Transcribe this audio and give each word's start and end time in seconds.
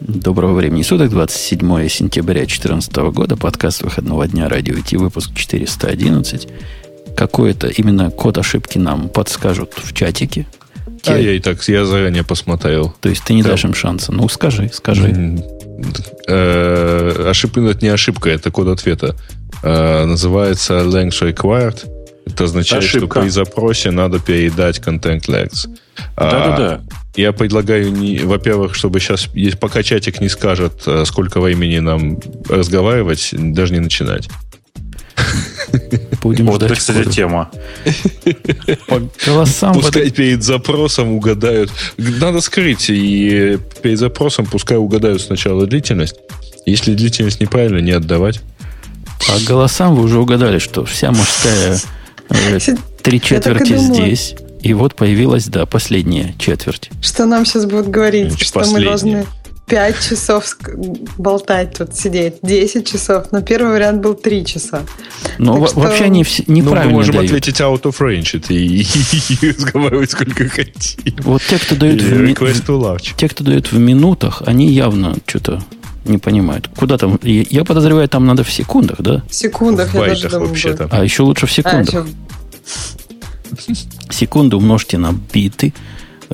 Доброго 0.00 0.54
времени 0.54 0.82
суток, 0.82 1.10
27 1.10 1.88
сентября 1.88 2.40
2014 2.40 2.96
года, 2.96 3.36
подкаст 3.36 3.82
выходного 3.82 4.28
дня 4.28 4.48
радио 4.48 4.74
IT, 4.74 4.98
выпуск 4.98 5.30
411. 5.34 6.48
Какой-то 7.16 7.68
именно 7.68 8.10
код 8.10 8.36
ошибки 8.36 8.76
нам 8.76 9.08
подскажут 9.08 9.72
в 9.74 9.94
чатике. 9.94 10.46
Те... 11.02 11.12
А 11.12 11.18
я 11.18 11.32
и 11.32 11.40
так, 11.40 11.66
я 11.68 11.86
заранее 11.86 12.24
посмотрел. 12.24 12.94
То 13.00 13.08
есть 13.08 13.24
ты 13.24 13.32
не 13.32 13.42
Там... 13.42 13.52
дашь 13.52 13.64
им 13.64 13.74
шанса. 13.74 14.12
Ну, 14.12 14.28
скажи, 14.28 14.70
скажи. 14.72 15.42
Э, 16.28 17.28
ошибка, 17.30 17.60
это 17.62 17.82
не 17.82 17.90
ошибка, 17.90 18.28
это 18.28 18.50
код 18.50 18.68
ответа. 18.68 19.16
Э, 19.62 20.04
называется 20.04 20.74
length 20.80 21.22
required. 21.22 21.86
Это 22.26 22.44
означает, 22.44 22.82
Ошибка. 22.82 23.20
что 23.20 23.20
при 23.22 23.28
запросе 23.28 23.92
надо 23.92 24.18
передать 24.18 24.78
content 24.80 25.22
length. 25.26 25.68
Да-да-да. 26.16 26.82
Я 27.16 27.32
предлагаю, 27.32 27.90
не, 27.90 28.18
во-первых, 28.18 28.74
чтобы 28.74 29.00
сейчас, 29.00 29.28
пока 29.58 29.82
чатик 29.82 30.20
не 30.20 30.28
скажет, 30.28 30.82
э, 30.86 31.04
сколько 31.06 31.40
времени 31.40 31.78
нам 31.78 32.20
разговаривать, 32.48 33.30
даже 33.32 33.72
не 33.72 33.80
начинать. 33.80 34.28
Будем 36.22 36.46
вот 36.46 36.62
это, 36.62 36.74
кстати, 36.74 37.08
тема. 37.08 37.50
По 38.86 39.00
голосам... 39.24 39.74
Пускай 39.74 40.10
перед 40.10 40.42
запросом 40.42 41.12
угадают. 41.12 41.70
Надо 41.96 42.40
скрыть, 42.40 42.90
и 42.90 43.58
перед 43.82 43.98
запросом 43.98 44.46
пускай 44.46 44.76
угадают 44.76 45.22
сначала 45.22 45.66
длительность. 45.66 46.16
Если 46.66 46.94
длительность 46.94 47.40
неправильно, 47.40 47.78
не 47.78 47.92
отдавать. 47.92 48.40
По 49.26 49.38
голосам 49.48 49.94
вы 49.94 50.02
уже 50.02 50.18
угадали, 50.18 50.58
что 50.58 50.84
вся 50.84 51.12
мужская 51.12 51.80
э, 52.28 52.58
три 53.02 53.20
четверти 53.20 53.76
здесь. 53.76 54.34
И 54.66 54.74
вот 54.74 54.96
появилась, 54.96 55.46
да, 55.46 55.64
последняя 55.64 56.34
четверть. 56.38 56.90
Что 57.00 57.24
нам 57.24 57.46
сейчас 57.46 57.66
будут 57.66 57.88
говорить, 57.88 58.30
Значит, 58.30 58.48
что 58.48 58.58
последняя. 58.58 58.80
мы 58.80 58.84
должны 58.84 59.26
5 59.66 60.08
часов 60.08 60.56
болтать 61.18 61.78
тут, 61.78 61.94
сидеть, 61.94 62.38
10 62.42 62.84
часов. 62.84 63.26
Но 63.30 63.42
первый 63.42 63.74
вариант 63.74 64.02
был 64.02 64.14
3 64.14 64.44
часа. 64.44 64.82
Ну, 65.38 65.60
в- 65.60 65.68
что... 65.68 65.78
вообще 65.78 66.06
они 66.06 66.24
все 66.24 66.42
неправильно 66.48 66.82
Ну, 66.82 66.90
мы 66.90 66.96
можем 66.96 67.14
дают. 67.14 67.30
ответить 67.30 67.60
out 67.60 67.82
of 67.82 67.96
range 68.00 68.38
это 68.38 68.54
и, 68.54 68.82
и, 69.46 69.50
разговаривать 69.52 70.10
сколько 70.10 70.48
хотим. 70.48 71.14
Вот 71.20 71.42
те, 71.48 71.58
кто 71.60 71.76
дают 71.76 72.02
в, 72.02 72.20
ми... 72.20 72.34
те, 73.16 73.28
кто 73.28 73.44
дают 73.44 73.70
в 73.70 73.78
минутах, 73.78 74.42
они 74.46 74.72
явно 74.72 75.14
что-то 75.28 75.62
не 76.04 76.18
понимают. 76.18 76.70
Куда 76.76 76.98
там? 76.98 77.20
Я 77.22 77.64
подозреваю, 77.64 78.08
там 78.08 78.26
надо 78.26 78.42
в 78.42 78.50
секундах, 78.50 79.00
да? 79.00 79.22
В 79.30 79.34
секундах, 79.34 79.90
в 79.90 79.94
я 79.94 80.00
байтах 80.00 80.22
даже 80.22 80.40
вообще-то. 80.40 80.88
А 80.90 81.04
еще 81.04 81.22
лучше 81.22 81.46
в 81.46 81.52
секундах. 81.52 81.94
А, 81.94 81.98
еще... 81.98 82.06
Секунду 84.10 84.58
умножьте 84.58 84.98
на 84.98 85.12
биты, 85.12 85.72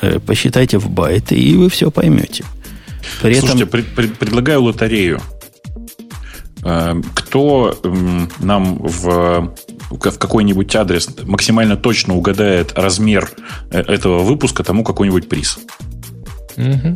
э, 0.00 0.18
посчитайте 0.18 0.78
в 0.78 0.91
байты, 0.91 1.34
и 1.34 1.54
вы 1.56 1.69
все 1.69 1.91
поймете. 1.91 2.44
При 3.20 3.34
Слушайте, 3.34 3.64
этом... 3.64 3.69
пред, 3.69 3.86
пред, 3.94 4.19
предлагаю 4.19 4.62
лотерею. 4.62 5.20
Э, 6.64 7.00
кто 7.14 7.78
нам 8.38 8.78
в, 8.78 9.54
в 9.91 9.98
какой-нибудь 9.98 10.74
адрес 10.77 11.08
максимально 11.24 11.77
точно 11.77 12.16
угадает 12.16 12.72
размер 12.77 13.30
э, 13.70 13.80
этого 13.80 14.22
выпуска, 14.22 14.62
тому 14.62 14.84
какой-нибудь 14.84 15.28
приз. 15.28 15.58
Угу. 16.56 16.94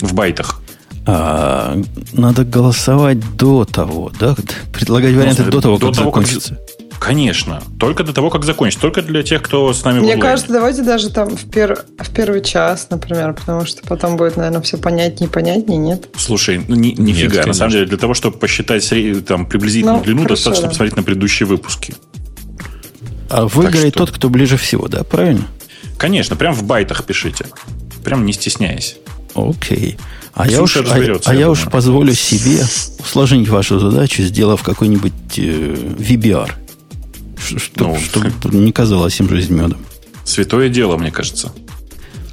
В 0.00 0.14
байтах. 0.14 0.60
А, 1.08 1.80
надо 2.12 2.44
голосовать 2.44 3.36
до 3.36 3.64
того, 3.64 4.10
да? 4.18 4.34
Предлагать 4.72 5.14
варианты 5.14 5.44
ну, 5.44 5.50
до 5.52 5.60
того, 5.60 5.78
до 5.78 5.86
как 5.86 5.96
того, 5.96 6.08
закончится. 6.08 6.54
Как 6.56 6.65
Конечно. 6.98 7.62
Только 7.78 8.04
до 8.04 8.12
того, 8.12 8.30
как 8.30 8.44
закончить. 8.44 8.80
Только 8.80 9.02
для 9.02 9.22
тех, 9.22 9.42
кто 9.42 9.72
с 9.72 9.84
нами 9.84 10.00
Мне 10.00 10.16
кажется, 10.16 10.52
давайте 10.52 10.82
даже 10.82 11.10
там 11.10 11.36
в, 11.36 11.50
пер... 11.50 11.84
в 11.98 12.10
первый 12.10 12.42
час, 12.42 12.88
например, 12.90 13.34
потому 13.34 13.66
что 13.66 13.82
потом 13.86 14.16
будет, 14.16 14.36
наверное, 14.36 14.62
все 14.62 14.78
понятнее 14.78 15.28
и 15.28 15.32
понятнее, 15.32 15.78
нет? 15.78 16.08
Слушай, 16.16 16.64
ну 16.66 16.74
ни, 16.74 16.88
нифига. 16.88 17.36
Нет, 17.36 17.46
на 17.46 17.54
самом 17.54 17.72
деле, 17.72 17.86
для 17.86 17.98
того, 17.98 18.14
чтобы 18.14 18.38
посчитать 18.38 18.88
там, 19.26 19.46
приблизительную 19.46 19.98
ну, 19.98 20.04
длину, 20.04 20.22
хорошо, 20.22 20.34
достаточно 20.34 20.62
да. 20.64 20.68
посмотреть 20.70 20.96
на 20.96 21.02
предыдущие 21.02 21.46
выпуски. 21.46 21.94
А 23.28 23.46
выиграет 23.46 23.94
что... 23.94 24.06
тот, 24.06 24.14
кто 24.14 24.28
ближе 24.28 24.56
всего, 24.56 24.88
да? 24.88 25.04
Правильно? 25.04 25.46
Конечно, 25.98 26.36
прям 26.36 26.54
в 26.54 26.64
байтах 26.64 27.04
пишите. 27.04 27.46
Прям 28.04 28.24
не 28.24 28.32
стесняясь. 28.32 28.96
Окей. 29.34 29.98
А 30.34 30.46
я, 30.46 30.62
уж, 30.62 30.76
а, 30.76 30.82
а 31.24 31.34
я 31.34 31.50
уж 31.50 31.64
позволю 31.64 32.12
себе 32.12 32.62
усложнить 32.98 33.48
вашу 33.48 33.78
задачу, 33.78 34.22
сделав 34.22 34.62
какой-нибудь 34.62 35.12
э, 35.38 35.74
VBR– 35.98 36.50
что, 37.46 37.88
ну, 37.88 37.96
чтобы 37.96 38.30
не 38.56 38.72
казалось 38.72 39.18
им 39.20 39.28
жизнь 39.28 39.54
медом. 39.54 39.78
Святое 40.24 40.68
дело, 40.68 40.96
мне 40.96 41.10
кажется. 41.10 41.52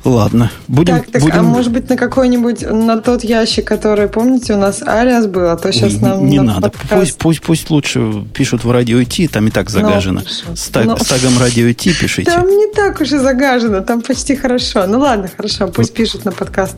Ладно, 0.04 0.52
будем... 0.68 0.96
Так, 0.96 1.12
так, 1.12 1.22
будем... 1.22 1.40
а 1.40 1.44
может 1.44 1.72
быть 1.72 1.88
на 1.90 1.96
какой-нибудь, 1.96 2.62
на 2.70 3.00
тот 3.00 3.24
ящик, 3.24 3.66
который, 3.66 4.10
помните, 4.10 4.54
у 4.54 4.58
нас 4.58 4.82
алиас 4.82 5.28
был, 5.28 5.50
а 5.50 5.56
то 5.56 5.72
сейчас 5.72 6.02
нам... 6.02 6.26
Не 6.26 6.40
на 6.40 6.56
надо, 6.56 6.70
подкаст... 6.72 6.90
пусть, 6.90 7.18
пусть, 7.18 7.42
пусть 7.42 7.70
лучше 7.70 8.26
пишут 8.34 8.66
в 8.66 8.72
радио 8.72 9.00
IT, 9.00 9.30
там 9.30 9.48
и 9.48 9.52
так 9.52 9.68
ну, 9.68 9.72
загажено. 9.72 10.22
Ну, 10.22 10.56
с, 10.56 10.72
ну, 10.74 10.98
с 10.98 11.08
тагом 11.08 11.40
радио 11.40 11.68
IT 11.70 11.98
пишите. 11.98 12.30
Там 12.30 12.50
не 12.50 12.74
так 12.74 13.00
уж 13.00 13.14
и 13.14 13.18
загажено, 13.18 13.80
там 13.80 14.02
почти 14.02 14.36
хорошо. 14.36 14.86
Ну 14.88 15.00
ладно, 15.00 15.30
хорошо, 15.38 15.68
пусть 15.68 15.92
вот. 15.92 15.98
пишут 15.98 16.26
на 16.26 16.34
подкаст. 16.34 16.76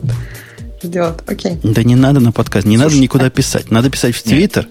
Ждет, 0.84 1.24
окей. 1.26 1.58
Да 1.64 1.82
не 1.82 1.96
надо 1.96 2.20
на 2.20 2.30
подкаст, 2.30 2.64
не 2.64 2.76
Слушай, 2.76 2.90
надо 2.90 3.02
никуда 3.02 3.26
а... 3.26 3.30
писать. 3.30 3.72
Надо 3.72 3.90
писать 3.90 4.14
в 4.14 4.22
Твиттер. 4.22 4.68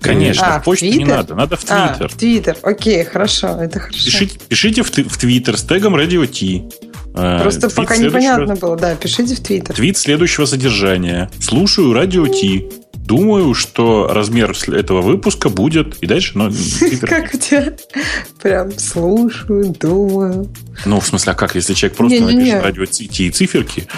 Конечно, 0.00 0.56
а, 0.56 0.60
в 0.60 0.64
почту 0.64 0.86
не 0.86 1.04
надо, 1.04 1.34
надо 1.34 1.56
в 1.56 1.64
а, 1.68 1.88
Твиттер. 1.88 2.06
А, 2.06 2.08
в 2.08 2.16
Твиттер, 2.16 2.56
окей, 2.62 3.04
хорошо, 3.04 3.60
это 3.60 3.80
хорошо. 3.80 4.04
Пишите, 4.04 4.38
пишите 4.48 4.82
в, 4.82 4.90
в 4.90 5.18
Твиттер 5.18 5.58
с 5.58 5.62
тегом 5.62 5.96
Radio 5.96 6.26
T. 6.26 6.68
Э, 7.14 7.40
Просто 7.42 7.68
пока 7.68 7.96
непонятно 7.96 8.54
было, 8.54 8.76
да, 8.76 8.94
пишите 8.94 9.34
в 9.34 9.40
Твиттер. 9.40 9.74
Твит 9.74 9.96
следующего 9.96 10.44
содержания. 10.44 11.30
Слушаю 11.40 11.92
радио 11.92 12.26
Ти. 12.28 12.68
Думаю, 13.08 13.54
что 13.54 14.06
размер 14.06 14.54
этого 14.68 15.00
выпуска 15.00 15.48
будет... 15.48 15.96
И 16.02 16.06
дальше... 16.06 16.32
Но, 16.34 16.50
как 17.00 17.32
у 17.32 17.38
тебя? 17.38 17.72
Прям 18.42 18.78
слушаю, 18.78 19.74
думаю. 19.80 20.46
Ну, 20.84 21.00
в 21.00 21.06
смысле, 21.06 21.32
а 21.32 21.34
как, 21.34 21.54
если 21.54 21.72
человек 21.72 21.96
просто 21.96 22.20
напишет 22.20 22.62
радио 22.62 22.82
и 22.84 23.30
циферки? 23.30 23.88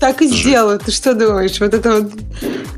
Так 0.00 0.22
и 0.22 0.28
сделаю. 0.28 0.78
Ты 0.78 0.92
что 0.92 1.12
думаешь? 1.12 1.60
Вот 1.60 1.74
это 1.74 2.00
вот 2.00 2.12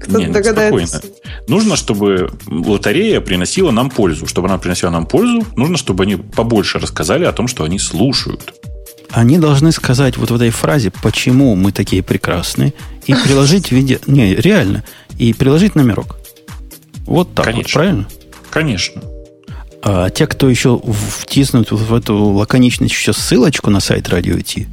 кто-то 0.01 0.33
догадается. 0.33 1.03
Нужно, 1.47 1.77
чтобы 1.77 2.33
лотерея 2.49 3.21
приносила 3.21 3.71
нам 3.71 3.91
пользу. 3.91 4.27
Чтобы 4.27 4.49
она 4.49 4.59
приносила 4.59 4.91
нам 4.91 5.07
пользу, 5.07 5.47
нужно, 5.55 5.77
чтобы 5.77 6.03
они 6.03 6.17
побольше 6.17 6.81
рассказали 6.81 7.25
о 7.25 7.33
том, 7.33 7.47
что 7.47 7.63
они 7.63 7.79
слушают. 7.79 8.55
Они 9.13 9.39
должны 9.39 9.71
сказать 9.71 10.17
вот 10.17 10.33
в 10.33 10.35
этой 10.35 10.51
фразе, 10.51 10.93
почему 11.03 11.55
мы 11.55 11.71
такие 11.71 12.03
прекрасные, 12.03 12.75
и 13.07 13.15
приложить 13.15 13.69
в 13.69 13.73
виде... 13.73 14.01
Не, 14.07 14.35
реально. 14.35 14.85
И 15.21 15.35
приложить 15.35 15.75
номерок. 15.75 16.17
Вот 17.05 17.35
так 17.35 17.45
Конечно. 17.45 17.63
вот, 17.63 17.73
правильно? 17.73 18.09
Конечно. 18.49 19.03
А 19.83 20.09
те, 20.09 20.27
кто 20.27 20.49
еще 20.49 20.81
втиснут 21.19 21.73
в 21.73 21.95
эту 21.95 22.17
лаконичность 22.17 22.95
еще 22.95 23.13
ссылочку 23.13 23.69
на 23.69 23.81
сайт 23.81 24.09
Радио 24.09 24.41
Ти, 24.41 24.67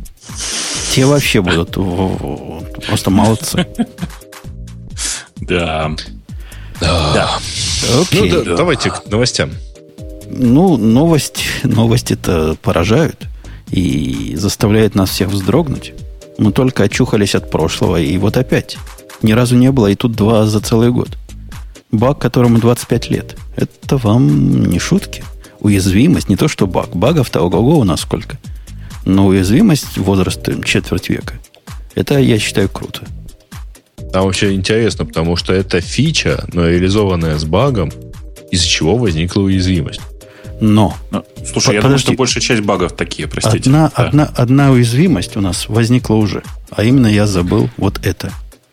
те 0.93 1.05
вообще 1.05 1.41
будут 1.41 1.71
просто 2.87 3.09
молодцы. 3.09 3.67
Да. 5.41 5.91
Да. 6.79 7.39
Окей. 8.01 8.31
Ну, 8.31 8.43
да, 8.45 8.55
давайте 8.55 8.89
к 8.89 9.05
новостям. 9.07 9.51
Ну, 10.29 10.77
новость, 10.77 11.43
новости-то 11.63 12.55
поражают 12.61 13.27
и 13.69 14.33
заставляет 14.37 14.95
нас 14.95 15.09
всех 15.09 15.27
вздрогнуть. 15.27 15.93
Мы 16.37 16.53
только 16.53 16.83
очухались 16.83 17.35
от 17.35 17.51
прошлого, 17.51 17.97
и 17.99 18.17
вот 18.17 18.37
опять. 18.37 18.77
Ни 19.21 19.31
разу 19.31 19.55
не 19.55 19.71
было, 19.71 19.87
и 19.87 19.95
тут 19.95 20.13
два 20.13 20.45
за 20.45 20.59
целый 20.59 20.91
год. 20.91 21.17
Баг, 21.91 22.19
которому 22.19 22.59
25 22.59 23.09
лет. 23.09 23.37
Это 23.55 23.97
вам 23.97 24.65
не 24.65 24.79
шутки. 24.79 25.23
Уязвимость, 25.59 26.29
не 26.29 26.35
то 26.35 26.47
что 26.47 26.67
баг. 26.67 26.95
Багов-то 26.95 27.41
ого-го 27.41 27.79
у 27.79 27.83
нас 27.83 28.01
сколько. 28.01 28.37
Но 29.05 29.27
уязвимость 29.27 29.97
возраста 29.97 30.61
четверть 30.63 31.09
века. 31.09 31.35
Это, 31.95 32.19
я 32.19 32.37
считаю, 32.37 32.69
круто. 32.69 33.01
Там 34.11 34.25
вообще 34.25 34.53
интересно, 34.53 35.05
потому 35.05 35.35
что 35.35 35.53
это 35.53 35.81
фича, 35.81 36.45
но 36.53 36.67
реализованная 36.67 37.37
с 37.37 37.45
багом, 37.45 37.91
из-за 38.51 38.67
чего 38.67 38.95
возникла 38.95 39.41
уязвимость. 39.41 40.01
Но. 40.59 40.95
Ну, 41.11 41.23
слушай, 41.45 41.75
я 41.75 41.81
думаю, 41.81 41.99
что 41.99 42.13
большая 42.13 42.41
часть 42.41 42.61
багов 42.61 42.93
такие, 42.93 43.27
простите. 43.27 43.69
Одна, 43.69 43.91
да. 43.95 44.03
одна, 44.03 44.31
одна 44.35 44.71
уязвимость 44.71 45.37
у 45.37 45.41
нас 45.41 45.67
возникла 45.69 46.15
уже. 46.15 46.43
А 46.69 46.83
именно 46.83 47.07
я 47.07 47.25
забыл 47.25 47.69
вот 47.77 48.05
это– 48.05 48.31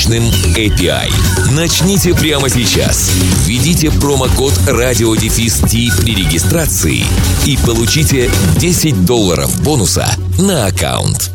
мощным 0.00 0.22
API. 0.56 1.10
Начните 1.52 2.14
прямо 2.14 2.48
сейчас. 2.48 3.10
Введите 3.44 3.90
промокод 3.90 4.52
RadioDefist 4.66 6.00
при 6.00 6.14
регистрации 6.14 7.04
и 7.46 7.58
получите 7.66 8.30
10 8.58 9.04
долларов 9.04 9.62
бонуса 9.62 10.06
на 10.38 10.66
аккаунт. 10.66 11.30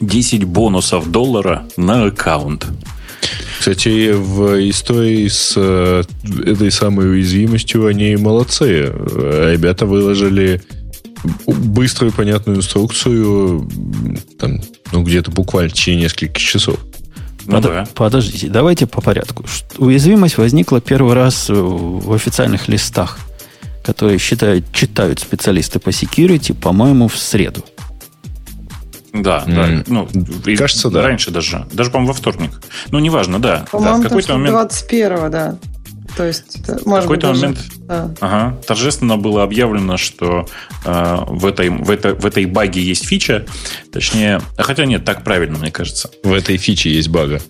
10 0.00 0.44
бонусов 0.44 1.10
доллара 1.10 1.66
на 1.78 2.04
аккаунт. 2.04 2.66
Кстати, 3.58 4.12
в 4.12 4.68
истории 4.68 5.28
с 5.28 5.54
э, 5.56 6.02
этой 6.44 6.70
самой 6.70 7.10
уязвимостью 7.10 7.86
они 7.86 8.16
молодцы. 8.16 8.92
Ребята 8.92 9.86
выложили 9.86 10.60
быструю 11.46 12.12
понятную 12.12 12.58
инструкцию 12.58 13.68
там, 14.38 14.60
ну, 14.92 15.02
где-то 15.02 15.30
буквально 15.30 15.70
в 15.70 15.72
течение 15.72 16.04
нескольких 16.04 16.36
часов. 16.36 16.78
Ну, 17.46 17.52
Под, 17.52 17.62
да. 17.62 17.88
Подождите, 17.94 18.48
давайте 18.48 18.86
по 18.86 19.00
порядку. 19.00 19.44
Уязвимость 19.78 20.36
возникла 20.36 20.80
первый 20.80 21.14
раз 21.14 21.48
в 21.48 22.12
официальных 22.12 22.68
листах, 22.68 23.18
которые 23.84 24.18
считают, 24.18 24.72
читают 24.72 25.20
специалисты 25.20 25.78
по 25.78 25.90
security, 25.90 26.54
по-моему, 26.54 27.08
в 27.08 27.16
среду. 27.16 27.64
Да, 29.12 29.44
mm. 29.46 29.54
да. 29.54 29.84
Ну, 29.86 30.56
Кажется, 30.56 30.90
да. 30.90 31.02
Раньше 31.02 31.30
даже. 31.30 31.66
Даже, 31.72 31.90
по-моему, 31.90 32.12
во 32.12 32.18
вторник. 32.18 32.50
Ну, 32.90 32.98
неважно, 32.98 33.38
да. 33.38 33.66
По-моему, 33.70 34.02
да, 34.02 34.08
какой-то 34.08 34.32
момент... 34.34 34.50
21 34.50 35.30
да. 35.30 35.58
То 36.16 36.24
есть, 36.24 36.60
это, 36.60 36.80
может 36.88 37.02
какой-то 37.02 37.32
быть, 37.32 37.40
момент 37.40 37.58
да. 37.80 38.10
ага, 38.20 38.58
торжественно 38.66 39.18
было 39.18 39.42
объявлено, 39.42 39.98
что 39.98 40.48
э, 40.84 41.16
в, 41.26 41.44
этой, 41.44 41.68
в, 41.68 41.90
этой, 41.90 42.14
в 42.14 42.24
этой 42.24 42.46
баге 42.46 42.80
есть 42.80 43.04
фича. 43.04 43.44
Точнее, 43.92 44.40
хотя 44.56 44.86
нет, 44.86 45.04
так 45.04 45.24
правильно, 45.24 45.58
мне 45.58 45.70
кажется. 45.70 46.10
В 46.22 46.32
этой 46.32 46.56
фиче 46.56 46.90
есть 46.90 47.08
бага. 47.08 47.40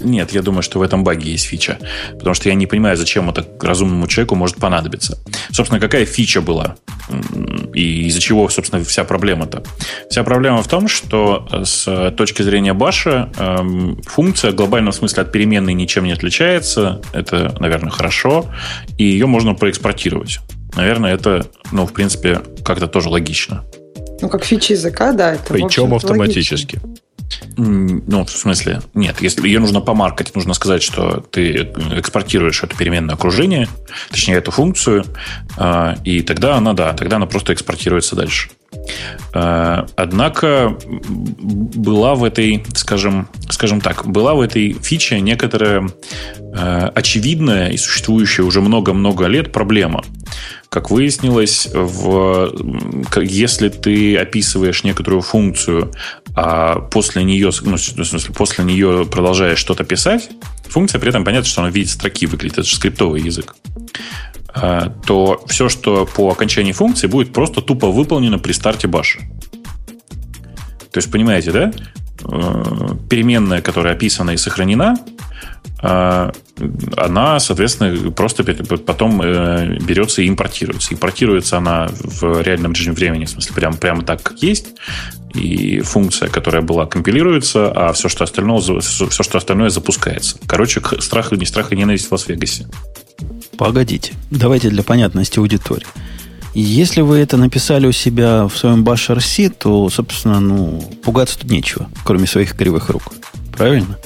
Нет, 0.00 0.32
я 0.32 0.42
думаю, 0.42 0.62
что 0.62 0.78
в 0.78 0.82
этом 0.82 1.04
баге 1.04 1.30
есть 1.30 1.44
фича. 1.46 1.78
Потому 2.12 2.34
что 2.34 2.48
я 2.48 2.54
не 2.54 2.66
понимаю, 2.66 2.96
зачем 2.96 3.28
это 3.30 3.46
разумному 3.60 4.06
человеку 4.06 4.34
может 4.34 4.56
понадобиться. 4.56 5.18
Собственно, 5.50 5.80
какая 5.80 6.04
фича 6.04 6.40
была? 6.40 6.76
И 7.74 8.06
из-за 8.06 8.20
чего, 8.20 8.48
собственно, 8.48 8.84
вся 8.84 9.04
проблема-то? 9.04 9.62
Вся 10.10 10.24
проблема 10.24 10.62
в 10.62 10.68
том, 10.68 10.88
что 10.88 11.48
с 11.64 12.10
точки 12.16 12.42
зрения 12.42 12.72
баша 12.72 13.30
эм, 13.38 14.00
функция 14.02 14.52
в 14.52 14.54
глобальном 14.54 14.92
смысле 14.92 15.22
от 15.22 15.32
переменной 15.32 15.74
ничем 15.74 16.04
не 16.04 16.12
отличается. 16.12 17.00
Это, 17.12 17.54
наверное, 17.60 17.90
хорошо. 17.90 18.46
И 18.98 19.04
ее 19.04 19.26
можно 19.26 19.54
проэкспортировать. 19.54 20.40
Наверное, 20.74 21.14
это, 21.14 21.46
ну, 21.72 21.86
в 21.86 21.92
принципе, 21.92 22.40
как-то 22.64 22.86
тоже 22.86 23.08
логично. 23.08 23.64
Ну, 24.20 24.28
как 24.28 24.44
фича 24.44 24.72
языка, 24.72 25.12
да. 25.12 25.34
Это, 25.34 25.52
Причем 25.52 25.94
автоматически. 25.94 26.76
Логично. 26.76 26.95
Ну, 27.56 28.24
в 28.24 28.30
смысле, 28.30 28.82
нет, 28.94 29.20
если 29.20 29.46
ее 29.46 29.60
нужно 29.60 29.80
помаркать, 29.80 30.34
нужно 30.34 30.54
сказать, 30.54 30.82
что 30.82 31.20
ты 31.30 31.70
экспортируешь 31.92 32.62
это 32.62 32.76
переменное 32.76 33.14
окружение, 33.14 33.68
точнее, 34.10 34.36
эту 34.36 34.50
функцию, 34.50 35.04
а, 35.56 35.96
и 36.04 36.20
тогда 36.22 36.56
она, 36.56 36.72
да, 36.72 36.92
тогда 36.92 37.16
она 37.16 37.26
просто 37.26 37.52
экспортируется 37.52 38.14
дальше. 38.14 38.50
А, 39.32 39.86
однако 39.96 40.76
была 40.86 42.14
в 42.14 42.24
этой, 42.24 42.64
скажем, 42.74 43.28
скажем 43.48 43.80
так, 43.80 44.06
была 44.06 44.34
в 44.34 44.40
этой 44.40 44.72
фиче 44.74 45.20
некоторая 45.20 45.88
а, 46.54 46.92
очевидная 46.94 47.70
и 47.70 47.76
существующая 47.76 48.42
уже 48.42 48.60
много-много 48.60 49.26
лет 49.26 49.52
проблема. 49.52 50.04
Как 50.68 50.90
выяснилось, 50.90 51.68
в, 51.72 52.52
если 53.20 53.68
ты 53.68 54.16
описываешь 54.16 54.84
некоторую 54.84 55.22
функцию, 55.22 55.92
а 56.36 56.80
после 56.80 57.24
нее, 57.24 57.50
ну, 57.62 57.76
в 57.76 57.80
смысле, 57.80 58.34
после 58.34 58.62
нее 58.62 59.06
продолжаешь 59.10 59.58
что-то 59.58 59.84
писать, 59.84 60.28
функция 60.68 60.98
при 60.98 61.08
этом 61.08 61.24
понятно, 61.24 61.48
что 61.48 61.62
она 61.62 61.70
в 61.70 61.74
виде 61.74 61.88
строки 61.88 62.26
выглядит, 62.26 62.58
это 62.58 62.68
же 62.68 62.76
скриптовый 62.76 63.22
язык, 63.22 63.56
а, 64.48 64.90
то 65.06 65.42
все, 65.46 65.70
что 65.70 66.04
по 66.04 66.30
окончании 66.30 66.72
функции, 66.72 67.06
будет 67.06 67.32
просто 67.32 67.62
тупо 67.62 67.90
выполнено 67.90 68.38
при 68.38 68.52
старте 68.52 68.86
баша. 68.86 69.20
То 70.92 70.98
есть, 70.98 71.10
понимаете, 71.10 71.52
да? 71.52 71.72
Э, 72.24 72.88
переменная, 73.08 73.62
которая 73.62 73.94
описана 73.94 74.30
и 74.30 74.36
сохранена, 74.36 74.96
она, 75.78 77.38
соответственно, 77.38 78.10
просто 78.12 78.44
потом 78.44 79.20
э, 79.22 79.78
берется 79.78 80.22
и 80.22 80.28
импортируется. 80.28 80.94
Импортируется 80.94 81.58
она 81.58 81.88
в 81.98 82.40
реальном 82.40 82.72
режиме 82.72 82.94
времени, 82.94 83.26
в 83.26 83.30
смысле, 83.30 83.54
прямо, 83.54 83.76
прямо 83.76 84.02
так, 84.02 84.22
как 84.22 84.42
есть. 84.42 84.68
И 85.34 85.80
функция, 85.80 86.28
которая 86.28 86.62
была, 86.62 86.86
компилируется, 86.86 87.70
а 87.70 87.92
все, 87.92 88.08
что 88.08 88.24
остальное, 88.24 88.60
все, 88.80 89.10
что 89.10 89.38
остальное 89.38 89.68
запускается. 89.68 90.38
Короче, 90.46 90.80
страх, 91.00 91.32
не 91.32 91.44
страх 91.44 91.72
и 91.72 91.76
ненависть 91.76 92.08
в 92.08 92.12
Лас-Вегасе. 92.12 92.66
Погодите. 93.58 94.12
Давайте 94.30 94.70
для 94.70 94.82
понятности 94.82 95.38
аудитории. 95.38 95.86
Если 96.54 97.02
вы 97.02 97.18
это 97.18 97.36
написали 97.36 97.86
у 97.86 97.92
себя 97.92 98.46
в 98.46 98.56
своем 98.56 98.82
RC, 98.82 99.54
то, 99.58 99.90
собственно, 99.90 100.40
ну, 100.40 100.80
пугаться 101.04 101.38
тут 101.38 101.50
нечего, 101.50 101.90
кроме 102.02 102.26
своих 102.26 102.56
кривых 102.56 102.88
рук. 102.88 103.12
Правильно? 103.54 103.98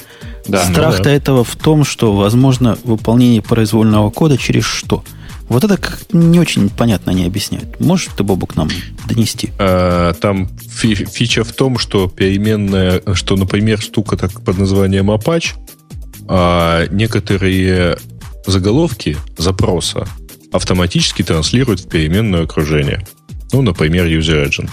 Да, 0.47 0.65
Страх-то 0.65 1.03
да. 1.03 1.11
этого 1.11 1.43
в 1.43 1.55
том, 1.55 1.83
что 1.83 2.15
возможно 2.15 2.77
выполнение 2.83 3.41
произвольного 3.41 4.09
кода 4.09 4.37
через 4.37 4.65
что? 4.65 5.03
Вот 5.49 5.63
это 5.65 5.77
как 5.77 5.99
не 6.13 6.39
очень 6.39 6.69
понятно 6.69 7.11
не 7.11 7.25
объясняют. 7.25 7.79
Можешь 7.79 8.09
ты, 8.15 8.23
Бобук, 8.23 8.55
нам 8.55 8.69
донести? 9.07 9.49
А, 9.59 10.13
там 10.13 10.47
фи 10.59 10.95
фича 10.95 11.43
в 11.43 11.51
том, 11.51 11.77
что 11.77 12.07
переменная, 12.07 13.01
что, 13.13 13.35
например, 13.35 13.81
штука 13.81 14.15
так 14.15 14.41
под 14.41 14.57
названием 14.57 15.11
Apache, 15.11 15.55
а 16.27 16.87
некоторые 16.89 17.97
заголовки 18.47 19.17
запроса 19.37 20.07
автоматически 20.53 21.21
транслируют 21.21 21.81
в 21.81 21.89
переменное 21.89 22.43
окружение. 22.43 23.05
Ну, 23.51 23.61
например, 23.61 24.05
user 24.05 24.47
agent. 24.47 24.69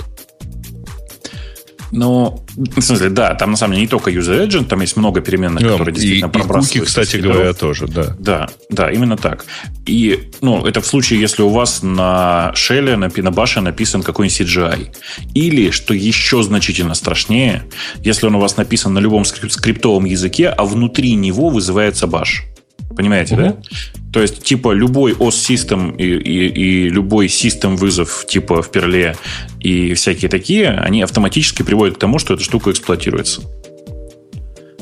Ну, 1.90 2.44
в 2.56 2.80
смысле, 2.80 3.10
да, 3.10 3.34
там 3.34 3.52
на 3.52 3.56
самом 3.56 3.74
деле 3.74 3.82
не 3.82 3.88
только 3.88 4.10
user 4.10 4.46
agent, 4.46 4.66
там 4.66 4.80
есть 4.80 4.96
много 4.96 5.20
переменных, 5.20 5.62
да, 5.62 5.70
которые 5.70 5.94
действительно 5.94 6.28
и, 6.28 6.32
пробрасываются. 6.32 6.76
И 6.76 6.80
куки, 6.80 6.86
кстати 6.86 7.16
говоря, 7.16 7.52
тоже, 7.52 7.86
да. 7.86 8.16
Да, 8.18 8.48
да, 8.70 8.90
именно 8.90 9.16
так. 9.16 9.46
И, 9.86 10.30
ну, 10.40 10.66
это 10.66 10.80
в 10.80 10.86
случае, 10.86 11.20
если 11.20 11.42
у 11.42 11.48
вас 11.48 11.82
на 11.82 12.52
шеле, 12.54 12.96
на 12.96 13.10
пинобаше 13.10 13.60
написан 13.60 14.02
какой-нибудь 14.02 14.40
CGI. 14.40 14.88
Или, 15.34 15.70
что 15.70 15.94
еще 15.94 16.42
значительно 16.42 16.94
страшнее, 16.94 17.64
если 18.02 18.26
он 18.26 18.34
у 18.34 18.40
вас 18.40 18.56
написан 18.56 18.92
на 18.94 18.98
любом 18.98 19.24
скриптовом 19.24 20.04
языке, 20.04 20.48
а 20.48 20.64
внутри 20.64 21.14
него 21.14 21.48
вызывается 21.48 22.06
баш. 22.06 22.44
Понимаете, 22.96 23.34
угу. 23.34 23.42
да? 23.42 23.56
То 24.12 24.20
есть, 24.20 24.42
типа, 24.42 24.72
любой 24.72 25.12
OS-систем 25.12 25.90
и, 25.90 26.04
и, 26.04 26.48
и 26.48 26.88
любой 26.88 27.28
систем 27.28 27.76
вызов, 27.76 28.24
типа 28.26 28.62
в 28.62 28.70
перле 28.70 29.16
и 29.60 29.94
всякие 29.94 30.30
такие, 30.30 30.70
они 30.70 31.02
автоматически 31.02 31.62
приводят 31.62 31.96
к 31.96 31.98
тому, 31.98 32.18
что 32.18 32.34
эта 32.34 32.42
штука 32.42 32.70
эксплуатируется. 32.70 33.42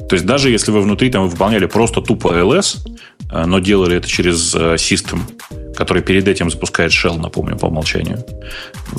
То 0.09 0.15
есть, 0.15 0.25
даже 0.25 0.51
если 0.51 0.71
вы 0.71 0.81
внутри 0.81 1.11
там 1.11 1.29
выполняли 1.29 1.67
просто 1.67 2.01
тупо 2.01 2.29
LS, 2.29 2.87
э, 3.31 3.45
но 3.45 3.59
делали 3.59 3.97
это 3.97 4.09
через 4.09 4.51
систем, 4.81 5.27
который 5.75 6.03
перед 6.03 6.29
этим 6.29 6.51
запускает 6.51 6.93
shell, 6.93 7.19
напомню, 7.19 7.57
по 7.57 7.67
умолчанию, 7.67 8.25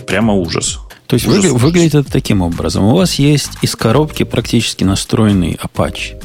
прямо 0.06 0.34
ужас. 0.34 0.80
То 1.08 1.14
есть 1.14 1.26
ужас, 1.26 1.46
выгля- 1.46 1.58
выглядит 1.58 1.96
это 1.96 2.12
таким 2.12 2.42
образом. 2.42 2.84
У 2.84 2.96
вас 2.96 3.16
есть 3.16 3.52
из 3.62 3.78
коробки 3.78 4.24
практически 4.24 4.84
настроенный 4.84 5.54
Apache 5.54 6.22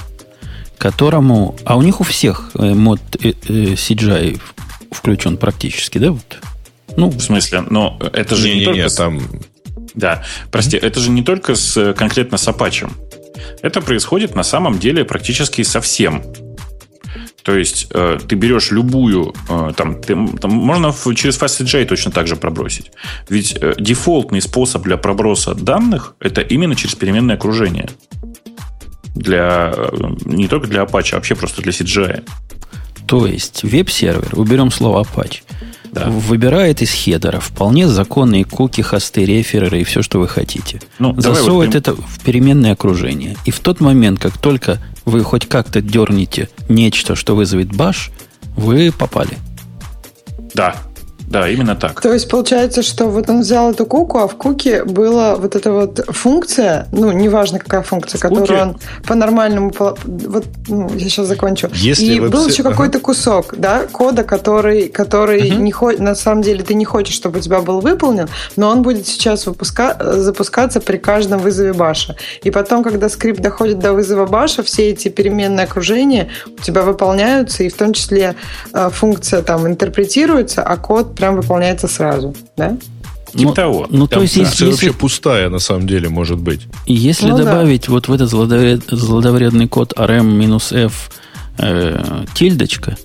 которому... 0.82 1.54
А 1.64 1.76
у 1.76 1.82
них 1.82 2.00
у 2.00 2.04
всех 2.04 2.50
э, 2.54 2.74
мод 2.74 3.00
э, 3.22 3.34
э, 3.48 3.52
CGI 3.74 4.40
включен 4.90 5.36
практически, 5.36 5.98
да? 5.98 6.10
Вот? 6.10 6.38
Ну, 6.96 7.08
в 7.08 7.20
смысле? 7.20 7.62
Но 7.70 7.98
это 8.12 8.34
же 8.34 8.48
не, 8.48 8.54
не, 8.54 8.60
не 8.60 8.64
только... 8.64 8.96
Там... 8.96 9.20
Да, 9.94 10.24
прости, 10.50 10.76
mm-hmm. 10.76 10.86
это 10.86 11.00
же 11.00 11.10
не 11.10 11.22
только 11.22 11.54
с, 11.54 11.94
конкретно 11.94 12.36
с 12.36 12.48
Apache. 12.48 12.90
Это 13.62 13.80
происходит 13.80 14.34
на 14.34 14.42
самом 14.42 14.80
деле 14.80 15.04
практически 15.04 15.62
со 15.62 15.80
всем. 15.80 16.24
То 17.44 17.56
есть 17.56 17.86
э, 17.94 18.18
ты 18.28 18.34
берешь 18.34 18.72
любую, 18.72 19.34
э, 19.48 19.72
там, 19.76 20.00
ты, 20.00 20.16
там 20.40 20.50
можно 20.50 20.92
через 21.14 21.40
FastCJ 21.40 21.86
точно 21.86 22.10
так 22.10 22.26
же 22.26 22.34
пробросить. 22.34 22.90
Ведь 23.28 23.56
э, 23.60 23.74
дефолтный 23.78 24.40
способ 24.40 24.82
для 24.82 24.96
проброса 24.96 25.54
данных 25.54 26.14
это 26.18 26.40
именно 26.40 26.74
через 26.74 26.96
переменное 26.96 27.36
окружение 27.36 27.88
для, 29.14 29.75
не 30.25 30.49
только 30.49 30.66
для 30.66 30.83
Apache, 30.83 31.12
а 31.12 31.16
вообще 31.16 31.35
просто 31.35 31.62
для 31.62 31.73
CGI. 31.73 32.25
То 33.07 33.26
есть 33.26 33.62
веб-сервер, 33.62 34.38
уберем 34.38 34.71
слово 34.71 35.04
Apache, 35.04 35.42
да. 35.92 36.09
выбирает 36.09 36.83
из 36.83 36.90
хедера 36.90 37.40
вполне 37.40 37.88
законные 37.88 38.45
куки, 38.45 38.81
хосты, 38.81 39.25
рефереры 39.25 39.81
и 39.81 39.85
все, 39.85 40.02
что 40.02 40.19
вы 40.19 40.28
хотите. 40.28 40.81
Ну, 40.99 41.14
Засовывает 41.21 41.75
вот 41.75 41.76
это 41.76 41.95
в 41.95 42.21
переменное 42.25 42.73
окружение. 42.73 43.37
И 43.45 43.50
в 43.50 43.61
тот 43.61 43.81
момент, 43.81 44.19
как 44.19 44.38
только 44.38 44.78
вы 45.04 45.23
хоть 45.25 45.47
как-то 45.47 45.83
дернете 45.83 46.49
нечто, 46.69 47.14
что 47.14 47.37
вызовет 47.37 47.75
баш, 47.75 48.11
вы 48.57 48.92
попали. 48.92 49.37
Да, 50.54 50.76
Да, 51.32 51.48
именно 51.48 51.74
так. 51.74 51.98
То 52.02 52.12
есть 52.12 52.28
получается, 52.28 52.82
что 52.82 53.06
вот 53.06 53.30
он 53.30 53.40
взял 53.40 53.70
эту 53.70 53.86
куку, 53.86 54.18
а 54.18 54.28
в 54.28 54.36
куке 54.36 54.84
была 54.84 55.36
вот 55.36 55.56
эта 55.56 55.72
вот 55.72 56.04
функция, 56.10 56.86
ну, 56.92 57.10
неважно 57.10 57.58
какая 57.58 57.80
функция, 57.80 58.18
в 58.18 58.20
которую 58.20 58.46
куке? 58.46 58.60
он 58.60 58.76
по-нормальному, 59.06 59.72
вот 59.78 60.44
ну, 60.68 60.90
я 60.94 61.08
сейчас 61.08 61.28
закончу. 61.28 61.70
Если 61.72 62.04
и 62.04 62.20
был 62.20 62.46
еще 62.46 62.62
какой-то 62.62 63.00
кусок, 63.00 63.54
да, 63.56 63.84
кода, 63.90 64.24
который, 64.24 64.88
который 64.90 65.52
угу. 65.52 65.62
не 65.62 65.72
хо... 65.72 65.92
на 65.92 66.14
самом 66.14 66.42
деле 66.42 66.62
ты 66.62 66.74
не 66.74 66.84
хочешь, 66.84 67.14
чтобы 67.14 67.38
у 67.38 67.40
тебя 67.40 67.62
был 67.62 67.80
выполнен, 67.80 68.28
но 68.56 68.68
он 68.68 68.82
будет 68.82 69.06
сейчас 69.06 69.46
выпуска... 69.46 69.96
запускаться 70.00 70.82
при 70.82 70.98
каждом 70.98 71.40
вызове 71.40 71.72
баша. 71.72 72.14
И 72.42 72.50
потом, 72.50 72.84
когда 72.84 73.08
скрипт 73.08 73.40
доходит 73.40 73.78
до 73.78 73.94
вызова 73.94 74.26
баша, 74.26 74.62
все 74.62 74.90
эти 74.90 75.08
переменные 75.08 75.64
окружения 75.64 76.28
у 76.46 76.60
тебя 76.60 76.82
выполняются, 76.82 77.62
и 77.62 77.70
в 77.70 77.74
том 77.74 77.94
числе 77.94 78.34
э, 78.74 78.90
функция 78.92 79.40
там 79.40 79.66
интерпретируется, 79.66 80.62
а 80.62 80.76
код 80.76 81.22
прям 81.23 81.37
выполняется 81.37 81.87
сразу, 81.87 82.35
да? 82.57 82.76
Типа 83.33 83.50
ну, 83.50 83.55
того. 83.55 83.87
Ну, 83.91 84.09
то 84.09 84.23
есть, 84.23 84.35
если, 84.35 84.67
вообще 84.67 84.93
пустая, 84.93 85.50
на 85.50 85.61
самом 85.61 85.87
деле, 85.87 86.09
может 86.09 86.38
быть. 86.38 86.67
И 86.85 86.95
если 86.95 87.31
ну, 87.31 87.38
добавить 87.38 87.87
да. 87.87 87.93
вот 87.93 88.09
в 88.09 88.12
этот 88.12 88.29
злодовред, 88.29 88.83
злодовредный 88.91 89.69
код 89.69 89.93
rm-f 89.97 91.11
э, 91.59 92.25
тильдочка, 92.35 92.97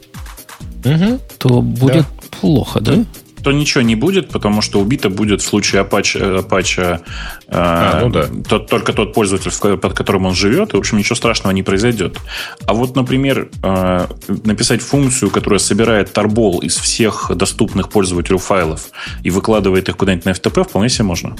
угу. 0.84 1.20
то 1.38 1.62
будет 1.62 2.06
да. 2.06 2.38
плохо, 2.42 2.80
да? 2.80 3.06
То 3.48 3.54
ничего 3.54 3.82
не 3.82 3.96
будет, 3.96 4.28
потому 4.28 4.62
что 4.62 4.82
убито 4.82 5.10
будет 5.10 5.42
в 5.42 5.46
случае 5.46 5.82
Apache, 5.82 6.46
Apache 6.46 6.96
э, 6.96 7.00
а, 7.48 8.02
ну 8.02 8.10
да. 8.10 8.28
тот, 8.50 8.68
только 8.68 8.92
тот 8.92 9.14
пользователь, 9.14 9.52
под 9.78 9.94
которым 9.94 10.26
он 10.26 10.36
живет, 10.36 10.74
и, 10.74 10.76
в 10.76 10.80
общем, 10.80 10.98
ничего 10.98 11.16
страшного 11.16 11.54
не 11.54 11.64
произойдет. 11.64 12.18
А 12.66 12.74
вот, 12.74 12.98
например, 12.98 13.50
э, 13.64 14.08
написать 14.44 14.82
функцию, 14.82 15.32
которая 15.32 15.60
собирает 15.60 16.12
торбол 16.12 16.60
из 16.60 16.76
всех 16.76 17.32
доступных 17.36 17.88
пользователю 17.88 18.38
файлов 18.38 18.90
и 19.24 19.30
выкладывает 19.30 19.88
их 19.88 19.96
куда-нибудь 19.96 20.26
на 20.26 20.32
FTP, 20.32 20.66
вполне 20.66 20.90
себе 20.90 21.06
можно. 21.06 21.38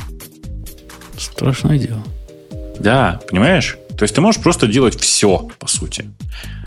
Страшное 1.18 1.78
дело. 1.78 2.06
Да, 2.80 3.20
понимаешь? 3.30 3.78
То 3.98 4.04
есть 4.04 4.16
ты 4.16 4.22
можешь 4.22 4.42
просто 4.42 4.68
делать 4.68 4.98
все, 4.98 5.50
по 5.60 5.68
сути. 5.68 6.06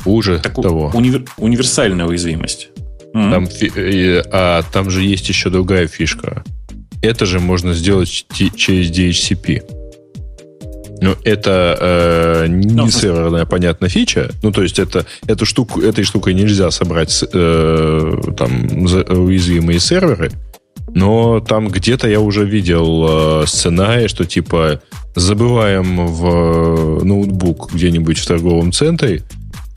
Хуже 0.04 0.38
так, 0.42 0.54
того. 0.56 0.90
Универ, 0.92 1.24
универсальная 1.38 2.04
уязвимость. 2.04 2.68
Mm-hmm. 3.14 3.30
Там, 3.30 3.48
а 4.32 4.62
там 4.72 4.90
же 4.90 5.02
есть 5.02 5.28
еще 5.28 5.50
другая 5.50 5.86
фишка. 5.86 6.44
Это 7.02 7.26
же 7.26 7.40
можно 7.40 7.72
сделать 7.72 8.26
через 8.56 8.90
DHCP. 8.90 9.62
Но 11.00 11.16
это 11.24 11.78
э, 11.80 12.46
не 12.48 12.74
ну, 12.74 12.90
серверная, 12.90 13.46
понятная 13.46 13.88
фича. 13.88 14.30
Ну, 14.42 14.52
то 14.52 14.62
есть, 14.62 14.78
это, 14.78 15.06
эту 15.26 15.46
штуку, 15.46 15.80
этой 15.80 16.04
штукой 16.04 16.34
нельзя 16.34 16.70
собрать 16.70 17.24
э, 17.32 18.14
там, 18.36 18.84
уязвимые 18.84 19.80
серверы. 19.80 20.30
Но 20.92 21.40
там 21.40 21.68
где-то 21.68 22.08
я 22.08 22.20
уже 22.20 22.44
видел 22.44 23.42
э, 23.42 23.46
сценарий, 23.46 24.08
что 24.08 24.26
типа 24.26 24.82
забываем 25.14 26.06
в 26.06 27.02
ноутбук 27.02 27.72
где-нибудь 27.72 28.18
в 28.18 28.26
торговом 28.26 28.72
центре, 28.72 29.22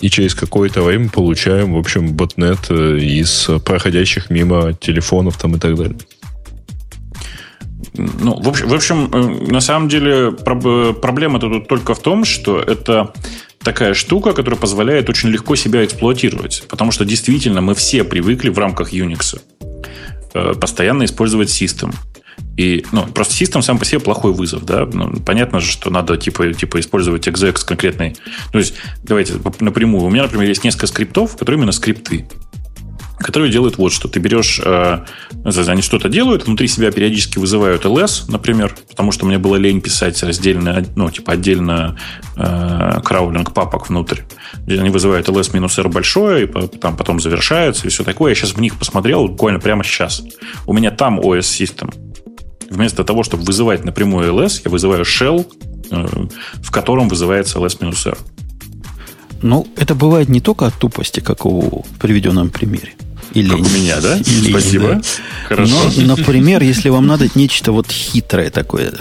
и 0.04 0.10
через 0.10 0.36
какое-то 0.36 0.82
время 0.82 1.08
получаем, 1.08 1.76
в 1.76 1.78
общем, 1.78 2.14
ботнет 2.14 2.60
э, 2.70 2.98
из 2.98 3.50
проходящих 3.64 4.30
мимо 4.30 4.74
телефонов 4.74 5.38
там 5.38 5.56
и 5.56 5.60
так 5.60 5.76
далее. 5.76 5.98
Ну, 7.94 8.38
в 8.42 8.50
общем, 8.50 8.68
в 8.68 8.74
общем, 8.74 9.10
э, 9.14 9.52
на 9.52 9.62
самом 9.62 9.88
деле 9.88 10.34
проблема 10.34 11.40
тут 11.40 11.70
только 11.70 11.94
в 11.94 12.00
том, 12.00 12.26
что 12.26 12.60
это 12.60 13.14
такая 13.64 13.94
штука, 13.94 14.34
которая 14.34 14.60
позволяет 14.60 15.10
очень 15.10 15.30
легко 15.30 15.56
себя 15.56 15.86
эксплуатировать. 15.86 16.66
Потому 16.68 16.92
что 16.92 17.06
действительно 17.06 17.62
мы 17.62 17.74
все 17.74 18.04
привыкли 18.04 18.50
в 18.50 18.60
рамках 18.60 18.92
Unix 18.94 19.40
э, 20.34 20.54
постоянно 20.60 21.06
использовать 21.06 21.50
систем. 21.50 21.94
И, 22.58 22.86
ну, 22.92 23.06
просто 23.08 23.34
систем 23.34 23.62
сам 23.62 23.80
по 23.80 23.86
себе 23.86 24.00
плохой 24.00 24.34
вызов, 24.34 24.66
да. 24.66 24.88
Ну, 24.92 25.12
понятно 25.26 25.60
же, 25.60 25.72
что 25.72 25.90
надо, 25.90 26.18
типа, 26.18 26.54
типа 26.54 26.80
использовать 26.80 27.28
exec 27.28 27.66
конкретный. 27.66 28.16
То 28.52 28.60
есть, 28.60 28.76
давайте 29.04 29.34
напрямую. 29.60 30.04
У 30.06 30.10
меня, 30.10 30.24
например, 30.24 30.48
есть 30.48 30.64
несколько 30.64 30.88
скриптов, 30.88 31.36
которые 31.36 31.58
именно 31.58 31.72
скрипты 31.72 32.28
которые 33.24 33.52
делают 33.52 33.78
вот 33.78 33.92
что. 33.92 34.08
Ты 34.08 34.20
берешь, 34.20 34.60
э, 34.64 35.06
они 35.44 35.82
что-то 35.82 36.10
делают, 36.10 36.46
внутри 36.46 36.68
себя 36.68 36.92
периодически 36.92 37.40
вызывают 37.40 37.86
ls, 37.86 38.26
например, 38.28 38.76
потому 38.90 39.12
что 39.12 39.26
мне 39.26 39.38
было 39.40 39.56
лень 39.56 39.82
писать 39.82 40.22
раздельно, 40.22 40.86
ну, 40.96 41.10
типа 41.10 41.34
отдельно 41.34 41.98
э, 42.36 43.02
краулинг 43.04 43.54
папок 43.54 43.90
внутрь. 43.90 44.22
Они 44.68 44.90
вызывают 44.90 45.28
ls 45.28 45.54
минус 45.54 45.78
r 45.80 45.90
большое, 45.90 46.46
и 46.46 46.78
там 46.78 46.96
потом 46.98 47.20
завершаются, 47.20 47.88
и 47.88 47.90
все 47.90 48.04
такое. 48.04 48.32
Я 48.32 48.36
сейчас 48.36 48.52
в 48.52 48.62
них 48.62 48.76
посмотрел 48.78 49.28
буквально 49.28 49.60
прямо 49.60 49.84
сейчас. 49.84 50.22
У 50.68 50.74
меня 50.74 50.92
там 50.92 51.20
OS 51.20 51.40
System. 51.40 52.13
Вместо 52.74 53.04
того, 53.04 53.24
чтобы 53.24 53.44
вызывать 53.44 53.86
напрямую 53.86 54.34
ls, 54.34 54.62
я 54.66 54.72
вызываю 54.72 55.04
shell, 55.04 55.46
э, 55.92 56.08
в 56.56 56.72
котором 56.72 57.08
вызывается 57.08 57.60
ls-r. 57.60 58.18
Ну, 59.44 59.68
это 59.76 59.94
бывает 59.94 60.30
не 60.30 60.42
только 60.42 60.66
от 60.66 60.74
тупости, 60.74 61.20
как 61.20 61.46
у 61.46 61.86
приведенном 62.00 62.50
примере. 62.50 62.94
Или 63.36 63.50
как 63.50 63.60
у 63.60 63.70
меня, 63.70 64.02
да? 64.02 64.18
Или, 64.18 64.50
Спасибо. 64.50 64.88
Да. 64.88 65.02
Хорошо. 65.50 65.76
Но, 65.98 66.16
например, 66.16 66.64
если 66.64 66.90
вам 66.90 67.06
надо 67.06 67.30
нечто 67.36 67.72
вот 67.72 67.92
хитрое 67.92 68.50
такое, 68.50 68.94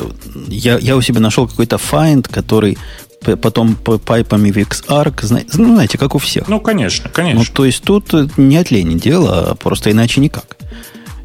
я, 0.48 0.78
я 0.78 0.96
у 0.96 1.00
себя 1.00 1.20
нашел 1.20 1.48
какой-то 1.48 1.76
find, 1.76 2.28
который 2.30 2.76
потом 3.22 3.76
пайпами 3.76 4.50
в 4.50 4.56
Xarc, 4.58 5.46
ну, 5.56 5.74
знаете, 5.74 5.96
как 5.96 6.14
у 6.14 6.18
всех. 6.18 6.48
Ну, 6.48 6.60
конечно, 6.60 7.08
конечно. 7.08 7.40
Ну, 7.40 7.46
то 7.54 7.64
есть 7.64 7.82
тут 7.82 8.12
не 8.36 8.56
от 8.56 8.70
лени 8.70 8.98
дело, 8.98 9.50
а 9.50 9.54
просто 9.54 9.90
иначе 9.90 10.20
никак. 10.20 10.58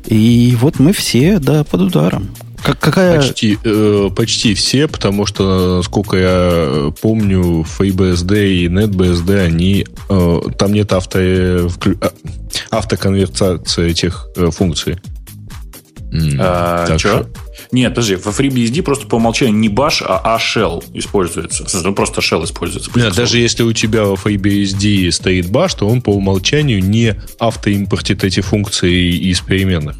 И 0.07 0.55
вот 0.59 0.79
мы 0.79 0.93
все, 0.93 1.39
да, 1.39 1.63
под 1.63 1.81
ударом. 1.81 2.29
Как, 2.63 2.79
какая... 2.79 3.17
почти, 3.17 3.57
э, 3.63 4.09
почти 4.15 4.53
все, 4.53 4.87
потому 4.87 5.25
что, 5.25 5.83
сколько 5.83 6.17
я 6.17 6.91
помню, 7.01 7.65
FreeBSD 7.77 8.47
и 8.49 8.67
NetBSD, 8.67 9.39
они, 9.39 9.85
э, 10.09 10.39
там 10.57 10.73
нет 10.73 10.91
авто, 10.93 11.19
э, 11.19 11.67
автоконвертации 12.71 13.89
этих 13.89 14.27
э, 14.35 14.49
функций. 14.49 14.97
А, 16.39 16.87
так 16.87 16.99
что? 16.99 17.27
Нет, 17.71 17.89
подожди, 17.89 18.15
во 18.15 18.31
FreeBSD 18.31 18.81
просто 18.81 19.07
по 19.07 19.15
умолчанию 19.15 19.55
не 19.55 19.69
bash, 19.69 20.03
а 20.05 20.21
a 20.23 20.37
shell 20.37 20.83
используется. 20.93 21.65
Ну, 21.83 21.93
просто 21.93 22.21
shell 22.21 22.43
используется. 22.43 22.91
Нет, 22.95 23.15
даже 23.15 23.37
если 23.37 23.63
у 23.63 23.73
тебя 23.73 24.05
в 24.05 24.25
FreeBSD 24.25 25.11
стоит 25.11 25.47
bash, 25.47 25.77
то 25.77 25.87
он 25.87 26.01
по 26.01 26.11
умолчанию 26.11 26.83
не 26.83 27.15
автоимпортит 27.39 28.23
эти 28.23 28.39
функции 28.41 29.15
из 29.15 29.41
переменных. 29.41 29.95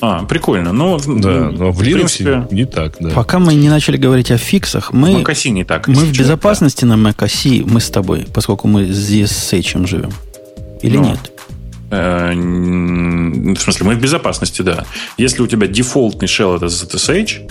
А, 0.00 0.24
прикольно. 0.24 0.72
Но, 0.72 0.98
да, 0.98 1.50
но 1.50 1.70
в, 1.70 1.76
в 1.76 1.82
Linux 1.82 1.94
принципе, 1.94 2.48
не 2.50 2.64
так, 2.64 2.96
да. 2.98 3.10
Пока 3.10 3.38
мы 3.38 3.54
не 3.54 3.68
начали 3.68 3.96
говорить 3.96 4.32
о 4.32 4.36
фиксах, 4.36 4.92
мы, 4.92 5.14
в 5.14 5.22
macOS 5.22 5.48
не 5.50 5.64
так. 5.64 5.86
Мы 5.86 5.94
в 5.94 6.18
безопасности 6.18 6.84
да. 6.84 6.96
на 6.96 7.08
macOS, 7.10 7.64
мы 7.64 7.80
с 7.80 7.88
тобой, 7.88 8.26
поскольку 8.34 8.66
мы 8.66 8.86
здесь 8.86 9.30
с 9.30 9.52
SSH 9.52 9.86
живем. 9.86 10.10
Или 10.82 10.96
ну, 10.96 11.04
нет? 11.04 11.31
Э, 11.92 12.32
в 12.32 13.58
смысле, 13.58 13.86
мы 13.86 13.94
в 13.96 14.00
безопасности, 14.00 14.62
да. 14.62 14.86
Если 15.18 15.42
у 15.42 15.46
тебя 15.46 15.66
дефолтный 15.66 16.26
shell 16.26 16.56
это 16.56 16.66
ZSH, 16.66 17.50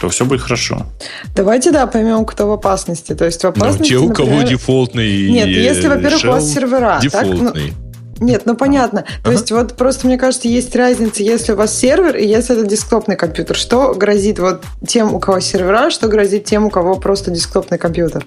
то 0.00 0.08
все 0.08 0.24
будет 0.24 0.40
хорошо. 0.40 0.86
Давайте, 1.34 1.70
да, 1.70 1.86
поймем, 1.86 2.24
кто 2.24 2.48
в 2.48 2.52
опасности. 2.52 3.14
То 3.14 3.26
есть 3.26 3.42
в 3.42 3.46
опасности, 3.46 3.92
Ну, 3.92 4.00
те, 4.00 4.06
у 4.06 4.12
кого 4.12 4.42
дефолтный 4.42 5.28
Нет, 5.28 5.48
если, 5.48 5.88
во-первых, 5.88 6.24
у 6.24 6.28
вас 6.28 6.50
сервера. 6.50 6.98
Дефолтный. 7.02 7.68
Так, 7.68 7.76
ну, 7.78 7.85
нет, 8.20 8.42
ну 8.46 8.56
понятно. 8.56 9.02
То 9.02 9.08
ага. 9.24 9.32
есть 9.32 9.52
вот 9.52 9.76
просто 9.76 10.06
мне 10.06 10.16
кажется, 10.16 10.48
есть 10.48 10.74
разница, 10.74 11.22
если 11.22 11.52
у 11.52 11.56
вас 11.56 11.76
сервер 11.76 12.16
и 12.16 12.26
если 12.26 12.56
это 12.56 12.66
десктопный 12.66 13.16
компьютер. 13.16 13.56
Что 13.56 13.94
грозит 13.94 14.38
вот 14.38 14.64
тем, 14.86 15.14
у 15.14 15.20
кого 15.20 15.40
сервера, 15.40 15.90
что 15.90 16.08
грозит 16.08 16.44
тем, 16.44 16.64
у 16.64 16.70
кого 16.70 16.96
просто 16.96 17.30
десктопный 17.30 17.78
компьютер? 17.78 18.26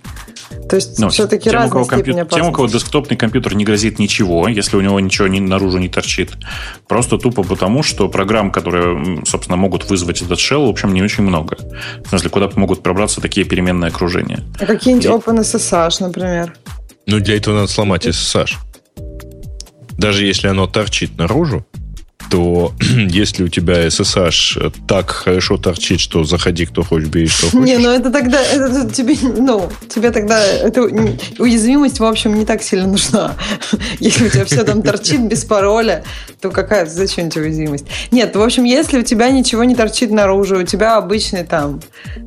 То 0.70 0.76
есть 0.76 1.00
ну, 1.00 1.10
все-таки 1.10 1.50
тем, 1.50 1.68
степень 1.68 2.16
компью... 2.16 2.28
Тем, 2.30 2.48
у 2.48 2.52
кого 2.52 2.68
десктопный 2.68 3.18
компьютер 3.18 3.56
не 3.56 3.66
грозит 3.66 3.98
ничего, 3.98 4.48
если 4.48 4.78
у 4.78 4.82
него 4.82 5.00
ничего 5.00 5.28
не, 5.28 5.40
наружу 5.40 5.80
не 5.80 5.90
торчит. 5.90 6.32
Просто 6.88 7.18
тупо 7.18 7.44
потому, 7.44 7.82
что 7.82 8.08
программ, 8.10 8.52
которые, 8.52 9.24
собственно, 9.26 9.58
могут 9.58 9.90
вызвать 9.90 10.22
этот 10.22 10.38
shell, 10.38 10.68
в 10.68 10.70
общем, 10.70 10.94
не 10.94 11.02
очень 11.02 11.24
много. 11.24 11.58
В 12.04 12.10
смысле, 12.10 12.30
куда 12.30 12.50
могут 12.56 12.84
пробраться 12.84 13.22
такие 13.22 13.46
переменные 13.46 13.90
окружения. 13.90 14.42
А 14.60 14.66
какие-нибудь 14.66 15.06
и... 15.06 15.10
OpenSSH, 15.10 15.98
например? 16.02 16.54
Ну, 17.08 17.20
для 17.20 17.38
этого 17.38 17.56
надо 17.56 17.68
сломать 17.68 18.06
SSH 18.06 18.52
даже 20.00 20.26
если 20.26 20.48
оно 20.48 20.66
торчит 20.66 21.18
наружу, 21.18 21.66
то 22.30 22.74
если 23.10 23.44
у 23.44 23.48
тебя 23.48 23.86
SSH 23.88 24.74
так 24.88 25.12
хорошо 25.12 25.58
торчит, 25.58 26.00
что 26.00 26.24
заходи, 26.24 26.66
кто 26.66 26.84
хочешь, 26.84 27.10
бери, 27.10 27.28
что 27.28 27.50
хочешь. 27.50 27.66
Не, 27.66 27.78
ну 27.78 27.90
это 27.90 28.12
тогда, 28.12 28.42
это 28.42 28.90
тебе, 28.90 29.16
ну, 29.22 29.70
тебе 29.94 30.12
тогда 30.12 30.44
эта 30.44 30.82
уязвимость, 31.40 32.00
в 32.00 32.06
общем, 32.06 32.36
не 32.36 32.46
так 32.46 32.62
сильно 32.62 32.88
нужна. 32.88 33.36
Если 34.00 34.28
у 34.28 34.30
тебя 34.30 34.46
все 34.46 34.64
там 34.64 34.82
торчит 34.82 35.22
без 35.22 35.44
пароля, 35.46 36.04
то 36.42 36.52
какая, 36.52 36.86
зачем 36.86 37.30
тебе 37.30 37.46
уязвимость? 37.46 37.86
Нет, 38.12 38.36
в 38.36 38.42
общем, 38.42 38.64
если 38.64 39.00
у 39.00 39.04
тебя 39.04 39.30
ничего 39.30 39.64
не 39.64 39.76
торчит 39.76 40.12
наружу, 40.12 40.60
у 40.60 40.64
тебя 40.64 40.98
обычный 40.98 41.44
там 41.44 41.82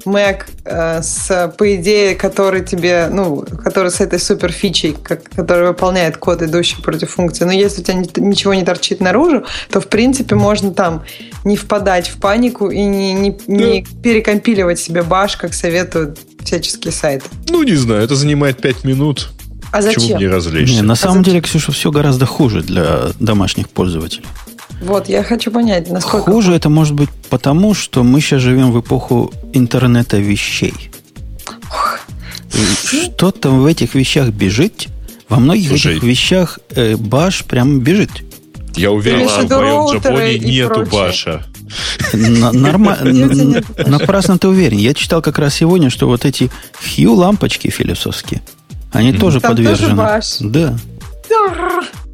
Mac 0.04 0.42
э, 0.64 1.02
с, 1.02 1.54
по 1.56 1.74
идее, 1.74 2.14
который 2.14 2.64
тебе, 2.64 3.08
ну, 3.10 3.44
который 3.64 3.90
с 3.90 4.00
этой 4.00 4.18
супер 4.18 4.52
фичей, 4.52 4.96
как, 5.02 5.24
который 5.30 5.68
выполняет 5.68 6.16
код, 6.16 6.42
идущий 6.42 6.80
против 6.82 7.10
функции, 7.10 7.44
но 7.44 7.52
если 7.52 7.80
у 7.80 7.84
тебя 7.84 7.94
ничего 8.16 8.54
не 8.54 8.64
торчит 8.64 9.00
наружу, 9.00 9.44
то 9.70 9.80
в 9.80 9.86
принципе, 9.92 10.34
можно 10.34 10.72
там 10.72 11.04
не 11.44 11.56
впадать 11.56 12.08
в 12.08 12.16
панику 12.16 12.70
и 12.70 12.82
не, 12.82 13.12
не, 13.12 13.36
не 13.46 13.86
перекомпиливать 14.02 14.80
себе 14.80 15.02
баш, 15.02 15.36
как 15.36 15.54
советуют 15.54 16.18
всяческие 16.42 16.92
сайты. 16.92 17.26
Ну, 17.48 17.62
не 17.62 17.74
знаю, 17.74 18.02
это 18.02 18.16
занимает 18.16 18.60
5 18.60 18.84
минут. 18.84 19.30
А 19.70 19.82
зачем? 19.82 20.02
Чего 20.02 20.18
не 20.18 20.26
развлечься? 20.26 20.74
Не, 20.74 20.82
на 20.82 20.94
а 20.94 20.96
самом 20.96 21.18
зачем? 21.18 21.24
деле, 21.24 21.40
Ксюша, 21.42 21.72
все 21.72 21.90
гораздо 21.90 22.26
хуже 22.26 22.62
для 22.62 23.10
домашних 23.20 23.68
пользователей. 23.68 24.24
Вот, 24.82 25.08
я 25.08 25.22
хочу 25.22 25.50
понять, 25.50 25.88
насколько... 25.90 26.32
Хуже 26.32 26.54
это 26.54 26.68
может 26.68 26.94
быть 26.94 27.10
потому, 27.30 27.72
что 27.72 28.02
мы 28.02 28.20
сейчас 28.20 28.40
живем 28.40 28.72
в 28.72 28.80
эпоху 28.80 29.32
интернета 29.52 30.18
вещей. 30.18 30.74
Что-то 32.84 33.50
в 33.50 33.66
этих 33.66 33.94
вещах 33.94 34.28
бежит. 34.28 34.88
Во 35.28 35.38
многих 35.38 35.68
Слушай, 35.68 35.92
этих 35.92 36.02
вещах 36.02 36.58
э, 36.70 36.96
баш 36.96 37.44
прям 37.44 37.80
бежит. 37.80 38.10
Я 38.76 38.90
уверен, 38.90 39.28
что 39.28 39.46
в 39.46 39.50
моем 39.50 39.92
Джапоне 39.92 40.38
нету 40.38 40.86
баша. 40.90 41.44
Нормально. 42.12 43.62
Напрасно 43.86 44.38
ты 44.38 44.48
уверен. 44.48 44.78
Я 44.78 44.94
читал 44.94 45.22
как 45.22 45.38
раз 45.38 45.54
сегодня, 45.54 45.90
что 45.90 46.06
вот 46.06 46.24
эти 46.24 46.50
Хью 46.80 47.12
лампочки 47.14 47.68
филипсовские, 47.70 48.42
они 48.92 49.12
тоже 49.12 49.40
подвержены. 49.40 50.20
Да. 50.40 50.76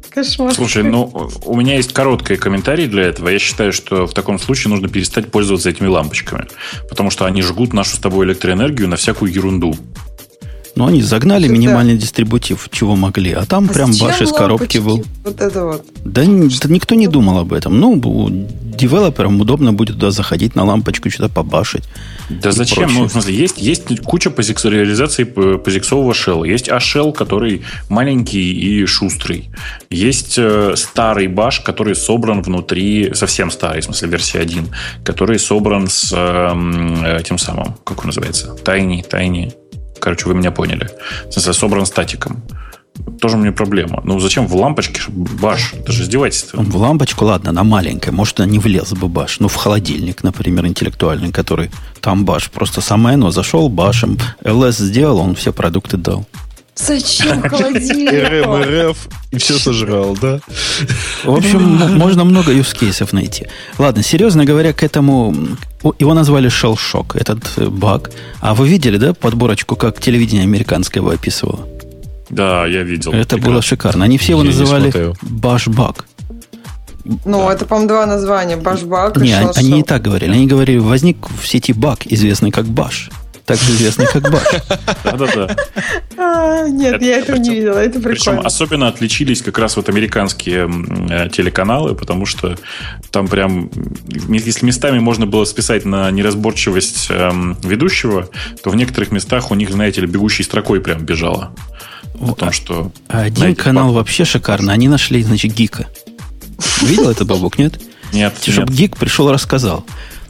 Кошмар. 0.09 0.53
Слушай, 0.53 0.83
ну, 0.83 1.29
у 1.45 1.55
меня 1.55 1.75
есть 1.75 1.93
короткий 1.93 2.35
комментарий 2.35 2.87
для 2.87 3.03
этого. 3.03 3.29
Я 3.29 3.39
считаю, 3.39 3.71
что 3.71 4.07
в 4.07 4.13
таком 4.13 4.39
случае 4.39 4.71
нужно 4.71 4.89
перестать 4.89 5.31
пользоваться 5.31 5.69
этими 5.69 5.87
лампочками. 5.87 6.47
Потому 6.89 7.11
что 7.11 7.25
они 7.25 7.41
жгут 7.41 7.73
нашу 7.73 7.95
с 7.95 7.99
тобой 7.99 8.25
электроэнергию 8.25 8.87
на 8.87 8.95
всякую 8.95 9.31
ерунду. 9.31 9.75
Ну, 10.79 10.87
они 10.87 11.01
загнали 11.01 11.43
Сюда. 11.43 11.53
минимальный 11.53 11.97
дистрибутив, 11.97 12.69
чего 12.71 12.95
могли. 12.95 13.33
А 13.33 13.45
там 13.45 13.67
а 13.69 13.73
прям 13.73 13.91
баш 13.99 14.21
из 14.21 14.31
коробки 14.31 14.77
был. 14.77 15.03
Вот 15.25 15.41
это 15.41 15.65
вот. 15.65 15.85
Да, 16.05 16.21
да 16.23 16.69
никто 16.69 16.95
не 16.95 17.07
думал 17.07 17.39
об 17.39 17.51
этом. 17.51 17.77
Ну, 17.81 17.99
девелоперам 18.77 19.41
удобно 19.41 19.73
будет 19.73 19.95
туда 19.95 20.11
заходить 20.11 20.55
на 20.55 20.63
лампочку, 20.63 21.09
что-то 21.09 21.27
побашить. 21.27 21.83
Да 22.29 22.53
зачем? 22.53 22.85
Прочее. 22.85 23.01
Ну, 23.01 23.07
в 23.09 23.11
смысле, 23.11 23.35
есть, 23.35 23.57
есть 23.57 24.01
куча 24.05 24.29
реализаций 24.29 25.25
позиксового 25.25 26.13
шелла. 26.13 26.45
Есть 26.45 26.69
A-shell, 26.69 27.11
который 27.11 27.63
маленький 27.89 28.53
и 28.53 28.85
шустрый. 28.85 29.49
Есть 29.89 30.35
э, 30.37 30.75
старый 30.77 31.27
баш, 31.27 31.59
который 31.59 31.93
собран 31.93 32.41
внутри, 32.41 33.13
совсем 33.15 33.51
старый, 33.51 33.81
в 33.81 33.83
смысле 33.83 34.07
версия 34.07 34.39
1, 34.39 34.69
который 35.03 35.39
собран 35.39 35.89
с 35.89 36.13
э, 36.15 37.21
тем 37.25 37.37
самым, 37.37 37.75
как 37.83 37.99
он 37.99 38.05
называется? 38.05 38.55
Тайни, 38.63 39.01
тайни. 39.01 39.58
Короче, 39.99 40.27
вы 40.27 40.35
меня 40.35 40.51
поняли. 40.51 40.89
В 41.27 41.33
смысле, 41.33 41.53
собран 41.53 41.85
статиком. 41.85 42.43
Тоже 43.21 43.37
мне 43.37 43.51
проблема. 43.51 44.01
Ну, 44.03 44.19
зачем 44.19 44.47
в 44.47 44.55
лампочке 44.55 45.01
баш? 45.09 45.73
Это 45.73 45.91
же 45.91 46.03
издевательство. 46.03 46.61
В 46.61 46.75
лампочку, 46.75 47.25
ладно, 47.25 47.49
она 47.49 47.63
маленькая. 47.63 48.11
Может, 48.11 48.39
она 48.39 48.49
не 48.49 48.59
влез 48.59 48.91
бы 48.93 49.07
баш. 49.07 49.39
Ну, 49.39 49.47
в 49.47 49.55
холодильник, 49.55 50.23
например, 50.23 50.65
интеллектуальный, 50.65 51.31
который 51.31 51.71
там 52.01 52.25
баш. 52.25 52.49
Просто 52.49 52.81
самое 52.81 53.15
оно 53.15 53.31
зашел 53.31 53.69
башем, 53.69 54.17
ЛС 54.43 54.77
сделал, 54.77 55.19
он 55.19 55.35
все 55.35 55.53
продукты 55.53 55.97
дал. 55.97 56.25
Зачем 56.79 57.41
холодильник? 57.49 58.11
РМ, 58.11 58.89
РФ, 58.89 58.97
и 59.31 59.37
все 59.37 59.55
сожрал, 59.55 60.17
да? 60.19 60.39
В 61.23 61.35
общем, 61.35 61.61
можно 61.97 62.23
много 62.23 62.51
юзкейсов 62.51 63.13
найти. 63.13 63.47
Ладно, 63.77 64.01
серьезно 64.03 64.45
говоря, 64.45 64.73
к 64.73 64.83
этому... 64.83 65.35
Его 65.99 66.13
назвали 66.13 66.49
Shock, 66.49 67.17
этот 67.17 67.39
э, 67.57 67.67
баг. 67.69 68.11
А 68.41 68.53
вы 68.53 68.67
видели, 68.67 68.97
да, 68.97 69.13
подборочку, 69.13 69.75
как 69.75 69.99
телевидение 69.99 70.43
американское 70.43 71.01
его 71.01 71.11
описывало? 71.11 71.67
Да, 72.29 72.65
я 72.65 72.83
видел. 72.83 73.11
Это 73.11 73.35
прекрасно. 73.35 73.51
было 73.51 73.61
шикарно. 73.61 74.05
Они 74.05 74.17
все 74.17 74.33
его 74.33 74.43
я 74.43 74.49
называли 74.49 75.13
Башбаг. 75.21 76.05
Ну, 77.25 77.47
да. 77.47 77.53
это, 77.53 77.65
по-моему, 77.65 77.89
два 77.89 78.05
названия. 78.05 78.57
Башбаг 78.57 79.17
и 79.17 79.21
Не, 79.21 79.35
они 79.35 79.71
не 79.71 79.83
так 79.83 80.01
говорили. 80.01 80.31
Они 80.31 80.47
говорили, 80.47 80.77
возник 80.77 81.17
в 81.29 81.47
сети 81.47 81.73
баг, 81.73 82.05
известный 82.05 82.51
как 82.51 82.65
Баш 82.65 83.09
также 83.49 83.71
известный 83.71 84.05
как 84.05 84.31
Баш. 84.31 84.43
Да-да-да. 85.03 85.55
А, 86.17 86.67
нет, 86.67 87.01
я 87.01 87.17
этого 87.17 87.37
не 87.37 87.49
видела, 87.49 87.79
это 87.79 87.99
прикольно. 87.99 88.13
Причем 88.13 88.39
особенно 88.45 88.87
отличились 88.87 89.41
как 89.41 89.57
раз 89.57 89.75
вот 89.75 89.89
американские 89.89 90.69
э, 91.09 91.29
телеканалы, 91.29 91.95
потому 91.95 92.27
что 92.27 92.55
там 93.09 93.27
прям, 93.27 93.71
если 94.29 94.65
местами 94.65 94.99
можно 94.99 95.25
было 95.25 95.45
списать 95.45 95.83
на 95.83 96.11
неразборчивость 96.11 97.07
эм, 97.09 97.57
ведущего, 97.63 98.29
то 98.63 98.69
в 98.69 98.75
некоторых 98.75 99.11
местах 99.11 99.49
у 99.49 99.55
них, 99.55 99.71
знаете 99.71 100.01
ли, 100.01 100.07
бегущей 100.07 100.45
строкой 100.45 100.79
прям 100.79 101.03
бежала. 101.03 101.51
О 102.21 102.33
том, 102.33 102.51
что... 102.51 102.91
Один 103.07 103.55
канал 103.55 103.93
вообще 103.93 104.25
шикарный. 104.25 104.73
Они 104.73 104.87
нашли, 104.87 105.23
значит, 105.23 105.53
гика. 105.53 105.87
Видел 106.81 107.09
это, 107.09 107.25
Бабук, 107.25 107.57
нет? 107.57 107.81
Нет. 108.13 108.35
Чтобы 108.45 108.71
гик 108.71 108.95
пришел 108.97 109.31
рассказал. 109.31 109.85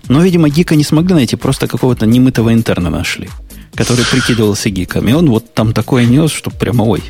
Но, 0.09 0.21
видимо, 0.21 0.49
гика 0.49 0.75
не 0.75 0.83
смогли 0.83 1.13
найти, 1.13 1.35
просто 1.35 1.67
какого-то 1.67 2.05
немытого 2.05 2.51
интерна 2.51 2.89
нашли, 2.89 3.29
который 3.75 4.03
прикидывался 4.05 4.69
гиком. 4.69 5.07
И 5.07 5.13
он 5.13 5.29
вот 5.29 5.53
там 5.53 5.71
такое 5.71 6.05
нес, 6.05 6.31
что 6.31 6.49
прямо 6.49 6.83
ой. 6.83 7.01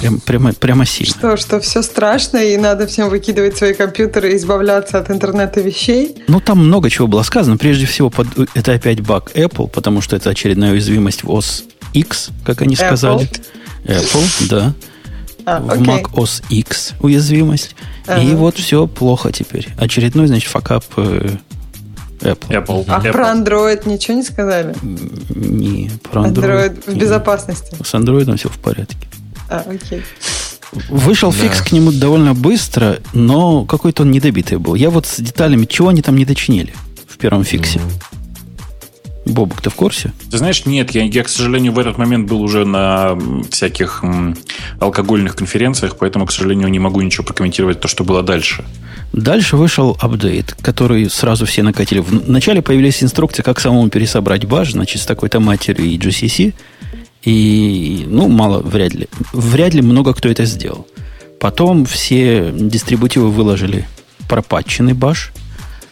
Прям, 0.00 0.20
прямо, 0.20 0.52
прямо 0.52 0.84
сильно. 0.84 1.14
Что, 1.14 1.36
что 1.36 1.60
все 1.60 1.82
страшно, 1.82 2.38
и 2.38 2.56
надо 2.56 2.86
всем 2.86 3.08
выкидывать 3.08 3.56
свои 3.56 3.72
компьютеры 3.74 4.32
и 4.32 4.36
избавляться 4.36 4.98
от 4.98 5.10
интернета 5.10 5.60
вещей? 5.60 6.16
Ну, 6.28 6.40
там 6.40 6.58
много 6.58 6.90
чего 6.90 7.06
было 7.06 7.22
сказано. 7.22 7.56
Прежде 7.56 7.86
всего, 7.86 8.10
под, 8.10 8.26
это 8.54 8.72
опять 8.72 9.00
баг 9.00 9.30
Apple, 9.34 9.68
потому 9.68 10.00
что 10.00 10.16
это 10.16 10.30
очередная 10.30 10.72
уязвимость 10.72 11.24
в 11.24 11.30
OS 11.30 11.64
X, 11.92 12.30
как 12.44 12.62
они 12.62 12.74
сказали. 12.74 13.30
Apple, 13.84 14.48
да. 14.48 14.74
А, 15.44 15.60
в 15.60 15.82
Mac 15.82 16.10
OS 16.14 16.42
X 16.48 16.94
уязвимость. 17.00 17.76
Ага. 18.06 18.22
И 18.22 18.34
вот 18.34 18.56
все 18.56 18.86
плохо 18.86 19.30
теперь. 19.32 19.68
Очередной, 19.76 20.26
значит, 20.26 20.50
факап 20.50 20.84
э, 20.96 21.36
Apple. 22.22 22.48
Apple. 22.48 22.84
А 22.88 23.00
Apple. 23.00 23.12
про 23.12 23.24
Android 23.32 23.88
ничего 23.88 24.16
не 24.16 24.22
сказали? 24.22 24.74
Не, 24.82 25.90
про 26.10 26.26
Android. 26.26 26.34
Android 26.34 26.92
в 26.92 26.96
безопасности. 26.96 27.76
С 27.82 27.94
Android 27.94 28.36
все 28.36 28.48
в 28.48 28.58
порядке. 28.58 28.96
А, 29.48 29.64
окей. 29.68 30.02
Вышел 30.88 31.32
да. 31.32 31.38
фикс 31.38 31.60
к 31.60 31.72
нему 31.72 31.92
довольно 31.92 32.34
быстро, 32.34 32.98
но 33.12 33.64
какой-то 33.66 34.04
он 34.04 34.10
недобитый 34.10 34.58
был. 34.58 34.74
Я 34.74 34.90
вот 34.90 35.06
с 35.06 35.20
деталями, 35.20 35.66
чего 35.66 35.88
они 35.88 36.00
там 36.00 36.16
не 36.16 36.24
дочинили 36.24 36.74
в 37.06 37.18
первом 37.18 37.44
фиксе. 37.44 37.78
Mm-hmm. 37.78 38.11
Бобок, 39.24 39.60
ты 39.60 39.70
в 39.70 39.74
курсе? 39.74 40.12
Ты 40.30 40.38
знаешь, 40.38 40.66
нет, 40.66 40.90
я, 40.92 41.04
я, 41.04 41.22
к 41.22 41.28
сожалению, 41.28 41.72
в 41.72 41.78
этот 41.78 41.96
момент 41.96 42.28
был 42.28 42.42
уже 42.42 42.64
на 42.64 43.16
всяких 43.50 44.02
алкогольных 44.80 45.36
конференциях, 45.36 45.96
поэтому, 45.96 46.26
к 46.26 46.32
сожалению, 46.32 46.68
не 46.68 46.80
могу 46.80 47.00
ничего 47.00 47.24
прокомментировать 47.24 47.80
то, 47.80 47.86
что 47.86 48.02
было 48.02 48.22
дальше. 48.22 48.64
Дальше 49.12 49.56
вышел 49.56 49.96
апдейт, 50.00 50.56
который 50.60 51.08
сразу 51.08 51.46
все 51.46 51.62
накатили. 51.62 52.00
Вначале 52.00 52.62
появились 52.62 53.02
инструкции, 53.02 53.42
как 53.42 53.60
самому 53.60 53.88
пересобрать 53.90 54.44
баш, 54.46 54.72
значит, 54.72 55.02
с 55.02 55.06
такой-то 55.06 55.38
матерью 55.38 55.86
и 55.86 55.98
GCC. 55.98 56.54
И, 57.22 58.04
ну, 58.08 58.28
мало, 58.28 58.60
вряд 58.60 58.94
ли. 58.94 59.08
Вряд 59.32 59.74
ли 59.74 59.82
много 59.82 60.14
кто 60.14 60.28
это 60.28 60.44
сделал. 60.46 60.88
Потом 61.38 61.84
все 61.84 62.52
дистрибутивы 62.52 63.30
выложили 63.30 63.86
пропатченный 64.28 64.94
баш– 64.94 65.32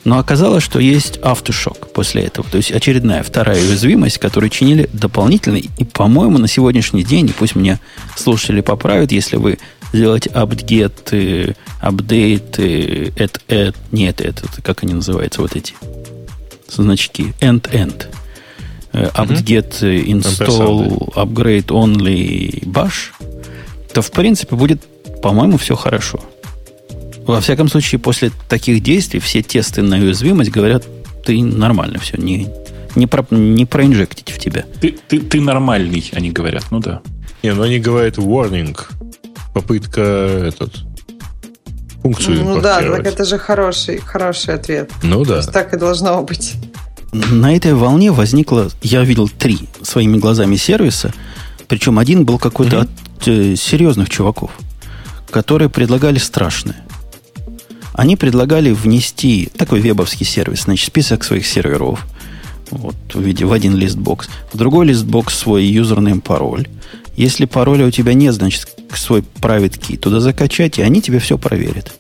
но 0.04 0.18
оказалось, 0.18 0.64
что 0.64 0.78
есть 0.78 1.18
автошок 1.18 1.92
после 1.92 2.22
этого. 2.22 2.46
То 2.50 2.56
есть 2.56 2.72
очередная 2.72 3.22
вторая 3.22 3.60
уязвимость, 3.60 4.18
которую 4.18 4.50
чинили 4.50 4.88
дополнительно. 4.92 5.56
И, 5.56 5.84
по-моему, 5.84 6.38
на 6.38 6.48
сегодняшний 6.48 7.04
день, 7.04 7.26
и 7.26 7.32
пусть 7.32 7.54
меня 7.54 7.80
слушатели 8.16 8.60
поправят, 8.60 9.12
если 9.12 9.36
вы 9.36 9.58
сделаете 9.92 10.30
apt-get, 10.30 11.54
update, 11.82 13.14
add, 13.14 13.40
add, 13.48 13.76
нет, 13.92 14.20
это, 14.20 14.42
как 14.62 14.82
они 14.84 14.94
называются, 14.94 15.42
вот 15.42 15.56
эти 15.56 15.74
значки, 16.68 17.34
end-end. 17.40 18.06
apt-get, 18.92 19.80
install, 19.82 21.12
upgrade 21.14 21.66
only 21.66 22.64
bash, 22.64 23.12
то, 23.92 24.02
в 24.02 24.10
принципе, 24.12 24.56
будет, 24.56 24.82
по-моему, 25.20 25.58
все 25.58 25.76
хорошо. 25.76 26.20
Во 27.26 27.40
всяком 27.40 27.68
случае, 27.68 27.98
после 27.98 28.30
таких 28.48 28.82
действий 28.82 29.20
все 29.20 29.42
тесты 29.42 29.82
на 29.82 29.96
уязвимость 29.96 30.50
говорят, 30.50 30.84
ты 31.24 31.42
нормально 31.42 31.98
все, 31.98 32.16
не, 32.16 32.48
не, 32.96 33.06
про, 33.06 33.24
не 33.30 33.66
проинжектить 33.66 34.30
в 34.30 34.38
тебя. 34.38 34.64
Ты, 34.80 34.96
ты, 35.08 35.20
ты 35.20 35.40
нормальный, 35.40 36.08
они 36.12 36.30
говорят, 36.30 36.64
ну 36.70 36.80
да. 36.80 37.02
Не, 37.42 37.54
ну 37.54 37.62
они 37.62 37.78
говорят 37.78 38.18
warning. 38.18 38.78
Попытка 39.54 40.00
этот 40.00 40.74
функцию 42.02 42.42
Ну 42.44 42.60
да, 42.60 42.80
так 42.80 43.06
это 43.06 43.24
же 43.24 43.38
хороший, 43.38 43.98
хороший 43.98 44.54
ответ. 44.54 44.90
Ну 45.02 45.24
да. 45.24 45.32
То 45.32 45.36
есть 45.36 45.52
так 45.52 45.74
и 45.74 45.76
должно 45.76 46.22
быть. 46.22 46.54
На 47.12 47.56
этой 47.56 47.74
волне 47.74 48.12
возникло, 48.12 48.70
я 48.82 49.02
видел 49.02 49.28
три 49.28 49.68
своими 49.82 50.18
глазами 50.18 50.56
сервиса, 50.56 51.12
причем 51.66 51.98
один 51.98 52.24
был 52.24 52.38
какой-то 52.38 52.76
mm-hmm. 52.76 52.90
от 53.18 53.28
э, 53.28 53.56
серьезных 53.56 54.08
чуваков, 54.08 54.52
которые 55.30 55.68
предлагали 55.68 56.18
страшное 56.18 56.76
они 58.00 58.16
предлагали 58.16 58.72
внести 58.72 59.50
такой 59.58 59.80
вебовский 59.80 60.24
сервис, 60.24 60.62
значит, 60.62 60.86
список 60.86 61.22
своих 61.22 61.46
серверов 61.46 62.06
вот, 62.70 62.94
в 63.12 63.20
виде 63.20 63.44
в 63.44 63.52
один 63.52 63.76
листбокс. 63.76 64.30
В 64.54 64.56
другой 64.56 64.86
листбокс 64.86 65.36
свой 65.36 65.66
юзерный 65.66 66.18
пароль. 66.18 66.66
Если 67.18 67.44
пароля 67.44 67.84
у 67.84 67.90
тебя 67.90 68.14
нет, 68.14 68.32
значит, 68.32 68.66
свой 68.94 69.22
private 69.42 69.78
key 69.78 69.98
туда 69.98 70.20
закачать, 70.20 70.78
и 70.78 70.82
они 70.82 71.02
тебе 71.02 71.18
все 71.18 71.36
проверят. 71.36 71.92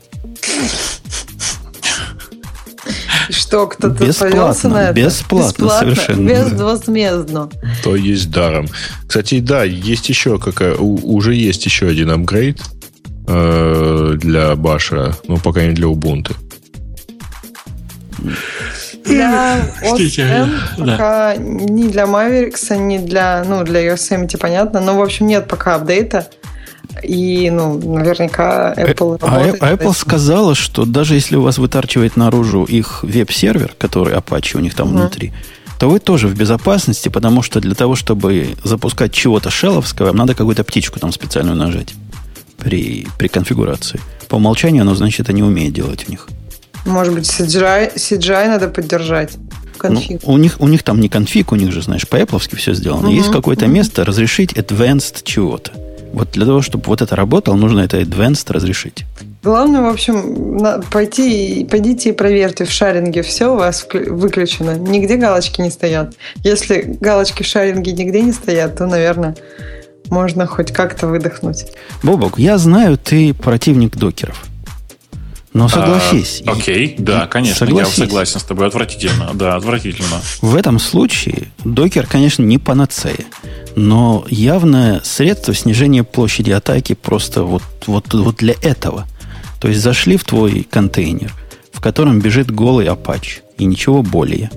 Что, 3.28 3.66
кто-то 3.66 4.14
повелся 4.14 4.70
на 4.70 4.84
это? 4.84 4.94
Бесплатно, 4.94 5.48
бесплатно 5.48 5.94
совершенно. 5.94 6.26
Безвозмездно. 6.26 7.50
То 7.84 7.94
есть 7.94 8.30
даром. 8.30 8.68
Кстати, 9.06 9.40
да, 9.40 9.64
есть 9.64 10.08
еще 10.08 10.38
какая, 10.38 10.76
уже 10.76 11.34
есть 11.34 11.66
еще 11.66 11.88
один 11.88 12.10
апгрейд 12.10 12.58
э, 13.30 14.12
для 14.16 14.54
Баша, 14.56 15.14
ну, 15.28 15.38
пока 15.38 15.62
не 15.62 15.72
для 15.72 15.86
Ubuntu. 15.86 16.34
Для 19.04 19.60
OSM 19.82 20.48
пока 20.78 21.36
ни 21.36 21.88
для 21.88 22.04
Mavericks, 22.04 22.76
ни 22.76 22.98
для, 22.98 23.44
ну, 23.46 23.64
для 23.64 23.92
Yosemite, 23.92 24.36
понятно, 24.38 24.80
но, 24.80 24.96
в 24.96 25.02
общем, 25.02 25.26
нет 25.26 25.48
пока 25.48 25.76
апдейта. 25.76 26.28
И, 27.04 27.50
ну, 27.50 27.78
наверняка 27.78 28.74
Apple 28.76 29.18
а, 29.22 29.26
работает. 29.26 29.62
А 29.62 29.72
Apple 29.72 29.94
сказала, 29.94 30.54
что 30.54 30.84
даже 30.84 31.14
если 31.14 31.36
у 31.36 31.42
вас 31.42 31.58
вытарчивает 31.58 32.16
наружу 32.16 32.64
их 32.64 33.04
веб-сервер, 33.04 33.74
который 33.78 34.14
Apache 34.14 34.56
у 34.56 34.60
них 34.60 34.74
там 34.74 34.88
mm. 34.88 34.90
внутри, 34.90 35.32
то 35.78 35.88
вы 35.88 35.98
тоже 35.98 36.26
в 36.26 36.34
безопасности, 36.36 37.08
потому 37.08 37.42
что 37.42 37.60
для 37.60 37.74
того, 37.74 37.94
чтобы 37.94 38.48
запускать 38.64 39.12
чего-то 39.12 39.50
шелловского, 39.50 40.06
вам 40.06 40.16
надо 40.16 40.34
какую-то 40.34 40.64
птичку 40.64 40.98
там 40.98 41.12
специальную 41.12 41.56
нажать 41.56 41.94
при, 42.60 43.06
при 43.18 43.28
конфигурации. 43.28 44.00
По 44.28 44.36
умолчанию 44.36 44.82
оно, 44.82 44.94
значит, 44.94 45.20
это 45.20 45.32
не 45.32 45.42
умеет 45.42 45.72
делать 45.72 46.04
у 46.06 46.10
них. 46.10 46.28
Может 46.86 47.14
быть, 47.14 47.24
CGI, 47.24 47.94
CGI 47.94 48.48
надо 48.48 48.68
поддержать. 48.68 49.32
Конфиг. 49.76 50.20
Ну, 50.22 50.34
у, 50.34 50.36
них, 50.36 50.60
у 50.60 50.68
них 50.68 50.82
там 50.82 51.00
не 51.00 51.08
конфиг, 51.08 51.52
у 51.52 51.56
них 51.56 51.72
же, 51.72 51.82
знаешь, 51.82 52.06
по-эпловски 52.06 52.54
все 52.54 52.74
сделано. 52.74 53.08
Угу, 53.08 53.16
Есть 53.16 53.32
какое-то 53.32 53.64
угу. 53.64 53.74
место 53.74 54.04
разрешить 54.04 54.52
advanced 54.52 55.22
чего-то. 55.24 55.72
Вот 56.12 56.32
для 56.32 56.44
того, 56.44 56.60
чтобы 56.60 56.84
вот 56.86 57.02
это 57.02 57.16
работало, 57.16 57.54
нужно 57.54 57.80
это 57.80 58.00
advanced 58.00 58.52
разрешить. 58.52 59.04
Главное, 59.42 59.80
в 59.80 59.86
общем, 59.86 60.82
пойти, 60.90 61.66
пойдите 61.70 62.10
и 62.10 62.12
проверьте 62.12 62.64
в 62.64 62.70
шаринге, 62.70 63.22
все 63.22 63.52
у 63.52 63.56
вас 63.56 63.86
выключено. 63.92 64.76
Нигде 64.76 65.16
галочки 65.16 65.62
не 65.62 65.70
стоят. 65.70 66.14
Если 66.44 66.96
галочки 67.00 67.42
в 67.42 67.46
шаринге 67.46 67.92
нигде 67.92 68.20
не 68.20 68.32
стоят, 68.32 68.76
то, 68.76 68.86
наверное, 68.86 69.34
можно 70.10 70.46
хоть 70.46 70.72
как-то 70.72 71.06
выдохнуть. 71.06 71.66
Бобок, 72.02 72.38
я 72.38 72.58
знаю, 72.58 72.98
ты 72.98 73.32
противник 73.32 73.96
докеров. 73.96 74.44
Но 75.52 75.68
согласись. 75.68 76.42
А, 76.46 76.52
окей, 76.52 76.94
да, 76.98 77.26
конечно, 77.26 77.66
согласись. 77.66 77.98
я 77.98 78.04
согласен 78.04 78.40
с 78.40 78.44
тобой. 78.44 78.68
Отвратительно, 78.68 79.30
да, 79.34 79.56
отвратительно. 79.56 80.20
В 80.42 80.54
этом 80.54 80.78
случае 80.78 81.48
докер, 81.64 82.06
конечно, 82.06 82.44
не 82.44 82.58
панацея, 82.58 83.24
но 83.74 84.24
явное 84.28 85.00
средство 85.02 85.52
снижения 85.52 86.04
площади 86.04 86.52
атаки 86.52 86.94
просто 86.94 87.42
вот, 87.42 87.62
вот, 87.86 88.14
вот 88.14 88.36
для 88.36 88.54
этого. 88.62 89.06
То 89.60 89.68
есть 89.68 89.80
зашли 89.80 90.16
в 90.16 90.24
твой 90.24 90.62
контейнер, 90.70 91.34
в 91.72 91.80
котором 91.80 92.20
бежит 92.20 92.50
голый 92.50 92.86
Apache, 92.86 93.40
и 93.58 93.64
ничего 93.64 94.02
более. 94.02 94.50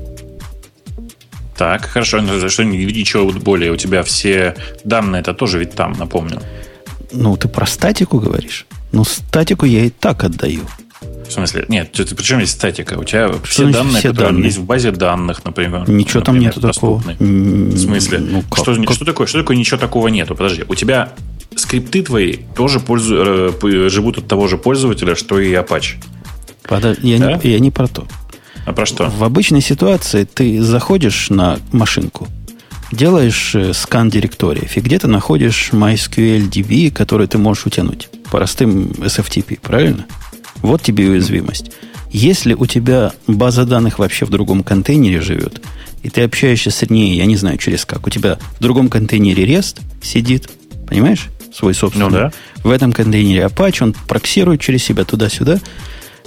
Так, 1.58 1.86
хорошо, 1.86 2.22
но 2.22 2.50
что 2.50 2.64
ничего 2.64 3.32
более? 3.32 3.72
У 3.72 3.76
тебя 3.76 4.04
все 4.04 4.56
данные, 4.84 5.22
это 5.22 5.34
тоже 5.34 5.60
ведь 5.60 5.74
там, 5.74 5.94
напомню. 5.94 6.42
Ну, 7.12 7.38
ты 7.38 7.48
про 7.48 7.66
статику 7.66 8.20
говоришь? 8.20 8.66
Ну, 8.92 9.04
статику 9.04 9.66
я 9.66 9.86
и 9.86 9.90
так 9.90 10.24
отдаю. 10.24 10.62
В 11.28 11.32
смысле? 11.32 11.66
Нет, 11.68 11.92
ты, 11.92 12.06
причем 12.16 12.40
есть 12.40 12.54
статика? 12.54 12.96
У 12.96 13.04
тебя 13.04 13.34
что 13.34 13.46
все 13.46 13.66
данные, 13.68 14.00
все 14.00 14.10
которые 14.10 14.34
данные? 14.34 14.46
есть 14.46 14.58
в 14.58 14.66
базе 14.66 14.92
данных, 14.92 15.44
например. 15.46 15.90
Ничего 15.90 16.20
например, 16.20 16.24
там 16.24 16.40
нету 16.40 16.60
доступны. 16.60 17.14
такого. 17.14 17.30
В 17.30 17.78
смысле? 17.78 18.20
Ну, 18.20 18.42
как? 18.44 18.60
Что, 18.60 18.76
как? 18.76 18.96
что 18.96 19.06
такое? 19.06 19.28
Что 19.28 19.40
такое 19.40 19.58
ничего 19.58 19.80
такого 19.80 20.08
нету? 20.10 20.36
Подожди, 20.36 20.64
у 20.68 20.76
тебя 20.76 21.14
скрипты 21.56 22.04
твои 22.04 22.38
тоже 22.56 22.80
пользу, 22.80 23.52
э, 23.64 23.90
живут 23.90 24.18
от 24.18 24.28
того 24.28 24.48
же 24.48 24.58
пользователя, 24.58 25.16
что 25.16 25.40
и 25.40 25.54
Apache. 25.54 25.96
Подожди, 26.64 27.08
я, 27.10 27.20
да? 27.20 27.34
не, 27.34 27.52
я 27.52 27.60
не 27.60 27.72
про 27.72 27.88
то. 27.88 28.08
А 28.66 28.74
про 28.74 28.86
что? 28.86 29.10
В 29.10 29.24
обычной 29.24 29.62
ситуации 29.62 30.24
ты 30.24 30.62
заходишь 30.62 31.30
на 31.30 31.60
машинку, 31.72 32.28
делаешь 32.92 33.56
э, 33.56 33.74
скан 33.74 34.10
директории, 34.10 34.70
и 34.74 34.80
где-то 34.80 35.08
находишь 35.08 35.70
MySQL 35.72 36.50
DB, 36.50 36.92
который 36.92 37.28
ты 37.28 37.38
можешь 37.38 37.66
утянуть. 37.66 38.10
Простым 38.32 38.92
SFTP, 38.92 39.60
правильно? 39.62 40.06
Вот 40.62 40.82
тебе 40.82 41.10
уязвимость. 41.10 41.72
Если 42.12 42.54
у 42.54 42.66
тебя 42.66 43.12
база 43.28 43.66
данных 43.66 44.00
вообще 44.00 44.26
в 44.26 44.30
другом 44.30 44.64
контейнере 44.64 45.20
живет, 45.20 45.62
и 46.04 46.10
ты 46.10 46.22
общаешься 46.22 46.70
с 46.70 46.90
ней, 46.90 47.16
я 47.18 47.26
не 47.26 47.36
знаю, 47.36 47.58
через 47.58 47.86
как, 47.86 48.06
у 48.08 48.10
тебя 48.10 48.38
в 48.60 48.62
другом 48.62 48.90
контейнере 48.90 49.46
REST 49.46 49.82
сидит, 50.02 50.50
понимаешь, 50.88 51.30
свой 51.54 51.74
собственный. 51.74 52.06
Ну, 52.06 52.12
да. 52.12 52.32
В 52.64 52.70
этом 52.70 52.94
контейнере 52.94 53.46
Apache, 53.46 53.84
он 53.84 53.96
проксирует 54.08 54.62
через 54.62 54.84
себя 54.84 55.06
туда-сюда. 55.06 55.60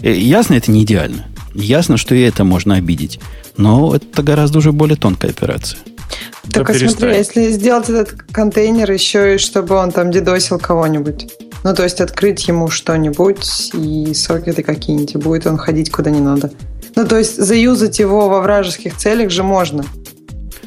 Э, 0.01 0.13
ясно, 0.13 0.55
это 0.55 0.71
не 0.71 0.83
идеально. 0.83 1.27
Ясно, 1.57 1.97
что 1.97 2.15
и 2.15 2.21
это 2.21 2.45
можно 2.45 2.77
обидеть. 2.77 3.19
Но 3.57 3.95
это 3.97 4.23
гораздо 4.23 4.59
уже 4.59 4.73
более 4.73 4.97
тонкая 4.97 5.31
операция. 5.31 5.81
Да 6.45 6.65
смотри, 6.65 7.17
если 7.17 7.51
сделать 7.51 7.89
этот 7.89 8.13
контейнер 8.31 8.91
еще 8.91 9.35
и 9.35 9.39
чтобы 9.39 9.75
он 9.75 9.91
там 9.91 10.11
дедосил 10.11 10.59
кого-нибудь. 10.59 11.33
Ну, 11.65 11.75
то 11.75 11.83
есть 11.83 12.01
открыть 12.01 12.47
ему 12.47 12.69
что-нибудь 12.69 13.71
и 13.75 14.15
сокеты 14.15 14.63
какие-нибудь, 14.63 15.17
будет 15.17 15.47
он 15.47 15.57
ходить 15.57 15.91
куда 15.91 16.11
не 16.11 16.21
надо. 16.21 16.53
Ну, 16.95 17.07
то 17.07 17.19
есть 17.19 17.37
заюзать 17.37 17.99
его 17.99 18.29
во 18.29 18.41
вражеских 18.41 18.97
целях 18.97 19.31
же 19.31 19.43
можно, 19.43 19.85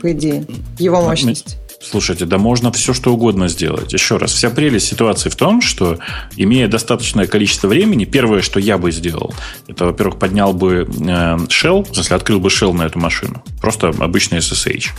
по 0.01 0.11
идее, 0.11 0.45
его 0.77 1.01
мощность. 1.01 1.57
Слушайте, 1.81 2.25
да 2.25 2.37
можно 2.37 2.71
все 2.73 2.93
что 2.93 3.13
угодно 3.13 3.47
сделать. 3.47 3.93
Еще 3.93 4.17
раз, 4.17 4.33
вся 4.33 4.49
прелесть 4.49 4.87
ситуации 4.87 5.29
в 5.29 5.35
том, 5.35 5.61
что, 5.61 5.97
имея 6.35 6.67
достаточное 6.67 7.25
количество 7.25 7.67
времени, 7.67 8.03
первое, 8.03 8.41
что 8.41 8.59
я 8.59 8.77
бы 8.77 8.91
сделал, 8.91 9.33
это, 9.67 9.85
во-первых, 9.85 10.19
поднял 10.19 10.53
бы 10.53 10.87
э, 10.89 11.37
shell, 11.47 11.89
в 11.89 11.93
смысле, 11.93 12.17
открыл 12.17 12.41
бы 12.41 12.49
shell 12.49 12.73
на 12.73 12.83
эту 12.83 12.99
машину. 12.99 13.41
Просто 13.61 13.89
обычный 13.89 14.39
SSH. 14.39 14.89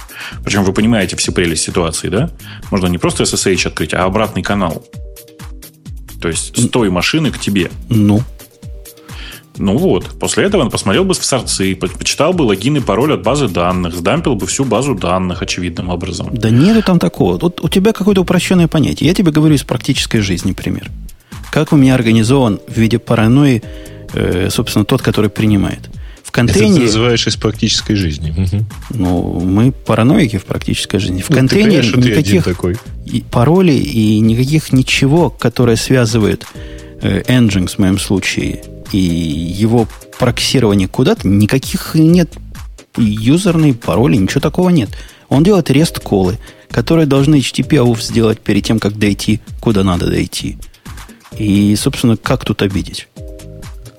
Причем 0.43 0.65
вы 0.65 0.73
понимаете 0.73 1.17
всю 1.17 1.33
прелесть 1.33 1.63
ситуации, 1.63 2.09
да? 2.09 2.31
Можно 2.71 2.87
не 2.87 2.99
просто 2.99 3.25
SSH 3.25 3.69
открыть, 3.69 3.93
а 3.93 4.05
обратный 4.05 4.43
канал. 4.43 4.83
То 6.21 6.29
есть 6.29 6.57
с 6.57 6.69
той 6.69 6.89
машины 6.89 7.31
к 7.31 7.39
тебе. 7.39 7.71
Ну. 7.89 8.23
Ну 9.61 9.77
вот, 9.77 10.07
после 10.19 10.45
этого 10.45 10.63
он 10.63 10.71
посмотрел 10.71 11.05
бы 11.05 11.13
в 11.13 11.23
сорцы, 11.23 11.75
почитал 11.77 12.33
бы 12.33 12.43
логин 12.43 12.79
и 12.79 12.81
пароль 12.81 13.13
от 13.13 13.23
базы 13.23 13.47
данных, 13.47 13.95
сдампил 13.95 14.35
бы 14.35 14.47
всю 14.47 14.65
базу 14.65 14.95
данных 14.95 15.43
очевидным 15.43 15.91
образом. 15.91 16.31
Да 16.33 16.49
нету 16.49 16.83
там 16.83 16.99
такого. 16.99 17.37
Вот 17.37 17.61
у 17.63 17.69
тебя 17.69 17.93
какое-то 17.93 18.23
упрощенное 18.23 18.69
понятие. 18.69 19.09
Я 19.09 19.15
тебе 19.15 19.31
говорю 19.31 19.55
из 19.55 19.63
практической 19.63 20.21
жизни 20.21 20.53
пример. 20.53 20.91
Как 21.53 21.75
у 21.75 21.77
меня 21.77 21.95
организован 21.95 22.59
в 22.67 22.75
виде 22.75 22.99
паранойи, 22.99 23.63
э, 24.15 24.49
собственно, 24.51 24.87
тот, 24.87 25.03
который 25.03 25.29
принимает. 25.29 25.91
В 26.23 26.31
контейнере... 26.31 26.71
Это 26.71 26.77
ты 26.77 26.87
называешь 26.87 27.27
из 27.27 27.37
практической 27.37 27.97
жизни. 27.97 28.31
Угу. 28.31 28.65
Ну, 28.95 29.41
мы 29.41 29.73
параноики 29.73 30.39
в 30.39 30.47
практической 30.47 30.99
жизни. 30.99 31.21
В 31.21 31.29
ну, 31.29 31.37
контейнере 31.37 31.83
ты, 31.83 31.93
конечно, 31.93 32.01
никаких 32.01 32.45
такой. 32.45 32.77
И 33.05 33.23
паролей 33.31 33.79
и 33.79 34.21
никаких 34.21 34.73
ничего, 34.73 35.29
которое 35.29 35.77
связывает 35.77 36.47
э, 37.03 37.21
Nginx 37.29 37.75
в 37.75 37.79
моем 37.79 37.99
случае 37.99 38.63
и 38.93 38.99
его 38.99 39.87
проксирование 40.19 40.89
куда-то, 40.89 41.27
никаких 41.29 41.95
нет 41.95 42.33
юзерные 42.97 43.75
пароли, 43.75 44.17
ничего 44.17 44.41
такого 44.41 44.69
нет. 44.71 44.91
Он 45.29 45.45
делает 45.45 45.71
REST-колы, 45.71 46.39
которые 46.71 47.07
должны 47.07 47.37
HTTP 47.37 48.01
сделать 48.01 48.41
перед 48.41 48.65
тем, 48.65 48.79
как 48.79 48.99
дойти, 48.99 49.41
куда 49.61 49.85
надо 49.85 50.07
дойти. 50.07 50.59
И, 51.39 51.75
собственно, 51.77 52.17
как 52.17 52.45
тут 52.45 52.63
обидеть? 52.63 53.09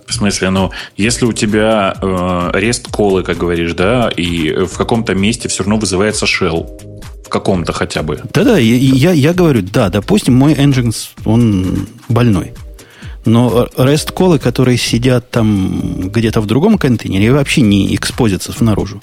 В 0.08 0.14
смысле, 0.14 0.50
ну, 0.50 0.72
если 0.98 1.26
у 1.26 1.32
тебя 1.32 1.96
э, 2.02 2.06
REST 2.54 2.92
колы, 2.92 3.24
как 3.24 3.38
говоришь, 3.38 3.74
да, 3.74 4.10
и 4.10 4.66
в 4.66 4.76
каком-то 4.78 5.16
месте 5.16 5.48
все 5.48 5.64
равно 5.64 5.78
вызывается 5.78 6.26
shell, 6.26 6.68
в 7.26 7.30
каком-то 7.30 7.72
хотя 7.72 8.04
бы. 8.04 8.22
Да-да, 8.34 8.58
я, 8.58 8.76
я, 8.76 9.12
я 9.14 9.34
говорю, 9.34 9.62
да, 9.62 9.88
допустим, 9.88 10.34
мой 10.34 10.54
Nginx, 10.54 10.96
он 11.24 11.88
больной. 12.10 12.52
Но 13.26 13.68
REST-колы, 13.78 14.40
которые 14.40 14.78
сидят 14.78 15.30
там 15.30 16.10
где-то 16.10 16.42
в 16.42 16.46
другом 16.46 16.78
контейнере, 16.78 17.32
вообще 17.32 17.62
не 17.62 17.96
экспозятся 17.96 18.52
наружу. 18.64 19.02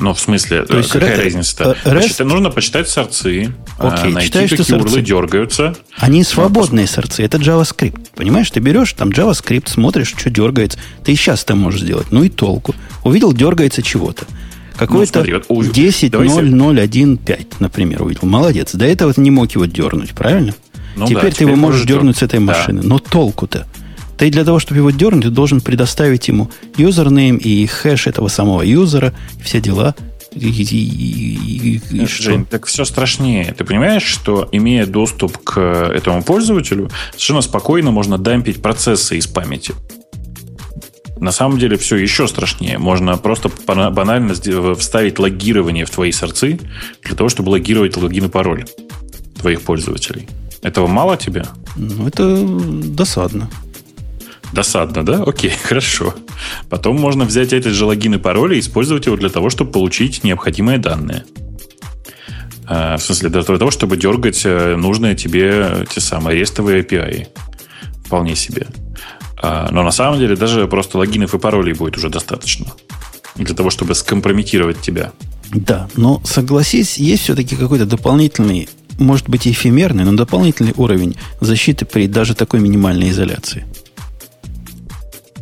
Ну, 0.00 0.12
в 0.12 0.20
смысле, 0.20 0.64
То 0.64 0.78
есть 0.78 0.90
какая 0.90 1.16
разница-то? 1.16 1.76
REST... 1.84 2.02
Почитай, 2.02 2.26
нужно 2.26 2.50
почитать 2.50 2.88
сорцы, 2.88 3.54
Окей, 3.78 4.12
найти, 4.12 4.28
читаешь, 4.28 4.50
какие 4.50 4.64
что 4.64 4.76
урлы 4.76 5.02
дергаются. 5.02 5.76
Они 5.96 6.24
свободные 6.24 6.86
сорцы, 6.86 7.22
это 7.22 7.38
JavaScript. 7.38 8.08
Понимаешь, 8.14 8.50
ты 8.50 8.60
берешь 8.60 8.92
там 8.92 9.10
JavaScript, 9.10 9.70
смотришь, 9.70 10.12
что 10.16 10.30
дергается. 10.30 10.78
Ты 11.04 11.12
и 11.12 11.16
сейчас 11.16 11.44
это 11.44 11.54
можешь 11.54 11.80
сделать. 11.80 12.08
Ну 12.10 12.24
и 12.24 12.28
толку. 12.28 12.74
Увидел, 13.04 13.32
дергается 13.32 13.82
чего-то. 13.82 14.26
Какой-то 14.76 15.22
ну, 15.22 15.40
вот, 15.48 15.66
10.0.0.1.5, 15.66 17.46
например, 17.60 18.02
увидел. 18.02 18.26
Молодец. 18.26 18.74
До 18.74 18.84
этого 18.84 19.12
ты 19.12 19.20
не 19.20 19.30
мог 19.30 19.52
его 19.52 19.66
дернуть, 19.66 20.10
правильно? 20.10 20.54
Ну, 20.96 21.06
теперь 21.06 21.22
да, 21.22 21.28
ты 21.28 21.34
теперь 21.34 21.48
его 21.48 21.56
можешь 21.56 21.86
дернуть 21.86 22.18
с 22.18 22.22
этой 22.22 22.40
машины. 22.40 22.82
Да. 22.82 22.88
Но 22.88 22.98
толку-то? 22.98 23.66
Ты 24.16 24.30
для 24.30 24.44
того, 24.44 24.58
чтобы 24.58 24.78
его 24.78 24.90
дернуть, 24.90 25.24
ты 25.24 25.30
должен 25.30 25.60
предоставить 25.60 26.28
ему 26.28 26.50
юзернейм 26.76 27.36
и 27.36 27.66
хэш 27.66 28.06
этого 28.06 28.28
самого 28.28 28.62
юзера, 28.62 29.12
и 29.38 29.42
все 29.42 29.60
дела. 29.60 29.94
И, 30.32 30.48
и, 30.48 31.76
и, 31.76 31.80
и 31.90 32.06
Жень, 32.06 32.44
так 32.44 32.66
все 32.66 32.84
страшнее. 32.84 33.54
Ты 33.56 33.64
понимаешь, 33.64 34.02
что 34.02 34.48
имея 34.50 34.86
доступ 34.86 35.38
к 35.38 35.60
этому 35.60 36.22
пользователю, 36.22 36.90
совершенно 37.12 37.40
спокойно 37.40 37.90
можно 37.92 38.18
дампить 38.18 38.60
процессы 38.60 39.16
из 39.16 39.26
памяти. 39.26 39.74
На 41.18 41.30
самом 41.30 41.58
деле 41.58 41.76
все 41.76 41.96
еще 41.96 42.26
страшнее. 42.26 42.78
Можно 42.78 43.16
просто 43.16 43.48
банально 43.66 44.34
вставить 44.74 45.18
логирование 45.18 45.84
в 45.84 45.90
твои 45.90 46.10
сорцы 46.10 46.58
для 47.02 47.14
того, 47.14 47.28
чтобы 47.28 47.50
логировать 47.50 47.96
логин 47.96 48.26
и 48.26 48.28
пароль 48.28 48.64
твоих 49.40 49.62
пользователей. 49.62 50.28
Этого 50.64 50.86
мало 50.86 51.18
тебе? 51.18 51.44
Ну, 51.76 52.08
это 52.08 52.42
досадно. 52.42 53.50
Досадно, 54.52 55.04
да? 55.04 55.22
Окей, 55.22 55.50
хорошо. 55.62 56.14
Потом 56.70 56.98
можно 56.98 57.26
взять 57.26 57.52
этот 57.52 57.74
же 57.74 57.84
логин 57.84 58.14
и 58.14 58.18
пароль 58.18 58.54
и 58.54 58.60
использовать 58.60 59.04
его 59.04 59.16
для 59.16 59.28
того, 59.28 59.50
чтобы 59.50 59.72
получить 59.72 60.24
необходимые 60.24 60.78
данные. 60.78 61.26
А, 62.66 62.96
в 62.96 63.02
смысле, 63.02 63.28
для 63.28 63.42
того, 63.42 63.70
чтобы 63.70 63.98
дергать 63.98 64.40
э, 64.46 64.76
нужные 64.76 65.14
тебе 65.14 65.86
те 65.94 66.00
самые 66.00 66.40
рестовые 66.40 66.82
API. 66.82 67.26
Вполне 68.06 68.34
себе. 68.34 68.66
А, 69.42 69.68
но 69.70 69.82
на 69.82 69.90
самом 69.90 70.18
деле 70.18 70.34
даже 70.34 70.66
просто 70.66 70.96
логинов 70.96 71.34
и 71.34 71.38
паролей 71.38 71.74
будет 71.74 71.98
уже 71.98 72.08
достаточно. 72.08 72.72
Для 73.36 73.54
того, 73.54 73.68
чтобы 73.68 73.94
скомпрометировать 73.94 74.80
тебя. 74.80 75.12
Да, 75.52 75.90
но 75.94 76.22
согласись, 76.24 76.96
есть 76.96 77.24
все-таки 77.24 77.54
какой-то 77.54 77.84
дополнительный, 77.84 78.68
может 78.98 79.28
быть, 79.28 79.46
эфемерный, 79.46 80.04
но 80.04 80.12
дополнительный 80.12 80.74
уровень 80.76 81.16
защиты 81.40 81.84
при 81.84 82.06
даже 82.06 82.34
такой 82.34 82.60
минимальной 82.60 83.10
изоляции. 83.10 83.64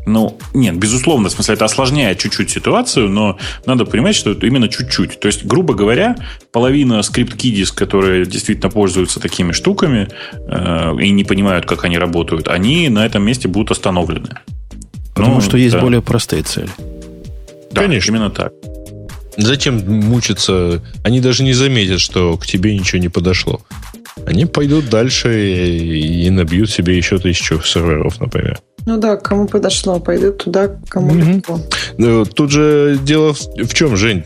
Ну, 0.05 0.37
нет, 0.53 0.77
безусловно, 0.77 1.29
в 1.29 1.33
смысле, 1.33 1.55
это 1.55 1.65
осложняет 1.65 2.19
чуть-чуть 2.19 2.51
ситуацию, 2.51 3.09
но 3.09 3.39
надо 3.67 3.85
понимать, 3.85 4.17
что 4.17 4.33
это 4.33 4.47
именно 4.47 4.69
чуть-чуть. 4.69 5.21
То 5.21 5.29
есть, 5.29 5.45
грубо 5.45 5.75
говоря, 5.75 6.17
половина 6.51 7.03
скрипт-кидис, 7.03 7.71
которые 7.71 8.27
действительно 8.27 8.69
пользуются 8.69 9.21
такими 9.21 9.53
штуками 9.53 10.09
э, 10.33 10.97
и 11.01 11.11
не 11.11 11.23
понимают, 11.23 11.67
как 11.67 11.85
они 11.85 11.99
работают, 11.99 12.49
они 12.49 12.89
на 12.89 13.07
этом 13.07 13.23
месте 13.23 13.47
будут 13.47 13.71
остановлены. 13.71 14.31
Потому 15.15 15.37
ну, 15.37 15.41
что 15.41 15.57
есть 15.57 15.75
да. 15.75 15.81
более 15.81 16.03
простые 16.03 16.43
цели. 16.43 16.71
Да, 17.71 17.83
Конечно. 17.83 18.11
именно 18.11 18.31
так. 18.31 18.53
Зачем 19.37 19.79
мучиться? 19.87 20.83
Они 21.05 21.21
даже 21.21 21.43
не 21.43 21.53
заметят, 21.53 22.01
что 22.01 22.37
к 22.37 22.47
тебе 22.47 22.75
ничего 22.77 23.01
не 23.01 23.09
подошло. 23.09 23.61
Они 24.27 24.45
пойдут 24.45 24.91
дальше 24.91 25.51
и, 25.51 26.27
и 26.27 26.31
набьют 26.31 26.71
себе 26.71 26.97
еще 26.97 27.19
тысячу 27.19 27.61
серверов, 27.63 28.21
например. 28.21 28.61
Ну 28.85 28.99
да, 28.99 29.17
кому 29.17 29.47
подошло, 29.47 30.01
пойдут 30.01 30.45
туда, 30.45 30.69
кому 30.89 31.15
mm-hmm. 31.15 31.35
легко. 31.37 31.61
Ну, 31.99 32.25
тут 32.25 32.51
же 32.51 32.99
дело 33.03 33.33
в, 33.33 33.41
в 33.41 33.75
чем, 33.75 33.97
Жень? 33.97 34.25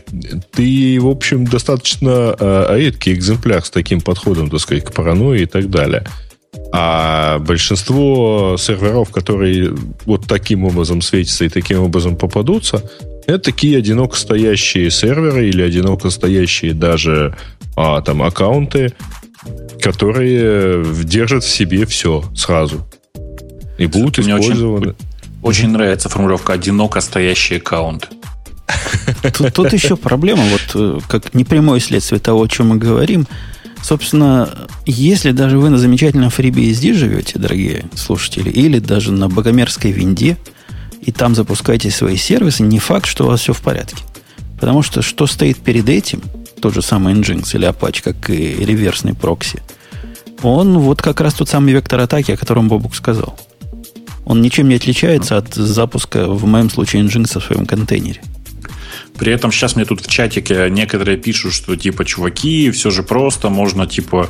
Ты, 0.51 0.97
в 0.99 1.07
общем, 1.07 1.45
достаточно 1.45 2.35
э, 2.37 2.77
редкий 2.77 3.13
экземпляр 3.13 3.63
с 3.63 3.69
таким 3.69 4.01
подходом, 4.01 4.49
так 4.49 4.59
сказать, 4.59 4.83
к 4.83 4.93
паранойи 4.93 5.43
и 5.43 5.45
так 5.45 5.69
далее. 5.69 6.05
А 6.73 7.39
большинство 7.39 8.55
серверов, 8.59 9.11
которые 9.11 9.73
вот 10.05 10.25
таким 10.27 10.65
образом 10.65 11.01
светятся 11.01 11.45
и 11.45 11.49
таким 11.49 11.81
образом 11.81 12.15
попадутся, 12.15 12.81
это 13.27 13.39
такие 13.39 13.77
одиноко 13.77 14.17
стоящие 14.17 14.89
серверы 14.89 15.49
или 15.49 15.61
одиноко 15.61 16.09
стоящие 16.09 16.73
даже 16.73 17.35
а, 17.75 18.01
там 18.01 18.23
аккаунты, 18.23 18.93
которые 19.81 20.83
держат 21.03 21.43
в 21.43 21.49
себе 21.49 21.85
все 21.85 22.23
сразу. 22.35 22.87
И 23.77 23.85
будут 23.85 24.17
Мне 24.19 24.39
использованы. 24.39 24.87
Очень, 24.87 24.95
очень 25.43 25.69
нравится 25.69 26.09
формулировка 26.09 26.53
«одиноко 26.53 27.01
стоящий 27.01 27.57
аккаунт». 27.57 28.09
Тут, 29.37 29.53
тут 29.53 29.73
еще 29.73 29.95
проблема, 29.95 30.43
вот 30.43 30.71
э, 30.75 30.99
как 31.07 31.33
непрямое 31.33 31.79
следствие 31.79 32.19
того, 32.19 32.41
о 32.41 32.47
чем 32.47 32.69
мы 32.69 32.77
говорим. 32.77 33.27
Собственно, 33.81 34.49
если 34.85 35.31
даже 35.31 35.57
вы 35.59 35.69
на 35.69 35.77
замечательном 35.77 36.29
FreeBSD 36.29 36.93
живете, 36.93 37.39
дорогие 37.39 37.85
слушатели, 37.95 38.49
или 38.49 38.79
даже 38.79 39.11
на 39.11 39.29
богомерзкой 39.29 39.91
винде, 39.91 40.37
и 41.01 41.11
там 41.11 41.35
запускаете 41.35 41.91
свои 41.91 42.17
сервисы, 42.17 42.63
не 42.63 42.79
факт, 42.79 43.05
что 43.05 43.25
у 43.25 43.27
вас 43.27 43.41
все 43.41 43.53
в 43.53 43.61
порядке. 43.61 44.03
Потому 44.59 44.81
что 44.81 45.01
что 45.01 45.27
стоит 45.27 45.57
перед 45.57 45.87
этим, 45.89 46.21
тот 46.61 46.73
же 46.73 46.81
самый 46.81 47.13
Nginx 47.13 47.55
или 47.55 47.67
Apache, 47.69 48.01
как 48.03 48.29
и 48.29 48.65
реверсный 48.65 49.13
прокси, 49.13 49.61
он 50.41 50.77
вот 50.79 51.01
как 51.01 51.21
раз 51.21 51.33
тот 51.35 51.49
самый 51.49 51.73
вектор 51.73 51.99
атаки, 51.99 52.31
о 52.31 52.37
котором 52.37 52.67
Бобук 52.67 52.95
сказал. 52.95 53.37
Он 54.25 54.41
ничем 54.41 54.67
не 54.67 54.75
отличается 54.75 55.37
от 55.37 55.53
запуска, 55.53 56.27
в 56.27 56.45
моем 56.45 56.69
случае, 56.69 57.03
Nginx 57.03 57.39
в 57.39 57.43
своем 57.43 57.65
контейнере. 57.65 58.21
При 59.17 59.31
этом 59.31 59.51
сейчас 59.51 59.75
мне 59.75 59.85
тут 59.85 60.01
в 60.01 60.09
чатике 60.09 60.69
некоторые 60.69 61.17
пишут, 61.17 61.53
что 61.53 61.75
типа, 61.75 62.05
чуваки, 62.05 62.71
все 62.71 62.91
же 62.91 63.03
просто, 63.03 63.49
можно 63.49 63.87
типа, 63.87 64.29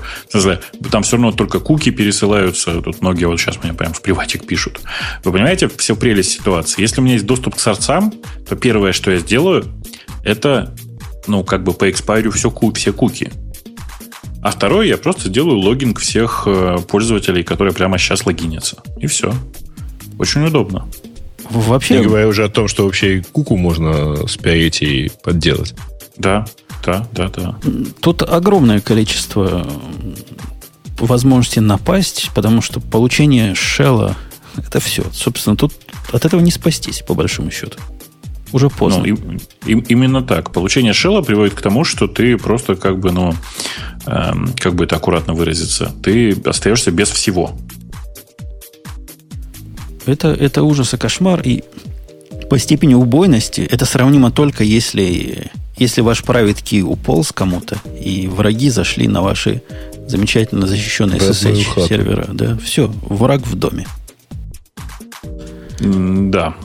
там 0.91 1.03
все 1.03 1.17
равно 1.17 1.31
только 1.31 1.59
куки 1.59 1.91
пересылаются. 1.91 2.81
Тут 2.81 3.01
многие 3.01 3.25
вот 3.25 3.39
сейчас 3.39 3.61
мне 3.63 3.73
прям 3.73 3.93
в 3.93 4.01
приватик 4.01 4.45
пишут. 4.45 4.79
Вы 5.23 5.31
понимаете, 5.31 5.67
все 5.67 5.95
прелесть 5.95 6.31
ситуации. 6.31 6.81
Если 6.81 7.01
у 7.01 7.03
меня 7.03 7.15
есть 7.15 7.25
доступ 7.25 7.55
к 7.55 7.59
сорцам, 7.59 8.13
то 8.47 8.55
первое, 8.55 8.93
что 8.93 9.11
я 9.11 9.19
сделаю, 9.19 9.65
это, 10.23 10.75
ну, 11.27 11.43
как 11.43 11.63
бы 11.63 11.73
по 11.73 11.89
экспайрю 11.89 12.31
все, 12.31 12.53
все 12.73 12.93
куки. 12.93 13.31
А 14.41 14.51
второе, 14.51 14.87
я 14.87 14.97
просто 14.97 15.27
сделаю 15.29 15.57
логинг 15.57 15.99
всех 15.99 16.43
э, 16.45 16.77
пользователей, 16.87 17.43
которые 17.43 17.73
прямо 17.73 17.97
сейчас 17.97 18.25
логинятся. 18.25 18.77
И 18.99 19.07
все. 19.07 19.33
Очень 20.19 20.45
удобно. 20.45 20.87
Вообще... 21.49 21.99
Не 21.99 22.05
говоря 22.05 22.27
уже 22.27 22.43
о 22.43 22.49
том, 22.49 22.67
что 22.67 22.85
вообще 22.85 23.23
куку 23.31 23.57
можно 23.57 24.27
спиарить 24.27 24.81
и 24.81 25.11
подделать. 25.23 25.73
Да, 26.17 26.45
да, 26.83 27.07
да, 27.11 27.29
да. 27.29 27.55
Тут 28.01 28.23
огромное 28.23 28.81
количество 28.81 29.67
возможностей 30.99 31.59
напасть, 31.59 32.29
потому 32.33 32.61
что 32.61 32.79
получение 32.79 33.55
шелла 33.55 34.15
это 34.55 34.79
все. 34.79 35.03
Собственно, 35.13 35.55
тут 35.55 35.73
от 36.11 36.25
этого 36.25 36.41
не 36.41 36.51
спастись, 36.51 37.03
по 37.05 37.13
большому 37.13 37.51
счету. 37.51 37.77
Уже 38.53 38.69
поздно. 38.69 39.03
Ну, 39.05 39.37
и, 39.65 39.73
и, 39.73 39.83
именно 39.89 40.23
так. 40.23 40.51
Получение 40.51 40.93
шелла 40.93 41.21
приводит 41.21 41.53
к 41.53 41.61
тому, 41.61 41.83
что 41.83 42.07
ты 42.07 42.37
просто 42.37 42.75
как 42.75 42.97
бы, 42.99 43.11
ну, 43.11 43.33
эм, 44.05 44.53
как 44.55 44.73
бы 44.75 44.85
это 44.85 44.95
аккуратно 44.95 45.33
выразиться, 45.33 45.91
ты 46.01 46.31
остаешься 46.45 46.91
без 46.91 47.09
всего. 47.09 47.57
Это, 50.07 50.29
это 50.29 50.63
ужас 50.63 50.93
и 50.93 50.97
кошмар. 50.97 51.41
И 51.41 51.63
по 52.49 52.57
степени 52.57 52.93
убойности 52.93 53.61
это 53.61 53.85
сравнимо 53.85 54.31
только 54.31 54.63
если, 54.63 55.51
если 55.77 56.01
ваш 56.01 56.23
private 56.23 56.63
key 56.63 56.81
уполз 56.81 57.31
кому-то, 57.31 57.77
и 57.99 58.27
враги 58.27 58.69
зашли 58.69 59.07
на 59.07 59.21
ваши 59.21 59.61
замечательно 60.07 60.67
защищенные 60.67 61.19
SSH 61.19 61.87
сервера. 61.87 62.27
Да, 62.31 62.57
все, 62.57 62.91
враг 63.01 63.45
в 63.45 63.55
доме. 63.55 63.85
Да. 65.79 66.55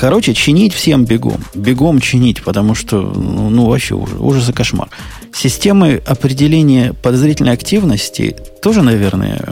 Короче, 0.00 0.32
чинить 0.32 0.72
всем 0.72 1.04
бегом. 1.04 1.44
Бегом 1.54 2.00
чинить, 2.00 2.42
потому 2.42 2.74
что, 2.74 3.02
ну, 3.02 3.50
ну 3.50 3.66
вообще 3.66 3.94
ужас, 3.94 4.16
ужас 4.18 4.48
и 4.48 4.52
кошмар. 4.54 4.88
Системы 5.34 6.00
определения 6.06 6.94
подозрительной 6.94 7.52
активности 7.52 8.34
тоже, 8.62 8.80
наверное, 8.80 9.44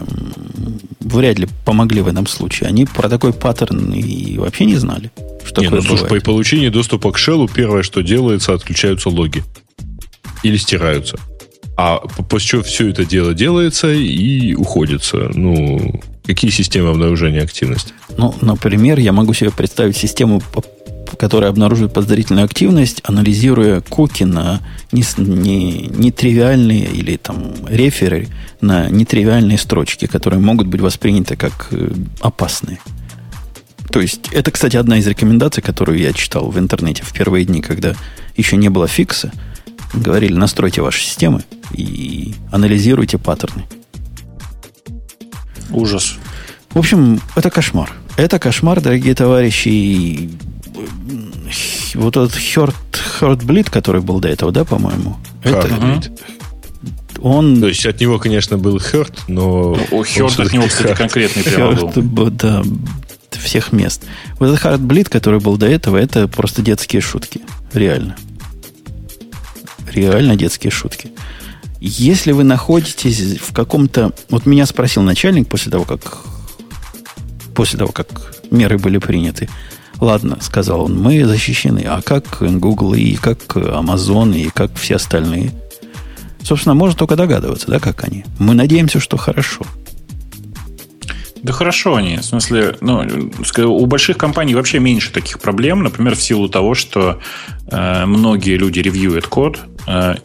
вряд 0.99 1.37
ли 1.37 1.47
помогли 1.65 2.01
в 2.01 2.07
этом 2.07 2.25
случае. 2.25 2.69
Они 2.69 2.85
про 2.85 3.09
такой 3.09 3.31
паттерн 3.31 3.93
и 3.93 4.39
вообще 4.39 4.65
не 4.65 4.77
знали. 4.77 5.11
Что 5.45 5.61
не, 5.61 5.69
ну, 5.69 5.83
слушай, 5.83 6.07
по 6.07 6.19
получении 6.19 6.69
доступа 6.69 7.11
к 7.11 7.19
шеллу 7.19 7.47
первое, 7.47 7.83
что 7.83 8.01
делается, 8.01 8.55
отключаются 8.55 9.09
логи. 9.09 9.43
Или 10.41 10.57
стираются. 10.57 11.19
А 11.81 11.99
после 12.27 12.45
чего 12.45 12.61
все 12.61 12.89
это 12.89 13.05
дело 13.05 13.33
делается 13.33 13.89
и 13.89 14.53
уходится. 14.53 15.31
Ну, 15.33 16.01
какие 16.25 16.51
системы 16.51 16.89
обнаружения 16.89 17.41
активности? 17.41 17.93
Ну, 18.17 18.35
например, 18.41 18.99
я 18.99 19.13
могу 19.13 19.33
себе 19.33 19.49
представить 19.49 19.95
систему 19.95 20.41
которая 21.17 21.49
обнаруживает 21.49 21.93
подозрительную 21.93 22.45
активность, 22.45 23.01
анализируя 23.03 23.81
куки 23.81 24.23
на 24.23 24.59
нетривиальные 24.91 26.81
не, 26.81 26.85
не 26.87 26.99
или 26.99 27.17
там 27.17 27.55
реферы 27.67 28.27
на 28.61 28.89
нетривиальные 28.89 29.57
строчки, 29.57 30.05
которые 30.05 30.39
могут 30.39 30.67
быть 30.67 30.81
восприняты 30.81 31.35
как 31.35 31.69
э, 31.71 31.91
опасные. 32.19 32.79
То 33.91 34.01
есть, 34.01 34.27
это, 34.31 34.51
кстати, 34.51 34.77
одна 34.77 34.97
из 34.97 35.07
рекомендаций, 35.07 35.63
которую 35.63 35.97
я 35.97 36.13
читал 36.13 36.51
в 36.51 36.59
интернете 36.59 37.03
в 37.03 37.11
первые 37.11 37.45
дни, 37.45 37.61
когда 37.61 37.95
еще 38.35 38.55
не 38.55 38.69
было 38.69 38.87
фикса. 38.87 39.31
Говорили, 39.93 40.33
настройте 40.33 40.81
ваши 40.81 41.01
системы 41.01 41.43
и 41.71 42.35
анализируйте 42.51 43.17
паттерны. 43.17 43.65
Ужас. 45.71 46.15
В 46.71 46.77
общем, 46.79 47.19
это 47.35 47.49
кошмар. 47.49 47.91
Это 48.17 48.39
кошмар, 48.39 48.81
дорогие 48.81 49.15
товарищи 49.15 50.29
вот 51.95 52.17
этот 52.17 52.35
Heart, 52.35 52.75
Heartbleed, 53.19 53.69
который 53.69 54.01
был 54.01 54.19
до 54.19 54.27
этого, 54.27 54.51
да, 54.51 54.63
по-моему? 54.65 55.17
Это, 55.43 56.01
он... 57.19 57.59
То 57.59 57.67
есть 57.67 57.85
от 57.85 57.99
него, 57.99 58.19
конечно, 58.19 58.57
был 58.57 58.77
Heart, 58.77 59.21
но... 59.27 59.71
У 59.91 60.03
Heart 60.03 60.45
от 60.45 60.53
него, 60.53 60.67
кстати, 60.67 60.95
конкретный 60.95 61.43
прямо 61.43 61.73
был. 61.73 62.29
Да, 62.29 62.61
всех 63.31 63.71
мест. 63.71 64.05
Вот 64.37 64.53
этот 64.53 64.63
Heartbleed, 64.63 65.09
который 65.09 65.39
был 65.39 65.57
до 65.57 65.65
этого, 65.65 65.97
это 65.97 66.27
просто 66.27 66.61
детские 66.61 67.01
шутки. 67.01 67.41
Реально. 67.73 68.15
Реально 69.93 70.35
детские 70.35 70.71
шутки. 70.71 71.11
Если 71.79 72.31
вы 72.31 72.43
находитесь 72.43 73.39
в 73.39 73.53
каком-то... 73.53 74.13
Вот 74.29 74.45
меня 74.45 74.65
спросил 74.65 75.01
начальник 75.01 75.47
после 75.47 75.71
того, 75.71 75.85
как 75.85 76.19
после 77.55 77.77
того, 77.77 77.91
как 77.91 78.07
меры 78.51 78.77
были 78.77 78.99
приняты. 78.99 79.49
ладно, 79.99 80.37
сказал 80.41 80.85
он, 80.85 80.97
мы 80.97 81.25
защищены. 81.25 81.85
А 81.87 82.01
как 82.01 82.37
Google 82.39 82.93
и 82.93 83.15
как 83.15 83.39
Amazon 83.55 84.33
и 84.37 84.49
как 84.49 84.75
все 84.75 84.95
остальные? 84.95 85.51
Собственно, 86.41 86.73
можно 86.73 86.97
только 86.97 87.15
догадываться, 87.15 87.67
да, 87.67 87.79
как 87.79 88.03
они. 88.05 88.23
Мы 88.39 88.53
надеемся, 88.53 88.99
что 88.99 89.17
хорошо. 89.17 89.65
Да 91.43 91.53
хорошо 91.53 91.95
они. 91.95 92.17
В 92.17 92.23
смысле, 92.23 92.75
ну, 92.81 93.05
у 93.65 93.85
больших 93.85 94.17
компаний 94.17 94.55
вообще 94.55 94.79
меньше 94.79 95.11
таких 95.11 95.39
проблем. 95.39 95.83
Например, 95.83 96.15
в 96.15 96.21
силу 96.21 96.49
того, 96.49 96.75
что 96.75 97.19
э, 97.67 98.05
многие 98.05 98.57
люди 98.57 98.79
ревьюют 98.79 99.27
код, 99.27 99.59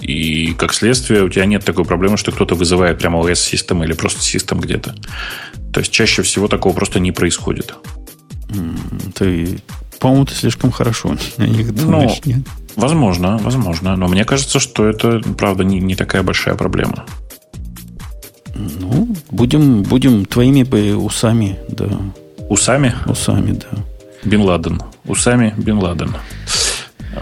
и 0.00 0.52
как 0.58 0.74
следствие 0.74 1.22
у 1.22 1.28
тебя 1.28 1.46
нет 1.46 1.64
такой 1.64 1.84
проблемы, 1.84 2.16
что 2.16 2.32
кто-то 2.32 2.54
вызывает 2.54 2.98
прямо 2.98 3.20
OS-систем 3.20 3.82
или 3.82 3.94
просто 3.94 4.22
систем 4.22 4.60
где-то. 4.60 4.94
То 5.72 5.80
есть 5.80 5.92
чаще 5.92 6.22
всего 6.22 6.48
такого 6.48 6.74
просто 6.74 7.00
не 7.00 7.12
происходит. 7.12 7.74
Ты, 9.14 9.58
по-моему, 9.98 10.26
ты 10.26 10.34
слишком 10.34 10.70
хорошо 10.70 11.16
о 11.38 11.46
них 11.46 11.74
думаешь, 11.74 12.20
ну, 12.24 12.32
нет? 12.32 12.46
Возможно, 12.76 13.38
возможно. 13.38 13.96
Но 13.96 14.08
мне 14.08 14.24
кажется, 14.24 14.58
что 14.58 14.86
это, 14.86 15.20
правда, 15.38 15.64
не, 15.64 15.80
не 15.80 15.94
такая 15.94 16.22
большая 16.22 16.54
проблема. 16.56 17.06
Ну, 18.54 19.16
будем, 19.30 19.82
будем 19.82 20.24
твоими 20.26 20.62
бы 20.62 20.94
усами, 20.96 21.58
да. 21.68 21.88
Усами? 22.48 22.94
Усами, 23.06 23.52
да. 23.52 23.78
Бин 24.24 24.42
Ладен. 24.42 24.82
Усами 25.06 25.54
Бин 25.56 25.78
Ладен. 25.78 26.14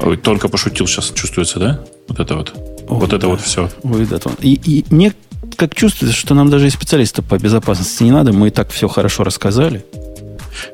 Ой, 0.00 0.16
только 0.16 0.48
пошутил 0.48 0.87
сейчас, 0.87 1.11
чувствуется, 1.11 1.59
да? 1.59 1.81
Вот 2.12 2.20
это 2.20 2.37
вот. 2.37 2.53
О, 2.88 2.94
вот 2.96 3.09
да. 3.09 3.16
это 3.16 3.29
вот 3.29 3.40
все. 3.40 3.70
Ой, 3.83 4.05
да. 4.05 4.18
И, 4.40 4.53
и 4.53 4.85
мне 4.90 5.14
как 5.57 5.75
чувствуется, 5.75 6.18
что 6.18 6.35
нам 6.35 6.51
даже 6.51 6.66
и 6.66 6.70
специалиста 6.70 7.22
по 7.22 7.38
безопасности 7.38 8.03
не 8.03 8.11
надо. 8.11 8.35
Мы 8.35 8.48
и 8.48 8.51
так 8.51 8.70
все 8.70 8.87
хорошо 8.87 9.25
рассказали. 9.25 9.83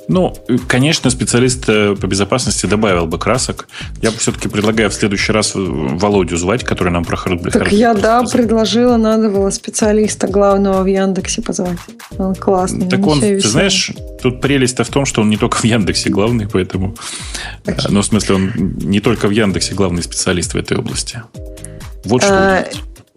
Ну, 0.09 0.35
конечно, 0.67 1.11
специалист 1.11 1.65
э, 1.69 1.95
по 1.95 2.07
безопасности 2.07 2.67
добавил 2.67 3.07
бы 3.07 3.19
красок. 3.19 3.69
Я 4.03 4.11
все-таки 4.11 4.49
предлагаю 4.49 4.91
в 4.91 4.95
следующий 4.95 5.33
раз 5.33 5.55
э, 5.55 5.59
Володю 5.59 6.37
звать, 6.37 6.65
который 6.65 6.93
нам 6.93 7.05
про 7.05 7.17
Hardblade. 7.17 7.51
Так 7.51 7.73
я, 7.73 7.95
да, 7.95 8.23
предложила, 8.25 8.97
надо 8.97 9.29
было 9.31 9.51
специалиста 9.51 10.27
главного 10.27 10.83
в 10.83 10.87
Яндексе 10.87 11.43
позвать. 11.43 11.79
Он 12.19 12.35
классный. 12.35 12.89
Так 12.89 13.07
он, 13.07 13.21
ты 13.21 13.41
знаешь, 13.41 13.93
тут 14.23 14.41
прелесть-то 14.41 14.85
в 14.85 14.89
том, 14.89 15.05
что 15.05 15.23
он 15.23 15.31
не 15.31 15.37
только 15.37 15.59
в 15.59 15.65
Яндексе 15.65 16.11
главный, 16.11 16.49
поэтому... 16.49 16.97
Okay. 17.65 17.87
Э, 17.87 17.89
ну, 17.91 18.01
в 18.03 18.05
смысле, 18.05 18.35
он 18.35 18.53
не 18.79 19.01
только 19.01 19.29
в 19.29 19.31
Яндексе 19.31 19.75
главный 19.75 20.03
специалист 20.03 20.55
в 20.55 20.57
этой 20.57 20.77
области. 20.77 21.23
Вот 22.05 22.23
что. 22.23 22.33
А, 22.33 22.65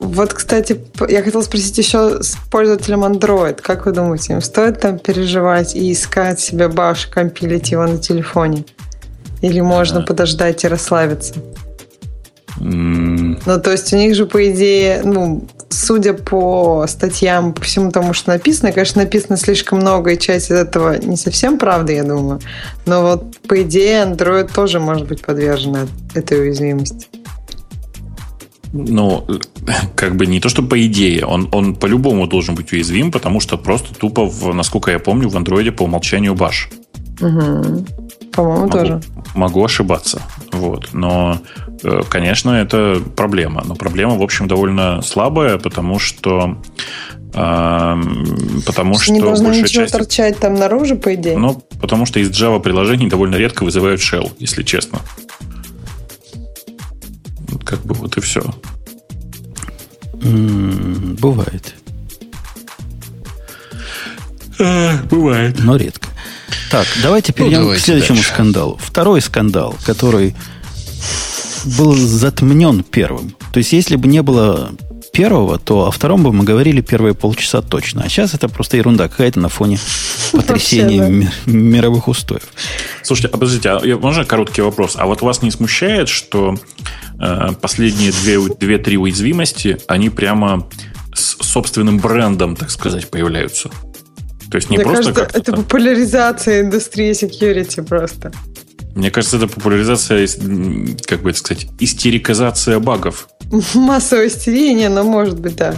вот, 0.02 0.34
кстати, 0.34 0.82
я 1.10 1.22
хотела 1.22 1.44
спросить 1.44 1.78
еще 1.78 2.24
с 2.24 2.36
пользователем 2.50 3.06
Android. 3.06 3.62
Как 3.62 3.86
вы 3.86 3.92
думаете, 3.92 4.34
им 4.34 4.42
стоит 4.42 4.82
там 4.82 4.98
переживать 4.98 5.76
и 5.76 5.92
искать 5.92 6.40
себе 6.40 6.70
баш, 6.70 7.06
компилить 7.06 7.70
его 7.70 7.86
на 7.86 8.00
телефоне? 8.00 8.66
Или 9.42 9.62
можно 9.62 10.00
а. 10.00 10.04
подождать 10.04 10.64
и 10.64 10.68
расслабиться? 10.68 11.36
Mm. 12.60 13.44
Ну, 13.46 13.62
то 13.62 13.72
есть 13.72 13.94
у 13.94 13.98
них 13.98 14.16
же, 14.16 14.26
по 14.26 14.50
идее, 14.52 15.02
ну, 15.04 15.48
судя 15.70 16.14
по 16.14 16.86
статьям, 16.88 17.54
по 17.54 17.62
всему 17.62 17.92
тому, 17.92 18.14
что 18.14 18.32
написано, 18.32 18.72
конечно, 18.72 19.04
написано 19.04 19.38
слишком 19.38 19.80
много, 19.80 20.14
и 20.14 20.20
часть 20.20 20.50
из 20.50 20.56
этого 20.56 20.98
не 20.98 21.16
совсем 21.16 21.60
правда, 21.60 21.94
я 21.94 22.04
думаю. 22.04 22.40
Но 22.88 23.04
вот, 23.04 23.38
по 23.48 23.62
идее, 23.62 24.04
Android 24.04 24.52
тоже 24.52 24.80
может 24.80 25.08
быть 25.08 25.22
подвержен 25.22 25.88
этой 26.16 26.42
уязвимости 26.42 27.08
ну, 28.74 29.26
как 29.96 30.16
бы 30.16 30.26
не 30.26 30.40
то, 30.40 30.50
что 30.50 30.64
по 30.64 30.86
идее, 30.86 31.26
он, 31.26 31.50
он 31.52 31.76
по-любому 31.76 32.28
должен 32.28 32.56
быть 32.56 32.72
уязвим, 32.74 33.12
потому 33.12 33.40
что 33.40 33.58
просто 33.58 33.94
тупо, 33.94 34.26
в, 34.26 34.54
насколько 34.54 34.92
я 34.92 35.00
помню, 35.00 35.30
в 35.30 35.38
андроиде 35.38 35.72
по 35.72 35.84
умолчанию 35.84 36.36
баш. 36.36 36.70
Угу. 37.20 37.86
По-моему, 38.32 38.62
могу, 38.62 38.72
тоже. 38.72 39.02
Могу 39.36 39.64
ошибаться. 39.64 40.22
Вот. 40.52 40.90
Но, 40.94 41.40
э, 41.84 42.02
конечно, 42.10 42.52
это 42.52 43.02
проблема. 43.16 43.64
Но 43.66 43.76
проблема, 43.76 44.18
в 44.18 44.22
общем, 44.24 44.48
довольно 44.48 45.02
слабая, 45.02 45.58
потому 45.58 46.00
что 46.00 46.58
потому 47.34 48.96
что... 49.00 49.14
Не 49.14 49.22
должно 49.22 49.54
ничего 49.54 49.84
часть... 49.84 49.94
торчать 49.94 50.38
там 50.40 50.56
наружу, 50.56 50.98
по 50.98 51.16
идее. 51.16 51.38
Ну, 51.38 51.64
потому 51.80 52.06
что 52.06 52.20
из 52.20 52.30
Java 52.30 52.60
приложений 52.60 53.08
довольно 53.08 53.36
редко 53.38 53.64
вызывают 53.64 54.02
shell, 54.02 54.32
если 54.40 54.64
честно. 54.64 55.00
Как 57.66 57.82
бы 57.86 57.94
вот 57.96 58.18
и 58.18 58.22
все. 58.22 58.42
бывает. 60.14 61.76
А, 64.60 65.02
бывает. 65.10 65.58
Но 65.60 65.76
редко. 65.76 66.10
Так, 66.70 66.88
давайте 67.02 67.34
ну, 67.36 67.38
перейдем 67.38 67.64
ну, 67.64 67.74
к 67.74 67.78
следующему 67.78 68.18
дальше. 68.18 68.32
скандалу. 68.32 68.78
Второй 68.82 69.22
скандал, 69.22 69.76
который 69.86 70.36
был 71.78 71.96
затмнен 71.96 72.84
первым. 72.84 73.36
То 73.52 73.58
есть, 73.58 73.74
если 73.74 73.96
бы 73.96 74.08
не 74.08 74.22
было 74.22 74.72
первого, 75.12 75.60
то 75.60 75.88
о 75.88 75.92
втором 75.92 76.24
бы 76.24 76.32
мы 76.32 76.44
говорили 76.44 76.82
первые 76.82 77.14
полчаса 77.14 77.62
точно. 77.62 78.04
А 78.04 78.10
сейчас 78.10 78.34
это 78.34 78.48
просто 78.50 78.78
ерунда 78.78 79.08
какая-то 79.08 79.40
на 79.40 79.50
фоне 79.50 79.78
потрясения 80.32 81.30
мировых 81.46 82.08
устоев. 82.08 82.48
Слушайте, 83.04 83.30
а 83.34 83.38
подождите, 83.38 83.70
а 83.70 83.98
можно 83.98 84.26
короткий 84.26 84.62
вопрос? 84.62 84.96
А 84.98 85.06
вот 85.06 85.22
вас 85.22 85.42
не 85.42 85.52
смущает, 85.52 86.10
что 86.10 86.56
э, 87.20 87.50
последние 87.60 88.12
две-три 88.60 88.98
уязвимости, 88.98 89.78
они 89.88 90.10
прямо 90.10 90.68
с 91.14 91.46
собственным 91.46 92.00
брендом, 92.00 92.56
так 92.56 92.72
сказать, 92.72 93.10
появляются? 93.10 93.70
То 94.50 94.58
есть 94.58 94.70
не 94.70 94.78
Мне 94.78 94.86
просто 94.86 95.14
кажется, 95.14 95.38
это 95.38 95.54
популяризация 95.54 96.62
индустрии 96.62 97.12
security 97.12 97.82
просто. 97.84 98.34
Мне 98.96 99.10
кажется, 99.12 99.38
это 99.38 99.48
популяризация, 99.48 100.28
как 101.06 101.22
бы 101.22 101.30
это 101.30 101.40
сказать, 101.40 101.68
истерикизация 101.80 102.80
багов. 102.80 103.30
Массовое 103.74 104.28
истерение, 104.28 104.90
но 104.90 105.04
может 105.04 105.40
быть, 105.40 105.56
да. 105.56 105.76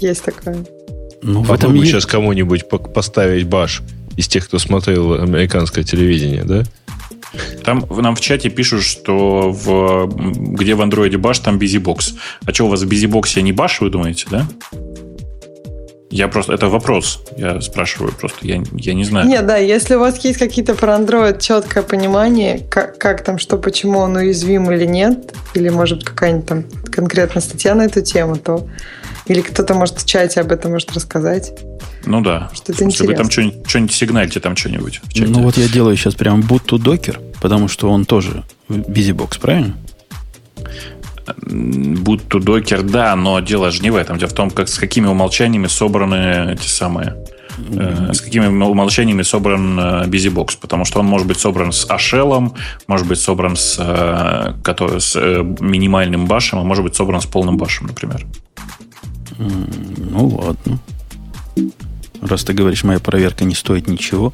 Есть 0.00 0.24
такое. 0.24 0.64
Ну, 1.22 1.42
в 1.42 1.52
этом 1.52 1.74
есть... 1.74 1.88
сейчас 1.88 2.06
кому-нибудь 2.06 2.68
поставить 2.68 3.46
баш 3.46 3.82
из 4.16 4.28
тех, 4.28 4.46
кто 4.46 4.58
смотрел 4.58 5.14
американское 5.14 5.84
телевидение, 5.84 6.44
да? 6.44 6.64
Там 7.64 7.84
нам 7.90 8.14
в 8.14 8.20
чате 8.20 8.48
пишут, 8.48 8.82
что 8.82 9.50
в, 9.50 10.08
где 10.54 10.74
в 10.74 10.82
андроиде 10.82 11.18
баш, 11.18 11.40
там 11.40 11.58
бизибокс. 11.58 12.14
А 12.44 12.54
что 12.54 12.66
у 12.66 12.68
вас 12.68 12.82
в 12.82 12.88
бизибоксе 12.88 13.42
не 13.42 13.52
баш, 13.52 13.80
вы 13.80 13.90
думаете, 13.90 14.26
да? 14.30 14.46
Я 16.16 16.28
просто, 16.28 16.54
это 16.54 16.68
вопрос, 16.68 17.20
я 17.36 17.60
спрашиваю 17.60 18.10
просто, 18.10 18.38
я, 18.46 18.62
я 18.72 18.94
не 18.94 19.04
знаю. 19.04 19.28
Нет, 19.28 19.46
да, 19.46 19.58
если 19.58 19.96
у 19.96 20.00
вас 20.00 20.24
есть 20.24 20.38
какие-то 20.38 20.74
про 20.74 20.94
Android 20.94 21.38
четкое 21.40 21.82
понимание, 21.82 22.60
как, 22.70 22.96
как 22.96 23.22
там, 23.22 23.38
что, 23.38 23.58
почему 23.58 23.98
он 23.98 24.16
уязвим 24.16 24.72
или 24.72 24.86
нет, 24.86 25.34
или 25.52 25.68
может 25.68 26.04
какая-нибудь 26.04 26.46
там 26.46 26.64
конкретная 26.90 27.42
статья 27.42 27.74
на 27.74 27.82
эту 27.82 28.00
тему, 28.00 28.36
то 28.36 28.66
или 29.26 29.42
кто-то 29.42 29.74
может 29.74 30.00
в 30.00 30.06
чате 30.06 30.40
об 30.40 30.52
этом 30.52 30.72
может 30.72 30.90
рассказать. 30.94 31.52
Ну 32.06 32.22
да. 32.22 32.50
Что 32.54 32.72
это 32.72 32.84
интересно. 32.84 33.06
вы 33.08 33.14
там 33.14 33.30
что-нибудь, 33.30 33.68
что-нибудь 33.68 33.92
сигнальте 33.92 34.40
там 34.40 34.56
что-нибудь 34.56 35.00
в 35.02 35.12
чате. 35.12 35.30
Ну 35.30 35.42
вот 35.42 35.58
я 35.58 35.68
делаю 35.68 35.96
сейчас 35.96 36.14
прям 36.14 36.40
to 36.40 36.78
Docker, 36.78 37.20
потому 37.42 37.68
что 37.68 37.90
он 37.90 38.06
тоже 38.06 38.42
BusyBox, 38.70 39.38
правильно? 39.38 39.76
Будь 41.42 42.28
то 42.28 42.38
докер, 42.38 42.82
да, 42.82 43.16
но 43.16 43.40
дело 43.40 43.70
же 43.70 43.82
не 43.82 43.90
в 43.90 43.96
этом. 43.96 44.18
Дело 44.18 44.30
в 44.30 44.34
том, 44.34 44.50
как, 44.50 44.68
с 44.68 44.78
какими 44.78 45.06
умолчаниями 45.06 45.66
собраны 45.66 46.52
эти 46.52 46.66
самые 46.66 47.16
э, 47.58 48.12
с 48.12 48.20
какими 48.20 48.46
умолчаниями 48.46 49.22
собран 49.22 49.78
э, 49.78 50.06
BusyBox, 50.06 50.58
потому 50.60 50.84
что 50.84 51.00
он 51.00 51.06
может 51.06 51.26
быть 51.26 51.38
собран 51.38 51.72
с 51.72 51.86
Ashell, 51.88 52.56
может 52.86 53.06
быть 53.06 53.18
собран 53.18 53.56
с, 53.56 53.76
э, 53.78 54.98
с 55.00 55.16
э, 55.16 55.42
минимальным 55.60 56.26
башем, 56.26 56.60
а 56.60 56.62
может 56.62 56.84
быть 56.84 56.94
собран 56.94 57.20
с 57.20 57.26
полным 57.26 57.56
башем, 57.56 57.88
например. 57.88 58.24
Ну 59.38 60.28
ладно. 60.28 60.78
Раз 62.22 62.44
ты 62.44 62.52
говоришь, 62.52 62.84
моя 62.84 62.98
проверка 62.98 63.44
не 63.44 63.54
стоит 63.54 63.88
ничего, 63.88 64.32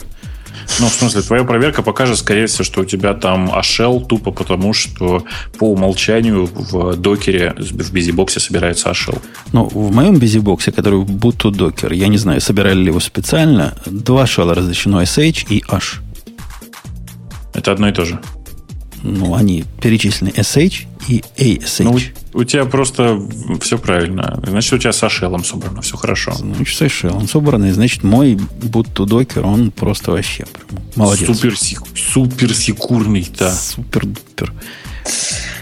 ну, 0.80 0.88
в 0.88 0.92
смысле, 0.92 1.22
твоя 1.22 1.44
проверка 1.44 1.82
покажет, 1.82 2.18
скорее 2.18 2.46
всего, 2.46 2.64
что 2.64 2.80
у 2.82 2.84
тебя 2.84 3.14
там 3.14 3.50
Ashell 3.50 4.06
тупо 4.06 4.30
потому, 4.30 4.72
что 4.72 5.24
по 5.58 5.72
умолчанию 5.72 6.46
в 6.46 6.96
докере, 6.96 7.54
в 7.56 7.92
бизибоксе 7.92 8.40
собирается 8.40 8.90
Ashell. 8.90 9.20
Ну, 9.52 9.64
в 9.64 9.92
моем 9.92 10.18
бизибоксе, 10.18 10.72
который 10.72 11.00
будто 11.00 11.50
докер, 11.50 11.92
я 11.92 12.08
не 12.08 12.18
знаю, 12.18 12.40
собирали 12.40 12.78
ли 12.78 12.86
его 12.86 13.00
специально, 13.00 13.74
два 13.86 14.26
шелла 14.26 14.54
разрешено 14.54 15.02
SH 15.02 15.46
и 15.48 15.62
H. 15.68 16.00
Это 17.54 17.72
одно 17.72 17.88
и 17.88 17.92
то 17.92 18.04
же. 18.04 18.18
Ну, 19.02 19.34
они 19.34 19.64
перечислены 19.80 20.30
SH 20.30 20.86
и 21.08 21.24
ASH. 21.36 21.82
Ну, 21.82 21.98
у 22.34 22.44
тебя 22.44 22.64
просто 22.64 23.20
все 23.60 23.78
правильно. 23.78 24.40
Значит, 24.46 24.72
у 24.72 24.78
тебя 24.78 24.92
с 24.92 25.02
Ашелом 25.02 25.44
собрано, 25.44 25.82
все 25.82 25.96
хорошо. 25.96 26.32
Значит, 26.32 26.76
с 26.76 26.82
Ашелом 26.82 27.28
собрано, 27.28 27.66
и 27.66 27.70
значит, 27.72 28.04
мой 28.04 28.38
будто 28.62 29.04
докер, 29.04 29.44
он 29.44 29.70
просто 29.70 30.12
вообще 30.12 30.44
молодец. 30.94 31.26
Супер, 31.26 31.56
супер 31.94 32.54
секурный, 32.54 33.28
да. 33.38 33.52
Супер-дупер. 33.52 34.52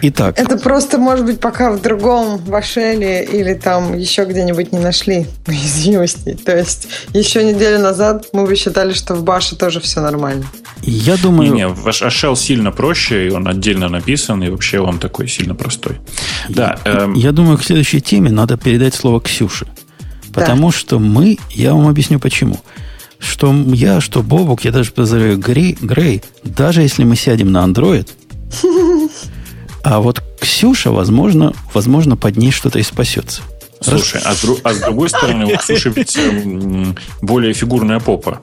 Итак. 0.03 0.38
Это 0.38 0.57
просто, 0.57 0.99
может 0.99 1.26
быть, 1.26 1.41
пока 1.41 1.70
в 1.70 1.80
другом 1.82 2.38
в 2.38 2.55
Ашеле 2.55 3.24
или 3.24 3.55
там 3.55 3.97
еще 3.97 4.24
где-нибудь 4.24 4.72
не 4.72 4.78
нашли 4.78 5.26
уязвимости. 5.47 6.38
То 6.45 6.57
есть 6.57 6.88
еще 7.12 7.45
неделю 7.45 7.80
назад 7.80 8.28
мы 8.32 8.47
бы 8.47 8.57
считали, 8.57 8.93
что 8.93 9.14
в 9.14 9.22
Баше 9.22 9.57
тоже 9.57 9.80
все 9.80 10.01
нормально. 10.01 10.47
Я 10.83 11.16
думаю... 11.16 11.51
Не, 11.53 11.57
не, 11.57 11.68
ваш 11.68 12.03
Shell 12.03 12.37
сильно 12.37 12.70
проще, 12.72 13.28
и 13.28 13.31
он 13.31 13.47
отдельно 13.47 13.89
написан, 13.89 14.43
и 14.43 14.49
вообще 14.49 14.81
он 14.81 14.99
такой 14.99 15.28
сильно 15.28 15.55
простой. 15.55 15.99
Да. 16.49 16.78
Эм... 16.85 17.14
Я 17.14 17.33
думаю, 17.33 17.59
к 17.59 17.64
следующей 17.64 18.01
теме 18.01 18.31
надо 18.31 18.57
передать 18.57 18.95
слово 18.95 19.20
Ксюше. 19.20 19.66
Потому 20.33 20.70
да. 20.70 20.76
что 20.76 20.99
мы, 20.99 21.39
я 21.51 21.74
вам 21.74 21.89
объясню 21.89 22.18
почему. 22.18 22.61
Что 23.18 23.55
я, 23.74 24.01
что 24.01 24.22
Бобук, 24.22 24.64
я 24.64 24.72
даже 24.72 24.93
подозреваю 24.93 25.39
Грей, 25.39 25.76
Грей, 25.81 26.22
даже 26.45 26.81
если 26.83 27.05
мы 27.05 27.16
сядем 27.16 27.53
на 27.53 27.64
Android, 27.64 28.09
а 29.83 30.01
вот 30.01 30.22
Ксюша, 30.41 30.91
возможно, 30.91 31.53
возможно, 31.74 32.16
под 32.16 32.37
ней 32.37 32.51
что-то 32.51 32.78
и 32.78 32.83
спасется. 32.83 33.43
Слушай, 33.83 34.20
а 34.24 34.35
с, 34.35 34.45
а 34.62 34.74
с 34.74 34.78
другой 34.78 35.09
стороны, 35.11 35.47
у 35.47 35.57
Ксюши 35.57 35.91
ведь 35.91 36.16
эм, 36.16 36.97
более 37.20 37.53
фигурная 37.53 38.01
попа. 38.01 38.41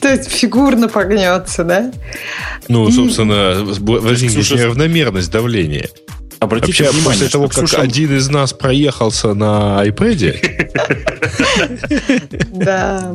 То 0.00 0.08
есть 0.08 0.30
фигурно 0.30 0.88
погнется, 0.88 1.64
да? 1.64 1.92
Ну, 2.68 2.90
собственно, 2.90 3.62
возникнет 3.80 4.50
неравномерность 4.50 5.30
давления. 5.30 5.88
Обратите 6.40 6.84
Вообще, 6.84 6.98
внимание, 6.98 7.20
после 7.20 7.28
того, 7.28 7.48
как 7.48 7.66
Ксюша... 7.66 7.82
один 7.82 8.16
из 8.16 8.30
нас 8.30 8.54
проехался 8.54 9.34
на 9.34 9.84
iPad. 9.86 10.36
Да. 12.52 13.14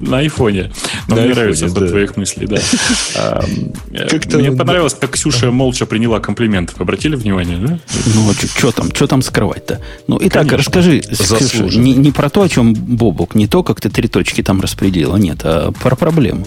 На 0.00 0.18
айфоне. 0.18 0.70
Но 1.08 1.16
мне 1.16 1.34
нравится 1.34 1.68
ход 1.68 1.88
твоих 1.88 2.16
мыслей, 2.16 2.46
да. 2.46 2.56
А, 3.16 3.42
мне 4.34 4.52
понравилось, 4.52 4.94
как 4.94 5.12
Ксюша 5.12 5.50
молча 5.50 5.86
приняла 5.86 6.20
комплимент. 6.20 6.74
Обратили 6.78 7.16
внимание, 7.16 7.58
да? 7.58 7.78
Ну, 8.14 8.32
что 8.32 8.72
там, 8.72 8.94
что 8.94 9.06
там 9.06 9.22
скрывать-то? 9.22 9.80
Ну, 10.06 10.18
итак, 10.20 10.52
расскажи, 10.52 11.00
Ксюша, 11.00 11.64
не 11.78 12.12
про 12.12 12.28
то, 12.28 12.42
о 12.42 12.48
чем 12.48 12.74
Бобок, 12.74 13.34
не 13.34 13.46
то, 13.46 13.62
как 13.62 13.80
ты 13.80 13.88
три 13.88 14.08
точки 14.08 14.42
там 14.42 14.60
распределила, 14.60 15.16
нет, 15.16 15.40
а 15.44 15.72
про 15.72 15.96
проблему. 15.96 16.46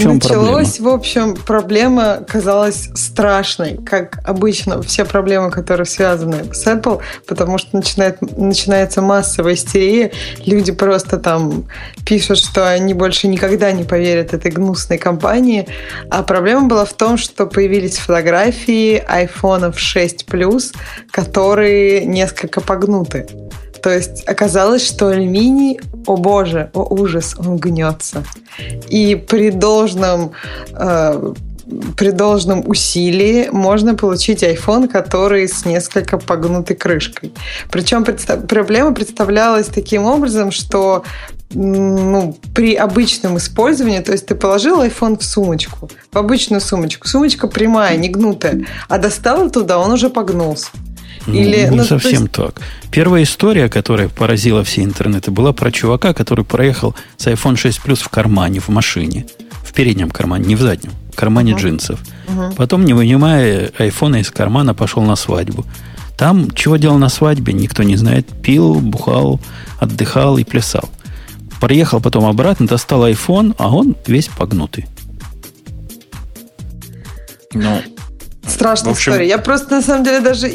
Чем 0.00 0.14
Началось, 0.14 0.76
проблема? 0.76 0.90
в 0.90 0.94
общем, 0.94 1.36
проблема 1.36 2.24
казалась 2.26 2.88
страшной, 2.94 3.76
как 3.84 4.18
обычно 4.24 4.82
все 4.82 5.04
проблемы, 5.04 5.50
которые 5.50 5.84
связаны 5.84 6.54
с 6.54 6.66
Apple, 6.66 7.00
потому 7.26 7.58
что 7.58 7.76
начинает, 7.76 8.20
начинается 8.36 9.02
массовая 9.02 9.54
истерия, 9.54 10.12
люди 10.46 10.72
просто 10.72 11.18
там 11.18 11.66
пишут, 12.06 12.38
что 12.38 12.70
они 12.70 12.94
больше 12.94 13.28
никогда 13.28 13.72
не 13.72 13.84
поверят 13.84 14.32
этой 14.32 14.50
гнусной 14.50 14.96
компании, 14.98 15.68
а 16.10 16.22
проблема 16.22 16.68
была 16.68 16.84
в 16.84 16.92
том, 16.94 17.18
что 17.18 17.46
появились 17.46 17.98
фотографии 17.98 19.04
iPhone 19.06 19.76
6 19.76 20.26
Plus, 20.26 20.74
которые 21.10 22.06
несколько 22.06 22.60
погнуты. 22.60 23.26
То 23.82 23.90
есть 23.90 24.26
оказалось, 24.28 24.86
что 24.86 25.08
алюминий, 25.08 25.80
о 26.06 26.16
боже, 26.16 26.70
о 26.74 26.82
ужас, 26.82 27.34
он 27.38 27.56
гнется. 27.56 28.24
И 28.88 29.14
при 29.14 29.50
должном 29.50 30.32
э, 30.72 31.32
при 31.96 32.10
должном 32.10 32.68
усилии 32.68 33.48
можно 33.52 33.94
получить 33.94 34.42
iPhone, 34.42 34.88
который 34.88 35.46
с 35.46 35.64
несколько 35.64 36.18
погнутой 36.18 36.76
крышкой. 36.76 37.32
Причем 37.70 38.04
представ... 38.04 38.46
проблема 38.46 38.92
представлялась 38.92 39.66
таким 39.66 40.04
образом, 40.04 40.50
что 40.50 41.04
ну, 41.52 42.36
при 42.54 42.74
обычном 42.74 43.36
использовании, 43.36 44.00
то 44.00 44.12
есть 44.12 44.26
ты 44.26 44.34
положил 44.34 44.82
iPhone 44.82 45.18
в 45.18 45.24
сумочку, 45.24 45.90
в 46.12 46.18
обычную 46.18 46.60
сумочку, 46.60 47.08
сумочка 47.08 47.48
прямая, 47.48 47.96
не 47.96 48.08
гнутая, 48.08 48.66
а 48.88 48.98
достал 48.98 49.50
туда, 49.50 49.78
он 49.78 49.92
уже 49.92 50.10
погнулся. 50.10 50.68
Или, 51.26 51.68
не 51.68 51.76
ну, 51.76 51.84
совсем 51.84 52.22
есть... 52.22 52.32
так. 52.32 52.60
Первая 52.90 53.22
история, 53.22 53.68
которая 53.68 54.08
поразила 54.08 54.64
все 54.64 54.82
интернеты, 54.82 55.30
была 55.30 55.52
про 55.52 55.70
чувака, 55.70 56.14
который 56.14 56.44
проехал 56.44 56.94
с 57.16 57.26
iPhone 57.26 57.56
6 57.56 57.80
Plus 57.84 58.02
в 58.02 58.08
кармане, 58.08 58.60
в 58.60 58.68
машине. 58.68 59.26
В 59.62 59.72
переднем 59.72 60.10
кармане, 60.10 60.46
не 60.46 60.56
в 60.56 60.60
заднем. 60.60 60.92
В 61.12 61.16
кармане 61.16 61.52
uh-huh. 61.52 61.58
джинсов. 61.60 62.00
Uh-huh. 62.26 62.54
Потом, 62.56 62.84
не 62.84 62.94
вынимая 62.94 63.70
айфона 63.78 64.16
из 64.16 64.30
кармана, 64.30 64.74
пошел 64.74 65.02
на 65.02 65.16
свадьбу. 65.16 65.64
Там, 66.16 66.50
чего 66.50 66.76
делал 66.76 66.98
на 66.98 67.08
свадьбе, 67.08 67.52
никто 67.52 67.82
не 67.82 67.96
знает. 67.96 68.26
Пил, 68.42 68.74
бухал, 68.74 69.40
отдыхал 69.78 70.38
и 70.38 70.44
плясал. 70.44 70.88
Приехал 71.60 72.00
потом 72.00 72.24
обратно, 72.24 72.66
достал 72.66 73.06
iPhone, 73.06 73.54
а 73.58 73.74
он 73.74 73.96
весь 74.06 74.28
погнутый. 74.28 74.86
Ну, 77.52 77.82
Страшная 78.50 78.92
общем... 78.92 79.12
история. 79.12 79.28
Я 79.28 79.38
просто, 79.38 79.76
на 79.76 79.82
самом 79.82 80.04
деле, 80.04 80.20
даже... 80.20 80.48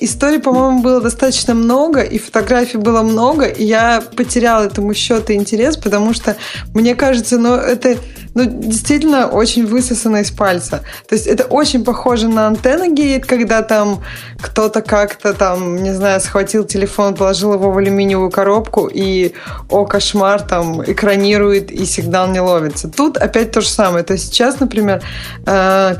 Историй, 0.00 0.38
по-моему, 0.38 0.80
было 0.80 1.00
достаточно 1.00 1.54
много, 1.54 2.02
и 2.02 2.18
фотографий 2.18 2.78
было 2.78 3.02
много, 3.02 3.46
и 3.46 3.64
я 3.64 4.02
потеряла 4.16 4.64
этому 4.64 4.94
счет 4.94 5.30
и 5.30 5.34
интерес, 5.34 5.76
потому 5.76 6.14
что, 6.14 6.36
мне 6.74 6.94
кажется, 6.94 7.38
ну, 7.38 7.54
это 7.54 7.96
ну, 8.38 8.44
действительно 8.44 9.26
очень 9.26 9.66
высосано 9.66 10.18
из 10.18 10.30
пальца. 10.30 10.84
То 11.08 11.16
есть 11.16 11.26
это 11.26 11.44
очень 11.44 11.84
похоже 11.84 12.28
на 12.28 12.46
антенна 12.46 12.88
гейт, 12.88 13.26
когда 13.26 13.62
там 13.62 14.00
кто-то 14.40 14.80
как-то 14.80 15.34
там, 15.34 15.82
не 15.82 15.92
знаю, 15.92 16.20
схватил 16.20 16.64
телефон, 16.64 17.16
положил 17.16 17.54
его 17.54 17.72
в 17.72 17.78
алюминиевую 17.78 18.30
коробку, 18.30 18.86
и, 18.86 19.32
о, 19.68 19.84
кошмар, 19.86 20.40
там 20.40 20.84
экранирует, 20.84 21.72
и 21.72 21.84
сигнал 21.84 22.28
не 22.28 22.38
ловится. 22.38 22.88
Тут 22.88 23.16
опять 23.16 23.50
то 23.50 23.60
же 23.60 23.68
самое. 23.68 24.04
То 24.04 24.12
есть 24.12 24.26
сейчас, 24.26 24.60
например, 24.60 25.02
э, 25.44 25.96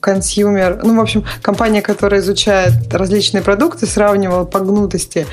consumer, 0.00 0.80
ну, 0.82 0.96
в 0.96 1.00
общем, 1.00 1.24
компания, 1.42 1.82
которая 1.82 2.22
изучает 2.22 2.72
различные 2.90 3.42
продукты, 3.42 3.84
сравнивала 3.84 4.46
по 4.46 4.60
гнутости 4.60 5.26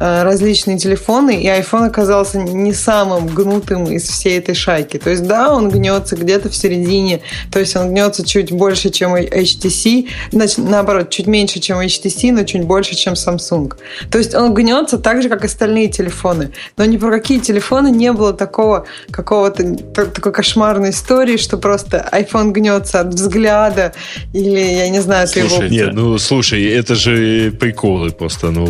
э, 0.00 0.22
различные 0.22 0.78
телефоны, 0.78 1.42
и 1.42 1.46
iPhone 1.48 1.86
оказался 1.86 2.38
не 2.38 2.72
самым 2.72 3.26
гнутым 3.26 3.84
из 3.84 4.04
всей 4.04 4.38
этой 4.38 4.54
шайки. 4.54 4.96
То 4.96 5.10
есть, 5.10 5.26
да, 5.26 5.52
он 5.52 5.68
гнется 5.82 6.14
где-то 6.14 6.48
в 6.48 6.54
середине, 6.54 7.22
то 7.50 7.58
есть 7.58 7.74
он 7.74 7.90
гнется 7.90 8.24
чуть 8.24 8.52
больше, 8.52 8.90
чем 8.90 9.16
HTC, 9.16 10.08
значит, 10.30 10.58
наоборот, 10.58 11.10
чуть 11.10 11.26
меньше, 11.26 11.58
чем 11.58 11.80
HTC, 11.80 12.32
но 12.32 12.44
чуть 12.44 12.62
больше, 12.62 12.94
чем 12.94 13.14
Samsung. 13.14 13.74
То 14.10 14.18
есть 14.18 14.34
он 14.34 14.54
гнется 14.54 14.98
так 14.98 15.22
же, 15.22 15.28
как 15.28 15.44
остальные 15.44 15.88
телефоны. 15.88 16.52
Но 16.76 16.84
ни 16.84 16.96
про 16.96 17.10
какие 17.10 17.40
телефоны 17.40 17.90
не 17.90 18.12
было 18.12 18.32
такого 18.32 18.86
какого-то 19.10 19.74
такой 19.94 20.32
кошмарной 20.32 20.90
истории, 20.90 21.36
что 21.36 21.58
просто 21.58 22.08
iPhone 22.12 22.52
гнется 22.52 23.00
от 23.00 23.08
взгляда 23.08 23.92
или, 24.32 24.60
я 24.60 24.88
не 24.88 25.00
знаю, 25.00 25.26
ты 25.26 25.40
слушай, 25.40 25.66
его... 25.66 25.74
Нет, 25.74 25.94
ну, 25.94 26.18
слушай, 26.18 26.64
это 26.64 26.94
же 26.94 27.50
приколы 27.58 28.10
просто, 28.10 28.50
ну, 28.50 28.68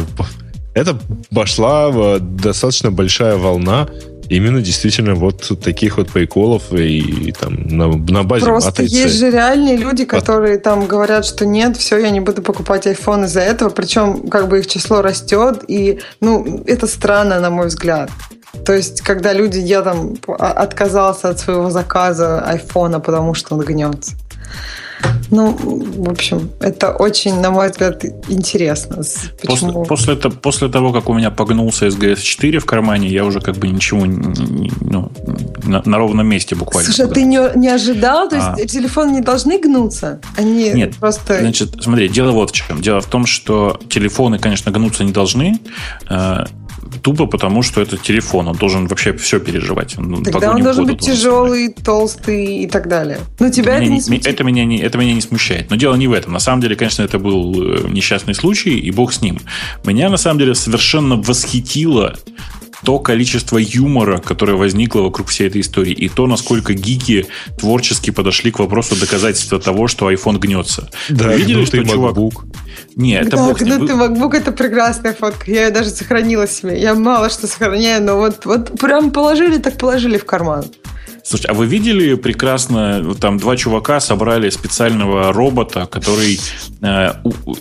это 0.74 0.98
пошла 1.30 2.18
достаточно 2.18 2.90
большая 2.90 3.36
волна 3.36 3.88
именно 4.28 4.60
действительно 4.60 5.14
вот 5.14 5.52
таких 5.62 5.98
вот 5.98 6.10
приколов 6.10 6.72
и, 6.72 6.98
и 6.98 7.32
там 7.32 7.54
на, 7.68 7.88
на 7.88 8.22
базе 8.22 8.46
Просто 8.46 8.70
матрицы. 8.70 8.94
есть 8.94 9.18
же 9.18 9.30
реальные 9.30 9.76
люди, 9.76 10.04
которые 10.04 10.56
От... 10.56 10.62
там 10.62 10.86
говорят, 10.86 11.24
что 11.24 11.46
нет, 11.46 11.76
все, 11.76 11.98
я 11.98 12.10
не 12.10 12.20
буду 12.20 12.42
покупать 12.42 12.86
iPhone 12.86 13.24
из-за 13.24 13.40
этого, 13.40 13.70
причем 13.70 14.28
как 14.28 14.48
бы 14.48 14.60
их 14.60 14.66
число 14.66 15.02
растет, 15.02 15.64
и 15.68 16.00
ну 16.20 16.62
это 16.66 16.86
странно, 16.86 17.40
на 17.40 17.50
мой 17.50 17.66
взгляд. 17.66 18.10
То 18.64 18.74
есть, 18.74 19.00
когда 19.00 19.32
люди, 19.32 19.58
я 19.58 19.82
там 19.82 20.14
отказался 20.38 21.30
от 21.30 21.40
своего 21.40 21.70
заказа 21.70 22.40
айфона, 22.40 23.00
потому 23.00 23.34
что 23.34 23.54
он 23.54 23.62
гнется. 23.62 24.12
Ну, 25.30 25.56
в 25.56 26.10
общем, 26.10 26.50
это 26.60 26.92
очень, 26.92 27.40
на 27.40 27.50
мой 27.50 27.70
взгляд, 27.70 28.04
интересно. 28.28 29.02
Почему? 29.40 29.84
После, 29.84 30.14
после, 30.14 30.30
после 30.30 30.68
того, 30.68 30.92
как 30.92 31.08
у 31.08 31.14
меня 31.14 31.30
погнулся 31.30 31.86
SGS4 31.86 32.58
в 32.58 32.66
кармане, 32.66 33.08
я 33.08 33.24
уже 33.24 33.40
как 33.40 33.56
бы 33.56 33.68
ничего 33.68 34.04
ну, 34.04 35.10
на, 35.64 35.82
на 35.84 35.98
ровном 35.98 36.26
месте 36.26 36.54
буквально. 36.54 36.92
Слушай, 36.92 37.10
а 37.10 37.14
ты 37.14 37.22
не, 37.24 37.40
не 37.56 37.68
ожидал? 37.68 38.28
То 38.28 38.36
а. 38.36 38.56
есть 38.58 38.72
телефоны 38.72 39.12
не 39.12 39.20
должны 39.20 39.58
гнуться? 39.58 40.20
Они 40.36 40.70
Нет, 40.70 40.96
просто... 40.96 41.40
Значит, 41.40 41.82
смотри, 41.82 42.08
дело 42.08 42.32
вот 42.32 42.50
в 42.50 42.54
чем. 42.54 42.82
Дело 42.82 43.00
в 43.00 43.06
том, 43.06 43.24
что 43.24 43.80
телефоны, 43.88 44.38
конечно, 44.38 44.70
гнуться 44.70 45.02
не 45.02 45.12
должны. 45.12 45.58
Тупо 47.00 47.26
потому, 47.26 47.62
что 47.62 47.80
это 47.80 47.96
телефон, 47.96 48.48
он 48.48 48.56
должен 48.56 48.86
вообще 48.86 49.12
все 49.14 49.40
переживать. 49.40 49.98
Он 49.98 50.22
Тогда 50.22 50.52
он 50.52 50.62
должен 50.62 50.86
быть 50.86 51.00
тяжелый, 51.00 51.68
быть. 51.68 51.84
толстый 51.84 52.62
и 52.64 52.66
так 52.66 52.88
далее. 52.88 53.20
Но 53.38 53.50
тебя 53.50 53.76
это 53.76 53.86
не, 53.86 53.98
не 53.98 54.18
Это 54.18 54.44
меня 54.44 54.64
не, 54.64 54.78
это 54.78 54.98
меня 54.98 55.14
не 55.14 55.20
смущает. 55.20 55.70
Но 55.70 55.76
дело 55.76 55.94
не 55.94 56.08
в 56.08 56.12
этом. 56.12 56.32
На 56.32 56.40
самом 56.40 56.60
деле, 56.60 56.76
конечно, 56.76 57.02
это 57.02 57.18
был 57.18 57.54
э, 57.54 57.88
несчастный 57.88 58.34
случай, 58.34 58.78
и 58.78 58.90
бог 58.90 59.12
с 59.12 59.22
ним. 59.22 59.40
Меня, 59.84 60.10
на 60.10 60.16
самом 60.16 60.38
деле, 60.38 60.54
совершенно 60.54 61.16
восхитило 61.16 62.16
то 62.84 62.98
количество 62.98 63.58
юмора, 63.58 64.18
которое 64.18 64.54
возникло 64.54 65.02
вокруг 65.02 65.28
всей 65.28 65.46
этой 65.46 65.60
истории, 65.60 65.92
и 65.92 66.08
то, 66.08 66.26
насколько 66.26 66.74
гики 66.74 67.26
творчески 67.58 68.10
подошли 68.10 68.50
к 68.50 68.58
вопросу 68.58 68.96
доказательства 68.96 69.58
того, 69.60 69.88
что 69.88 70.10
iPhone 70.10 70.38
гнется. 70.38 70.90
Да, 71.08 71.28
Вы 71.28 71.36
видели, 71.36 71.64
что 71.64 71.84
чувак... 71.84 72.16
MacBook. 72.16 72.44
Не, 72.96 73.14
это 73.14 73.36
да, 73.36 73.46
бог 73.46 73.58
гнутый 73.58 73.96
MacBook 73.96 74.36
это 74.36 74.52
прекрасная 74.52 75.14
фотка. 75.14 75.50
Я 75.50 75.66
ее 75.66 75.70
даже 75.70 75.90
сохранила 75.90 76.46
себе. 76.48 76.80
Я 76.80 76.94
мало 76.94 77.30
что 77.30 77.46
сохраняю, 77.46 78.02
но 78.02 78.16
вот, 78.16 78.44
вот 78.44 78.78
прям 78.78 79.10
положили, 79.10 79.58
так 79.58 79.78
положили 79.78 80.18
в 80.18 80.24
карман. 80.24 80.64
Слушайте, 81.24 81.48
а 81.50 81.54
вы 81.54 81.66
видели 81.66 82.14
прекрасно, 82.14 83.14
там 83.14 83.38
два 83.38 83.56
чувака 83.56 84.00
собрали 84.00 84.50
специального 84.50 85.32
робота, 85.32 85.86
который 85.86 86.40
э, 86.80 87.12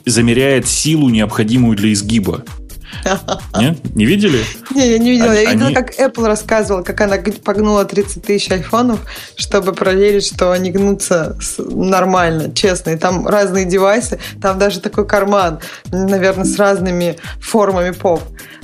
замеряет 0.06 0.68
силу, 0.68 1.10
необходимую 1.10 1.78
для 1.78 1.94
изгиба. 1.94 2.44
Нет? 3.58 3.96
Не 3.96 4.06
видели? 4.06 4.44
Не, 4.74 4.92
я 4.92 4.98
не 4.98 5.12
видела. 5.12 5.34
Я 5.34 5.52
видела, 5.52 5.72
как 5.72 6.00
Apple 6.00 6.28
рассказывал, 6.28 6.84
как 6.84 7.02
она 7.02 7.18
погнула 7.44 7.86
30 7.86 8.24
тысяч 8.24 8.52
айфонов, 8.52 9.00
чтобы 9.36 9.74
проверить, 9.74 10.26
что 10.26 10.52
они 10.52 10.72
гнутся 10.72 11.38
нормально, 11.58 12.54
честно. 12.54 12.92
И 12.92 12.98
там 12.98 13.28
разные 13.28 13.66
девайсы, 13.66 14.20
там 14.42 14.60
даже 14.60 14.80
такой 14.80 15.08
карман, 15.08 15.60
наверное, 15.92 16.46
с 16.46 16.58
разными 16.58 17.18
формами 17.40 17.92
поп. 17.92 18.22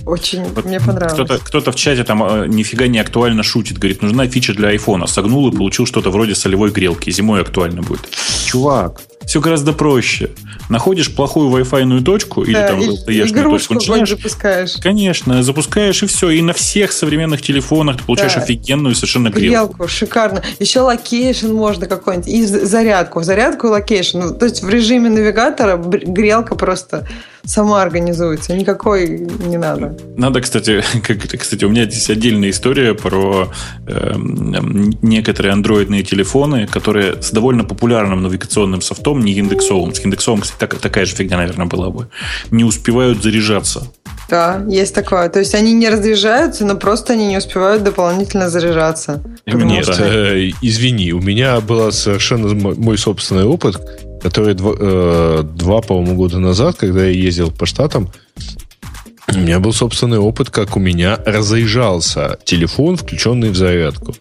Очень 0.08 0.46
вот 0.46 0.66
мне 0.66 0.80
понравилось. 0.80 1.14
Кто-то, 1.14 1.38
кто-то 1.40 1.72
в 1.72 1.76
чате 1.76 2.04
там 2.06 2.24
э, 2.24 2.48
нифига 2.48 2.88
не 2.88 2.98
актуально 2.98 3.44
шутит. 3.44 3.78
Говорит, 3.78 4.02
нужна 4.02 4.26
фича 4.28 4.54
для 4.54 4.70
айфона. 4.70 5.06
Согнул 5.06 5.50
и 5.50 5.56
получил 5.56 5.86
что-то 5.86 6.12
вроде 6.12 6.34
солевой 6.34 6.72
грелки. 6.72 7.12
Зимой 7.12 7.42
актуально 7.42 7.82
будет. 7.82 8.02
Чувак, 8.46 9.02
все 9.26 9.42
гораздо 9.42 9.74
проще. 9.74 10.32
Находишь 10.70 11.14
плохую 11.14 11.50
Wi-Fi 11.50 12.02
точку 12.04 12.44
или 12.44 12.54
да, 12.54 12.70
там 12.70 12.80
LTE-шную 12.80 13.44
точку, 13.44 13.74
начинаешь... 13.74 14.10
запускаешь. 14.10 14.74
Конечно, 14.82 15.44
запускаешь 15.44 16.02
и 16.04 16.08
все. 16.08 16.30
И 16.30 16.42
на 16.42 16.54
всех 16.54 16.94
современных 16.94 17.42
телефонах 17.42 17.98
ты 17.98 18.04
получаешь 18.06 18.36
да. 18.36 18.42
офигенную 18.42 18.96
совершенно 18.96 19.30
грелку. 19.30 19.74
Грелку, 19.74 19.88
шикарно. 19.90 20.42
Еще 20.60 20.80
location 20.80 21.52
можно 21.52 21.88
какой-нибудь. 21.88 22.30
И 22.30 22.46
зарядку. 22.46 23.22
Зарядку 23.24 23.68
и 23.68 23.70
location. 23.72 24.20
Ну, 24.20 24.34
то 24.34 24.46
есть 24.46 24.64
в 24.64 24.70
режиме 24.70 25.10
навигатора 25.10 25.76
грелка 25.76 26.56
просто 26.56 27.06
сама 27.48 27.82
организуется. 27.82 28.56
Никакой 28.56 29.20
не 29.20 29.58
надо. 29.58 29.98
Надо, 30.18 30.42
кстати, 30.42 30.84
как, 31.08 31.18
кстати, 31.40 31.66
у 31.66 31.70
меня 31.70 31.86
здесь 31.86 32.10
отдельная 32.10 32.50
история 32.50 32.94
про 32.94 33.50
э, 33.88 34.14
некоторые 35.02 35.54
андроидные 35.54 36.04
телефоны, 36.04 36.68
которые 36.68 37.22
с 37.22 37.32
довольно 37.32 37.64
популярным 37.64 38.22
навигационным 38.22 38.82
софтом, 38.82 39.22
не 39.22 39.34
индексовым. 39.34 39.94
С 39.94 40.06
индексовым, 40.06 40.42
кстати, 40.42 40.60
так, 40.60 40.76
такая 40.80 41.06
же 41.06 41.16
фигня, 41.16 41.38
наверное, 41.38 41.66
была 41.66 41.90
бы. 41.90 42.10
Не 42.52 42.64
успевают 42.64 43.24
заряжаться. 43.24 43.88
Да, 44.30 44.62
есть 44.68 44.94
такое. 44.94 45.30
То 45.30 45.40
есть 45.40 45.56
они 45.56 45.74
не 45.74 45.90
разряжаются, 45.90 46.66
но 46.66 46.76
просто 46.76 47.14
они 47.14 47.28
не 47.28 47.38
успевают 47.38 47.84
дополнительно 47.84 48.50
заряжаться. 48.50 49.24
Нет, 49.46 49.86
что... 49.86 50.04
э, 50.04 50.52
извини, 50.62 51.14
у 51.14 51.22
меня 51.22 51.62
был 51.62 51.92
совершенно 51.92 52.54
мой 52.54 52.98
собственный 52.98 53.46
опыт, 53.46 53.78
который 54.22 54.54
два, 54.54 54.74
э, 54.78 55.44
два 55.44 55.82
по-моему, 55.82 56.16
года 56.16 56.40
назад, 56.40 56.76
когда 56.78 57.06
я 57.06 57.12
ездил 57.12 57.52
по 57.52 57.66
штатам, 57.66 58.10
у 59.34 59.40
меня 59.40 59.60
был 59.60 59.74
собственный 59.74 60.20
опыт, 60.20 60.50
как 60.50 60.78
у 60.78 60.80
меня 60.80 61.20
разъезжался 61.26 62.40
телефон, 62.46 62.96
включенный 62.96 63.50
в 63.50 63.56
зарядку. 63.56 64.16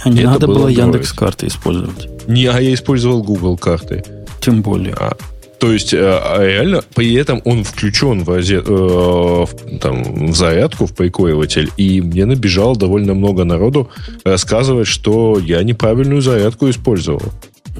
А 0.00 0.08
не 0.08 0.20
Это 0.20 0.30
надо 0.30 0.46
было 0.46 0.68
Яндекс 0.68 1.12
карты 1.12 1.46
использовать. 1.46 2.08
Не, 2.26 2.46
а 2.46 2.60
я 2.60 2.72
использовал 2.74 3.22
Google 3.22 3.56
карты. 3.56 4.04
Тем 4.40 4.62
более. 4.62 4.94
А, 4.94 5.16
то 5.58 5.72
есть, 5.72 5.94
э, 5.94 5.98
а 6.00 6.44
реально, 6.44 6.82
при 6.94 7.14
этом 7.14 7.40
он 7.44 7.64
включен 7.64 8.24
в, 8.24 8.30
э, 8.30 8.60
в, 8.60 9.48
там, 9.80 10.30
в 10.32 10.36
зарядку, 10.36 10.86
в 10.86 10.94
прикуриватель, 10.94 11.70
и 11.76 12.00
мне 12.00 12.26
набежало 12.26 12.76
довольно 12.76 13.14
много 13.14 13.44
народу 13.44 13.90
рассказывать, 14.24 14.86
что 14.86 15.38
я 15.38 15.62
неправильную 15.62 16.20
зарядку 16.20 16.68
использовал. 16.68 17.22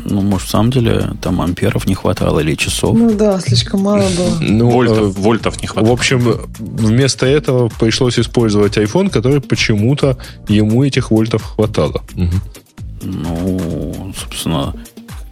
Ну, 0.05 0.21
может, 0.21 0.49
в 0.49 0.51
самом 0.51 0.71
деле 0.71 1.13
там 1.21 1.41
амперов 1.41 1.87
не 1.87 1.95
хватало 1.95 2.41
или 2.41 2.55
часов. 2.55 2.97
Ну 2.97 3.15
да, 3.15 3.41
слишком 3.41 3.83
мало 3.83 4.05
было. 4.17 4.37
Ну, 4.41 4.71
вольтов, 4.71 4.99
э, 4.99 5.21
вольтов 5.21 5.63
не 5.63 5.69
хватало. 5.69 5.91
В 5.91 5.93
общем, 5.93 6.41
вместо 6.59 7.27
этого 7.27 7.69
пришлось 7.69 8.19
использовать 8.19 8.77
iPhone, 8.77 9.11
который 9.11 9.41
почему-то 9.41 10.19
ему 10.49 10.85
этих 10.85 11.11
вольтов 11.11 11.43
хватало. 11.43 12.03
Угу. 12.15 12.37
Ну, 13.03 14.13
собственно, 14.19 14.75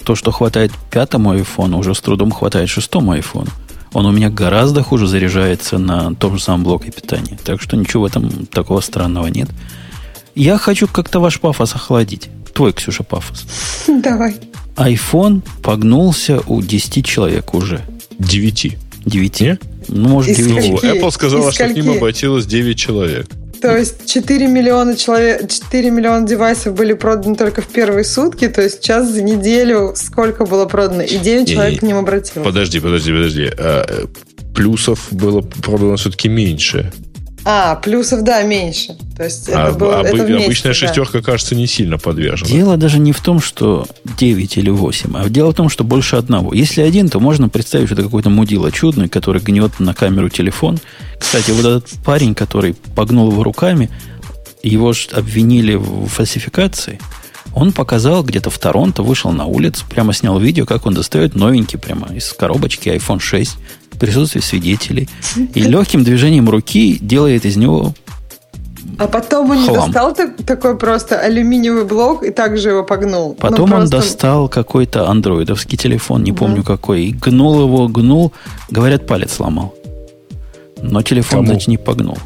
то, 0.05 0.15
что 0.15 0.31
хватает 0.31 0.73
пятому 0.91 1.33
айфону, 1.33 1.79
уже 1.79 1.95
с 1.95 2.01
трудом 2.01 2.31
хватает 2.31 2.69
шестому 2.69 3.13
айфону. 3.13 3.51
Он 3.93 4.07
у 4.07 4.13
меня 4.13 4.29
гораздо 4.29 4.83
хуже 4.83 5.07
заряжается 5.07 5.79
на 5.79 6.15
том 6.15 6.37
же 6.37 6.43
самом 6.43 6.65
блоке 6.65 6.91
питания. 6.91 7.39
Так 7.45 7.63
что 7.63 7.77
ничего 7.77 8.03
в 8.03 8.07
этом 8.07 8.47
такого 8.47 8.81
странного 8.81 9.29
нет. 9.29 9.49
Я 10.35 10.59
хочу 10.59 10.89
как-то 10.89 11.21
ваш 11.21 11.41
пафос 11.41 11.75
охладить. 11.75 12.29
Твой, 12.55 12.73
Ксюша, 12.73 13.05
пафос. 13.05 13.47
Давай. 13.87 14.37
iPhone 14.77 15.43
погнулся 15.63 16.41
у 16.47 16.61
10 16.63 17.05
человек 17.05 17.55
уже. 17.55 17.81
9. 18.19 18.77
9? 19.05 19.43
Ну, 19.89 20.09
может, 20.09 20.37
9. 20.37 20.83
Apple 20.85 21.11
сказала, 21.11 21.53
что 21.53 21.69
к 21.69 21.75
ним 21.75 21.91
обратилось 21.91 22.47
9 22.47 22.79
человек. 22.79 23.27
То 23.61 23.79
есть 23.79 24.05
4 24.07 24.47
миллиона 24.47 24.95
человек, 24.95 25.49
4 25.51 25.91
миллиона 25.91 26.27
девайсов 26.27 26.75
были 26.75 26.93
проданы 26.93 27.35
только 27.35 27.63
в 27.63 27.67
первые 27.69 28.05
сутки, 28.05 28.47
то 28.49 28.61
есть 28.61 28.83
сейчас 28.83 29.09
за 29.11 29.23
неделю 29.23 29.95
сколько 29.97 30.45
было 30.45 30.67
продано, 30.67 31.03
и 31.03 31.17
9 31.17 31.49
человек 31.49 31.81
к 31.81 31.83
ним 31.83 31.97
обратилось. 31.97 32.47
Подожди, 32.47 32.79
подожди, 32.81 33.13
подожди. 33.13 33.51
А, 33.57 34.07
плюсов 34.55 35.07
было 35.11 35.41
продано 35.41 35.97
все-таки 35.97 36.29
меньше. 36.29 36.93
А, 37.47 37.77
плюсов, 37.77 38.23
да, 38.23 38.43
меньше. 38.43 38.97
То 39.17 39.25
есть 39.25 39.49
это 39.49 39.67
а, 39.67 39.73
было, 39.73 40.01
об, 40.01 40.07
это 40.07 40.25
вместе, 40.25 40.45
обычная 40.45 40.71
да. 40.71 40.75
шестерка, 40.75 41.21
кажется, 41.21 41.55
не 41.55 41.67
сильно 41.67 41.99
подвержена. 41.99 42.51
Дело 42.51 42.77
даже 42.77 42.99
не 42.99 43.13
в 43.13 43.21
том, 43.21 43.41
что 43.41 43.87
9 44.19 44.57
или 44.57 44.71
8, 44.71 45.17
а 45.17 45.29
дело 45.29 45.53
в 45.53 45.55
том, 45.55 45.69
что 45.69 45.85
больше 45.85 46.17
одного. 46.17 46.55
Если 46.55 46.81
один, 46.81 47.09
то 47.11 47.21
можно 47.21 47.51
представить, 47.51 47.89
что 47.89 47.95
это 47.95 48.05
какой-то 48.05 48.31
мудила 48.31 48.73
чудный, 48.73 49.09
который 49.09 49.43
гнет 49.43 49.79
на 49.79 49.93
камеру 49.95 50.31
телефон. 50.31 50.79
Кстати, 51.19 51.51
вот 51.51 51.65
этот 51.65 51.91
парень, 52.05 52.35
который 52.35 52.75
погнул 52.95 53.31
его 53.31 53.43
руками, 53.43 53.91
его 54.63 54.95
же 54.95 55.09
обвинили 55.13 55.75
в 55.75 56.07
фальсификации. 56.07 56.99
Он 57.55 57.73
показал 57.73 58.25
где-то 58.25 58.51
в 58.51 58.59
Торонто, 58.59 59.03
вышел 59.03 59.31
на 59.33 59.47
улицу, 59.47 59.85
прямо 59.89 60.13
снял 60.13 60.39
видео, 60.39 60.67
как 60.67 60.87
он 60.87 60.95
достает 60.95 61.35
новенький 61.35 61.79
прямо 61.79 62.09
из 62.15 62.33
коробочки 62.33 62.89
iPhone 62.89 63.21
6 63.21 63.57
в 63.93 63.99
присутствии 63.99 64.41
свидетелей. 64.41 65.09
И 65.55 65.61
легким 65.63 66.03
движением 66.03 66.51
руки 66.51 66.99
делает 67.01 67.45
из 67.45 67.57
него 67.57 67.95
а 68.99 69.09
потом 69.09 69.51
он 69.51 69.67
Хлам. 69.67 69.91
достал 69.91 70.15
такой 70.47 70.77
просто 70.77 71.19
алюминиевый 71.19 71.85
блок 71.85 72.23
и 72.23 72.31
также 72.31 72.71
его 72.71 72.85
погнул. 72.85 73.31
Ну, 73.31 73.35
потом 73.35 73.71
ну, 73.71 73.77
просто... 73.77 73.97
он 73.97 74.03
достал 74.03 74.49
какой-то 74.49 75.09
андроидовский 75.09 75.77
телефон, 75.77 76.23
не 76.23 76.33
помню 76.33 76.59
да. 76.59 76.63
какой, 76.63 77.07
и 77.07 77.13
гнул 77.13 77.63
его, 77.63 77.89
гнул. 77.89 78.33
Говорят, 78.71 79.07
палец 79.07 79.35
сломал. 79.35 79.75
Но 80.81 81.03
телефон, 81.03 81.41
Кому? 81.41 81.47
значит, 81.47 81.69
не 81.69 81.79
погнул. 81.79 82.19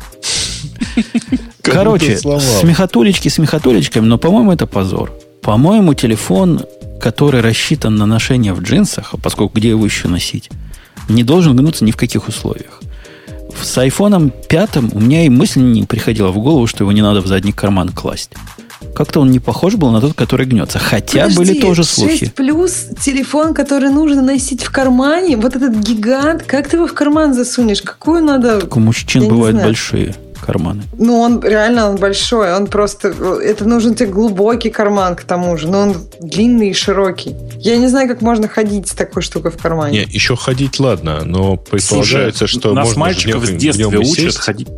Короче, 1.72 2.18
смехотулечки 2.18 3.28
смехотулечками, 3.28 4.06
но, 4.06 4.18
по-моему, 4.18 4.52
это 4.52 4.66
позор. 4.66 5.12
По-моему, 5.42 5.94
телефон, 5.94 6.64
который 7.00 7.40
рассчитан 7.40 7.96
на 7.96 8.06
ношение 8.06 8.52
в 8.52 8.62
джинсах, 8.62 9.14
поскольку 9.22 9.58
где 9.58 9.70
его 9.70 9.84
еще 9.84 10.08
носить, 10.08 10.50
не 11.08 11.22
должен 11.22 11.56
гнуться 11.56 11.84
ни 11.84 11.90
в 11.90 11.96
каких 11.96 12.28
условиях. 12.28 12.80
С 13.62 13.78
айфоном 13.78 14.30
пятым 14.48 14.90
у 14.92 15.00
меня 15.00 15.24
и 15.24 15.28
мысль 15.28 15.60
не 15.60 15.84
приходила 15.84 16.30
в 16.30 16.38
голову, 16.38 16.66
что 16.66 16.84
его 16.84 16.92
не 16.92 17.02
надо 17.02 17.22
в 17.22 17.26
задний 17.26 17.52
карман 17.52 17.90
класть. 17.90 18.30
Как-то 18.94 19.20
он 19.20 19.30
не 19.30 19.40
похож 19.40 19.74
был 19.74 19.90
на 19.90 20.00
тот, 20.00 20.14
который 20.14 20.46
гнется. 20.46 20.78
Хотя 20.78 21.22
Подожди, 21.22 21.36
были 21.36 21.60
тоже 21.60 21.84
слухи. 21.84 22.18
6 22.18 22.34
плюс 22.34 22.86
телефон, 23.00 23.54
который 23.54 23.90
нужно 23.90 24.22
носить 24.22 24.62
в 24.62 24.70
кармане, 24.70 25.36
вот 25.36 25.56
этот 25.56 25.74
гигант, 25.76 26.42
как 26.44 26.68
ты 26.68 26.76
его 26.76 26.86
в 26.86 26.94
карман 26.94 27.34
засунешь? 27.34 27.82
Какую 27.82 28.22
надо... 28.22 28.60
Так 28.60 28.76
у 28.76 28.80
мужчин 28.80 29.28
бывают 29.28 29.56
большие 29.56 30.14
карманы. 30.40 30.82
Ну, 30.96 31.18
он 31.18 31.42
реально 31.42 31.90
он 31.90 31.96
большой. 31.96 32.54
Он 32.54 32.66
просто... 32.66 33.08
Это 33.42 33.64
нужен 33.64 33.94
тебе 33.94 34.10
глубокий 34.10 34.70
карман 34.70 35.16
к 35.16 35.22
тому 35.24 35.56
же. 35.56 35.68
Но 35.68 35.80
он 35.80 35.96
длинный 36.20 36.70
и 36.70 36.74
широкий. 36.74 37.34
Я 37.58 37.76
не 37.76 37.88
знаю, 37.88 38.08
как 38.08 38.20
можно 38.20 38.48
ходить 38.48 38.88
с 38.88 38.92
такой 38.92 39.22
штукой 39.22 39.50
в 39.50 39.56
кармане. 39.56 40.06
Не, 40.06 40.12
еще 40.12 40.36
ходить 40.36 40.78
ладно, 40.80 41.22
но 41.24 41.56
предполагается, 41.56 42.46
Слушай, 42.46 42.60
что 42.60 42.72
нас 42.74 42.86
можно 42.88 43.00
мальчиков 43.00 43.46
с 43.46 43.50
детства 43.50 43.98
учат 43.98 44.36
ходить. 44.36 44.68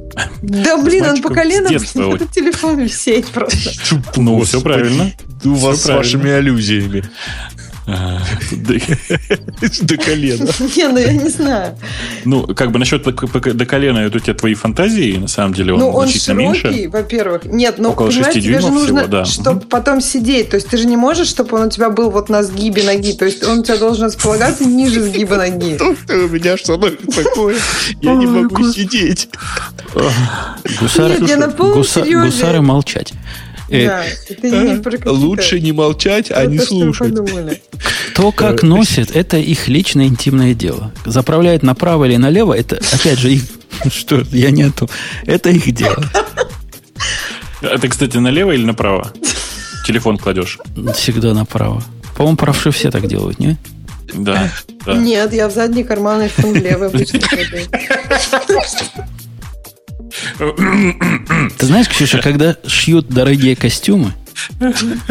Да 0.42 0.76
блин, 0.82 1.06
он 1.06 1.22
по 1.22 1.28
колено 1.32 1.68
этот 1.68 2.30
телефон 2.30 2.78
висеть 2.78 3.26
просто. 3.28 3.70
Ну, 4.16 4.40
все 4.42 4.60
правильно. 4.60 5.12
У 5.44 5.54
вас 5.54 5.82
с 5.82 5.86
вашими 5.86 6.30
аллюзиями. 6.30 7.04
До 9.82 9.96
колена. 9.96 10.48
Не, 10.76 10.88
ну 10.88 10.98
я 10.98 11.12
не 11.12 11.28
знаю. 11.28 11.76
Ну, 12.24 12.46
как 12.54 12.70
бы 12.70 12.78
насчет 12.78 13.02
до 13.02 13.66
колена, 13.66 13.98
это 13.98 14.18
у 14.18 14.20
тебя 14.20 14.34
твои 14.34 14.54
фантазии, 14.54 15.16
на 15.16 15.28
самом 15.28 15.54
деле, 15.54 15.74
он 15.74 15.80
ну, 15.80 15.92
значительно 15.92 16.38
меньше. 16.38 16.88
во-первых. 16.88 17.44
Нет, 17.44 17.76
ну, 17.78 17.90
Около 17.90 18.08
понимаете, 18.08 18.40
тебе 18.40 18.60
же 18.60 18.70
нужно, 18.70 19.24
чтобы 19.24 19.60
потом 19.62 20.00
сидеть. 20.00 20.50
То 20.50 20.56
есть 20.56 20.68
ты 20.68 20.76
же 20.76 20.86
не 20.86 20.96
можешь, 20.96 21.28
чтобы 21.28 21.56
он 21.56 21.66
у 21.66 21.70
тебя 21.70 21.90
был 21.90 22.10
вот 22.10 22.28
на 22.28 22.42
сгибе 22.42 22.82
ноги. 22.82 23.12
То 23.12 23.24
есть 23.24 23.44
он 23.44 23.60
у 23.60 23.62
тебя 23.62 23.76
должен 23.76 24.06
располагаться 24.06 24.64
ниже 24.64 25.02
сгиба 25.02 25.36
ноги. 25.36 25.78
У 26.10 26.28
меня 26.28 26.56
что 26.56 26.76
такое? 26.76 27.56
Я 28.00 28.14
не 28.14 28.26
могу 28.26 28.70
сидеть. 28.70 29.28
Гусары 30.80 32.60
молчать. 32.60 33.12
Да, 33.70 34.04
э, 34.42 34.80
Лучше 35.06 35.60
не 35.60 35.72
молчать, 35.72 36.30
а 36.30 36.44
не 36.46 36.58
слушать. 36.58 37.14
Кто 38.12 38.32
как 38.32 38.62
носит, 38.62 39.14
это 39.14 39.36
их 39.36 39.68
личное 39.68 40.06
интимное 40.06 40.54
дело. 40.54 40.92
Заправляет 41.04 41.62
направо 41.62 42.06
или 42.06 42.16
налево, 42.16 42.52
это, 42.52 42.80
опять 42.92 43.18
же, 43.18 43.32
их... 43.32 43.42
Что, 43.92 44.22
я 44.32 44.50
нету. 44.50 44.90
Это 45.24 45.50
их 45.50 45.70
дело. 45.72 46.04
Это, 47.62 47.88
кстати, 47.88 48.16
налево 48.16 48.52
или 48.52 48.64
направо? 48.64 49.12
Телефон 49.86 50.18
кладешь? 50.18 50.58
Всегда 50.94 51.32
направо. 51.32 51.82
По-моему, 52.16 52.36
правши 52.36 52.72
все 52.72 52.90
так 52.90 53.06
делают, 53.06 53.38
не? 53.38 53.56
Да, 54.12 54.50
Нет, 54.86 55.32
я 55.32 55.48
в 55.48 55.52
задний 55.52 55.84
карман, 55.84 56.22
iPhone 56.22 56.58
в 56.58 56.62
левый 56.62 56.88
обычно 56.88 57.20
Ты 60.38 61.66
знаешь, 61.66 61.88
Ксюша, 61.88 62.20
когда 62.20 62.56
шьют 62.66 63.08
дорогие 63.08 63.56
костюмы, 63.56 64.14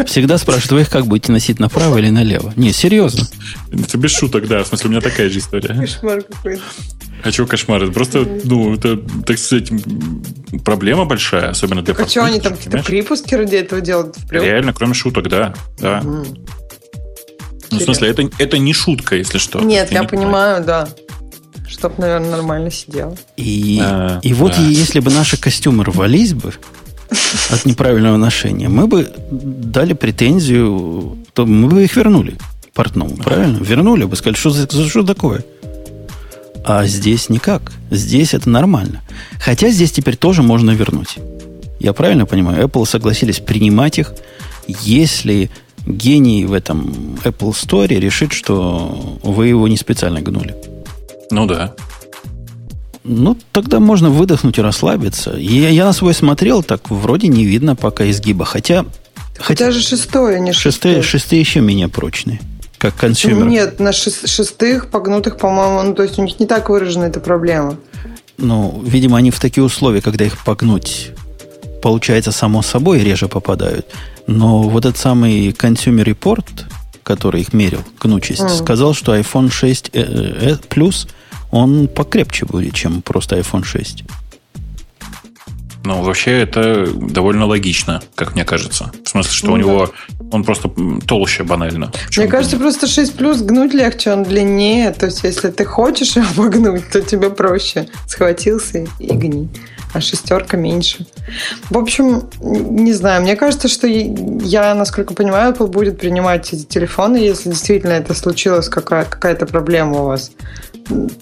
Всегда 0.06 0.38
спрашивают, 0.38 0.72
вы 0.72 0.80
их 0.82 0.90
как 0.90 1.06
будете 1.06 1.32
носить 1.32 1.60
направо 1.60 1.98
или 1.98 2.10
налево? 2.10 2.52
Не, 2.56 2.72
серьезно. 2.72 3.26
Это 3.72 3.96
без 3.98 4.12
шуток, 4.12 4.48
да. 4.48 4.64
В 4.64 4.66
смысле, 4.68 4.88
у 4.88 4.90
меня 4.90 5.00
такая 5.00 5.30
же 5.30 5.38
история. 5.38 5.74
Кошмар 5.74 6.22
какой-то. 6.22 6.62
А 7.22 7.32
чего 7.32 7.46
кошмар? 7.46 7.82
Это 7.82 7.92
просто, 7.92 8.26
ну, 8.44 8.74
это, 8.74 8.96
так 9.26 9.38
сказать, 9.38 9.70
проблема 10.64 11.04
большая, 11.04 11.50
особенно 11.50 11.82
для 11.82 11.94
так, 11.94 12.06
А 12.06 12.08
что 12.08 12.24
они 12.24 12.40
там 12.40 12.56
какие-то 12.56 12.82
припуски 12.82 13.34
ради 13.34 13.56
этого 13.56 13.80
делают? 13.82 14.16
Впрямь? 14.16 14.44
Реально, 14.44 14.72
кроме 14.72 14.94
шуток, 14.94 15.28
да. 15.28 15.54
да. 15.78 16.00
Ну, 16.02 16.24
в 17.70 17.80
смысле, 17.80 18.08
это, 18.08 18.28
это 18.38 18.58
не 18.58 18.72
шутка, 18.72 19.16
если 19.16 19.38
что. 19.38 19.60
Нет, 19.60 19.92
я, 19.92 20.00
я 20.00 20.08
понимаю, 20.08 20.64
да. 20.64 20.88
Чтоб, 21.70 21.98
наверное, 21.98 22.30
нормально 22.30 22.70
сидел. 22.70 23.16
И, 23.36 23.80
а, 23.82 24.18
и 24.22 24.34
вот 24.34 24.56
да. 24.56 24.62
если 24.62 25.00
бы 25.00 25.10
наши 25.10 25.36
костюмы 25.36 25.84
рвались 25.84 26.34
бы, 26.34 26.52
от 27.50 27.64
неправильного 27.64 28.16
ношения, 28.16 28.68
мы 28.68 28.86
бы 28.86 29.08
дали 29.30 29.94
претензию, 29.94 31.18
то 31.32 31.46
мы 31.46 31.68
бы 31.68 31.84
их 31.84 31.96
вернули 31.96 32.36
портному, 32.74 33.16
правильно? 33.16 33.58
Вернули 33.58 34.04
бы, 34.04 34.16
сказали, 34.16 34.36
что, 34.36 34.50
за, 34.50 34.88
что 34.88 35.02
такое? 35.02 35.44
А 36.64 36.86
здесь 36.86 37.28
никак. 37.28 37.72
Здесь 37.90 38.34
это 38.34 38.48
нормально. 38.50 39.02
Хотя 39.40 39.70
здесь 39.70 39.92
теперь 39.92 40.16
тоже 40.16 40.42
можно 40.42 40.70
вернуть. 40.72 41.16
Я 41.78 41.92
правильно 41.92 42.26
понимаю? 42.26 42.66
Apple 42.66 42.86
согласились 42.86 43.38
принимать 43.38 43.98
их, 43.98 44.12
если 44.66 45.50
гений 45.86 46.44
в 46.44 46.52
этом 46.52 47.18
Apple 47.24 47.52
Store 47.52 47.88
решит, 47.88 48.32
что 48.32 49.18
вы 49.22 49.48
его 49.48 49.66
не 49.68 49.76
специально 49.76 50.20
гнули. 50.20 50.54
Ну 51.30 51.46
да. 51.46 51.74
Ну, 53.02 53.36
тогда 53.52 53.80
можно 53.80 54.10
выдохнуть 54.10 54.58
и 54.58 54.62
расслабиться. 54.62 55.32
И 55.32 55.58
я, 55.58 55.70
я 55.70 55.84
на 55.84 55.92
свой 55.92 56.14
смотрел, 56.14 56.62
так 56.62 56.90
вроде 56.90 57.28
не 57.28 57.44
видно 57.44 57.76
пока 57.76 58.08
изгиба. 58.10 58.44
Хотя... 58.44 58.84
Хотя, 59.38 59.64
хотя 59.64 59.70
же 59.70 59.80
шестое, 59.80 60.38
не 60.38 60.52
шестое. 60.52 60.96
Шестые, 60.96 61.02
шестые 61.02 61.40
еще 61.40 61.60
менее 61.60 61.88
прочные. 61.88 62.40
Как 62.76 62.94
consumer. 62.96 63.46
Нет, 63.46 63.80
на 63.80 63.92
шестых 63.92 64.90
погнутых, 64.90 65.38
по-моему, 65.38 65.82
ну, 65.82 65.94
то 65.94 66.02
есть 66.02 66.18
у 66.18 66.22
них 66.22 66.38
не 66.40 66.46
так 66.46 66.68
выражена 66.68 67.04
эта 67.04 67.20
проблема. 67.20 67.76
Ну, 68.38 68.82
видимо, 68.84 69.18
они 69.18 69.30
в 69.30 69.38
такие 69.38 69.62
условия, 69.64 70.00
когда 70.00 70.24
их 70.24 70.42
погнуть, 70.44 71.10
получается, 71.82 72.32
само 72.32 72.62
собой 72.62 73.00
реже 73.00 73.28
попадают. 73.28 73.86
Но 74.26 74.62
вот 74.62 74.84
этот 74.84 74.98
самый 74.98 75.50
Consumer 75.50 76.04
Report, 76.04 76.44
который 77.02 77.40
их 77.40 77.52
мерил, 77.52 77.82
гнучесть, 78.00 78.42
mm. 78.42 78.58
сказал, 78.58 78.94
что 78.94 79.16
iPhone 79.16 79.50
6 79.50 79.90
э, 79.92 80.00
э, 80.00 80.56
Plus– 80.68 81.08
он 81.50 81.88
покрепче 81.88 82.46
будет, 82.46 82.74
чем 82.74 83.02
просто 83.02 83.38
iPhone 83.38 83.64
6. 83.64 84.04
Ну, 85.82 86.02
вообще 86.02 86.42
это 86.42 86.86
довольно 86.86 87.46
логично, 87.46 88.02
как 88.14 88.34
мне 88.34 88.44
кажется. 88.44 88.92
В 89.02 89.08
смысле, 89.08 89.32
что 89.32 89.46
ну, 89.46 89.52
у 89.54 89.56
него 89.56 89.90
он 90.30 90.44
просто 90.44 90.70
толще 91.06 91.42
банально. 91.42 91.90
Мне 92.16 92.28
кажется, 92.28 92.58
просто 92.58 92.86
6 92.86 93.14
плюс 93.14 93.40
гнуть 93.40 93.72
легче, 93.72 94.12
он 94.12 94.24
длиннее. 94.24 94.92
То 94.92 95.06
есть, 95.06 95.24
если 95.24 95.48
ты 95.48 95.64
хочешь 95.64 96.16
его 96.16 96.26
погнуть, 96.36 96.88
то 96.90 97.00
тебе 97.00 97.30
проще. 97.30 97.88
Схватился 98.06 98.86
и 98.98 99.06
гни. 99.06 99.48
А 99.92 100.00
шестерка 100.00 100.56
меньше. 100.56 101.06
В 101.68 101.76
общем, 101.76 102.30
не 102.40 102.92
знаю. 102.92 103.22
Мне 103.22 103.34
кажется, 103.34 103.68
что 103.68 103.86
я, 103.88 104.74
насколько 104.74 105.14
понимаю, 105.14 105.52
Apple 105.52 105.66
будет 105.66 105.98
принимать 105.98 106.52
эти 106.52 106.64
телефоны, 106.64 107.16
если 107.16 107.50
действительно 107.50 107.92
это 107.92 108.14
случилось, 108.14 108.68
какая- 108.68 109.04
какая-то 109.04 109.46
проблема 109.46 110.02
у 110.02 110.04
вас. 110.04 110.30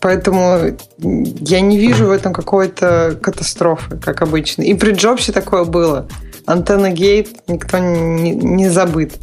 Поэтому 0.01 0.77
я 0.99 1.61
не 1.61 1.79
вижу 1.79 2.07
в 2.07 2.11
этом 2.11 2.33
какой-то 2.33 3.19
катастрофы, 3.23 3.97
как 3.97 4.23
обычно. 4.23 4.63
И 4.63 4.75
при 4.75 4.93
Джобсе 4.93 5.33
такое 5.33 5.65
было. 5.65 6.09
Антенна 6.47 6.91
Гейт 6.91 7.29
никто 7.49 7.79
не, 7.79 8.33
не 8.33 8.69
забыт. 8.69 9.15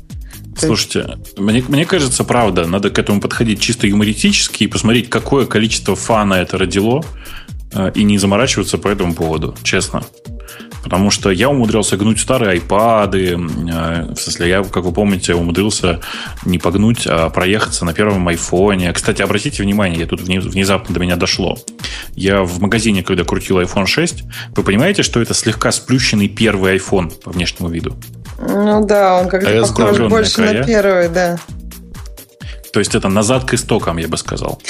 Слушайте, 0.57 1.17
мне, 1.37 1.63
мне 1.67 1.85
кажется, 1.85 2.23
правда, 2.23 2.65
надо 2.65 2.89
к 2.89 2.97
этому 2.97 3.19
подходить 3.19 3.59
чисто 3.59 3.87
юмористически 3.87 4.63
и 4.63 4.67
посмотреть, 4.67 5.09
какое 5.09 5.45
количество 5.45 5.95
фана 5.95 6.35
это 6.35 6.57
родило, 6.57 7.03
и 7.93 8.03
не 8.03 8.18
заморачиваться 8.18 8.78
по 8.78 8.88
этому 8.88 9.13
поводу, 9.13 9.55
честно. 9.63 10.03
Потому 10.86 11.09
что 11.09 11.32
я 11.32 11.49
умудрялся 11.49 11.97
гнуть 11.97 12.20
старые 12.20 12.51
айпады. 12.51 13.32
Э, 13.32 14.13
в 14.13 14.16
смысле, 14.18 14.49
я, 14.49 14.63
как 14.63 14.84
вы 14.84 14.91
помните, 14.91 15.34
умудрился 15.34 15.99
не 16.45 16.59
погнуть, 16.59 17.07
а 17.07 17.32
проехаться 17.32 17.86
на 17.86 17.93
первом 17.93 18.28
айфоне. 18.28 18.93
Кстати, 18.93 19.24
обратите 19.24 19.63
внимание, 19.63 20.01
я 20.01 20.05
тут 20.05 20.22
внезапно 20.22 20.93
до 20.93 20.99
меня 20.99 21.16
дошло. 21.16 21.57
Я 22.13 22.43
в 22.43 22.59
магазине, 22.59 23.01
когда 23.01 23.24
крутил 23.24 23.59
iPhone 23.59 23.88
6, 23.88 24.24
вы 24.55 24.63
понимаете, 24.63 25.01
что 25.01 25.20
это 25.20 25.34
слегка 25.34 25.72
сплющенный 25.72 26.28
первый 26.28 26.78
iPhone 26.78 27.11
по 27.24 27.32
внешнему 27.32 27.70
виду? 27.70 27.95
Ну 28.38 28.86
да, 28.86 29.20
он 29.20 29.28
как-то 29.28 29.49
а 29.49 29.66
похож 29.66 29.97
больше 30.07 30.36
края. 30.36 30.59
на 30.59 30.66
первый, 30.66 31.09
да. 31.09 31.39
То 32.72 32.80
есть 32.80 32.93
это 32.93 33.09
назад 33.09 33.45
к 33.45 33.55
истокам, 33.55 33.97
я 33.97 34.07
бы 34.07 34.18
сказал. 34.18 34.61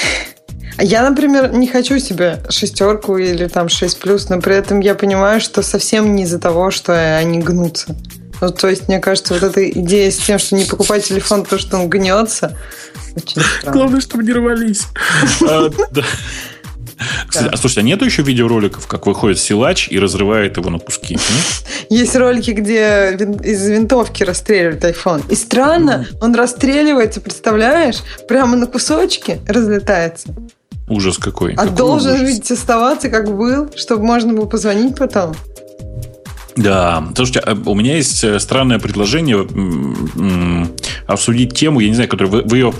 Я, 0.78 1.08
например, 1.08 1.52
не 1.52 1.66
хочу 1.66 1.98
себе 1.98 2.42
шестерку 2.50 3.16
или 3.16 3.46
там 3.46 3.68
6 3.68 3.98
плюс, 3.98 4.28
но 4.28 4.40
при 4.40 4.54
этом 4.56 4.80
я 4.80 4.94
понимаю, 4.94 5.40
что 5.40 5.62
совсем 5.62 6.14
не 6.14 6.24
из-за 6.24 6.38
того, 6.38 6.70
что 6.70 7.16
они 7.16 7.38
гнутся. 7.38 7.96
Ну, 8.40 8.50
то 8.50 8.68
есть, 8.68 8.88
мне 8.88 8.98
кажется, 8.98 9.34
вот 9.34 9.42
эта 9.42 9.68
идея 9.70 10.10
с 10.10 10.16
тем, 10.16 10.38
что 10.38 10.54
не 10.56 10.64
покупать 10.64 11.04
телефон, 11.04 11.44
потому 11.44 11.60
что 11.60 11.78
он 11.78 11.88
гнется, 11.88 12.56
очень 13.14 13.40
странно. 13.40 13.72
Главное, 13.72 14.00
чтобы 14.00 14.24
не 14.24 14.32
рвались. 14.32 14.82
А, 15.48 15.70
Кстати, 17.28 17.50
а 17.52 17.56
слушайте, 17.56 17.80
а 17.80 17.84
нету 17.84 18.04
еще 18.04 18.22
видеороликов, 18.22 18.86
как 18.86 19.06
выходит 19.06 19.38
силач 19.38 19.88
и 19.90 19.98
разрывает 19.98 20.56
его 20.56 20.70
на 20.70 20.78
куски? 20.78 21.18
Есть 21.90 22.16
ролики, 22.16 22.50
где 22.50 23.16
из 23.42 23.66
винтовки 23.66 24.22
расстреливают 24.22 24.84
iPhone. 24.84 25.22
И 25.30 25.34
странно, 25.34 26.06
он 26.20 26.34
расстреливается, 26.34 27.20
представляешь? 27.20 27.98
Прямо 28.28 28.56
на 28.56 28.66
кусочки 28.66 29.40
разлетается. 29.46 30.28
Ужас 30.88 31.18
какой. 31.18 31.54
А 31.54 31.64
какой 31.64 31.76
должен 31.76 32.14
ужас? 32.14 32.28
ведь 32.28 32.50
оставаться 32.50 33.08
как 33.08 33.34
был, 33.36 33.70
чтобы 33.76 34.04
можно 34.04 34.32
было 34.32 34.46
позвонить 34.46 34.96
потом. 34.96 35.34
Да, 36.56 37.06
слушайте, 37.14 37.40
а 37.40 37.54
у 37.54 37.74
меня 37.74 37.96
есть 37.96 38.24
э, 38.24 38.40
странное 38.40 38.78
предложение 38.78 39.46
обсудить 41.06 41.54
тему, 41.54 41.80
я 41.80 41.88
не 41.88 41.94
знаю, 41.94 42.08
которую 42.08 42.32
вы, 42.32 42.42
вы 42.42 42.56
ее 42.56 42.72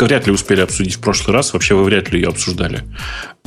вряд 0.00 0.26
ли 0.26 0.32
успели 0.32 0.60
обсудить 0.60 0.94
в 0.94 1.00
прошлый 1.00 1.34
раз, 1.34 1.52
вообще 1.52 1.74
вы 1.74 1.84
вряд 1.84 2.10
ли 2.10 2.20
ее 2.20 2.28
обсуждали, 2.28 2.82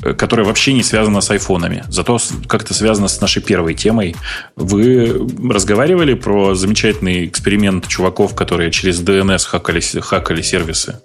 э, 0.01 0.13
которая 0.13 0.45
вообще 0.45 0.71
не 0.71 0.83
связана 0.83 1.19
с 1.19 1.29
айфонами, 1.31 1.83
зато 1.89 2.17
как-то 2.47 2.73
связана 2.73 3.09
с 3.09 3.19
нашей 3.19 3.41
первой 3.41 3.73
темой. 3.73 4.15
Вы 4.55 5.27
разговаривали 5.49 6.13
про 6.13 6.55
замечательный 6.55 7.25
эксперимент 7.25 7.87
чуваков, 7.89 8.35
которые 8.35 8.71
через 8.71 9.01
DNS 9.01 9.45
хакали, 9.45 9.81
хакали 9.99 10.41
сервисы? 10.41 10.99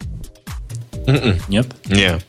М-м. 1.07 1.36
Нет? 1.49 1.66
Нет. 1.86 2.24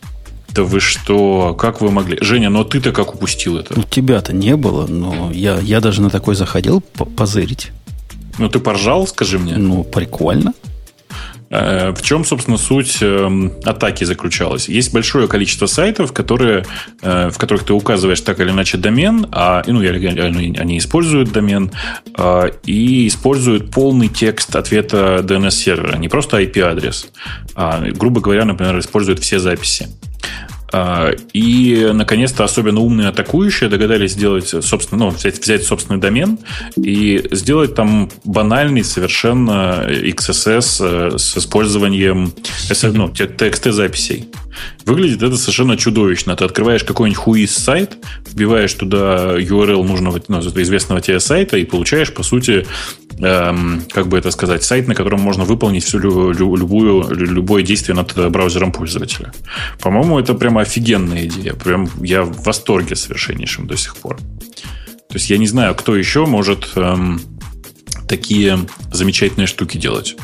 Да 0.53 0.63
вы 0.63 0.79
что? 0.79 1.55
Как 1.55 1.81
вы 1.81 1.89
могли? 1.89 2.17
Женя, 2.21 2.49
но 2.49 2.63
ты-то 2.63 2.91
как 2.91 3.15
упустил 3.15 3.57
это? 3.57 3.79
У 3.79 3.83
тебя-то 3.83 4.33
не 4.33 4.55
было, 4.55 4.85
но 4.85 5.31
я, 5.31 5.57
я 5.59 5.79
даже 5.79 6.01
на 6.01 6.09
такой 6.09 6.35
заходил 6.35 6.81
позырить. 6.81 7.71
Ну, 8.37 8.49
ты 8.49 8.59
поржал, 8.59 9.07
скажи 9.07 9.39
мне. 9.39 9.57
Ну, 9.57 9.83
прикольно. 9.83 10.53
Э, 11.49 11.91
в 11.91 12.01
чем, 12.01 12.25
собственно, 12.25 12.57
суть 12.57 12.97
эм, 13.01 13.53
атаки 13.63 14.03
заключалась? 14.03 14.67
Есть 14.67 14.91
большое 14.91 15.27
количество 15.27 15.67
сайтов, 15.67 16.11
которые, 16.11 16.65
э, 17.01 17.29
в 17.29 17.37
которых 17.37 17.63
ты 17.63 17.73
указываешь 17.73 18.21
так 18.21 18.39
или 18.39 18.49
иначе 18.49 18.77
домен, 18.77 19.27
а, 19.31 19.63
ну, 19.67 19.79
они 19.79 20.77
используют 20.79 21.31
домен 21.31 21.71
а, 22.17 22.47
и 22.65 23.07
используют 23.07 23.69
полный 23.69 24.07
текст 24.07 24.55
ответа 24.55 25.21
DNS-сервера, 25.23 25.97
не 25.97 26.09
просто 26.09 26.41
IP-адрес, 26.41 27.07
а, 27.55 27.83
грубо 27.91 28.19
говоря, 28.19 28.45
например, 28.45 28.79
используют 28.79 29.19
все 29.19 29.37
записи. 29.37 29.89
А, 30.75 31.11
и, 31.33 31.91
наконец-то, 31.93 32.43
особенно 32.43 32.79
умные 32.79 33.09
атакующие 33.09 33.69
догадались 33.69 34.13
сделать, 34.13 34.47
собственно, 34.47 35.05
ну, 35.05 35.09
взять, 35.11 35.39
взять 35.39 35.63
собственный 35.63 35.99
домен 35.99 36.39
и 36.75 37.23
сделать 37.29 37.75
там 37.75 38.09
банальный 38.23 38.83
совершенно 38.83 39.85
XSS 39.87 41.13
э, 41.13 41.17
с 41.19 41.37
использованием 41.37 42.33
ну, 42.91 43.07
TXT-записей. 43.07 44.25
Выглядит 44.85 45.23
это 45.23 45.37
совершенно 45.37 45.77
чудовищно. 45.77 46.35
Ты 46.35 46.45
открываешь 46.45 46.83
какой-нибудь 46.83 47.17
хуиз 47.17 47.55
сайт, 47.55 47.97
вбиваешь 48.31 48.73
туда 48.73 49.37
URL 49.37 49.83
нужного, 49.83 50.21
ну, 50.27 50.39
известного 50.39 51.01
тебе 51.01 51.19
сайта 51.19 51.57
и 51.57 51.65
получаешь, 51.65 52.13
по 52.13 52.23
сути, 52.23 52.65
эм, 53.19 53.83
как 53.91 54.07
бы 54.07 54.17
это 54.17 54.31
сказать, 54.31 54.63
сайт, 54.63 54.87
на 54.87 54.95
котором 54.95 55.21
можно 55.21 55.43
выполнить 55.43 55.83
всю 55.83 55.99
любую, 55.99 57.09
любое 57.15 57.63
действие 57.63 57.95
над 57.95 58.13
браузером 58.31 58.71
пользователя. 58.71 59.33
По-моему, 59.79 60.19
это 60.19 60.33
прямо 60.33 60.61
офигенная 60.61 61.25
идея. 61.25 61.53
Прям 61.53 61.89
я 62.01 62.23
в 62.23 62.43
восторге 62.43 62.95
совершеннейшем 62.95 63.67
до 63.67 63.77
сих 63.77 63.95
пор. 63.97 64.17
То 64.17 65.17
есть 65.17 65.29
я 65.29 65.37
не 65.37 65.47
знаю, 65.47 65.75
кто 65.75 65.95
еще 65.95 66.25
может 66.25 66.71
эм, 66.75 67.21
такие 68.07 68.59
замечательные 68.91 69.47
штуки 69.47 69.77
делать. 69.77 70.15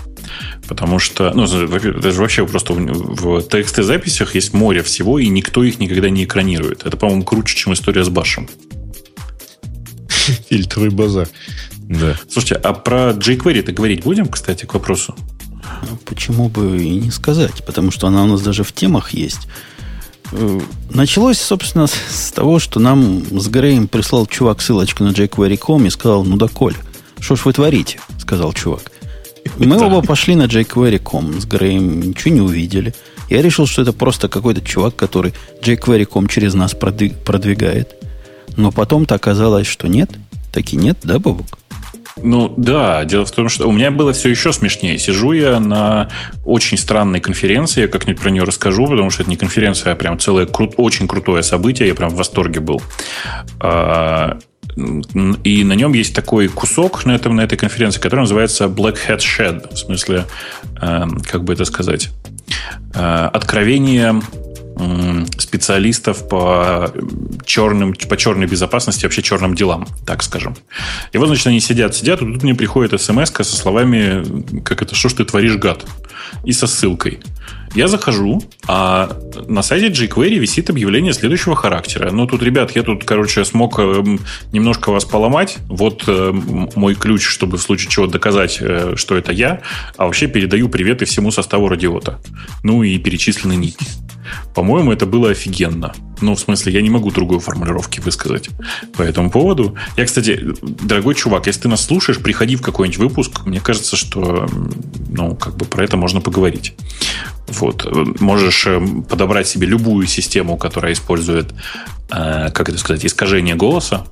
Потому 0.67 0.99
что, 0.99 1.31
ну, 1.33 1.47
даже 1.47 2.21
вообще 2.21 2.45
просто 2.45 2.73
в 2.73 3.39
TXT-записях 3.39 4.35
есть 4.35 4.53
море 4.53 4.83
всего, 4.83 5.19
и 5.19 5.27
никто 5.27 5.63
их 5.63 5.79
никогда 5.79 6.09
не 6.09 6.23
экранирует. 6.25 6.85
Это, 6.85 6.97
по-моему, 6.97 7.23
круче, 7.23 7.55
чем 7.55 7.73
история 7.73 8.03
с 8.03 8.09
Башем. 8.09 8.47
Фильтруй 10.49 10.89
базар. 10.89 11.27
Да. 11.77 12.15
Слушайте, 12.29 12.55
а 12.55 12.73
про 12.73 13.11
jQuery-то 13.11 13.71
говорить 13.71 14.03
будем, 14.03 14.27
кстати, 14.27 14.65
к 14.65 14.73
вопросу? 14.73 15.15
Почему 16.05 16.49
бы 16.49 16.83
и 16.83 16.89
не 16.99 17.11
сказать? 17.11 17.63
Потому 17.65 17.91
что 17.91 18.07
она 18.07 18.23
у 18.23 18.27
нас 18.27 18.41
даже 18.41 18.63
в 18.63 18.71
темах 18.71 19.11
есть. 19.11 19.47
Э, 20.31 20.59
началось, 20.91 21.39
собственно, 21.39 21.87
с 21.87 22.31
того, 22.31 22.59
что 22.59 22.79
нам 22.79 23.23
с 23.39 23.47
Греем 23.47 23.87
прислал 23.87 24.25
чувак 24.25 24.61
ссылочку 24.61 25.03
на 25.03 25.09
jQuery.com 25.09 25.85
и 25.85 25.89
сказал, 25.89 26.23
ну 26.25 26.37
да, 26.37 26.47
Коль, 26.47 26.75
что 27.19 27.35
ж 27.35 27.45
вы 27.45 27.53
творите, 27.53 27.99
сказал 28.19 28.53
чувак. 28.53 28.91
Мы 29.57 29.77
оба 29.77 30.01
пошли 30.01 30.35
на 30.35 30.43
jQuery.com 30.43 31.41
с 31.41 31.45
Греем, 31.45 32.01
ничего 32.01 32.33
не 32.33 32.41
увидели. 32.41 32.93
Я 33.29 33.41
решил, 33.41 33.67
что 33.67 33.81
это 33.81 33.93
просто 33.93 34.27
какой-то 34.29 34.61
чувак, 34.61 34.95
который 34.95 35.33
jQuery.com 35.61 36.27
через 36.27 36.53
нас 36.53 36.73
продвигает. 36.73 37.95
Но 38.57 38.71
потом-то 38.71 39.15
оказалось, 39.15 39.67
что 39.67 39.87
нет. 39.87 40.09
Таки 40.51 40.75
нет, 40.75 40.97
да, 41.03 41.19
Бабук? 41.19 41.59
Ну 42.21 42.53
да, 42.57 43.05
дело 43.05 43.25
в 43.25 43.31
том, 43.31 43.49
что 43.49 43.67
у 43.67 43.71
меня 43.71 43.91
было 43.91 44.13
все 44.13 44.29
еще 44.29 44.51
смешнее. 44.51 44.97
Сижу 44.97 45.31
я 45.31 45.59
на 45.59 46.09
очень 46.43 46.77
странной 46.77 47.19
конференции, 47.21 47.81
я 47.81 47.87
как-нибудь 47.87 48.21
про 48.21 48.29
нее 48.29 48.43
расскажу, 48.43 48.87
потому 48.87 49.09
что 49.09 49.23
это 49.23 49.29
не 49.29 49.37
конференция, 49.37 49.93
а 49.93 49.95
прям 49.95 50.19
целое 50.19 50.45
кру- 50.45 50.73
очень 50.77 51.07
крутое 51.07 51.43
событие, 51.43 51.87
я 51.87 51.95
прям 51.95 52.09
в 52.09 52.15
восторге 52.15 52.59
был. 52.59 52.81
А, 53.61 54.39
и 55.43 55.63
на 55.63 55.73
нем 55.73 55.93
есть 55.93 56.15
такой 56.15 56.47
кусок 56.47 57.05
на, 57.05 57.13
этом, 57.13 57.35
на 57.35 57.41
этой 57.41 57.57
конференции, 57.57 57.99
который 57.99 58.21
называется 58.21 58.65
Black 58.65 58.97
Hat 59.07 59.19
Shed. 59.19 59.73
В 59.73 59.77
смысле, 59.77 60.25
э, 60.81 61.05
как 61.29 61.43
бы 61.43 61.53
это 61.53 61.65
сказать, 61.65 62.09
э, 62.93 63.29
откровение 63.33 64.21
специалистов 65.37 66.27
по 66.29 66.91
черным, 67.45 67.93
по 67.93 68.15
черной 68.15 68.47
безопасности, 68.47 69.03
вообще 69.03 69.21
черным 69.21 69.53
делам, 69.53 69.87
так 70.05 70.23
скажем. 70.23 70.55
И 71.11 71.17
вот, 71.17 71.27
значит, 71.27 71.47
они 71.47 71.59
сидят, 71.59 71.95
сидят, 71.95 72.21
и 72.21 72.25
тут 72.25 72.43
мне 72.43 72.55
приходит 72.55 72.99
смс 73.01 73.31
со 73.31 73.43
словами, 73.43 74.61
как 74.61 74.81
это, 74.81 74.95
что 74.95 75.09
ж 75.09 75.13
ты 75.13 75.25
творишь, 75.25 75.57
гад? 75.57 75.85
И 76.43 76.51
со 76.51 76.67
ссылкой. 76.67 77.19
Я 77.75 77.87
захожу, 77.87 78.41
а 78.67 79.09
на 79.47 79.61
сайте 79.61 79.89
jQuery 79.89 80.39
висит 80.39 80.69
объявление 80.69 81.13
следующего 81.13 81.55
характера. 81.55 82.09
Ну, 82.11 82.25
тут, 82.25 82.41
ребят, 82.41 82.71
я 82.75 82.81
тут, 82.81 83.03
короче, 83.03 83.45
смог 83.45 83.77
эм, 83.79 84.19
немножко 84.51 84.91
вас 84.91 85.05
поломать. 85.05 85.57
Вот 85.67 86.03
э, 86.07 86.31
мой 86.75 86.95
ключ, 86.95 87.23
чтобы 87.23 87.57
в 87.57 87.61
случае 87.61 87.91
чего 87.91 88.07
доказать, 88.07 88.57
э, 88.59 88.93
что 88.95 89.15
это 89.15 89.31
я. 89.31 89.61
А 89.97 90.05
вообще 90.05 90.27
передаю 90.27 90.67
приветы 90.67 91.05
всему 91.05 91.29
составу 91.29 91.69
радиота. 91.69 92.19
Ну 92.63 92.81
и 92.81 92.97
перечислены 92.97 93.55
ники. 93.55 93.85
По-моему, 94.55 94.91
это 94.91 95.05
было 95.05 95.29
офигенно. 95.29 95.93
Ну, 96.21 96.35
в 96.35 96.39
смысле, 96.39 96.73
я 96.73 96.81
не 96.81 96.89
могу 96.89 97.11
другой 97.11 97.39
формулировки 97.39 97.99
высказать 97.99 98.49
по 98.95 99.01
этому 99.01 99.31
поводу. 99.31 99.75
Я, 99.97 100.05
кстати, 100.05 100.39
дорогой 100.61 101.15
чувак, 101.15 101.47
если 101.47 101.61
ты 101.61 101.67
нас 101.69 101.85
слушаешь, 101.85 102.19
приходи 102.19 102.55
в 102.55 102.61
какой-нибудь 102.61 102.99
выпуск. 102.99 103.45
Мне 103.45 103.59
кажется, 103.59 103.95
что, 103.95 104.47
ну, 105.09 105.35
как 105.35 105.55
бы 105.55 105.65
про 105.65 105.83
это 105.83 105.97
можно 105.97 106.21
поговорить. 106.21 106.75
Вот. 107.47 107.87
Можешь 108.19 108.67
э, 108.67 108.79
подобрать 109.09 109.47
себе 109.47 109.67
любую 109.67 110.07
систему, 110.07 110.57
которая 110.57 110.93
использует, 110.93 111.53
э, 112.11 112.49
как 112.51 112.69
это 112.69 112.77
сказать, 112.77 113.05
искажение 113.05 113.55
голоса. 113.55 114.05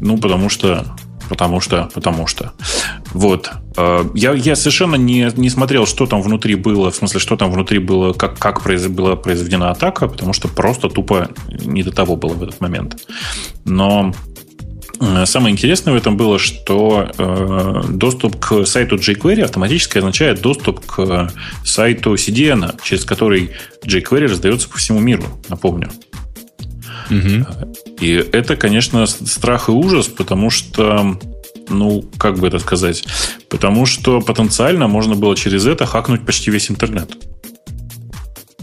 Ну, 0.00 0.18
потому 0.18 0.48
что 0.48 0.96
потому 1.32 1.60
что, 1.60 1.88
потому 1.94 2.26
что. 2.26 2.52
Вот. 3.14 3.50
Э, 3.78 4.04
я, 4.14 4.34
я 4.34 4.54
совершенно 4.54 4.96
не, 4.96 5.30
не 5.34 5.48
смотрел, 5.48 5.86
что 5.86 6.04
там 6.04 6.20
внутри 6.20 6.56
было, 6.56 6.90
в 6.90 6.94
смысле, 6.94 7.20
что 7.20 7.36
там 7.36 7.50
внутри 7.50 7.78
было, 7.78 8.12
как, 8.12 8.38
как 8.38 8.62
произ, 8.62 8.86
была 8.86 9.16
произведена 9.16 9.70
атака, 9.70 10.08
потому 10.08 10.34
что 10.34 10.48
просто 10.48 10.90
тупо 10.90 11.30
не 11.48 11.82
до 11.82 11.90
того 11.90 12.16
было 12.16 12.34
в 12.34 12.42
этот 12.42 12.60
момент. 12.60 13.08
Но 13.64 14.12
э, 15.00 15.24
Самое 15.24 15.54
интересное 15.54 15.94
в 15.94 15.96
этом 15.96 16.18
было, 16.18 16.38
что 16.38 17.10
э, 17.16 17.82
доступ 17.88 18.38
к 18.38 18.66
сайту 18.66 18.96
jQuery 18.96 19.40
автоматически 19.40 19.96
означает 19.96 20.42
доступ 20.42 20.84
к 20.84 21.32
сайту 21.64 22.12
CDN, 22.12 22.78
через 22.84 23.06
который 23.06 23.52
jQuery 23.86 24.26
раздается 24.26 24.68
по 24.68 24.76
всему 24.76 25.00
миру, 25.00 25.24
напомню. 25.48 25.90
Угу. 27.10 27.46
И 28.02 28.14
это, 28.32 28.56
конечно, 28.56 29.06
страх 29.06 29.68
и 29.68 29.72
ужас, 29.72 30.08
потому 30.08 30.50
что, 30.50 31.16
ну, 31.68 32.04
как 32.18 32.36
бы 32.40 32.48
это 32.48 32.58
сказать, 32.58 33.04
потому 33.48 33.86
что 33.86 34.20
потенциально 34.20 34.88
можно 34.88 35.14
было 35.14 35.36
через 35.36 35.66
это 35.66 35.86
хакнуть 35.86 36.26
почти 36.26 36.50
весь 36.50 36.68
интернет. 36.68 37.16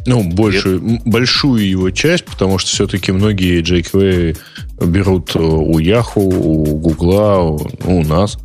Ну, 0.06 0.24
большую, 0.24 1.00
большую 1.06 1.70
его 1.70 1.90
часть, 1.92 2.26
потому 2.26 2.58
что 2.58 2.70
все-таки 2.70 3.14
многие 3.14 3.62
jQuery 3.62 4.38
берут 4.86 5.34
у 5.38 5.80
Yahoo, 5.80 6.16
у 6.16 6.76
Google, 6.76 7.72
у 7.86 8.04
нас. 8.04 8.38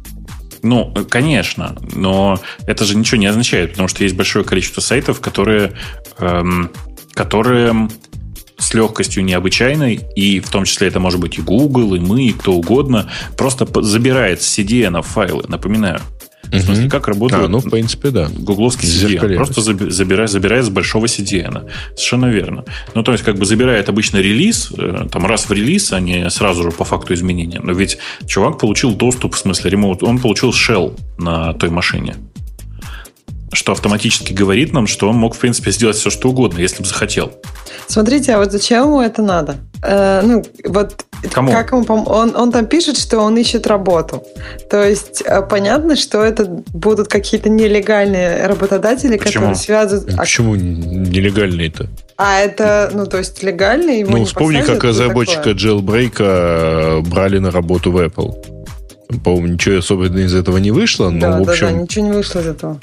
Ну, 0.63 0.95
конечно, 1.11 1.77
но 1.93 2.39
это 2.69 2.85
же 2.85 2.97
ничего 2.97 3.19
не 3.19 3.27
означает, 3.27 3.73
потому 3.73 3.89
что 3.89 4.05
есть 4.05 4.15
большое 4.15 4.45
количество 4.45 4.81
сайтов, 4.81 5.21
которые, 5.21 5.73
эм, 6.19 6.71
которые 7.15 7.89
с 8.65 8.75
легкостью 8.75 9.25
необычайной, 9.25 10.01
и 10.17 10.41
в 10.41 10.49
том 10.49 10.65
числе 10.65 10.89
это 10.89 11.01
может 11.01 11.21
быть 11.21 11.39
и 11.39 11.43
Google, 11.43 11.95
и 11.95 12.01
мы, 12.01 12.25
и 12.25 12.33
кто 12.33 12.55
угодно, 12.55 13.11
просто 13.37 13.67
забирает 13.83 14.43
с 14.43 14.59
CDN 14.59 15.03
файлы, 15.03 15.45
напоминаю. 15.49 16.01
В 16.45 16.61
смысле, 16.61 16.89
как 16.89 17.09
работает? 17.09 17.45
А, 17.45 17.49
ну, 17.49 17.59
в 17.59 17.69
принципе, 17.69 18.11
да. 18.11 18.29
Гугловский 18.29 18.89
CDN. 18.89 19.35
Просто 19.37 19.61
забирает, 19.61 20.31
забирает 20.31 20.65
с 20.65 20.69
большого 20.69 21.07
CDN. 21.07 21.69
Совершенно 21.95 22.27
верно. 22.27 22.65
Ну, 22.95 23.03
то 23.03 23.13
есть, 23.13 23.25
как 23.25 23.37
бы 23.37 23.45
забирает 23.45 23.89
обычно 23.89 24.19
релиз, 24.19 24.73
э, 24.77 25.07
там 25.11 25.27
раз 25.27 25.49
в 25.49 25.53
релиз, 25.53 25.93
а 25.93 26.01
не 26.01 26.31
сразу 26.31 26.63
же 26.63 26.71
по 26.71 26.85
факту 26.85 27.15
изменения. 27.15 27.61
Но 27.63 27.73
ведь 27.73 27.99
чувак 28.27 28.59
получил 28.59 28.95
доступ, 28.95 29.35
в 29.35 29.39
смысле, 29.39 29.71
ремоут, 29.71 30.03
он 30.03 30.19
получил 30.19 30.51
shell 30.51 30.97
на 31.19 31.55
той 31.55 31.71
машине 31.71 32.17
что 33.55 33.73
автоматически 33.73 34.33
говорит 34.33 34.73
нам, 34.73 34.87
что 34.87 35.09
он 35.09 35.17
мог, 35.17 35.35
в 35.35 35.39
принципе, 35.39 35.71
сделать 35.71 35.97
все, 35.97 36.11
что 36.11 36.31
угодно, 36.31 36.59
если 36.59 36.83
бы 36.83 36.89
захотел. 36.89 37.33
Смотрите, 37.87 38.35
а 38.35 38.39
вот 38.39 38.53
зачем 38.53 38.85
ему 38.85 39.01
это 39.01 39.23
надо? 39.23 39.57
Э, 39.83 40.23
ну, 40.23 40.45
вот 40.65 41.05
Кому? 41.33 41.53
Как 41.53 41.73
ему 41.73 41.85
пом... 41.85 42.05
он, 42.07 42.37
он 42.37 42.53
там 42.53 42.67
пишет, 42.67 42.99
что 42.99 43.21
он 43.21 43.37
ищет 43.37 43.67
работу. 43.67 44.23
То 44.71 44.83
есть 44.87 45.23
э, 45.25 45.43
понятно, 45.43 45.97
что 45.97 46.23
это 46.23 46.45
будут 46.45 47.09
какие-то 47.09 47.49
нелегальные 47.49 48.47
работодатели, 48.47 49.17
Почему? 49.17 49.47
которые 49.47 49.55
связывают... 49.55 50.15
А 50.15 50.23
почему 50.23 50.55
нелегальные-то? 50.57 51.89
А 52.17 52.41
это, 52.41 52.91
ну, 52.93 53.07
то 53.07 53.19
есть 53.19 53.43
легальные 53.43 54.01
его 54.01 54.17
Ну, 54.17 54.25
вспомни, 54.25 54.61
как 54.61 54.85
разработчика 54.85 55.51
э, 55.51 57.01
брали 57.01 57.39
на 57.39 57.51
работу 57.51 57.91
в 57.91 57.99
Apple. 57.99 58.35
По-моему, 59.23 59.49
ничего 59.49 59.79
особенного 59.79 60.25
из 60.25 60.35
этого 60.35 60.59
не 60.59 60.71
вышло, 60.71 61.11
но, 61.11 61.21
да, 61.21 61.39
в 61.39 61.49
общем... 61.49 61.67
Да, 61.67 61.73
да, 61.73 61.79
ничего 61.83 62.07
не 62.07 62.13
вышло 62.13 62.41
из 62.41 62.47
этого. 62.47 62.81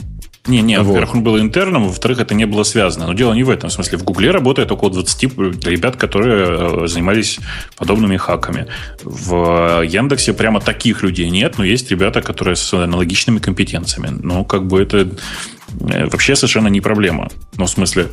Не, 0.47 0.61
не, 0.61 0.79
вот. 0.79 0.87
во-первых, 0.87 1.15
он 1.15 1.23
был 1.23 1.39
интерном, 1.39 1.87
во-вторых, 1.87 2.19
это 2.19 2.33
не 2.33 2.45
было 2.45 2.63
связано. 2.63 3.05
Но 3.05 3.13
дело 3.13 3.33
не 3.33 3.43
в 3.43 3.49
этом. 3.49 3.69
В 3.69 3.73
смысле, 3.73 3.99
в 3.99 4.03
Гугле 4.03 4.31
работает 4.31 4.71
около 4.71 4.91
20 4.91 5.23
ребят, 5.67 5.97
которые 5.97 6.83
э, 6.83 6.87
занимались 6.87 7.39
подобными 7.77 8.17
хаками. 8.17 8.65
В 9.03 9.83
Яндексе 9.83 10.33
прямо 10.33 10.59
таких 10.59 11.03
людей 11.03 11.29
нет, 11.29 11.59
но 11.59 11.63
есть 11.63 11.91
ребята, 11.91 12.21
которые 12.21 12.55
с 12.55 12.73
аналогичными 12.73 13.37
компетенциями. 13.37 14.09
Ну, 14.09 14.43
как 14.43 14.65
бы 14.65 14.81
это 14.81 15.11
э, 15.79 16.07
вообще 16.07 16.35
совершенно 16.35 16.69
не 16.69 16.81
проблема. 16.81 17.29
Ну, 17.57 17.65
в 17.65 17.69
смысле, 17.69 18.07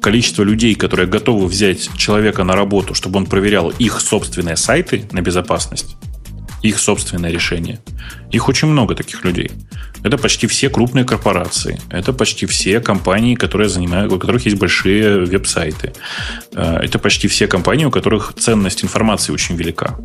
количество 0.00 0.42
людей, 0.42 0.74
которые 0.74 1.06
готовы 1.06 1.46
взять 1.46 1.90
человека 1.98 2.44
на 2.44 2.56
работу, 2.56 2.94
чтобы 2.94 3.18
он 3.18 3.26
проверял 3.26 3.68
их 3.68 4.00
собственные 4.00 4.56
сайты 4.56 5.04
на 5.12 5.20
безопасность, 5.20 5.96
их 6.62 6.78
собственное 6.78 7.30
решение. 7.30 7.78
Их 8.30 8.48
очень 8.48 8.68
много 8.68 8.94
таких 8.94 9.24
людей. 9.24 9.50
Это 10.04 10.18
почти 10.18 10.46
все 10.46 10.68
крупные 10.68 11.04
корпорации. 11.04 11.80
Это 11.90 12.12
почти 12.12 12.46
все 12.46 12.80
компании, 12.80 13.34
которые 13.34 13.68
занимают, 13.68 14.12
у 14.12 14.18
которых 14.18 14.46
есть 14.46 14.58
большие 14.58 15.24
веб-сайты. 15.24 15.92
Э, 16.54 16.78
это 16.82 16.98
почти 16.98 17.28
все 17.28 17.46
компании, 17.46 17.84
у 17.84 17.90
которых 17.90 18.32
ценность 18.38 18.84
информации 18.84 19.32
очень 19.32 19.56
велика. 19.56 19.96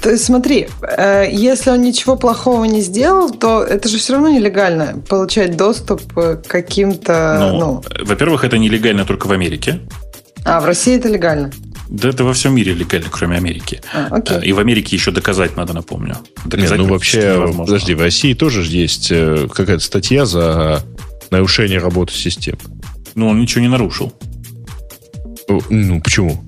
То 0.00 0.10
есть 0.10 0.24
смотри, 0.24 0.68
э, 0.82 1.26
если 1.30 1.70
он 1.70 1.82
ничего 1.82 2.16
плохого 2.16 2.64
не 2.64 2.80
сделал, 2.80 3.30
то 3.30 3.62
это 3.62 3.88
же 3.88 3.98
все 3.98 4.14
равно 4.14 4.30
нелегально 4.30 5.02
получать 5.08 5.56
доступ 5.56 6.00
к 6.14 6.42
каким-то... 6.46 7.36
Ну, 7.38 7.58
ну... 7.58 7.82
Во-первых, 8.04 8.44
это 8.44 8.56
нелегально 8.56 9.04
только 9.04 9.26
в 9.26 9.32
Америке. 9.32 9.80
А, 10.44 10.60
в 10.60 10.64
России 10.64 10.96
это 10.96 11.08
легально? 11.08 11.50
Да 11.94 12.08
это 12.08 12.24
во 12.24 12.32
всем 12.32 12.56
мире 12.56 12.74
легально, 12.74 13.06
кроме 13.08 13.36
Америки. 13.36 13.80
А, 13.92 14.08
окей. 14.10 14.48
И 14.48 14.52
в 14.52 14.58
Америке 14.58 14.96
еще 14.96 15.12
доказать 15.12 15.56
надо, 15.56 15.74
напомню. 15.74 16.16
Доказать 16.44 16.78
Нет, 16.78 16.88
ну 16.88 16.92
вообще, 16.92 17.54
подожди, 17.56 17.94
в 17.94 18.00
России 18.00 18.34
тоже 18.34 18.62
есть 18.64 19.12
э, 19.12 19.46
какая-то 19.48 19.82
статья 19.82 20.26
за 20.26 20.82
нарушение 21.30 21.78
работы 21.78 22.12
систем. 22.12 22.58
Ну, 23.14 23.28
он 23.28 23.40
ничего 23.40 23.60
не 23.60 23.68
нарушил. 23.68 24.12
Ну, 25.70 26.00
почему? 26.00 26.44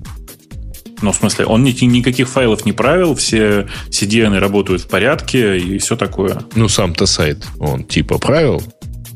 Ну, 1.01 1.13
в 1.13 1.15
смысле, 1.15 1.45
он 1.45 1.63
ни, 1.63 1.71
никаких 1.85 2.27
файлов 2.27 2.65
не 2.65 2.73
правил, 2.73 3.15
все 3.15 3.69
CDN 3.89 4.37
работают 4.39 4.81
в 4.81 4.87
порядке 4.89 5.57
и 5.57 5.77
все 5.77 5.95
такое. 5.95 6.41
Ну, 6.55 6.67
сам-то 6.67 7.05
сайт, 7.05 7.45
он 7.57 7.85
типа 7.85 8.17
правил? 8.17 8.61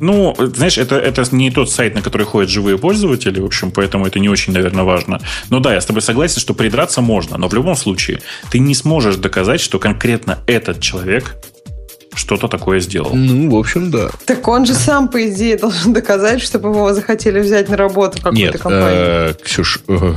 Ну, 0.02 0.36
знаешь, 0.56 0.80
это, 0.80 0.96
это 0.96 1.24
не 1.32 1.52
тот 1.52 1.70
сайт, 1.70 1.94
на 1.94 2.02
который 2.02 2.26
ходят 2.26 2.50
живые 2.50 2.80
пользователи, 2.80 3.40
в 3.40 3.46
общем, 3.46 3.72
поэтому 3.72 4.08
это 4.08 4.20
не 4.20 4.30
очень, 4.30 4.52
наверное, 4.52 4.84
важно. 4.84 5.22
Но 5.50 5.60
да, 5.60 5.76
я 5.76 5.80
с 5.80 5.86
тобой 5.86 6.02
согласен, 6.02 6.42
что 6.42 6.56
придраться 6.56 7.02
можно, 7.02 7.38
но 7.38 7.48
в 7.48 7.54
любом 7.54 7.76
случае 7.76 8.20
ты 8.50 8.58
не 8.58 8.74
сможешь 8.74 9.18
доказать, 9.18 9.62
что 9.62 9.78
конкретно 9.78 10.40
этот 10.48 10.82
человек 10.82 11.36
что-то 12.16 12.48
такое 12.48 12.80
сделал. 12.80 13.12
Ну, 13.14 13.52
в 13.52 13.56
общем, 13.56 13.92
да. 13.92 14.10
Так 14.26 14.48
он 14.48 14.66
же 14.66 14.74
сам, 14.74 15.08
по 15.08 15.30
идее, 15.30 15.56
должен 15.58 15.94
доказать, 15.94 16.42
чтобы 16.42 16.70
его 16.70 16.94
захотели 16.94 17.40
взять 17.40 17.70
на 17.70 17.78
работу 17.78 18.18
в 18.18 18.24
какую-то 18.24 18.54
Нет, 18.54 18.60
компанию. 18.60 19.02
Э, 19.02 19.34
Ксюш, 19.44 19.82
э, 19.88 20.14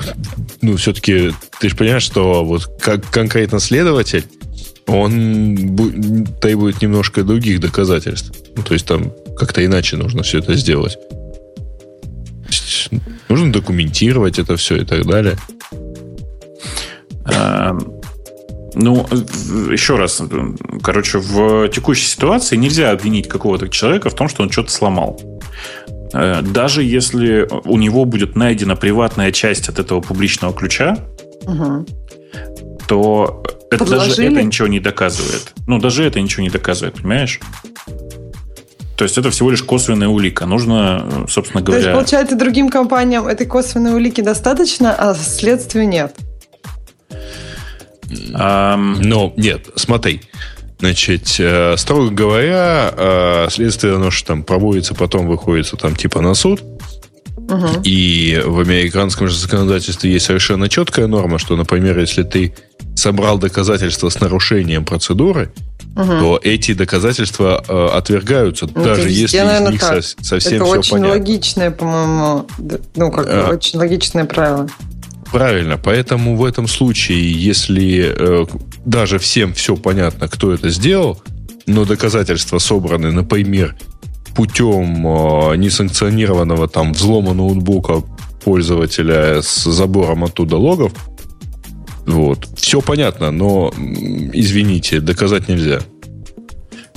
ну, 0.63 0.77
все-таки 0.77 1.33
ты 1.61 1.69
же 1.69 1.77
понимаешь, 1.77 2.03
что 2.03 2.43
вот 2.43 2.71
как 2.81 3.09
конкретно 3.11 3.61
следователь, 3.61 4.25
он 4.87 6.27
требует 6.41 6.83
немножко 6.83 7.23
других 7.23 7.61
доказательств. 7.61 8.33
Ну, 8.57 8.63
то 8.63 8.75
есть 8.75 8.87
там 8.87 9.13
как-то 9.37 9.65
иначе 9.65 9.97
нужно 9.97 10.23
все 10.23 10.39
это 10.39 10.55
сделать. 10.55 10.99
Нужно 13.29 13.53
документировать 13.53 14.39
это 14.39 14.57
все 14.57 14.77
и 14.77 14.85
так 14.85 15.07
далее. 15.07 15.37
Эм, 17.27 18.01
ну, 18.75 19.07
еще 19.71 19.97
раз, 19.97 20.23
короче, 20.83 21.19
в 21.19 21.69
текущей 21.69 22.07
ситуации 22.07 22.57
нельзя 22.57 22.91
обвинить 22.91 23.29
какого-то 23.29 23.69
человека 23.69 24.11
в 24.11 24.15
том, 24.15 24.29
что 24.29 24.43
он 24.43 24.51
что-то 24.51 24.71
сломал. 24.71 25.21
Э, 26.13 26.43
даже 26.43 26.83
если 26.83 27.49
у 27.65 27.79
него 27.79 28.05
будет 28.05 28.37
найдена 28.37 28.77
приватная 28.77 29.33
часть 29.33 29.69
от 29.69 29.79
этого 29.79 30.01
публичного 30.01 30.53
ключа, 30.53 30.99
угу. 31.43 31.87
то 32.87 33.45
это 33.75 33.85
даже 33.85 34.25
это 34.25 34.43
ничего 34.43 34.69
не 34.69 34.81
доказывает. 34.81 35.53
Ну, 35.67 35.79
даже 35.79 36.05
это 36.05 36.21
ничего 36.21 36.43
не 36.43 36.51
доказывает, 36.51 36.95
понимаешь? 36.97 37.41
То 38.97 39.05
есть 39.05 39.19
это 39.19 39.31
всего 39.31 39.51
лишь 39.51 39.63
косвенная 39.63 40.09
улика. 40.09 40.47
Нужно, 40.47 41.27
собственно 41.29 41.63
говоря... 41.63 41.83
То 41.83 41.89
есть, 41.89 41.99
получается, 41.99 42.37
другим 42.37 42.69
компаниям 42.69 43.27
этой 43.27 43.47
косвенной 43.47 43.93
улики 43.93 44.21
достаточно, 44.21 44.95
а 44.95 45.15
следствию 45.15 45.89
нет? 45.89 46.15
Um... 48.33 48.99
Ну, 49.01 49.33
нет, 49.37 49.67
смотри. 49.75 50.21
Значит, 50.79 51.37
э, 51.39 51.77
строго 51.77 52.11
говоря, 52.11 52.93
э, 52.97 53.47
следствие, 53.51 53.95
оно 53.95 54.11
же 54.11 54.23
там 54.25 54.43
проводится, 54.43 54.95
потом 54.95 55.27
выходит 55.27 55.73
там 55.81 55.97
типа 55.97 56.21
на 56.21 56.35
суд. 56.35 56.63
Угу. 57.37 57.83
И 57.85 58.41
в 58.45 58.61
американском 58.61 59.29
же 59.29 59.37
законодательстве 59.37 60.13
есть 60.13 60.27
совершенно 60.27 60.69
четкая 60.69 61.07
норма, 61.07 61.39
что, 61.39 61.57
например, 61.57 61.99
если 61.99 62.23
ты 62.23 62.55
собрал 62.95 63.39
доказательства 63.39 64.09
с 64.09 64.21
нарушением 64.21 64.85
процедуры, 64.85 65.53
угу. 65.97 66.05
то 66.05 66.41
эти 66.43 66.75
доказательства 66.75 67.63
э, 67.67 67.87
отвергаются, 67.97 68.69
ну, 68.75 68.85
даже 68.85 69.11
если 69.11 69.39
из 69.39 69.71
них 69.71 69.83
со, 69.83 70.03
совсем 70.03 70.57
Это 70.57 70.65
все 70.65 70.79
очень 70.79 70.93
понятно. 70.93 71.13
логичное, 71.13 71.71
по-моему, 71.71 72.47
ну, 72.97 73.11
как 73.11 73.27
а, 73.29 73.51
очень 73.51 73.79
логичное 73.79 74.25
правило. 74.25 74.69
Правильно, 75.31 75.79
поэтому 75.79 76.37
в 76.37 76.45
этом 76.45 76.69
случае, 76.69 77.33
если 77.33 78.15
э, 78.17 78.47
даже 78.85 79.19
всем 79.19 79.53
все 79.53 79.77
понятно, 79.77 80.29
кто 80.29 80.53
это 80.53 80.71
сделал, 80.71 81.21
но 81.67 81.85
доказательства 81.85 82.59
собраны, 82.59 83.11
например, 83.11 83.75
путем 84.37 85.07
э, 85.07 85.57
несанкционированного 85.57 86.69
там 86.69 86.93
взлома 86.93 87.35
ноутбука 87.35 88.03
пользователя 88.45 89.43
с 89.43 89.65
забором 89.65 90.25
оттуда 90.25 90.57
логов, 90.57 90.93
вот. 92.07 92.49
Все 92.57 92.81
понятно, 92.81 93.31
но, 93.31 93.73
извините, 93.77 95.01
доказать 95.01 95.49
нельзя. 95.49 95.81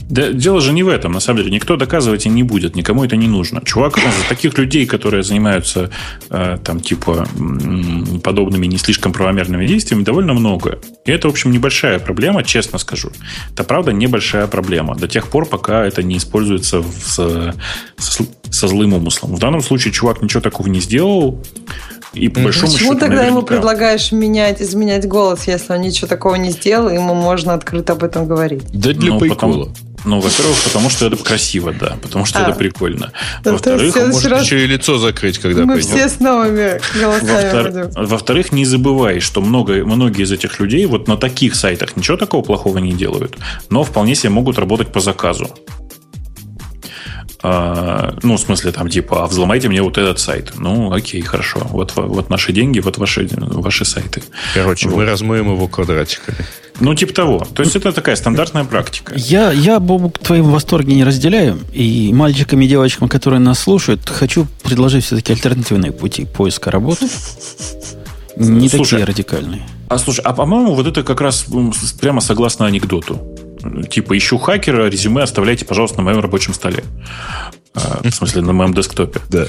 Да, 0.09 0.31
дело 0.31 0.61
же 0.61 0.71
не 0.71 0.83
в 0.83 0.87
этом, 0.87 1.11
на 1.11 1.19
самом 1.19 1.39
деле. 1.39 1.51
Никто 1.51 1.75
доказывать 1.75 2.25
и 2.25 2.29
не 2.29 2.43
будет, 2.43 2.75
никому 2.75 3.03
это 3.03 3.17
не 3.17 3.27
нужно. 3.27 3.61
Чувак, 3.65 3.97
ну, 3.97 4.03
таких 4.29 4.57
людей, 4.57 4.85
которые 4.85 5.21
занимаются 5.21 5.91
э, 6.29 6.57
там 6.63 6.79
типа 6.79 7.27
подобными 8.23 8.67
не 8.67 8.77
слишком 8.77 9.11
правомерными 9.11 9.67
действиями, 9.67 10.03
довольно 10.03 10.33
много. 10.33 10.79
И 11.05 11.11
это, 11.11 11.27
в 11.27 11.31
общем, 11.31 11.51
небольшая 11.51 11.99
проблема, 11.99 12.43
честно 12.43 12.79
скажу. 12.79 13.11
Это, 13.51 13.65
правда, 13.65 13.91
небольшая 13.91 14.47
проблема. 14.47 14.95
До 14.95 15.09
тех 15.09 15.27
пор, 15.27 15.45
пока 15.45 15.85
это 15.85 16.03
не 16.03 16.17
используется 16.17 16.83
с, 16.83 17.53
с, 17.97 18.19
со 18.49 18.67
злым 18.67 18.93
умыслом. 18.93 19.35
В 19.35 19.39
данном 19.39 19.61
случае 19.61 19.93
чувак 19.93 20.21
ничего 20.21 20.39
такого 20.39 20.67
не 20.67 20.79
сделал. 20.79 21.43
И 22.17 22.29
по 22.29 22.41
большому 22.41 22.71
Почему 22.71 22.93
счету, 22.93 22.99
тогда 22.99 23.23
ему 23.23 23.41
предлагаешь 23.41 24.11
менять, 24.11 24.61
изменять 24.61 25.07
голос, 25.07 25.47
если 25.47 25.73
он 25.73 25.81
ничего 25.81 26.07
такого 26.07 26.35
не 26.35 26.51
сделал, 26.51 26.89
ему 26.89 27.13
можно 27.13 27.53
открыто 27.53 27.93
об 27.93 28.03
этом 28.03 28.27
говорить? 28.27 28.63
Да 28.73 28.93
для 28.93 29.13
ну, 29.13 29.19
прикола. 29.19 29.65
Потому, 29.65 29.75
ну, 30.05 30.19
во-первых, 30.19 30.55
потому 30.63 30.89
что 30.89 31.07
это 31.07 31.17
красиво, 31.17 31.73
да. 31.73 31.97
Потому 32.01 32.25
что 32.25 32.39
а. 32.39 32.43
это 32.43 32.53
прикольно. 32.53 33.11
Во-вторых, 33.43 33.95
может 33.95 34.25
раз... 34.25 34.43
еще 34.43 34.63
и 34.63 34.67
лицо 34.67 34.97
закрыть, 34.97 35.37
когда 35.37 35.63
Мы 35.63 35.75
пойдем. 35.75 35.89
все 35.89 36.09
с 36.09 36.19
новыми 36.19 36.79
голосами 36.99 37.81
Во-втор... 37.81 38.05
Во-вторых, 38.05 38.51
не 38.51 38.65
забывай, 38.65 39.19
что 39.19 39.41
много, 39.41 39.85
многие 39.85 40.23
из 40.23 40.31
этих 40.31 40.59
людей 40.59 40.85
вот 40.85 41.07
на 41.07 41.17
таких 41.17 41.55
сайтах 41.55 41.97
ничего 41.97 42.17
такого 42.17 42.41
плохого 42.41 42.77
не 42.77 42.93
делают, 42.93 43.35
но 43.69 43.83
вполне 43.83 44.15
себе 44.15 44.29
могут 44.29 44.57
работать 44.57 44.91
по 44.91 44.99
заказу. 44.99 45.49
А, 47.43 48.15
ну, 48.23 48.35
в 48.35 48.39
смысле, 48.39 48.71
там, 48.71 48.89
типа, 48.89 49.23
а 49.23 49.27
взломайте 49.27 49.69
мне 49.69 49.81
вот 49.81 49.97
этот 49.97 50.19
сайт. 50.19 50.53
Ну, 50.57 50.91
окей, 50.91 51.21
хорошо. 51.21 51.61
Вот, 51.69 51.93
вот 51.95 52.29
наши 52.29 52.51
деньги, 52.51 52.79
вот 52.79 52.97
ваши, 52.97 53.27
ваши 53.31 53.85
сайты. 53.85 54.23
Короче, 54.53 54.89
вот. 54.89 54.97
мы 54.97 55.05
размоем 55.05 55.51
его 55.51 55.67
квадратиками. 55.67 56.37
Ну, 56.79 56.93
типа 56.95 57.13
того. 57.13 57.47
То 57.53 57.63
есть, 57.63 57.75
это 57.75 57.91
такая 57.91 58.15
стандартная 58.15 58.63
практика. 58.63 59.13
Я, 59.15 59.51
я 59.51 59.79
Бобук, 59.79 60.17
твоим 60.19 60.51
восторге 60.51 60.95
не 60.95 61.03
разделяю. 61.03 61.59
И 61.73 62.11
мальчикам 62.13 62.61
и 62.61 62.67
девочкам, 62.67 63.07
которые 63.07 63.39
нас 63.39 63.59
слушают, 63.59 64.09
хочу 64.09 64.47
предложить 64.63 65.05
все-таки 65.05 65.33
альтернативные 65.33 65.91
пути 65.91 66.25
поиска 66.25 66.71
работы. 66.71 67.07
Не 68.35 68.69
слушай, 68.69 68.91
такие 68.91 69.05
радикальные. 69.05 69.67
А 69.89 69.97
слушай, 69.97 70.21
а 70.21 70.33
по-моему, 70.33 70.75
вот 70.75 70.85
это 70.85 71.01
как 71.01 71.21
раз 71.21 71.45
прямо 71.99 72.21
согласно 72.21 72.65
анекдоту 72.65 73.19
типа, 73.89 74.17
ищу 74.17 74.37
хакера, 74.37 74.89
резюме 74.89 75.23
оставляйте, 75.23 75.65
пожалуйста, 75.65 75.97
на 75.97 76.03
моем 76.03 76.19
рабочем 76.19 76.53
столе. 76.53 76.83
А, 77.73 78.01
в 78.03 78.11
смысле, 78.11 78.41
на 78.41 78.53
моем 78.53 78.73
десктопе. 78.73 79.19
Да. 79.29 79.45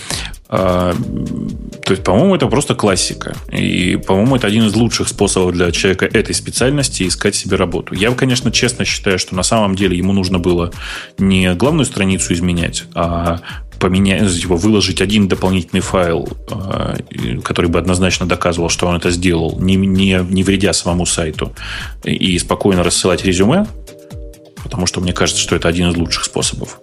А, 0.48 0.94
то 1.84 1.92
есть, 1.92 2.04
по-моему, 2.04 2.36
это 2.36 2.46
просто 2.46 2.74
классика. 2.74 3.34
И, 3.50 3.96
по-моему, 3.96 4.36
это 4.36 4.46
один 4.46 4.66
из 4.66 4.74
лучших 4.74 5.08
способов 5.08 5.54
для 5.54 5.70
человека 5.72 6.06
этой 6.06 6.34
специальности 6.34 7.06
искать 7.06 7.34
себе 7.34 7.56
работу. 7.56 7.94
Я, 7.94 8.10
конечно, 8.12 8.50
честно 8.50 8.84
считаю, 8.84 9.18
что 9.18 9.34
на 9.34 9.42
самом 9.42 9.74
деле 9.76 9.96
ему 9.96 10.12
нужно 10.12 10.38
было 10.38 10.72
не 11.18 11.54
главную 11.54 11.86
страницу 11.86 12.34
изменять, 12.34 12.84
а 12.94 13.40
поменять, 13.78 14.40
типа, 14.40 14.56
выложить 14.56 15.00
один 15.00 15.28
дополнительный 15.28 15.80
файл, 15.80 16.28
а, 16.50 16.96
который 17.42 17.70
бы 17.70 17.78
однозначно 17.78 18.26
доказывал, 18.26 18.68
что 18.68 18.86
он 18.86 18.96
это 18.96 19.10
сделал, 19.10 19.58
не, 19.60 19.76
не, 19.76 20.20
не 20.28 20.42
вредя 20.42 20.72
самому 20.72 21.06
сайту, 21.06 21.52
и 22.04 22.38
спокойно 22.38 22.82
рассылать 22.82 23.24
резюме, 23.24 23.66
потому 24.62 24.86
что 24.86 25.00
мне 25.00 25.12
кажется, 25.12 25.40
что 25.40 25.56
это 25.56 25.68
один 25.68 25.90
из 25.90 25.96
лучших 25.96 26.24
способов. 26.24 26.80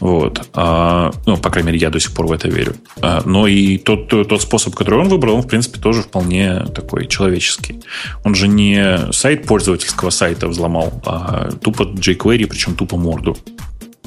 Вот. 0.00 0.48
А, 0.54 1.12
ну, 1.26 1.36
по 1.36 1.50
крайней 1.50 1.68
мере, 1.68 1.78
я 1.78 1.90
до 1.90 2.00
сих 2.00 2.12
пор 2.12 2.26
в 2.26 2.32
это 2.32 2.48
верю. 2.48 2.76
А, 3.00 3.22
но 3.24 3.46
и 3.46 3.78
тот, 3.78 4.08
тот, 4.08 4.42
способ, 4.42 4.74
который 4.74 5.00
он 5.00 5.08
выбрал, 5.08 5.36
он, 5.36 5.42
в 5.42 5.48
принципе, 5.48 5.80
тоже 5.80 6.02
вполне 6.02 6.60
такой 6.74 7.06
человеческий. 7.06 7.80
Он 8.24 8.34
же 8.34 8.48
не 8.48 9.12
сайт 9.12 9.46
пользовательского 9.46 10.10
сайта 10.10 10.48
взломал, 10.48 11.00
а 11.04 11.50
тупо 11.62 11.82
jQuery, 11.82 12.46
причем 12.46 12.74
тупо 12.74 12.96
морду. 12.96 13.36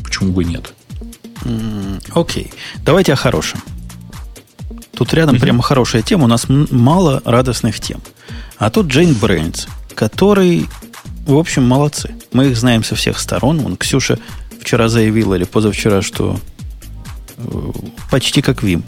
Почему 0.04 0.32
бы 0.32 0.44
нет? 0.44 0.74
Окей. 2.14 2.46
Okay. 2.46 2.54
Давайте 2.86 3.14
о 3.14 3.16
хорошем. 3.16 3.62
Тут 4.94 5.14
рядом 5.14 5.36
mm-hmm. 5.36 5.42
прямо 5.42 5.64
хорошая 5.64 6.02
тема. 6.02 6.26
У 6.26 6.28
нас 6.28 6.46
мало 6.48 7.22
радостных 7.26 7.80
тем. 7.80 8.02
А 8.58 8.70
тут 8.70 8.88
Джейн 8.88 9.16
Брейнс, 9.16 9.68
который 9.96 10.68
в 11.26 11.38
общем, 11.38 11.64
молодцы. 11.64 12.16
Мы 12.34 12.48
их 12.48 12.58
знаем 12.58 12.84
со 12.84 12.96
всех 12.96 13.20
сторон. 13.20 13.60
Вон 13.60 13.78
Ксюша 13.78 14.18
вчера 14.60 14.90
заявила 14.90 15.36
или 15.36 15.44
позавчера, 15.44 16.02
что 16.02 16.40
э, 17.38 17.72
почти 18.10 18.42
как 18.42 18.64
Вим. 18.64 18.84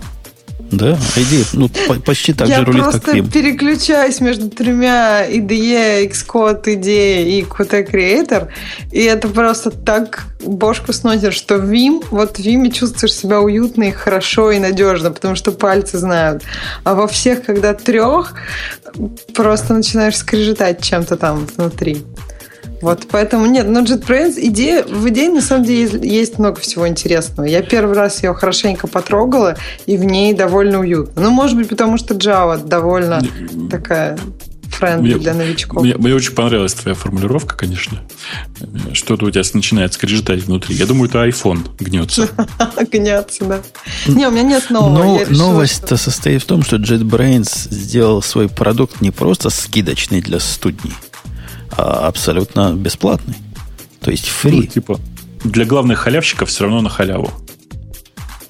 Да, 0.77 0.97
идея, 1.15 1.45
ну, 1.53 1.69
почти 2.05 2.33
так 2.33 2.47
же 2.47 2.65
рулит, 2.65 2.83
как. 2.83 2.93
Я 2.93 3.21
просто 3.21 3.31
переключаюсь 3.31 4.19
между 4.21 4.49
тремя 4.49 5.29
IDE, 5.29 6.09
Xcode, 6.09 6.63
IDE 6.63 7.23
и 7.23 7.41
Qt 7.43 7.91
Creator, 7.91 8.47
и 8.91 9.03
это 9.03 9.27
просто 9.27 9.69
так 9.69 10.25
бошку 10.43 10.91
сносит, 10.93 11.33
что 11.33 11.55
Vim, 11.55 12.03
вот 12.09 12.37
в 12.37 12.39
Vim 12.39 12.71
чувствуешь 12.71 13.13
себя 13.13 13.39
уютно 13.39 13.83
и 13.83 13.91
хорошо 13.91 14.51
и 14.51 14.59
надежно, 14.59 15.11
потому 15.11 15.35
что 15.35 15.51
пальцы 15.51 15.97
знают. 15.97 16.43
А 16.83 16.95
во 16.95 17.07
всех, 17.07 17.45
когда 17.45 17.73
трех, 17.73 18.33
просто 19.33 19.73
начинаешь 19.73 20.17
скрежетать 20.17 20.83
чем-то 20.83 21.17
там 21.17 21.47
внутри. 21.55 22.03
Вот, 22.83 23.07
поэтому 23.09 23.45
нет, 23.45 23.65
но 23.69 23.79
JetBrains, 23.79 24.33
идея, 24.37 24.83
в 24.83 25.07
идее 25.07 25.29
на 25.29 25.39
самом 25.39 25.63
деле 25.63 26.05
есть 26.05 26.37
много 26.37 26.59
всего 26.59 26.85
интересного. 26.85 27.45
Я 27.47 27.61
первый 27.61 27.95
раз 27.95 28.21
ее 28.21 28.33
хорошенько 28.33 28.87
потрогала, 28.87 29.55
и 29.85 29.95
в 29.95 30.03
ней 30.03 30.33
довольно 30.33 30.81
уютно. 30.81 31.21
Ну, 31.21 31.29
может 31.31 31.55
быть, 31.55 31.69
потому 31.69 31.97
что 31.97 32.13
Java 32.13 32.61
довольно 32.61 33.21
такая 33.71 34.19
френдли 34.73 35.13
для 35.13 35.33
новичков. 35.33 35.81
Мне, 35.81 35.95
мне 35.95 36.13
очень 36.13 36.33
понравилась 36.33 36.73
твоя 36.73 36.93
формулировка, 36.93 37.55
конечно. 37.55 38.01
что-то 38.91 39.27
у 39.27 39.31
тебя 39.31 39.43
начинает 39.53 39.93
скрежетать 39.93 40.43
внутри. 40.43 40.75
Я 40.75 40.85
думаю, 40.85 41.09
это 41.09 41.25
iPhone 41.25 41.65
гнется. 41.79 42.27
Гнется, 42.91 43.45
да. 43.45 43.61
Не, 44.07 44.27
у 44.27 44.31
меня 44.31 44.43
нет 44.43 44.69
нового. 44.69 45.25
Новость-то 45.29 45.95
состоит 45.95 46.43
в 46.43 46.45
том, 46.47 46.63
что 46.63 46.75
JetBrains 46.75 47.69
сделал 47.69 48.21
свой 48.21 48.49
продукт 48.49 48.99
не 48.99 49.11
просто 49.11 49.49
скидочный 49.49 50.19
для 50.19 50.41
студней, 50.41 50.93
абсолютно 51.77 52.73
бесплатный. 52.73 53.35
То 53.99 54.11
есть 54.11 54.27
фри. 54.27 54.57
Ну, 54.57 54.63
типа, 54.63 54.99
для 55.43 55.65
главных 55.65 55.99
халявщиков 55.99 56.49
все 56.49 56.65
равно 56.65 56.81
на 56.81 56.89
халяву. 56.89 57.31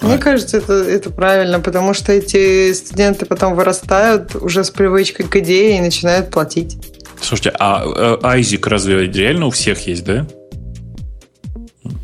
Мне 0.02 0.18
кажется, 0.18 0.58
это, 0.58 0.74
это 0.74 1.10
правильно, 1.10 1.62
потому 1.62 1.94
что 1.94 2.12
эти 2.12 2.74
студенты 2.74 3.26
потом 3.26 3.56
вырастают 3.56 4.36
уже 4.36 4.66
с 4.66 4.70
привычкой 4.70 5.26
к 5.26 5.36
идее 5.38 5.78
и 5.78 5.82
начинают 5.82 6.30
платить. 6.30 6.78
Слушайте, 7.22 7.54
а 7.58 8.20
Айзик 8.22 8.68
разве 8.68 9.08
реально 9.08 9.46
у 9.46 9.50
всех 9.50 9.88
есть, 9.88 10.04
да? 10.04 10.28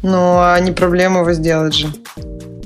Ну, 0.02 0.40
а 0.40 0.58
не 0.60 0.72
проблема 0.72 1.22
его 1.22 1.34
сделать 1.34 1.76
же. 1.76 1.88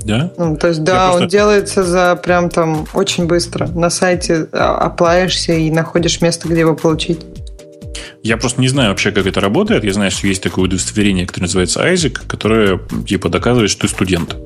Да? 0.04 0.32
Ну, 0.38 0.56
то 0.58 0.68
есть, 0.68 0.84
да, 0.84 1.08
просто... 1.08 1.24
он 1.24 1.30
делается 1.30 1.84
за 1.84 2.16
прям 2.16 2.49
там 2.49 2.86
очень 2.93 3.26
быстро. 3.26 3.68
На 3.68 3.89
сайте 3.89 4.47
а, 4.51 4.78
оплаешься 4.78 5.54
и 5.54 5.72
находишь 5.72 6.22
место, 6.22 6.47
где 6.47 6.60
его 6.60 6.76
получить. 6.76 7.22
Я 8.24 8.38
просто 8.38 8.61
не 8.61 8.69
знаю 8.69 8.89
вообще, 8.89 9.11
как 9.11 9.28
это 9.28 9.41
работает. 9.41 9.84
Я 9.84 9.91
знаю, 9.91 10.09
что 10.09 10.28
есть 10.28 10.41
такое 10.41 10.65
удостоверение, 10.65 11.28
которое 11.28 11.43
называется 11.43 11.84
Айзик, 11.84 12.24
которое 12.26 12.80
типа 13.05 13.28
доказывает, 13.28 13.69
что 13.69 13.82
ты 13.82 13.88
студент. 13.89 14.38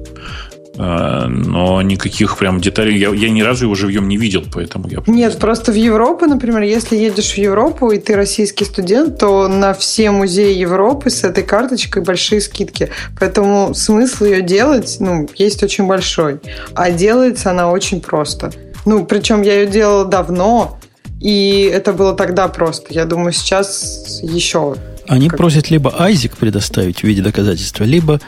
А, 0.80 1.28
но 1.28 1.82
никаких 1.84 2.38
прям 2.38 2.59
деталей 2.59 2.97
я, 2.97 3.09
я 3.09 3.30
ни 3.30 3.41
разу 3.41 3.65
его 3.65 3.75
живьем 3.75 4.07
не 4.07 4.17
видел, 4.17 4.43
поэтому 4.51 4.88
я... 4.88 5.03
Нет, 5.07 5.38
просто 5.38 5.71
в 5.71 5.75
Европу, 5.75 6.25
например, 6.25 6.61
если 6.63 6.95
едешь 6.95 7.34
в 7.34 7.38
Европу 7.38 7.91
и 7.91 7.99
ты 7.99 8.15
российский 8.15 8.65
студент, 8.65 9.19
то 9.19 9.47
на 9.47 9.73
все 9.73 10.09
музеи 10.11 10.55
Европы 10.55 11.11
с 11.11 11.23
этой 11.23 11.43
карточкой 11.43 12.03
большие 12.03 12.41
скидки. 12.41 12.89
Поэтому 13.19 13.73
смысл 13.73 14.25
ее 14.25 14.41
делать, 14.41 14.97
ну, 14.99 15.28
есть 15.36 15.63
очень 15.63 15.86
большой. 15.86 16.39
А 16.75 16.91
делается 16.91 17.51
она 17.51 17.71
очень 17.71 18.01
просто. 18.01 18.51
Ну, 18.86 19.05
причем 19.05 19.41
я 19.41 19.61
ее 19.61 19.67
делала 19.67 20.05
давно, 20.05 20.80
и 21.20 21.70
это 21.74 21.93
было 21.93 22.13
тогда 22.13 22.47
просто. 22.47 22.93
Я 22.93 23.05
думаю, 23.05 23.32
сейчас 23.32 24.20
еще... 24.24 24.76
Они 25.07 25.30
как... 25.30 25.38
просят 25.38 25.70
либо 25.70 26.01
Айзик 26.01 26.38
предоставить 26.38 26.99
в 26.99 27.03
виде 27.03 27.22
доказательства, 27.22 27.84
либо 27.84 28.20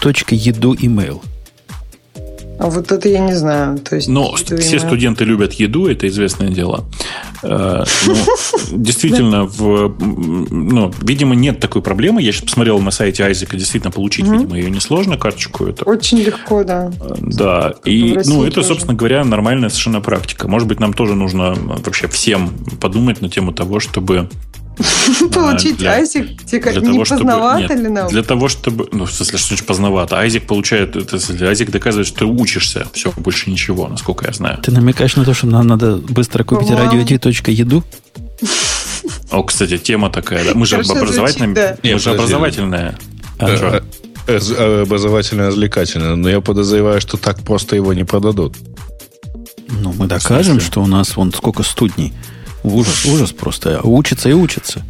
точка 0.00 0.34
еду 0.34 0.74
email. 0.74 1.22
А 2.62 2.70
вот 2.70 2.92
это 2.92 3.08
я 3.08 3.18
не 3.18 3.34
знаю. 3.34 3.78
То 3.78 3.96
есть, 3.96 4.06
Но 4.06 4.36
все 4.36 4.78
студенты 4.78 5.24
любят 5.24 5.52
еду, 5.54 5.88
это 5.88 6.06
известное 6.06 6.48
дело. 6.48 6.84
Э, 7.42 7.82
действительно, 8.70 9.50
ну, 9.58 10.92
видимо, 11.02 11.34
нет 11.34 11.58
такой 11.58 11.82
проблемы. 11.82 12.22
Я 12.22 12.30
сейчас 12.30 12.44
посмотрел 12.44 12.78
на 12.78 12.92
сайте 12.92 13.24
Айзека, 13.24 13.56
действительно, 13.56 13.90
получить, 13.90 14.28
видимо, 14.28 14.56
ее 14.56 14.70
несложно, 14.70 15.18
карточку. 15.18 15.66
Это. 15.66 15.84
Очень 15.86 16.18
легко, 16.18 16.62
да. 16.62 16.92
Э, 17.00 17.14
да. 17.18 17.74
И, 17.84 18.16
ну, 18.26 18.44
это, 18.44 18.62
собственно 18.62 18.94
говоря, 18.94 19.24
нормальная 19.24 19.68
совершенно 19.68 20.00
практика. 20.00 20.46
Может 20.46 20.68
быть, 20.68 20.78
нам 20.78 20.92
тоже 20.92 21.16
нужно 21.16 21.56
вообще 21.84 22.06
всем 22.06 22.50
подумать 22.80 23.20
на 23.20 23.28
тему 23.28 23.52
того, 23.52 23.80
чтобы 23.80 24.28
Получить 25.32 25.76
для, 25.76 25.92
Айзик? 25.92 26.44
Для 28.10 28.22
того, 28.22 28.48
чтобы... 28.48 28.88
Ну, 28.92 29.04
в 29.04 29.12
смысле, 29.12 29.38
что 29.38 29.48
значит 29.48 29.66
поздновато? 29.66 30.18
Айзик 30.18 30.46
получает... 30.46 30.96
Это, 30.96 31.18
Айзик 31.48 31.70
доказывает, 31.70 32.06
что 32.06 32.20
ты 32.20 32.24
учишься. 32.26 32.86
Все, 32.92 33.12
больше 33.16 33.50
ничего, 33.50 33.88
насколько 33.88 34.26
я 34.26 34.32
знаю. 34.32 34.58
Ты 34.62 34.70
намекаешь 34.72 35.16
на 35.16 35.24
то, 35.24 35.34
что 35.34 35.46
нам 35.46 35.66
надо 35.66 35.96
быстро 35.96 36.44
купить 36.44 36.70
радио.еду? 36.70 37.84
О, 39.30 39.42
кстати, 39.42 39.78
тема 39.78 40.10
такая. 40.10 40.44
Да. 40.44 40.52
Мы 40.54 40.66
же 40.66 40.76
образовательная... 40.76 41.54
Да. 41.54 41.76
Мы 41.82 41.98
же 41.98 42.10
образовательная. 42.10 42.98
А, 43.38 43.82
э, 44.26 44.38
э, 44.38 44.82
образовательно-развлекательная. 44.82 46.16
Но 46.16 46.28
я 46.28 46.40
подозреваю, 46.40 47.00
что 47.00 47.16
так 47.16 47.40
просто 47.40 47.76
его 47.76 47.92
не 47.92 48.04
продадут. 48.04 48.56
Ну, 49.68 49.92
мы 49.96 50.06
докажем, 50.06 50.60
что 50.60 50.82
у 50.82 50.86
нас 50.86 51.16
вон 51.16 51.32
сколько 51.32 51.62
студней 51.62 52.12
Ужас, 52.62 53.04
ужас 53.06 53.32
просто. 53.32 53.80
Учатся 53.82 54.28
и 54.28 54.32
учатся. 54.32 54.82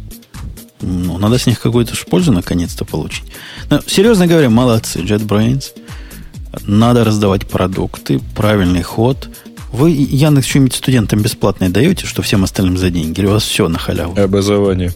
Ну, 0.81 1.17
надо 1.17 1.37
с 1.37 1.45
них 1.45 1.59
какую-то 1.59 1.95
пользу 2.09 2.31
наконец-то 2.31 2.85
получить. 2.85 3.23
Но, 3.69 3.81
серьезно 3.87 4.27
говоря, 4.27 4.49
молодцы, 4.49 4.99
JetBrains. 4.99 5.71
Надо 6.67 7.03
раздавать 7.03 7.47
продукты, 7.47 8.19
правильный 8.35 8.83
ход. 8.83 9.29
Вы, 9.71 9.89
Яндекс, 9.91 10.47
что-нибудь 10.47 10.75
студентам 10.75 11.21
бесплатное 11.21 11.69
даете, 11.69 12.05
что 12.05 12.21
всем 12.21 12.43
остальным 12.43 12.77
за 12.77 12.91
деньги? 12.91 13.19
Или 13.19 13.27
у 13.27 13.31
вас 13.31 13.43
все 13.43 13.67
на 13.67 13.79
халяву? 13.79 14.21
Образование. 14.21 14.93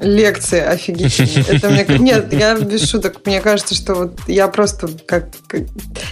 Лекции 0.00 0.60
офигительные. 0.60 1.44
Это 1.48 1.68
мне... 1.70 1.86
Нет, 1.98 2.32
я 2.32 2.54
без 2.54 2.88
шуток. 2.88 3.16
Мне 3.24 3.40
кажется, 3.40 3.74
что 3.74 3.94
вот 3.94 4.20
я 4.26 4.48
просто 4.48 4.88
как... 5.06 5.28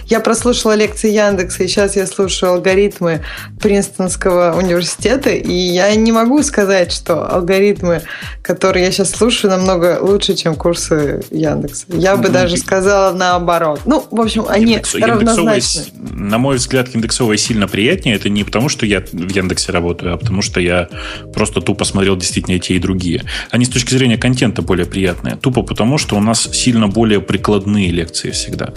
Я 0.05 0.19
прослушала 0.19 0.75
лекции 0.75 1.11
Яндекса, 1.11 1.63
и 1.63 1.67
сейчас 1.67 1.95
я 1.95 2.05
слушаю 2.07 2.53
алгоритмы 2.53 3.23
Принстонского 3.61 4.57
университета, 4.57 5.29
и 5.29 5.53
я 5.53 5.93
не 5.95 6.11
могу 6.11 6.41
сказать, 6.43 6.91
что 6.91 7.27
алгоритмы, 7.29 8.01
которые 8.41 8.85
я 8.85 8.91
сейчас 8.91 9.11
слушаю, 9.11 9.51
намного 9.51 9.99
лучше, 10.01 10.35
чем 10.35 10.55
курсы 10.55 11.23
Яндекса. 11.31 11.85
Я 11.89 12.17
бы 12.17 12.29
даже 12.29 12.57
сказала 12.57 13.13
наоборот. 13.13 13.81
Ну, 13.85 14.05
в 14.09 14.19
общем, 14.19 14.45
они 14.47 14.79
равнозначны. 14.93 15.83
На 16.11 16.37
мой 16.37 16.57
взгляд, 16.57 16.89
индексовые 16.93 17.37
сильно 17.37 17.67
приятнее. 17.67 18.15
Это 18.15 18.29
не 18.29 18.43
потому, 18.43 18.69
что 18.69 18.85
я 18.85 19.01
в 19.01 19.29
Яндексе 19.29 19.71
работаю, 19.71 20.13
а 20.13 20.17
потому 20.17 20.41
что 20.41 20.59
я 20.59 20.89
просто 21.33 21.61
тупо 21.61 21.85
смотрел 21.85 22.15
действительно 22.15 22.55
и 22.55 22.59
те, 22.59 22.75
и 22.75 22.79
другие. 22.79 23.23
Они 23.51 23.65
с 23.65 23.69
точки 23.77 23.93
зрения 23.93 24.17
контента 24.17 24.63
более 24.63 24.87
приятные. 24.87 25.35
Тупо 25.35 25.61
потому, 25.61 25.99
что 25.99 26.15
у 26.15 26.19
нас 26.19 26.49
сильно 26.51 26.87
более 26.87 27.21
прикладные 27.21 27.91
лекции 27.91 28.31
всегда. 28.31 28.73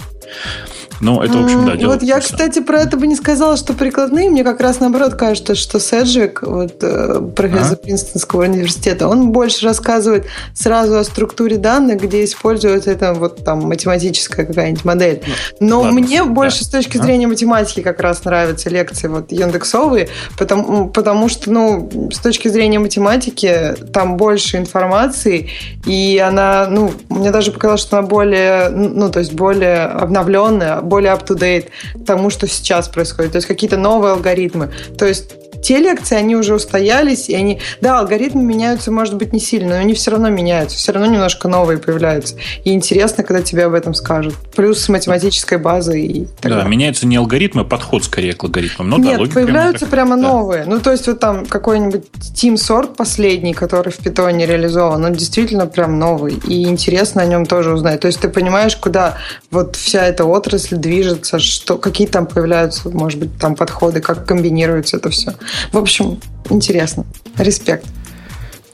Ну, 1.01 1.23
это, 1.23 1.39
в 1.39 1.45
общем, 1.45 1.65
да, 1.65 1.77
дело 1.77 1.93
Вот 1.93 2.03
я, 2.03 2.21
кстати, 2.21 2.61
про 2.61 2.81
это 2.81 2.97
бы 2.97 3.07
не 3.07 3.17
сказала, 3.17 3.57
что 3.57 3.73
прикладные. 3.73 4.29
Мне 4.29 4.45
как 4.45 4.61
раз 4.61 4.81
наоборот 4.81 5.15
кажется, 5.15 5.55
что 5.55 5.81
Седжвик, 5.81 6.43
вот, 6.43 6.75
э, 6.83 7.21
профессор 7.35 7.75
а? 7.75 7.77
Принстонского 7.77 8.43
университета, 8.43 9.09
он 9.09 9.33
больше 9.33 9.65
рассказывает 9.65 10.27
сразу 10.55 10.99
о 10.99 11.05
структуре 11.05 11.57
данных, 11.57 12.03
где 12.03 12.25
используется 12.25 12.91
это 12.91 13.15
вот 13.15 13.45
там 13.45 13.61
математическая 13.61 14.45
какая-нибудь 14.45 14.85
модель. 14.85 15.23
Ну, 15.59 15.69
Но 15.69 15.81
Ладно, 15.83 16.01
мне 16.01 16.19
да. 16.19 16.27
больше 16.27 16.65
с 16.65 16.69
точки 16.69 16.99
а? 16.99 17.03
зрения 17.03 17.27
математики 17.27 17.81
как 17.81 18.01
раз 18.01 18.25
нравятся 18.25 18.69
лекции 18.69 19.09
вот 19.09 19.33
Яндексовые, 19.33 20.09
потому, 20.37 20.91
потому 20.91 21.29
что, 21.29 21.51
ну, 21.51 22.11
с 22.13 22.19
точки 22.19 22.49
зрения 22.49 22.79
математики 22.79 23.75
там 23.93 24.17
больше 24.19 24.59
информации, 24.59 25.49
и 25.87 26.19
она, 26.19 26.67
ну, 26.69 26.93
мне 27.09 27.31
даже 27.31 27.53
показалось, 27.53 27.81
что 27.81 27.99
она 27.99 28.07
более, 28.07 28.69
ну, 28.69 29.11
то 29.11 29.21
есть 29.21 29.33
более 29.33 29.85
обновленная, 29.85 30.81
более 30.91 31.12
up-to-date 31.12 31.68
тому, 32.05 32.28
что 32.28 32.47
сейчас 32.47 32.88
происходит. 32.88 33.32
То 33.32 33.36
есть 33.36 33.49
какие-то 33.49 33.78
новые 33.78 34.12
алгоритмы. 34.12 34.70
То 34.99 35.07
есть 35.07 35.39
те 35.63 35.79
лекции, 35.79 36.17
они 36.17 36.37
уже 36.37 36.55
устоялись, 36.55 37.29
и 37.29 37.35
они... 37.35 37.61
Да, 37.81 38.01
алгоритмы 38.01 38.43
меняются, 38.43 38.91
может 38.91 39.17
быть, 39.17 39.33
не 39.33 39.41
сильно, 39.41 39.77
но 39.77 39.81
они 39.81 39.95
все 39.95 40.11
равно 40.11 40.29
меняются, 40.31 40.77
все 40.77 40.93
равно 40.93 41.11
немножко 41.11 41.49
новые 41.49 41.79
появляются. 41.79 42.37
И 42.65 42.73
интересно, 42.73 43.25
когда 43.25 43.43
тебе 43.43 43.65
об 43.67 43.75
этом 43.75 43.95
скажут. 43.95 44.35
Плюс 44.55 44.81
с 44.81 44.89
математической 44.89 45.59
базой 45.59 46.03
и 46.03 46.25
так 46.25 46.51
Да, 46.51 46.57
далее. 46.57 46.69
меняются 46.71 47.07
не 47.07 47.17
алгоритмы, 47.17 47.63
а 47.63 47.65
подход 47.65 48.05
скорее 48.05 48.33
к 48.33 48.45
алгоритмам. 48.45 48.91
Ну, 48.91 48.99
Нет, 48.99 49.19
да, 49.19 49.27
появляются 49.27 49.87
прямо, 49.87 50.17
прямо 50.17 50.29
новые. 50.29 50.65
Ну, 50.65 50.81
то 50.81 50.93
есть 50.93 51.07
вот 51.07 51.21
там 51.21 51.47
какой-нибудь 51.47 52.05
Team 52.35 52.55
Sort 52.55 52.97
последний, 52.97 53.55
который 53.55 53.93
в 53.93 53.99
питоне 53.99 54.47
реализован, 54.47 55.05
он 55.05 55.13
действительно 55.15 55.67
прям 55.67 55.99
новый. 55.99 56.35
И 56.47 56.65
интересно 56.65 57.23
о 57.23 57.27
нем 57.27 57.47
тоже 57.47 57.73
узнать. 57.73 58.01
То 58.01 58.07
есть 58.07 58.21
ты 58.21 58.29
понимаешь, 58.29 58.77
куда 58.77 59.19
вот 59.51 59.77
вся 59.77 60.07
эта 60.07 60.25
отрасль 60.25 60.77
движется, 60.77 61.39
что, 61.39 61.77
какие 61.79 62.07
там 62.07 62.27
появляются, 62.27 62.89
может 62.89 63.19
быть, 63.19 63.39
там 63.39 63.55
подходы, 63.57 64.01
как 64.01 64.27
комбинируется 64.27 64.97
это 64.97 65.11
все. 65.11 65.35
В 65.73 65.79
общем, 65.79 66.19
интересно. 66.49 67.07
Респект. 67.37 67.87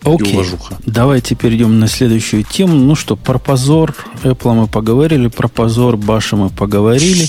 Окей, 0.07 0.39
давайте 0.85 1.35
перейдем 1.35 1.81
на 1.81 1.89
следующую 1.89 2.45
тему. 2.45 2.74
Ну 2.74 2.95
что, 2.95 3.16
про 3.16 3.39
позор 3.39 3.95
Apple 4.22 4.55
мы 4.55 4.66
поговорили, 4.68 5.27
про 5.27 5.49
позор 5.49 5.97
Баша 5.97 6.37
мы 6.37 6.49
поговорили. 6.49 7.29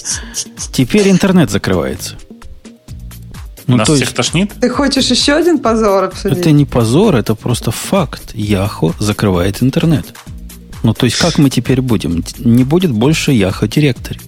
Теперь 0.74 1.10
интернет 1.10 1.50
закрывается. 1.50 2.16
Ну, 3.66 3.78
Нас 3.78 3.88
всех 3.88 4.00
есть, 4.00 4.16
тошнит? 4.16 4.54
Ты 4.62 4.70
хочешь 4.70 5.08
еще 5.08 5.34
один 5.34 5.60
позор 5.60 6.06
обсудить? 6.06 6.38
Это 6.38 6.52
не 6.52 6.66
позор, 6.66 7.16
это 7.16 7.36
просто 7.36 7.72
факт. 7.72 8.34
Яхо 8.34 8.93
закрывает 9.00 9.62
интернет. 9.62 10.14
Ну, 10.84 10.93
то 10.93 11.06
есть, 11.06 11.18
как 11.18 11.38
мы 11.38 11.50
теперь 11.50 11.82
будем? 11.82 12.24
Не 12.38 12.64
будет 12.64 12.91
больше 12.91 13.32
Яхо 13.34 13.68
директоре. 13.68 14.22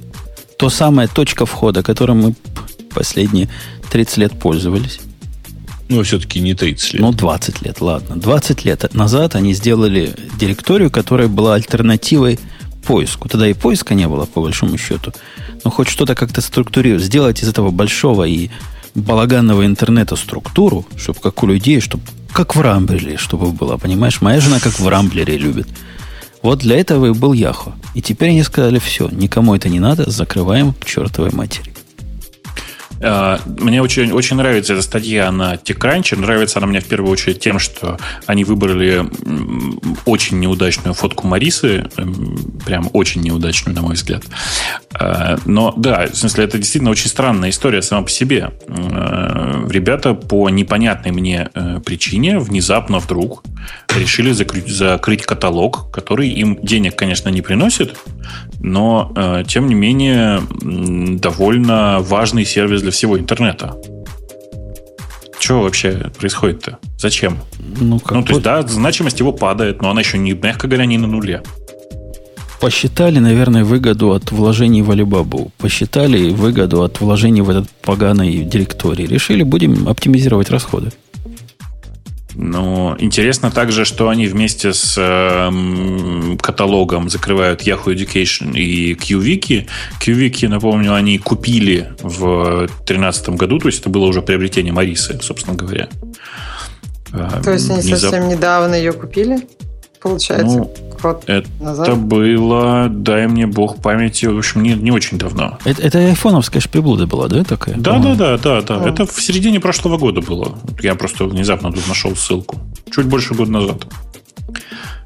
То 0.58 0.70
самая 0.70 1.08
точка 1.08 1.46
входа, 1.46 1.84
которой 1.84 2.18
мы 2.18 2.36
последние 2.94 3.48
30 3.92 4.18
лет 4.18 4.40
пользовались. 4.40 5.00
Ну, 5.90 6.04
все-таки 6.04 6.40
не 6.40 6.54
30 6.54 6.94
лет. 6.94 7.02
Ну, 7.02 7.12
20 7.12 7.64
лет, 7.64 7.82
ладно. 7.82 8.16
20 8.16 8.64
лет 8.64 8.94
назад 8.94 9.36
они 9.36 9.54
сделали 9.54 10.14
директорию, 10.40 10.92
которая 10.92 11.28
была 11.28 11.56
альтернативой 11.56 12.40
поиску. 12.86 13.28
Тогда 13.28 13.48
и 13.48 13.54
поиска 13.54 13.96
не 13.96 14.08
было, 14.08 14.26
по 14.26 14.42
большому 14.42 14.78
счету. 14.78 15.12
Но 15.64 15.72
хоть 15.72 15.90
что-то 15.90 16.14
как-то 16.14 16.42
структурировать, 16.42 17.04
сделать 17.04 17.42
из 17.42 17.50
этого 17.50 17.72
большого 17.72 18.26
и 18.26 18.50
балаганного 18.94 19.66
интернета 19.66 20.16
структуру, 20.16 20.86
чтобы 20.96 21.20
как 21.20 21.42
у 21.44 21.48
людей, 21.48 21.80
чтобы 21.82 22.04
как 22.32 22.56
в 22.56 22.62
Рамблере, 22.62 23.18
чтобы 23.18 23.52
было, 23.52 23.78
понимаешь? 23.78 24.22
Моя 24.22 24.40
жена 24.40 24.60
как 24.60 24.80
в 24.80 24.88
Рамблере 24.88 25.38
любит. 25.38 25.68
Вот 26.44 26.60
для 26.60 26.80
этого 26.80 27.08
и 27.08 27.14
был 27.14 27.34
Яхо. 27.34 27.74
И 27.96 28.02
теперь 28.02 28.30
они 28.30 28.44
сказали, 28.44 28.78
все, 28.78 29.10
никому 29.10 29.56
это 29.56 29.70
не 29.70 29.80
надо, 29.80 30.10
закрываем 30.10 30.74
к 30.74 30.86
чертовой 30.86 31.32
матери. 31.34 31.74
А, 33.02 33.40
мне 33.46 33.82
очень, 33.82 34.12
очень 34.12 34.36
нравится 34.36 34.74
эта 34.74 34.82
статья 34.82 35.32
на 35.32 35.56
TechCrunch. 35.56 36.18
Нравится 36.20 36.60
она 36.60 36.68
мне 36.68 36.80
в 36.80 36.86
первую 36.86 37.12
очередь 37.12 37.40
тем, 37.40 37.60
что 37.60 37.98
они 38.26 38.44
выбрали 38.44 39.06
очень 40.06 40.40
неудачную 40.40 40.94
фотку 40.94 41.28
Марисы. 41.28 41.90
Прям 42.66 42.90
очень 42.94 43.22
неудачную, 43.22 43.76
на 43.76 43.82
мой 43.82 43.96
взгляд. 43.96 44.24
А, 44.94 45.38
но 45.46 45.74
да, 45.78 46.08
в 46.08 46.16
смысле, 46.16 46.46
это 46.46 46.58
действительно 46.58 46.92
очень 46.92 47.10
странная 47.10 47.50
история 47.50 47.82
сама 47.82 48.04
по 48.04 48.10
себе. 48.10 48.52
А, 48.68 49.66
ребята 49.70 50.14
по 50.14 50.50
непонятной 50.50 51.12
мне 51.12 51.50
э, 51.54 51.80
причине 51.86 52.40
внезапно 52.40 53.00
вдруг 53.00 53.44
решили 53.96 54.32
закрыть, 54.32 54.68
закрыть 54.68 55.24
каталог, 55.24 55.92
который 55.92 56.30
им 56.30 56.58
денег, 56.62 56.96
конечно, 56.96 57.30
не 57.30 57.42
приносит, 57.42 57.96
но, 58.60 59.12
э, 59.16 59.44
тем 59.48 59.68
не 59.68 59.76
менее, 59.76 60.42
довольно 61.20 62.00
важный 62.00 62.46
сервис 62.46 62.82
для 62.82 62.89
всего 62.92 63.20
интернета. 63.20 63.76
Что 65.40 65.62
вообще 65.62 66.12
происходит-то? 66.20 66.80
Зачем? 66.98 67.40
Ну, 67.80 68.00
как 68.00 68.12
ну 68.12 68.24
то 68.24 68.34
есть, 68.34 68.44
да, 68.44 68.62
значимость 68.62 69.20
его 69.20 69.32
падает, 69.32 69.82
но 69.82 69.90
она 69.90 70.02
еще, 70.02 70.18
не, 70.18 70.34
мягко 70.34 70.68
говоря, 70.68 70.86
не 70.86 70.98
на 70.98 71.08
нуле. 71.08 71.42
Посчитали, 72.60 73.20
наверное, 73.20 73.64
выгоду 73.64 74.12
от 74.12 74.32
вложений 74.32 74.82
в 74.82 74.92
Alibaba. 74.92 75.50
Посчитали 75.58 76.30
выгоду 76.32 76.84
от 76.84 77.00
вложений 77.00 77.42
в 77.42 77.50
этот 77.50 77.70
поганый 77.82 78.44
директорий. 78.44 79.06
Решили, 79.06 79.44
будем 79.44 79.88
оптимизировать 79.88 80.50
расходы. 80.50 80.92
Но 82.42 82.96
интересно 83.00 83.52
также, 83.52 83.84
что 83.84 84.08
они 84.08 84.26
вместе 84.26 84.72
с 84.72 84.96
э, 84.98 86.38
каталогом 86.42 87.10
закрывают 87.10 87.64
Yahoo 87.64 87.94
Education 87.94 88.58
и 88.58 88.94
QWiki. 88.94 89.68
QWiki, 90.00 90.48
напомню, 90.48 90.96
они 90.96 91.18
купили 91.18 91.92
в 92.02 92.68
2013 92.68 93.30
году, 93.32 93.60
то 93.60 93.68
есть 93.68 93.82
это 93.82 93.90
было 93.90 94.06
уже 94.06 94.22
приобретение 94.22 94.72
Марисы, 94.72 95.20
собственно 95.22 95.58
говоря. 95.58 95.90
То 97.12 97.52
есть 97.52 97.70
они 97.70 97.82
Внезап... 97.82 98.12
совсем 98.12 98.30
недавно 98.30 98.76
ее 98.76 98.94
купили? 98.94 99.46
Получается, 100.02 100.58
ну, 100.60 100.74
год 101.02 101.24
это 101.28 101.48
назад? 101.60 101.98
было, 101.98 102.88
дай 102.90 103.28
мне 103.28 103.48
бог 103.48 103.82
памяти, 103.82 104.28
в 104.28 104.38
общем, 104.38 104.64
не, 104.64 104.74
не 104.74 104.92
очень 104.92 105.18
давно. 105.18 105.58
Это, 105.66 105.82
это 105.82 106.00
айфоновская 106.00 106.62
шпиблуда 106.62 107.06
была, 107.06 107.28
да, 107.28 107.44
такая? 107.44 107.76
Да, 107.76 108.00
да, 108.00 108.16
да, 108.16 108.38
да, 108.38 108.62
да. 108.62 108.88
Это 108.88 109.06
в 109.06 109.22
середине 109.22 109.60
прошлого 109.60 109.98
года 109.98 110.22
было. 110.22 110.58
Я 110.82 110.96
просто 110.96 111.26
внезапно 111.26 111.72
тут 111.72 111.88
нашел 111.88 112.16
ссылку. 112.16 112.58
Чуть 112.92 113.08
больше 113.08 113.34
года 113.34 113.52
назад. 113.52 113.86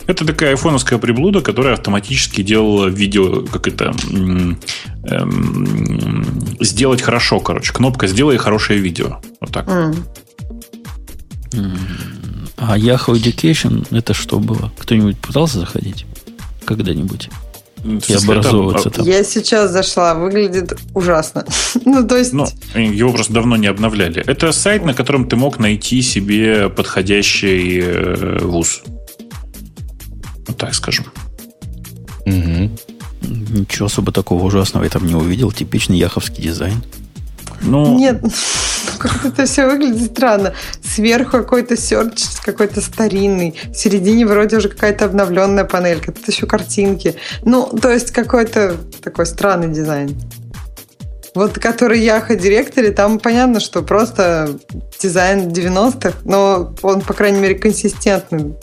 Это 0.06 0.26
такая 0.26 0.52
айфоновская 0.52 1.00
приблуда, 1.00 1.42
которая 1.42 1.74
автоматически 1.74 2.44
делала 2.44 2.88
видео, 2.88 3.46
как 3.46 3.68
это, 3.68 3.94
эм, 4.12 4.60
сделать 6.60 7.02
хорошо, 7.02 7.40
короче. 7.40 7.72
Кнопка 7.72 8.08
«Сделай 8.08 8.38
хорошее 8.38 8.80
видео». 8.80 9.22
Вот 9.40 9.52
так. 9.52 9.68
Mm. 9.68 9.96
А 12.58 12.78
Yahoo 12.78 13.14
Education 13.14 13.86
это 13.96 14.14
что 14.14 14.40
было? 14.40 14.72
Кто-нибудь 14.78 15.18
пытался 15.18 15.60
заходить? 15.60 16.06
Когда-нибудь? 16.66 17.30
И 17.84 18.14
образовываться 18.14 18.90
там. 18.90 19.06
Я 19.06 19.24
сейчас 19.26 19.72
зашла, 19.72 20.16
выглядит 20.16 20.78
ужасно. 20.94 21.46
ну, 21.86 22.08
то 22.08 22.18
есть... 22.18 22.32
Ну, 22.32 22.48
его 22.76 23.12
просто 23.12 23.34
давно 23.34 23.58
не 23.58 23.68
обновляли. 23.68 24.24
Это 24.26 24.54
сайт, 24.54 24.86
на 24.86 24.94
котором 24.94 25.28
ты 25.28 25.36
мог 25.36 25.60
найти 25.60 26.02
себе 26.02 26.70
подходящий 26.70 27.82
э, 27.82 28.40
вуз. 28.42 28.84
Вот 30.48 30.58
так 30.58 30.74
скажем. 30.74 31.06
Угу. 32.26 32.72
Ничего 33.22 33.88
особо 33.88 34.14
такого 34.14 34.46
ужасного 34.46 34.86
я 34.86 34.90
там 34.90 35.06
не 35.06 35.16
увидел. 35.16 35.52
Типичный 35.52 35.98
яховский 35.98 36.42
дизайн. 36.42 36.82
Ну... 37.62 37.98
Нет, 37.98 38.22
ну, 38.22 38.30
как 39.04 39.26
это 39.26 39.46
все 39.46 39.66
выглядит 39.66 40.12
странно. 40.12 40.54
Сверху 40.82 41.32
какой-то 41.32 41.78
search 41.78 42.24
какой-то 42.44 42.82
старинный. 42.82 43.56
В 43.72 43.76
середине 43.76 44.26
вроде 44.26 44.58
уже 44.58 44.70
какая-то 44.70 45.06
обновленная 45.06 45.66
панелька. 45.66 46.12
Тут 46.12 46.28
еще 46.28 46.46
картинки. 46.46 47.16
Ну, 47.44 47.66
то 47.66 47.92
есть 47.92 48.12
какой-то 48.12 48.78
такой 49.04 49.26
странный 49.26 49.74
дизайн. 49.74 50.18
Вот 51.36 51.58
который 51.58 52.00
Yahoo 52.00 52.36
Directory, 52.36 52.92
там 52.92 53.20
понятно, 53.20 53.60
что 53.60 53.82
просто 53.82 54.60
дизайн 55.02 55.50
90-х, 55.50 56.14
но 56.26 56.76
он, 56.84 57.02
по 57.02 57.14
крайней 57.14 57.40
мере, 57.40 57.56
консистентный. 57.56 58.54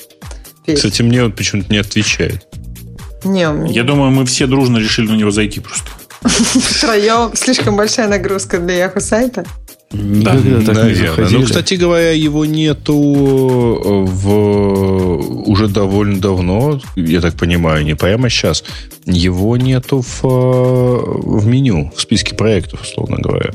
Кстати, 0.72 1.02
мне 1.02 1.24
он 1.24 1.32
почему-то 1.32 1.70
не 1.72 1.78
отвечает. 1.78 2.46
Не, 3.24 3.72
Я 3.72 3.82
думаю, 3.82 4.10
мы 4.12 4.24
все 4.24 4.46
дружно 4.46 4.78
решили 4.78 5.08
на 5.10 5.16
него 5.16 5.30
зайти 5.30 5.60
просто. 5.60 5.90
Втроем 6.22 7.32
слишком 7.34 7.76
большая 7.76 8.08
нагрузка 8.08 8.58
для 8.58 8.76
Яху 8.76 9.00
сайта. 9.00 9.44
Да, 9.92 10.34
наверное. 10.34 11.28
Ну, 11.30 11.42
кстати 11.42 11.74
говоря, 11.74 12.12
его 12.12 12.44
нету 12.44 12.94
э, 12.94 14.04
в 14.04 15.50
уже 15.50 15.66
довольно 15.66 16.20
давно, 16.20 16.80
я 16.94 17.20
так 17.20 17.34
понимаю, 17.34 17.84
не 17.84 17.96
прямо 17.96 18.28
сейчас. 18.28 18.62
Его 19.04 19.56
нету 19.56 20.02
в, 20.02 20.24
э, 20.24 21.38
в 21.38 21.46
меню, 21.46 21.92
в 21.94 22.00
списке 22.00 22.36
проектов, 22.36 22.82
условно 22.82 23.16
говоря. 23.18 23.50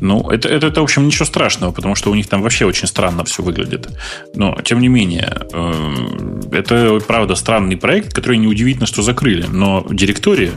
Ну, 0.00 0.28
это, 0.28 0.50
это, 0.50 0.66
это, 0.66 0.80
в 0.80 0.84
общем, 0.84 1.06
ничего 1.06 1.24
страшного, 1.24 1.72
потому 1.72 1.94
что 1.94 2.10
у 2.10 2.14
них 2.14 2.26
там 2.26 2.42
вообще 2.42 2.66
очень 2.66 2.86
странно 2.86 3.24
все 3.24 3.42
выглядит. 3.42 3.88
Но, 4.34 4.60
тем 4.62 4.80
не 4.80 4.88
менее, 4.88 5.46
э, 5.50 6.50
это, 6.52 6.98
правда, 7.06 7.36
странный 7.36 7.78
проект, 7.78 8.12
который 8.12 8.36
неудивительно, 8.36 8.86
что 8.86 9.00
закрыли. 9.00 9.46
Но 9.50 9.86
директория, 9.90 10.52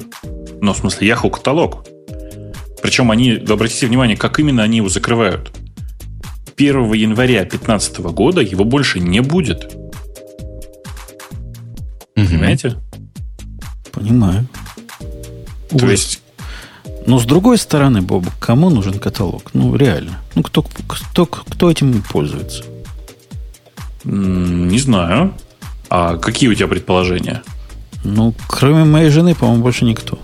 ну, 0.59 0.73
в 0.73 0.77
смысле, 0.77 1.07
Yahoo 1.07 1.29
каталог, 1.29 1.85
причем 2.82 3.11
они, 3.11 3.32
обратите 3.34 3.88
внимание, 3.88 4.17
как 4.17 4.39
именно 4.39 4.63
они 4.63 4.78
его 4.78 4.89
закрывают. 4.89 5.51
1 6.57 6.93
января 6.93 7.41
2015 7.41 7.99
года 7.99 8.41
его 8.41 8.63
больше 8.63 8.99
не 8.99 9.21
будет. 9.21 9.65
Угу. 12.15 12.25
Понимаете? 12.25 12.78
Понимаю. 13.91 14.47
То 15.69 15.75
Ужас. 15.75 15.89
есть... 15.91 16.21
Но 17.05 17.19
с 17.19 17.25
другой 17.25 17.57
стороны, 17.57 18.01
Боб, 18.01 18.25
кому 18.39 18.69
нужен 18.69 18.99
каталог? 18.99 19.51
Ну, 19.53 19.75
реально. 19.75 20.19
Ну, 20.36 20.43
кто, 20.43 20.61
кто, 20.61 21.25
кто 21.25 21.71
этим 21.71 22.03
пользуется? 22.03 22.65
Не 24.03 24.78
знаю. 24.80 25.34
А 25.89 26.17
какие 26.17 26.49
у 26.49 26.53
тебя 26.53 26.67
предположения? 26.67 27.43
Ну, 28.03 28.34
кроме 28.47 28.84
моей 28.84 29.09
жены, 29.09 29.36
по-моему, 29.36 29.63
больше 29.63 29.86
никто. 29.86 30.19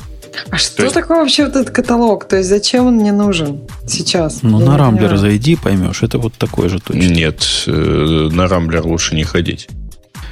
А 0.49 0.57
что 0.57 0.83
есть... 0.83 0.95
такое 0.95 1.19
вообще 1.19 1.45
вот 1.45 1.55
этот 1.55 1.69
каталог? 1.69 2.27
То 2.27 2.37
есть 2.37 2.49
зачем 2.49 2.87
он 2.87 2.95
мне 2.95 3.11
нужен 3.11 3.61
сейчас? 3.87 4.39
Ну, 4.41 4.59
Я 4.59 4.65
на 4.65 4.77
Рамблер 4.77 5.17
зайди, 5.17 5.55
поймешь. 5.55 6.03
Это 6.03 6.17
вот 6.17 6.33
такое 6.33 6.69
же 6.69 6.79
точно. 6.79 6.99
Нет, 6.99 7.43
э, 7.67 8.29
на 8.31 8.47
Рамблер 8.47 8.85
лучше 8.85 9.15
не 9.15 9.23
ходить. 9.23 9.67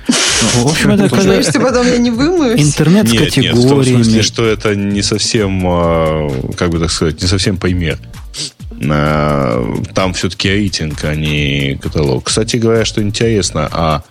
Ну, 0.07 0.67
в 0.67 0.71
общем, 0.71 0.91
это 0.91 1.09
когда... 1.09 1.41
Что 1.43 1.59
потом 1.59 1.87
я 1.87 1.97
не 1.97 2.11
вымоюсь? 2.11 2.61
Интернет 2.61 3.07
с 3.07 3.11
категориями. 3.11 3.55
Нет, 3.55 3.65
в 3.65 3.69
том 3.69 3.83
смысле, 3.83 4.21
что 4.23 4.45
это 4.45 4.75
не 4.75 5.01
совсем, 5.01 5.61
а, 5.65 6.29
как 6.57 6.71
бы 6.71 6.79
так 6.79 6.91
сказать, 6.91 7.21
не 7.21 7.27
совсем 7.27 7.57
пример. 7.57 7.99
Там 8.79 10.13
все-таки 10.15 10.49
рейтинг, 10.49 11.03
а 11.03 11.13
не 11.13 11.77
каталог. 11.81 12.23
Кстати 12.23 12.57
говоря, 12.57 12.83
что 12.83 13.03
интересно, 13.03 13.69
а 13.71 14.03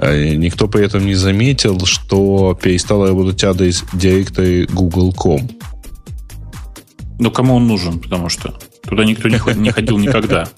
никто 0.00 0.68
при 0.68 0.84
этом 0.84 1.06
не 1.06 1.14
заметил, 1.14 1.84
что 1.84 2.58
перестала 2.60 3.08
работать 3.08 3.42
адрес 3.44 3.84
директора 3.92 4.66
Google.com. 4.66 5.48
Ну, 7.18 7.30
кому 7.30 7.56
он 7.56 7.66
нужен? 7.66 7.98
Потому 7.98 8.28
что 8.28 8.54
туда 8.88 9.04
никто 9.04 9.28
не 9.28 9.38
ходил 9.70 9.98
никогда. 9.98 10.48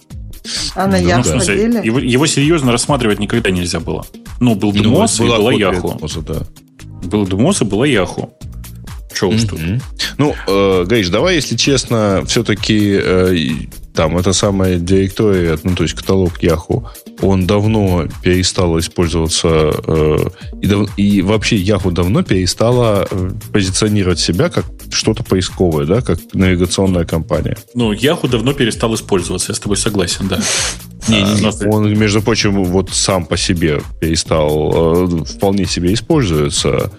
А 0.74 0.86
на 0.86 0.96
Яху 0.96 1.30
ну, 1.34 1.38
ходили? 1.38 1.84
Его, 1.84 1.98
его 1.98 2.26
серьезно 2.26 2.72
рассматривать 2.72 3.18
никогда 3.18 3.50
нельзя 3.50 3.80
было. 3.80 4.06
Ну, 4.40 4.54
был 4.54 4.72
Дмос 4.72 5.18
ну, 5.18 5.26
и 5.26 5.28
была 5.28 5.52
Яху. 5.52 6.00
Да. 6.26 6.42
Был 7.04 7.26
Дмос 7.26 7.62
и 7.62 7.64
была 7.64 7.86
Яху. 7.86 8.32
Че 9.14 9.28
уж 9.28 9.42
тут. 9.44 9.60
Ну, 10.18 10.34
э, 10.46 10.84
Гриш, 10.86 11.08
давай, 11.08 11.34
если 11.34 11.56
честно, 11.56 12.22
все-таки 12.26 12.98
э, 13.02 13.36
там 13.94 14.16
это 14.16 14.32
самая 14.32 14.78
директория, 14.78 15.58
ну, 15.62 15.74
то 15.74 15.82
есть 15.82 15.94
каталог 15.94 16.42
Yahoo, 16.42 16.86
он 17.22 17.46
давно 17.46 18.06
перестал 18.22 18.78
использоваться, 18.78 19.48
э, 19.48 20.18
и, 20.60 20.66
дав, 20.66 20.98
и 20.98 21.22
вообще 21.22 21.56
Yahoo 21.56 21.92
давно 21.92 22.22
перестала 22.22 23.06
э, 23.10 23.30
позиционировать 23.52 24.18
себя 24.18 24.48
как 24.48 24.64
что-то 24.90 25.22
поисковое, 25.22 25.86
да, 25.86 26.00
как 26.00 26.18
навигационная 26.32 27.04
компания. 27.04 27.56
Ну, 27.74 27.92
Yahoo 27.92 28.28
давно 28.28 28.52
перестал 28.52 28.94
использоваться, 28.94 29.52
я 29.52 29.56
с 29.56 29.60
тобой 29.60 29.76
согласен, 29.76 30.28
да. 30.28 30.40
Не, 31.08 31.22
не, 31.22 31.40
не. 31.40 31.66
Он, 31.66 31.98
между 31.98 32.20
прочим, 32.20 32.62
вот 32.62 32.90
сам 32.90 33.24
по 33.24 33.36
себе 33.38 33.80
перестал, 34.00 35.06
э, 35.06 35.24
вполне 35.24 35.64
себе 35.64 35.94
используется, 35.94 36.92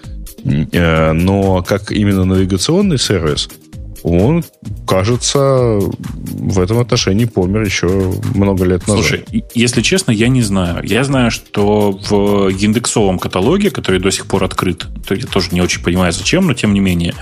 э, 0.44 1.12
но 1.12 1.62
как 1.62 1.92
именно 1.92 2.26
навигационный 2.26 2.98
сервис– 2.98 3.48
он, 4.04 4.44
кажется, 4.88 5.80
в 5.80 6.60
этом 6.60 6.80
отношении 6.80 7.26
помер 7.26 7.62
еще 7.64 8.14
много 8.34 8.66
лет 8.66 8.88
назад. 8.88 9.06
Слушай, 9.06 9.26
если 9.54 9.82
честно, 9.82 10.12
я 10.12 10.28
не 10.28 10.42
знаю. 10.42 10.84
Я 10.84 11.04
знаю, 11.04 11.32
что 11.32 11.92
в 11.92 12.50
индексовом 12.50 13.20
каталоге, 13.20 13.70
который 13.70 14.00
до 14.00 14.12
сих 14.12 14.26
пор 14.26 14.44
открыт, 14.44 14.88
то 15.08 15.14
я 15.14 15.26
тоже 15.26 15.50
не 15.52 15.62
очень 15.62 15.84
понимаю, 15.84 16.12
зачем, 16.12 16.48
но 16.48 16.54
тем 16.54 16.74
не 16.74 16.80
менее, 16.80 17.14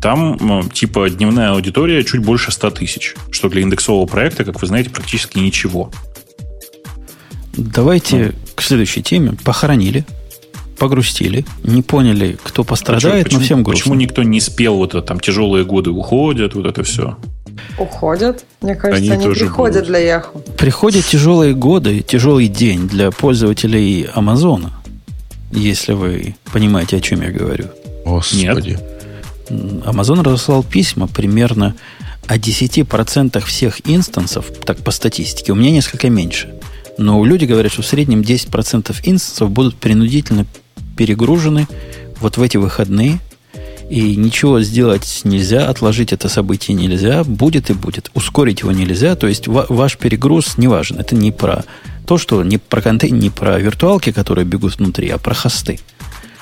там 0.00 0.68
типа 0.72 1.08
дневная 1.10 1.52
аудитория 1.52 2.04
чуть 2.04 2.22
больше 2.22 2.52
100 2.52 2.70
тысяч, 2.70 3.14
что 3.30 3.48
для 3.48 3.62
индексового 3.62 4.06
проекта, 4.06 4.44
как 4.44 4.60
вы 4.60 4.66
знаете, 4.66 4.90
практически 4.90 5.38
ничего. 5.38 5.90
Давайте 7.56 8.16
ну. 8.16 8.32
к 8.54 8.62
следующей 8.62 9.02
теме. 9.02 9.34
Похоронили 9.44 10.04
погрустили, 10.78 11.44
не 11.62 11.82
поняли, 11.82 12.38
кто 12.42 12.64
пострадает, 12.64 13.24
почему, 13.24 13.40
но 13.40 13.44
всем 13.44 13.62
грустно. 13.62 13.82
Почему 13.82 13.94
никто 13.94 14.22
не 14.22 14.40
спел 14.40 14.76
вот 14.76 14.90
это, 14.90 15.02
там 15.02 15.20
тяжелые 15.20 15.64
годы 15.64 15.90
уходят, 15.90 16.54
вот 16.54 16.66
это 16.66 16.82
все? 16.82 17.16
Уходят. 17.78 18.44
Мне 18.60 18.74
кажется, 18.74 19.12
они, 19.12 19.24
они 19.24 19.34
приходят 19.34 19.76
будут. 19.76 19.88
для 19.88 19.98
Яху. 19.98 20.38
Приходят 20.58 21.04
тяжелые 21.04 21.54
годы, 21.54 22.00
тяжелый 22.00 22.48
день 22.48 22.88
для 22.88 23.10
пользователей 23.10 24.08
Амазона. 24.14 24.72
Если 25.52 25.92
вы 25.92 26.36
понимаете, 26.52 26.96
о 26.96 27.00
чем 27.00 27.22
я 27.22 27.30
говорю. 27.30 27.66
Господи. 28.04 28.78
Нет. 29.48 29.84
Амазон 29.84 30.20
разослал 30.20 30.62
письма 30.62 31.06
примерно 31.06 31.74
о 32.26 32.36
10% 32.36 33.40
всех 33.44 33.88
инстансов, 33.88 34.46
так 34.64 34.78
по 34.78 34.90
статистике. 34.90 35.52
У 35.52 35.54
меня 35.54 35.70
несколько 35.70 36.10
меньше. 36.10 36.54
Но 36.98 37.24
люди 37.24 37.44
говорят, 37.44 37.72
что 37.72 37.82
в 37.82 37.86
среднем 37.86 38.20
10% 38.20 38.94
инстансов 39.04 39.50
будут 39.50 39.76
принудительно 39.76 40.46
перегружены 40.96 41.68
вот 42.20 42.36
в 42.36 42.42
эти 42.42 42.56
выходные, 42.56 43.20
и 43.88 44.16
ничего 44.16 44.60
сделать 44.62 45.20
нельзя, 45.24 45.68
отложить 45.68 46.12
это 46.12 46.28
событие 46.28 46.76
нельзя, 46.76 47.22
будет 47.22 47.70
и 47.70 47.72
будет. 47.72 48.10
Ускорить 48.14 48.60
его 48.60 48.72
нельзя, 48.72 49.14
то 49.14 49.28
есть 49.28 49.46
ваш 49.46 49.96
перегруз 49.96 50.58
не 50.58 50.66
важен. 50.66 50.98
Это 50.98 51.14
не 51.14 51.30
про 51.30 51.64
то, 52.06 52.18
что 52.18 52.42
не 52.42 52.58
про 52.58 52.82
контейнер, 52.82 53.18
не 53.18 53.30
про 53.30 53.58
виртуалки, 53.58 54.10
которые 54.10 54.44
бегут 54.44 54.78
внутри, 54.78 55.08
а 55.10 55.18
про 55.18 55.34
хосты. 55.34 55.78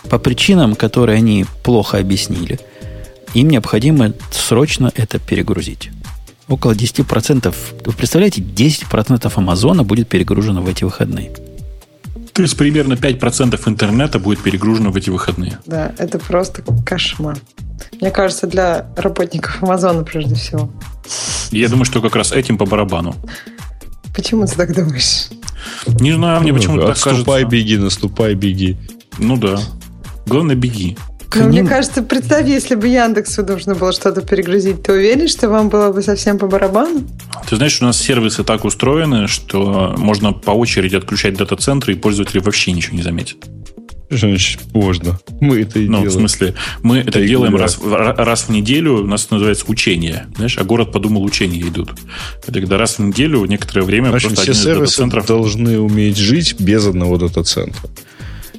По 0.08 0.18
причинам, 0.18 0.74
которые 0.74 1.18
они 1.18 1.44
плохо 1.62 1.98
объяснили, 1.98 2.60
им 3.34 3.48
необходимо 3.48 4.12
срочно 4.30 4.90
это 4.94 5.18
перегрузить. 5.18 5.90
Около 6.48 6.72
10%. 6.72 7.54
Вы 7.84 7.92
представляете, 7.92 8.42
10% 8.42 9.32
Амазона 9.34 9.82
будет 9.82 10.08
перегружено 10.08 10.62
в 10.62 10.68
эти 10.68 10.84
выходные. 10.84 11.32
То 12.34 12.42
есть 12.42 12.56
примерно 12.56 12.94
5% 12.94 13.60
интернета 13.68 14.18
будет 14.18 14.42
перегружено 14.42 14.90
в 14.90 14.96
эти 14.96 15.08
выходные. 15.08 15.60
Да, 15.66 15.92
это 15.98 16.18
просто 16.18 16.62
кошмар. 16.84 17.38
Мне 18.00 18.10
кажется, 18.10 18.48
для 18.48 18.86
работников 18.96 19.62
Амазона 19.62 20.02
прежде 20.02 20.34
всего. 20.34 20.68
Я 21.52 21.68
думаю, 21.68 21.84
что 21.84 22.02
как 22.02 22.16
раз 22.16 22.32
этим 22.32 22.58
по 22.58 22.66
барабану. 22.66 23.14
Почему 24.16 24.46
ты 24.46 24.56
так 24.56 24.74
думаешь? 24.74 25.28
Не 26.00 26.12
знаю, 26.12 26.40
мне 26.40 26.52
ну, 26.52 26.58
почему-то 26.58 26.86
так 26.86 26.94
кажется. 26.94 27.10
Наступай, 27.10 27.44
беги, 27.44 27.76
наступай, 27.76 28.34
беги. 28.34 28.78
Ну 29.18 29.36
да. 29.36 29.60
Главное, 30.26 30.56
беги. 30.56 30.96
Но 31.34 31.44
мне 31.46 31.64
кажется, 31.64 32.02
представь, 32.02 32.46
если 32.46 32.74
бы 32.74 32.86
Яндексу 32.88 33.44
нужно 33.44 33.74
было 33.74 33.92
что-то 33.92 34.20
перегрузить, 34.22 34.82
ты 34.82 34.92
уверен, 34.92 35.28
что 35.28 35.48
вам 35.48 35.68
было 35.68 35.92
бы 35.92 36.02
совсем 36.02 36.38
по 36.38 36.46
барабану? 36.46 37.02
Ты 37.48 37.56
знаешь, 37.56 37.80
у 37.80 37.84
нас 37.84 38.00
сервисы 38.00 38.44
так 38.44 38.64
устроены, 38.64 39.26
что 39.26 39.94
можно 39.96 40.32
по 40.32 40.52
очереди 40.52 40.96
отключать 40.96 41.36
дата-центры, 41.36 41.94
и 41.94 41.96
пользователи 41.96 42.38
вообще 42.38 42.72
ничего 42.72 42.96
не 42.96 43.02
заметят. 43.02 43.38
Что 44.10 44.28
значит 44.28 44.60
можно? 44.72 45.18
Мы 45.40 45.62
это 45.62 45.78
и 45.78 45.88
ну, 45.88 45.98
делаем. 45.98 46.10
в 46.10 46.12
смысле, 46.12 46.54
мы 46.82 46.98
это, 46.98 47.08
это 47.10 47.26
делаем 47.26 47.56
раз, 47.56 47.78
раз 47.82 48.42
в 48.42 48.48
неделю, 48.50 49.02
у 49.02 49.06
нас 49.06 49.24
это 49.24 49.34
называется 49.34 49.64
учение. 49.68 50.26
Знаешь, 50.36 50.56
а 50.58 50.64
город 50.64 50.92
подумал, 50.92 51.24
учения 51.24 51.60
идут. 51.60 51.94
Это 52.46 52.60
когда 52.60 52.78
раз 52.78 52.98
в 52.98 53.02
неделю 53.02 53.44
некоторое 53.46 53.82
время 53.82 54.10
Значит, 54.10 54.34
просто 54.34 54.52
все 54.52 54.70
один 54.70 54.86
сервисы 54.86 55.26
должны 55.26 55.80
уметь 55.80 56.18
жить 56.18 56.56
без 56.60 56.86
одного 56.86 57.16
дата-центра. 57.16 57.88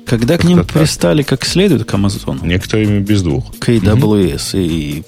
Когда 0.06 0.38
к 0.38 0.44
ним 0.44 0.60
так. 0.60 0.68
пристали 0.68 1.24
как 1.24 1.46
следует 1.46 1.86
к 1.86 1.94
Amazon. 1.94 2.46
Некоторыми 2.46 3.00
без 3.00 3.24
двух. 3.24 3.58
К 3.58 3.70
AWS. 3.70 4.54
Угу. 4.54 4.64
И 4.64 5.04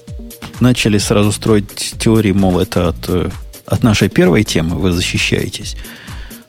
начали 0.60 0.98
сразу 0.98 1.32
строить 1.32 1.94
теории, 1.98 2.32
мол, 2.32 2.58
это 2.58 2.88
от, 2.88 3.08
э, 3.08 3.30
от 3.66 3.82
нашей 3.82 4.08
первой 4.08 4.44
темы 4.44 4.76
вы 4.76 4.92
защищаетесь. 4.92 5.76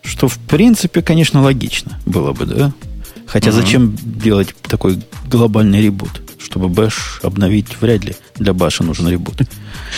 Что, 0.01 0.27
в 0.27 0.39
принципе, 0.39 1.01
конечно, 1.01 1.41
логично 1.41 1.99
было 2.05 2.33
бы, 2.33 2.45
да? 2.45 2.73
Хотя 3.27 3.51
угу. 3.51 3.57
зачем 3.57 3.95
делать 4.01 4.55
такой 4.63 4.99
глобальный 5.27 5.81
ребут? 5.81 6.21
Чтобы 6.39 6.69
бэш 6.69 7.19
обновить 7.21 7.79
вряд 7.81 8.05
ли. 8.05 8.15
Для 8.35 8.53
баша 8.53 8.83
нужен 8.83 9.09
ребут. 9.09 9.41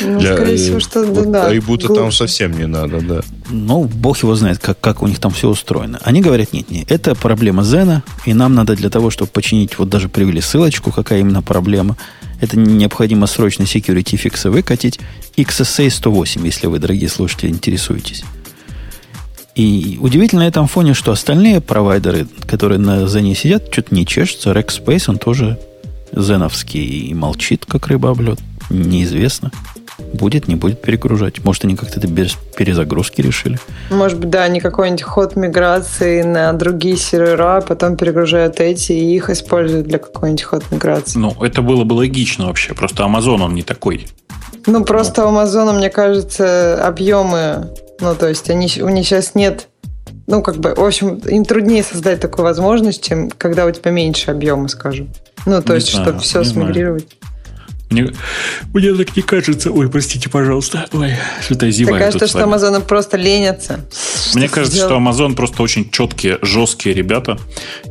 Ну, 0.01 0.19
Для, 0.19 0.33
скорее 0.33 0.57
всего, 0.57 0.79
что 0.79 1.03
вот 1.03 1.31
да. 1.31 1.49
Ребута 1.51 1.93
там 1.93 2.11
совсем 2.11 2.57
не 2.57 2.65
надо, 2.65 2.99
да. 3.01 3.21
Ну, 3.49 3.83
бог 3.83 4.17
его 4.23 4.35
знает, 4.35 4.57
как, 4.57 4.79
как 4.79 5.03
у 5.03 5.07
них 5.07 5.19
там 5.19 5.31
все 5.31 5.49
устроено. 5.49 5.99
Они 6.03 6.21
говорят, 6.21 6.51
нет, 6.51 6.69
нет, 6.71 6.91
это 6.91 7.13
проблема 7.13 7.63
Зена, 7.63 8.03
и 8.25 8.33
нам 8.33 8.55
надо 8.55 8.75
для 8.75 8.89
того, 8.89 9.11
чтобы 9.11 9.29
починить, 9.29 9.77
вот 9.77 9.89
даже 9.89 10.09
привели 10.09 10.41
ссылочку, 10.41 10.91
какая 10.91 11.19
именно 11.19 11.41
проблема. 11.43 11.95
Это 12.39 12.57
необходимо 12.57 13.27
срочно 13.27 13.63
security 13.63 14.17
фиксы 14.17 14.49
выкатить. 14.49 14.99
XSA 15.37 15.89
108, 15.91 16.43
если 16.45 16.65
вы, 16.67 16.79
дорогие 16.79 17.09
слушатели, 17.09 17.49
интересуетесь. 17.49 18.23
И 19.53 19.99
удивительно 20.01 20.41
на 20.41 20.47
этом 20.47 20.67
фоне, 20.67 20.93
что 20.93 21.11
остальные 21.11 21.61
провайдеры, 21.61 22.27
которые 22.47 22.79
на 22.79 23.05
Зене 23.07 23.35
сидят, 23.35 23.71
что-то 23.71 23.93
не 23.93 24.07
чешутся. 24.07 24.51
Rackspace, 24.51 25.03
он 25.07 25.17
тоже 25.17 25.59
зеновский 26.13 27.09
и 27.09 27.13
молчит, 27.13 27.65
как 27.67 27.87
рыба 27.87 28.11
об 28.11 28.21
лед. 28.21 28.39
Неизвестно. 28.69 29.51
Будет, 30.13 30.47
не 30.47 30.55
будет 30.55 30.81
перегружать. 30.81 31.43
Может, 31.43 31.65
они 31.65 31.75
как-то 31.75 31.99
это 31.99 32.07
без 32.07 32.33
перезагрузки 32.57 33.21
решили. 33.21 33.59
Может 33.89 34.19
быть, 34.19 34.29
да, 34.29 34.43
они 34.43 34.59
какой-нибудь 34.59 35.03
ход 35.03 35.35
миграции 35.35 36.23
на 36.23 36.53
другие 36.53 36.97
сервера, 36.97 37.57
а 37.57 37.61
потом 37.61 37.97
перегружают 37.97 38.59
эти 38.59 38.93
и 38.93 39.15
их 39.15 39.29
используют 39.29 39.87
для 39.87 39.99
какой-нибудь 39.99 40.43
ход 40.43 40.63
миграции. 40.71 41.19
Ну, 41.19 41.35
это 41.41 41.61
было 41.61 41.83
бы 41.83 41.93
логично 41.93 42.47
вообще. 42.47 42.73
Просто 42.73 43.03
Amazon, 43.03 43.41
он 43.41 43.53
не 43.53 43.63
такой. 43.63 44.07
Ну, 44.65 44.83
просто 44.85 45.25
у 45.25 45.31
Amazon, 45.31 45.73
мне 45.73 45.89
кажется, 45.89 46.85
объемы 46.85 47.69
ну, 48.01 48.15
то 48.15 48.27
есть 48.27 48.49
они, 48.49 48.67
у 48.81 48.89
них 48.89 49.05
сейчас 49.05 49.35
нет 49.35 49.67
ну, 50.31 50.41
как 50.41 50.57
бы, 50.57 50.73
в 50.73 50.83
общем, 50.83 51.15
им 51.15 51.43
труднее 51.43 51.83
создать 51.83 52.21
такую 52.21 52.45
возможность, 52.45 53.05
чем 53.05 53.29
когда 53.29 53.65
у 53.65 53.71
тебя 53.71 53.91
меньше 53.91 54.31
объема, 54.31 54.69
скажем. 54.69 55.09
Ну, 55.45 55.61
то 55.61 55.73
не 55.73 55.79
есть, 55.79 55.91
знаю, 55.91 56.05
чтобы 56.05 56.19
все 56.21 56.43
смигрировать. 56.45 57.17
Мне, 57.89 58.13
мне 58.73 58.93
так 58.93 59.17
не 59.17 59.21
кажется. 59.21 59.71
Ой, 59.71 59.89
простите, 59.89 60.29
пожалуйста. 60.29 60.87
Ой, 60.93 61.15
что-то 61.41 61.65
я 61.65 61.71
зеваю. 61.73 61.95
Мне 61.97 62.05
кажется, 62.05 62.27
что 62.27 62.39
Amazon 62.39 62.81
просто 62.81 63.17
ленятся. 63.17 63.81
Мне 64.33 64.47
кажется, 64.47 64.77
сделать? 64.77 64.93
что 64.93 65.25
Amazon 65.27 65.35
просто 65.35 65.61
очень 65.61 65.91
четкие, 65.91 66.39
жесткие 66.41 66.95
ребята 66.95 67.37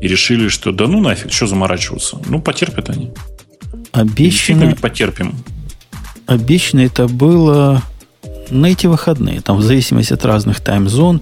и 0.01 0.09
решили, 0.09 0.49
что 0.49 0.73
да 0.73 0.87
ну 0.87 1.01
нафиг, 1.01 1.31
что 1.33 1.47
заморачиваться. 1.47 2.19
Ну, 2.27 2.41
потерпят 2.41 2.89
они. 2.89 3.13
Обещано... 3.93 4.75
потерпим. 4.77 5.35
Обещано 6.25 6.81
это 6.81 7.07
было 7.07 7.83
на 8.49 8.67
эти 8.67 8.87
выходные. 8.87 9.43
Там 9.43 9.59
в 9.59 9.63
зависимости 9.63 10.15
от 10.15 10.25
разных 10.25 10.61
таймзон 10.61 11.21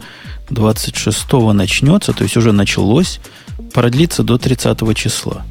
26 0.51 1.33
начнется, 1.53 2.13
то 2.13 2.23
есть 2.23 2.37
уже 2.37 2.53
началось, 2.53 3.21
продлится 3.73 4.23
до 4.23 4.39
30 4.39 4.97
числа. 4.97 5.45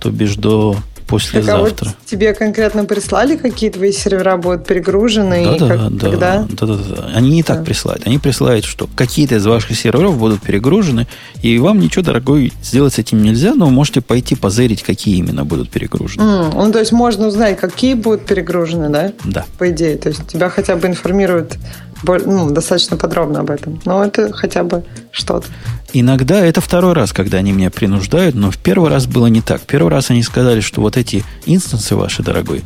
То 0.00 0.10
бишь 0.10 0.36
до 0.36 0.76
послезавтра. 1.08 1.70
Так, 1.70 1.88
а 1.88 1.90
вот 1.90 2.06
тебе 2.06 2.34
конкретно 2.34 2.84
прислали, 2.84 3.36
какие 3.36 3.70
твои 3.70 3.92
сервера 3.92 4.36
будут 4.36 4.66
перегружены? 4.66 5.44
Да, 5.44 5.58
да, 5.58 5.68
как, 5.68 5.96
да, 5.96 6.10
когда? 6.10 6.46
да, 6.48 6.66
да, 6.66 6.74
да. 6.76 7.10
Они 7.14 7.30
не 7.30 7.42
да. 7.42 7.54
так 7.54 7.64
присылают. 7.64 8.06
Они 8.06 8.18
присылают, 8.18 8.64
что 8.64 8.88
какие-то 8.94 9.36
из 9.36 9.46
ваших 9.46 9.76
серверов 9.76 10.18
будут 10.18 10.42
перегружены, 10.42 11.08
и 11.42 11.58
вам 11.58 11.80
ничего, 11.80 12.04
дорогой, 12.04 12.52
сделать 12.62 12.94
с 12.94 12.98
этим 12.98 13.22
нельзя, 13.22 13.54
но 13.54 13.66
вы 13.66 13.72
можете 13.72 14.00
пойти 14.00 14.36
позырить, 14.36 14.82
какие 14.82 15.16
именно 15.16 15.44
будут 15.44 15.70
перегружены. 15.70 16.22
Mm, 16.22 16.52
ну, 16.54 16.72
то 16.72 16.78
есть 16.78 16.92
можно 16.92 17.26
узнать, 17.26 17.58
какие 17.58 17.94
будут 17.94 18.26
перегружены, 18.26 18.90
да? 18.90 19.12
Да. 19.24 19.46
По 19.58 19.70
идее. 19.70 19.96
То 19.96 20.10
есть 20.10 20.26
тебя 20.28 20.50
хотя 20.50 20.76
бы 20.76 20.86
информируют 20.86 21.58
ну, 22.04 22.50
достаточно 22.50 22.96
подробно 22.96 23.40
об 23.40 23.50
этом. 23.50 23.80
Но 23.84 24.04
это 24.04 24.32
хотя 24.32 24.62
бы 24.62 24.84
что-то. 25.10 25.46
Иногда 25.92 26.44
это 26.44 26.60
второй 26.60 26.92
раз, 26.92 27.12
когда 27.12 27.38
они 27.38 27.52
меня 27.52 27.70
принуждают, 27.70 28.34
но 28.34 28.50
в 28.50 28.58
первый 28.58 28.90
раз 28.90 29.06
было 29.06 29.26
не 29.26 29.40
так. 29.40 29.62
Первый 29.62 29.90
раз 29.90 30.10
они 30.10 30.22
сказали, 30.22 30.60
что 30.60 30.80
вот 30.80 30.96
эти 30.96 31.24
инстансы 31.46 31.96
ваши, 31.96 32.22
дорогой, 32.22 32.62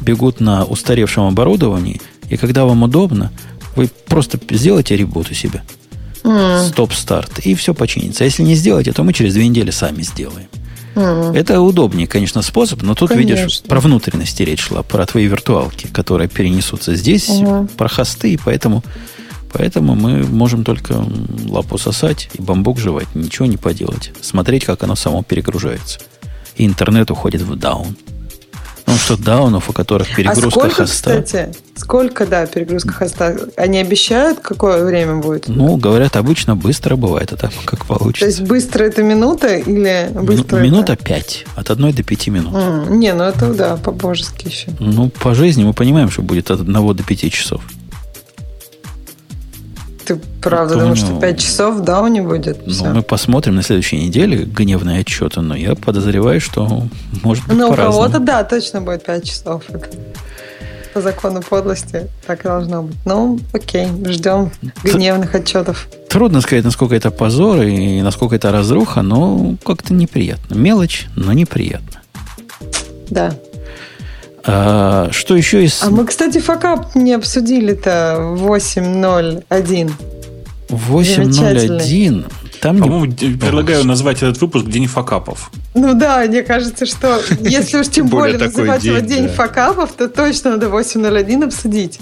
бегут 0.00 0.40
на 0.40 0.64
устаревшем 0.64 1.24
оборудовании, 1.24 2.00
и 2.28 2.36
когда 2.36 2.64
вам 2.64 2.82
удобно, 2.82 3.32
вы 3.76 3.88
просто 4.06 4.38
сделайте 4.50 4.96
ребут 4.96 5.30
у 5.30 5.34
себя. 5.34 5.62
Стоп-старт, 6.68 7.38
и 7.40 7.54
все 7.54 7.72
починится. 7.72 8.24
А 8.24 8.26
если 8.26 8.42
не 8.42 8.56
сделаете, 8.56 8.92
то 8.92 9.04
мы 9.04 9.12
через 9.12 9.34
две 9.34 9.46
недели 9.46 9.70
сами 9.70 10.02
сделаем. 10.02 10.48
Mm. 10.96 11.36
Это 11.36 11.60
удобнее, 11.60 12.06
конечно, 12.06 12.40
способ, 12.40 12.82
но 12.82 12.94
тут, 12.94 13.10
конечно. 13.10 13.34
видишь, 13.34 13.62
про 13.62 13.80
внутренности 13.80 14.42
речь 14.42 14.60
шла, 14.60 14.82
про 14.82 15.04
твои 15.04 15.26
виртуалки, 15.26 15.88
которые 15.88 16.28
перенесутся 16.28 16.96
здесь, 16.96 17.28
mm. 17.28 17.68
про 17.76 17.88
хосты, 17.88 18.32
и 18.32 18.38
поэтому, 18.42 18.82
поэтому 19.52 19.94
мы 19.94 20.24
можем 20.24 20.64
только 20.64 21.04
лапу 21.48 21.76
сосать 21.76 22.30
и 22.32 22.40
бамбук 22.40 22.78
жевать, 22.78 23.14
ничего 23.14 23.44
не 23.44 23.58
поделать. 23.58 24.12
Смотреть, 24.22 24.64
как 24.64 24.82
оно 24.82 24.96
само 24.96 25.22
перегружается. 25.22 26.00
И 26.56 26.64
интернет 26.64 27.10
уходит 27.10 27.42
в 27.42 27.54
даун. 27.56 27.94
Ну, 28.86 28.94
что 28.94 29.16
даунов, 29.16 29.68
у 29.68 29.72
которых 29.72 30.12
а 30.12 30.14
перегрузка 30.14 30.46
а 30.46 30.50
сколько, 30.50 30.74
хоста. 30.74 31.22
кстати, 31.22 31.54
сколько, 31.74 32.26
да, 32.26 32.46
перегрузка 32.46 32.92
хоста? 32.92 33.36
Они 33.56 33.78
обещают, 33.78 34.40
какое 34.40 34.84
время 34.84 35.16
будет? 35.16 35.48
Ну, 35.48 35.76
говорят, 35.76 36.16
обычно 36.16 36.54
быстро 36.54 36.96
бывает, 36.96 37.32
это 37.32 37.50
как 37.64 37.84
получится. 37.86 38.24
То 38.24 38.26
есть 38.26 38.40
быстро 38.42 38.84
это 38.84 39.02
минута 39.02 39.56
или 39.56 40.08
быстро 40.14 40.60
Минута 40.60 40.92
это... 40.92 41.04
5, 41.04 41.46
от 41.56 41.70
1 41.70 41.92
до 41.92 42.02
5 42.02 42.26
минут. 42.28 42.54
Mm, 42.54 42.96
не, 42.96 43.12
ну 43.12 43.24
это, 43.24 43.52
да, 43.52 43.76
по-божески 43.76 44.46
еще. 44.46 44.68
Ну, 44.78 45.08
по 45.10 45.34
жизни 45.34 45.64
мы 45.64 45.72
понимаем, 45.72 46.10
что 46.10 46.22
будет 46.22 46.50
от 46.50 46.60
1 46.60 46.72
до 46.72 47.02
5 47.02 47.32
часов. 47.32 47.62
Ты 50.06 50.20
правда 50.40 50.74
ну, 50.74 50.80
думаешь, 50.82 50.98
что 50.98 51.18
5 51.18 51.40
часов 51.40 51.80
да, 51.80 52.08
не 52.08 52.20
будет? 52.20 52.64
Ну, 52.64 52.72
Все. 52.72 52.84
мы 52.84 53.02
посмотрим 53.02 53.56
на 53.56 53.62
следующей 53.62 53.98
неделе 53.98 54.44
гневные 54.44 55.00
отчеты, 55.00 55.40
но 55.40 55.56
я 55.56 55.74
подозреваю, 55.74 56.40
что 56.40 56.84
может 57.24 57.44
быть 57.46 57.56
Ну, 57.56 57.70
у 57.70 57.74
кого-то, 57.74 58.20
да, 58.20 58.44
точно 58.44 58.80
будет 58.80 59.04
5 59.04 59.24
часов. 59.24 59.64
Это 59.68 59.88
по 60.94 61.02
закону 61.02 61.42
подлости 61.42 62.08
так 62.26 62.40
и 62.40 62.44
должно 62.44 62.84
быть. 62.84 62.96
Ну, 63.04 63.38
окей, 63.52 63.88
ждем 64.06 64.50
гневных 64.82 65.34
отчетов. 65.34 65.88
Трудно 66.08 66.40
сказать, 66.40 66.64
насколько 66.64 66.94
это 66.94 67.10
позор 67.10 67.62
и 67.62 68.00
насколько 68.00 68.36
это 68.36 68.50
разруха, 68.50 69.02
но 69.02 69.56
как-то 69.64 69.92
неприятно. 69.92 70.54
Мелочь, 70.54 71.08
но 71.16 71.32
неприятно. 71.32 72.00
Да. 73.10 73.34
А, 74.46 75.08
что 75.10 75.36
еще 75.36 75.64
из... 75.64 75.82
А 75.82 75.90
мы, 75.90 76.06
кстати, 76.06 76.38
факап 76.38 76.94
не 76.94 77.12
обсудили-то 77.14 78.36
8.01. 78.38 79.92
8.01. 80.68 82.32
Там 82.60 82.78
По-моему, 82.78 83.04
не... 83.06 83.36
предлагаю 83.36 83.84
назвать 83.84 84.18
этот 84.18 84.40
выпуск 84.40 84.66
День 84.66 84.86
факапов. 84.86 85.50
Ну 85.74 85.94
да, 85.94 86.24
мне 86.26 86.42
кажется, 86.42 86.86
что 86.86 87.20
если 87.40 87.78
уж 87.78 87.88
тем 87.88 88.08
более 88.08 88.38
называть 88.38 88.84
его 88.84 88.98
День 88.98 89.28
факапов, 89.28 89.92
то 89.92 90.08
точно 90.08 90.52
надо 90.52 90.66
8.01 90.66 91.44
обсудить. 91.44 91.98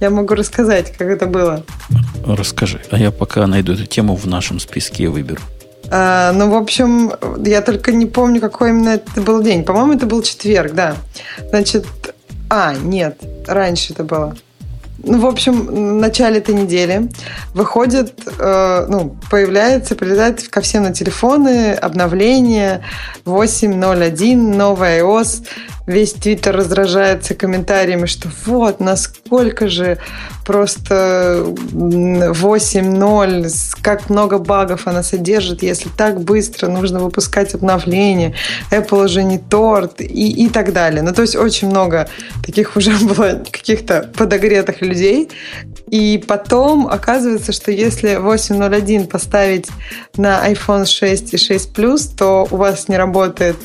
Я 0.00 0.10
могу 0.10 0.34
рассказать, 0.34 0.92
как 0.96 1.08
это 1.08 1.26
было. 1.26 1.64
Расскажи. 2.26 2.80
А 2.90 2.98
я 2.98 3.10
пока 3.10 3.46
найду 3.46 3.74
эту 3.74 3.86
тему 3.86 4.16
в 4.16 4.26
нашем 4.26 4.58
списке 4.58 5.04
и 5.04 5.06
выберу. 5.06 5.40
А, 5.90 6.32
ну, 6.32 6.50
в 6.50 6.54
общем, 6.54 7.12
я 7.44 7.62
только 7.62 7.92
не 7.92 8.06
помню, 8.06 8.40
какой 8.40 8.70
именно 8.70 8.90
это 8.90 9.20
был 9.20 9.42
день. 9.42 9.64
По-моему, 9.64 9.94
это 9.94 10.06
был 10.06 10.22
четверг, 10.22 10.72
да. 10.72 10.96
Значит, 11.50 11.86
а, 12.50 12.74
нет, 12.74 13.18
раньше 13.46 13.92
это 13.92 14.04
было. 14.04 14.36
Ну, 15.06 15.20
в 15.20 15.26
общем, 15.26 15.66
в 15.66 16.00
начале 16.00 16.38
этой 16.38 16.54
недели 16.54 17.08
выходит, 17.52 18.14
э, 18.38 18.86
ну, 18.88 19.16
появляется, 19.30 19.96
прилетает 19.96 20.48
ко 20.48 20.62
всем 20.62 20.84
на 20.84 20.94
телефоны 20.94 21.74
обновление 21.74 22.82
8.01, 23.26 24.36
новая 24.36 25.02
iOS. 25.02 25.46
Весь 25.86 26.14
Твиттер 26.14 26.56
раздражается 26.56 27.34
комментариями, 27.34 28.06
что 28.06 28.30
вот, 28.46 28.80
насколько 28.80 29.68
же 29.68 29.98
просто 30.46 31.44
8.0, 31.46 33.74
как 33.82 34.08
много 34.08 34.38
багов 34.38 34.86
она 34.86 35.02
содержит, 35.02 35.62
если 35.62 35.90
так 35.90 36.22
быстро 36.22 36.68
нужно 36.68 37.00
выпускать 37.00 37.54
обновления, 37.54 38.34
Apple 38.70 39.04
уже 39.04 39.24
не 39.24 39.38
торт 39.38 40.00
и, 40.00 40.46
и 40.46 40.48
так 40.48 40.72
далее. 40.72 41.02
Ну, 41.02 41.12
то 41.12 41.20
есть 41.22 41.36
очень 41.36 41.68
много 41.68 42.08
таких 42.44 42.76
уже 42.76 42.92
было 43.04 43.42
каких-то 43.50 44.10
подогретых 44.16 44.80
людей. 44.80 45.28
И 45.90 46.22
потом 46.26 46.88
оказывается, 46.88 47.52
что 47.52 47.70
если 47.70 48.16
8.01 48.16 49.06
поставить 49.06 49.68
на 50.16 50.50
iPhone 50.50 50.86
6 50.86 51.34
и 51.34 51.36
6 51.36 51.76
Plus, 51.76 52.08
то 52.16 52.48
у 52.50 52.56
вас 52.56 52.88
не 52.88 52.96
работает, 52.96 53.56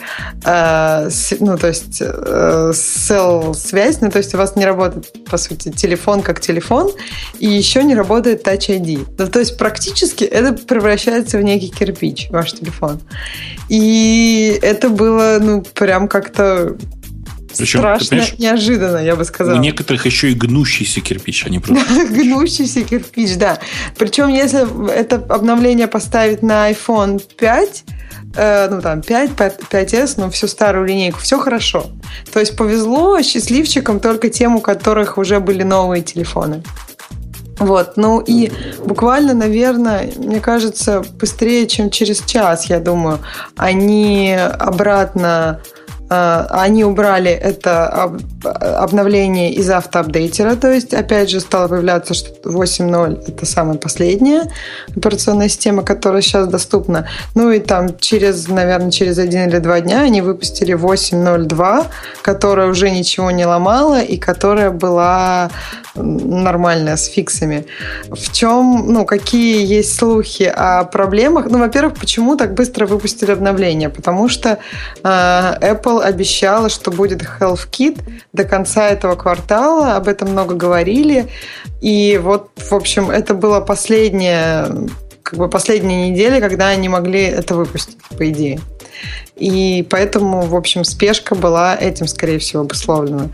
э, 0.45 1.09
ну, 1.39 1.57
то 1.57 1.67
есть 1.67 2.01
э, 2.13 2.71
связь, 2.73 4.01
ну, 4.01 4.09
то 4.09 4.17
есть 4.17 4.33
у 4.33 4.37
вас 4.37 4.55
не 4.55 4.65
работает, 4.65 5.11
по 5.25 5.37
сути, 5.37 5.71
телефон 5.71 6.21
как 6.21 6.39
телефон, 6.39 6.91
и 7.39 7.47
еще 7.47 7.83
не 7.83 7.95
работает 7.95 8.45
Touch 8.45 8.69
ID. 8.69 9.07
Ну, 9.17 9.27
то 9.27 9.39
есть 9.39 9.57
практически 9.57 10.23
это 10.23 10.53
превращается 10.53 11.37
в 11.37 11.41
некий 11.41 11.69
кирпич, 11.69 12.29
ваш 12.29 12.53
телефон. 12.53 12.99
И 13.69 14.59
это 14.61 14.89
было, 14.89 15.37
ну, 15.39 15.61
прям 15.61 16.07
как-то 16.07 16.75
причем, 17.59 17.79
Страшно, 17.79 18.23
неожиданно, 18.37 18.97
я 18.97 19.15
бы 19.15 19.25
сказала. 19.25 19.57
У 19.57 19.61
некоторых 19.61 20.05
еще 20.05 20.31
и 20.31 20.33
гнущийся 20.33 21.01
кирпич, 21.01 21.45
они 21.45 21.59
просто... 21.59 22.05
гнущийся 22.09 22.83
кирпич, 22.83 23.35
да. 23.35 23.59
Причем, 23.97 24.29
если 24.29 24.91
это 24.91 25.15
обновление 25.29 25.87
поставить 25.87 26.41
на 26.41 26.71
iPhone 26.71 27.21
5, 27.37 27.83
э, 28.35 28.69
ну 28.69 28.81
там 28.81 29.01
5, 29.01 29.31
5, 29.35 29.59
5s, 29.69 30.13
ну 30.17 30.29
всю 30.29 30.47
старую 30.47 30.87
линейку, 30.87 31.19
все 31.19 31.37
хорошо. 31.37 31.87
То 32.31 32.39
есть 32.39 32.55
повезло 32.55 33.21
счастливчикам 33.21 33.99
только 33.99 34.29
тем, 34.29 34.55
у 34.55 34.61
которых 34.61 35.17
уже 35.17 35.39
были 35.39 35.63
новые 35.63 36.01
телефоны. 36.01 36.63
Вот, 37.59 37.97
ну 37.97 38.23
и 38.25 38.51
буквально, 38.85 39.33
наверное, 39.33 40.09
мне 40.15 40.39
кажется, 40.39 41.03
быстрее, 41.19 41.67
чем 41.67 41.89
через 41.89 42.21
час, 42.21 42.69
я 42.69 42.79
думаю, 42.79 43.19
они 43.57 44.33
обратно 44.33 45.29
а, 45.29 45.59
они 46.09 46.83
убрали 46.83 47.31
это 47.31 48.11
обновление 48.43 49.53
из 49.53 49.69
автоапдейтера, 49.69 50.55
то 50.55 50.71
есть, 50.71 50.93
опять 50.93 51.29
же, 51.29 51.39
стало 51.39 51.67
появляться, 51.67 52.13
что 52.13 52.31
8.0 52.49 53.27
это 53.27 53.45
самая 53.45 53.77
последняя 53.77 54.49
операционная 54.95 55.49
система, 55.49 55.83
которая 55.83 56.21
сейчас 56.21 56.47
доступна. 56.47 57.07
Ну 57.35 57.51
и 57.51 57.59
там 57.59 57.97
через, 57.99 58.47
наверное, 58.47 58.91
через 58.91 59.17
один 59.17 59.49
или 59.49 59.59
два 59.59 59.81
дня 59.81 60.01
они 60.01 60.21
выпустили 60.21 60.75
8.0.2, 60.75 61.85
которая 62.21 62.67
уже 62.67 62.89
ничего 62.89 63.31
не 63.31 63.45
ломала 63.45 64.01
и 64.01 64.17
которая 64.17 64.71
была 64.71 65.49
нормальная, 65.95 66.97
с 66.97 67.07
фиксами. 67.07 67.65
В 68.09 68.31
чем, 68.31 68.85
ну, 68.87 69.05
какие 69.05 69.65
есть 69.65 69.97
слухи 69.97 70.43
о 70.43 70.83
проблемах? 70.85 71.47
Ну, 71.49 71.59
во-первых, 71.59 71.95
почему 71.95 72.35
так 72.35 72.53
быстро 72.53 72.85
выпустили 72.85 73.31
обновление? 73.31 73.89
Потому 73.89 74.29
что 74.29 74.59
э, 75.03 75.07
Apple 75.07 75.98
обещала, 75.99 76.69
что 76.69 76.91
будет 76.91 77.21
Health 77.21 77.69
Kit 77.71 78.01
до 78.33 78.43
конца 78.43 78.89
этого 78.89 79.15
квартала, 79.15 79.95
об 79.95 80.07
этом 80.07 80.31
много 80.31 80.55
говорили. 80.55 81.27
И 81.81 82.19
вот, 82.21 82.49
в 82.57 82.73
общем, 82.73 83.09
это 83.09 83.33
было 83.33 83.61
последняя 83.61 84.67
как 85.29 85.37
бы 85.37 85.47
последняя 85.47 86.09
неделя, 86.09 86.39
когда 86.41 86.69
они 86.69 86.89
могли 86.89 87.21
это 87.21 87.53
выпустить, 87.53 87.97
по 88.17 88.27
идее. 88.29 88.59
И 89.35 89.87
поэтому, 89.89 90.41
в 90.41 90.55
общем, 90.55 90.83
спешка 90.83 91.35
была 91.35 91.75
этим, 91.75 92.07
скорее 92.07 92.39
всего, 92.39 92.63
обусловлена. 92.63 93.29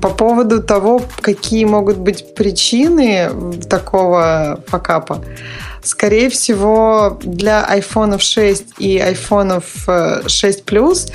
По 0.00 0.10
поводу 0.10 0.62
того, 0.62 1.02
какие 1.20 1.64
могут 1.64 1.96
быть 1.96 2.34
причины 2.34 3.30
такого 3.68 4.60
факапа, 4.66 5.24
скорее 5.84 6.28
всего, 6.30 7.18
для 7.22 7.64
iPhone 7.70 8.18
6 8.18 8.74
и 8.78 8.98
iPhone 8.98 9.62
6 10.28 10.64
Plus 10.64 11.10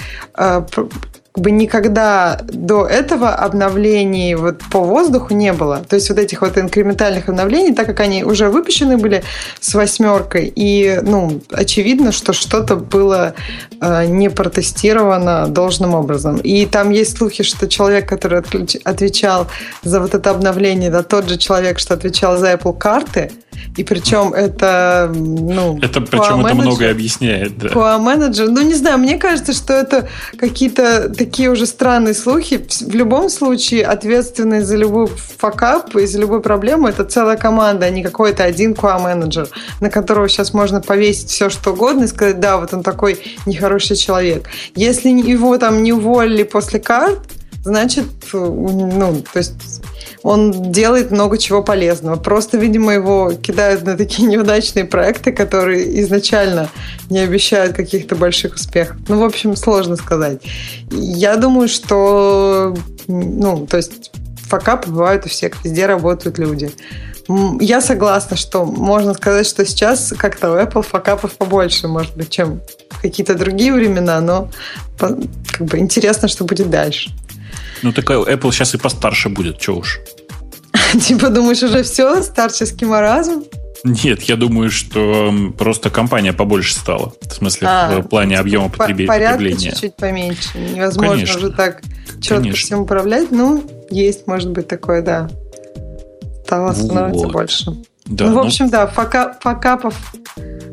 как 1.40 1.44
бы 1.44 1.52
никогда 1.52 2.42
до 2.44 2.86
этого 2.86 3.30
обновлений 3.30 4.36
вот 4.36 4.62
по 4.72 4.80
воздуху 4.80 5.34
не 5.34 5.54
было. 5.54 5.78
То 5.88 5.96
есть 5.96 6.10
вот 6.10 6.20
этих 6.20 6.42
вот 6.42 6.58
инкрементальных 6.58 7.30
обновлений, 7.30 7.74
так 7.74 7.86
как 7.86 8.00
они 8.00 8.24
уже 8.24 8.50
выпущены 8.50 8.98
были 8.98 9.24
с 9.60 9.74
восьмеркой, 9.76 10.52
и, 10.54 11.00
ну, 11.04 11.42
очевидно, 11.52 12.12
что 12.12 12.34
что-то 12.34 12.76
было 12.76 13.36
э, 13.80 14.06
не 14.08 14.30
протестировано 14.30 15.48
должным 15.48 15.94
образом. 15.94 16.38
И 16.38 16.66
там 16.66 16.90
есть 16.90 17.18
слухи, 17.18 17.44
что 17.44 17.68
человек, 17.68 18.10
который 18.10 18.40
отвечал 18.84 19.48
за 19.84 20.02
вот 20.02 20.16
это 20.16 20.32
обновление, 20.32 20.90
да, 20.90 21.04
тот 21.04 21.30
же 21.30 21.38
человек, 21.38 21.80
что 21.80 21.94
отвечал 21.94 22.38
за 22.38 22.54
Apple 22.54 22.78
карты, 22.78 23.32
и 23.80 23.84
причем 23.86 24.34
это, 24.34 25.10
ну... 25.16 25.80
Это 25.82 26.02
причем 26.02 26.46
это 26.46 26.54
многое 26.54 26.92
объясняет, 26.92 27.58
да. 27.58 27.70
По 27.70 27.98
менеджер, 27.98 28.50
ну 28.50 28.62
не 28.62 28.74
знаю, 28.74 28.98
мне 28.98 29.18
кажется, 29.18 29.54
что 29.54 29.74
это 29.74 30.10
какие-то 30.38 31.08
такие 31.08 31.50
уже 31.50 31.66
странные 31.66 32.14
слухи. 32.14 32.58
В 32.58 32.94
любом 32.94 33.30
случае 33.30 33.86
ответственный 33.86 34.64
за 34.64 34.76
любой 34.76 35.08
факап 35.08 35.96
и 35.96 36.06
за 36.06 36.20
любую 36.20 36.42
проблему 36.42 36.90
это 36.90 37.06
целая 37.06 37.38
команда, 37.38 37.86
а 37.86 37.90
не 37.90 38.04
какой-то 38.04 38.44
один 38.44 38.74
QA-менеджер, 38.74 39.48
на 39.80 39.90
которого 39.90 40.28
сейчас 40.28 40.54
можно 40.54 40.82
повесить 40.82 41.30
все, 41.30 41.50
что 41.50 41.72
угодно 41.72 42.04
и 42.04 42.08
сказать, 42.08 42.42
да, 42.42 42.58
вот 42.58 42.74
он 42.74 42.84
такой 42.84 43.18
нехороший 43.46 43.96
человек. 43.96 44.50
Если 44.76 45.08
его 45.08 45.58
там 45.58 45.84
не 45.84 45.94
уволили 45.94 46.44
после 46.44 46.82
карт, 46.82 47.22
значит, 47.64 48.06
ну, 48.34 49.24
то 49.32 49.40
есть 49.40 49.82
он 50.24 50.72
делает 50.72 51.12
много 51.12 51.38
чего 51.38 51.64
полезного. 51.64 52.16
Просто, 52.18 52.58
видимо, 52.58 52.94
его 52.94 53.34
кидают 53.34 53.84
на 53.84 53.98
такие 53.98 54.28
неудачные 54.30 54.86
проекты, 54.86 55.32
которые 55.32 56.02
изначально 56.02 56.70
не 57.10 57.20
обещают 57.20 57.76
каких-то 57.76 58.16
больших 58.16 58.56
успехов. 58.56 58.98
Ну, 59.08 59.20
в 59.20 59.24
общем, 59.24 59.56
сложно 59.56 59.96
сказать. 59.96 60.42
Я 60.92 61.36
думаю, 61.38 61.68
что, 61.68 62.76
ну, 63.08 63.66
то 63.68 63.78
есть 63.78 64.12
факапы 64.50 64.90
бывают 64.90 65.26
у 65.26 65.30
всех, 65.30 65.64
везде 65.64 65.86
работают 65.86 66.40
люди. 66.40 66.72
Я 67.60 67.80
согласна, 67.80 68.36
что 68.36 68.66
можно 68.66 69.14
сказать, 69.14 69.46
что 69.46 69.64
сейчас 69.64 70.14
как-то 70.18 70.52
у 70.52 70.56
Apple 70.56 70.82
факапов 70.82 71.34
побольше, 71.34 71.88
может 71.88 72.18
быть, 72.18 72.32
чем 72.32 72.62
какие-то 73.04 73.36
другие 73.36 73.72
времена, 73.72 74.20
но 74.20 74.50
как 74.98 75.68
бы 75.68 75.78
интересно, 75.78 76.28
что 76.28 76.44
будет 76.44 76.72
дальше. 76.72 77.12
Ну, 77.82 77.92
такая 77.94 78.20
Apple 78.20 78.52
сейчас 78.52 78.76
и 78.76 78.78
постарше 78.78 79.30
будет, 79.30 79.62
что 79.62 79.78
уж. 79.78 80.00
Типа 81.02 81.30
думаешь, 81.30 81.64
уже 81.64 81.84
все, 81.84 82.22
старческий 82.22 82.88
маразм? 82.88 83.44
Нет, 83.84 84.24
я 84.24 84.36
думаю, 84.36 84.70
что 84.70 85.34
просто 85.58 85.90
компания 85.90 86.34
побольше 86.34 86.74
стала. 86.74 87.14
В 87.22 87.34
смысле, 87.34 87.68
а, 87.70 88.02
в 88.02 88.08
плане 88.08 88.38
объема 88.38 88.70
потреб... 88.70 89.08
потребления. 89.08 89.72
чуть-чуть 89.72 89.96
поменьше. 89.96 90.58
Невозможно 90.58 91.14
Конечно. 91.14 91.38
уже 91.38 91.52
так 91.52 91.82
четко 92.20 92.42
Конечно. 92.42 92.66
всем 92.66 92.80
управлять. 92.82 93.32
Ну, 93.32 93.64
есть, 93.90 94.28
может 94.28 94.50
быть, 94.52 94.68
такое, 94.68 95.02
да. 95.02 95.30
Стало 96.46 96.74
становиться 96.74 97.26
вот. 97.26 97.32
больше. 97.32 97.72
Да, 98.06 98.26
ну, 98.26 98.32
в 98.32 98.36
ну 98.36 98.42
общем, 98.42 98.66
ну... 98.66 98.72
да, 98.72 98.88
фака, 98.88 99.38
факапов 99.40 99.96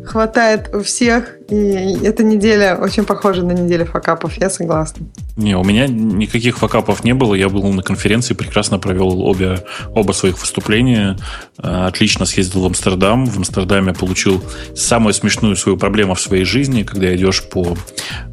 хватает 0.05 0.75
у 0.75 0.83
всех, 0.83 1.36
и 1.49 2.05
эта 2.05 2.25
неделя 2.25 2.77
очень 2.77 3.05
похожа 3.05 3.43
на 3.43 3.53
неделю 3.53 3.87
факапов, 3.87 4.37
я 4.39 4.51
согласна. 4.51 5.07
Не, 5.37 5.55
у 5.57 5.63
меня 5.63 5.87
никаких 5.87 6.59
факапов 6.59 7.05
не 7.05 7.13
было. 7.13 7.35
Я 7.35 7.49
был 7.49 7.71
на 7.73 7.83
конференции, 7.83 8.35
прекрасно 8.35 8.79
провел 8.79 9.21
обе, 9.21 9.65
оба 9.95 10.13
своих 10.13 10.41
выступления. 10.41 11.19
Э, 11.59 11.87
отлично 11.87 12.25
съездил 12.25 12.63
в 12.63 12.67
Амстердам. 12.67 13.27
В 13.27 13.37
Амстердаме 13.37 13.93
получил 13.93 14.43
самую 14.75 15.13
смешную 15.13 15.57
свою 15.57 15.77
проблему 15.77 16.15
в 16.15 16.21
своей 16.21 16.45
жизни, 16.45 16.83
когда 16.85 17.15
идешь 17.15 17.45
по 17.45 17.77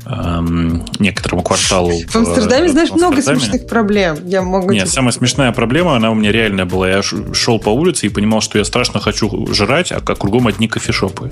эм, 0.06 0.86
некоторому 1.00 1.44
кварталу. 1.44 1.92
В 2.08 2.16
Амстердаме, 2.16 2.70
в, 2.70 2.72
знаешь, 2.72 2.90
в 2.90 2.94
Амстердаме. 2.94 3.22
много 3.22 3.22
смешных 3.22 3.68
проблем. 3.68 4.18
Я 4.26 4.42
могу 4.42 4.72
Нет, 4.72 4.90
самая 4.90 5.12
смешная 5.12 5.52
проблема, 5.52 5.96
она 5.98 6.10
у 6.10 6.16
меня 6.16 6.32
реальная 6.32 6.66
была. 6.66 6.90
Я 6.90 7.02
шел 7.02 7.60
по 7.60 7.70
улице 7.70 8.08
и 8.08 8.10
понимал, 8.10 8.40
что 8.40 8.58
я 8.58 8.64
страшно 8.64 9.02
хочу 9.02 9.54
жрать, 9.54 9.92
а 9.92 10.00
как 10.00 10.20
кругом 10.20 10.48
одни 10.48 10.70
кофешопы. 10.70 11.32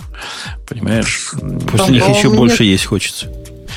Понимаешь? 0.68 1.32
После 1.72 1.94
них 1.96 2.08
еще 2.08 2.30
больше 2.30 2.64
есть 2.64 2.86
хочется. 2.86 3.28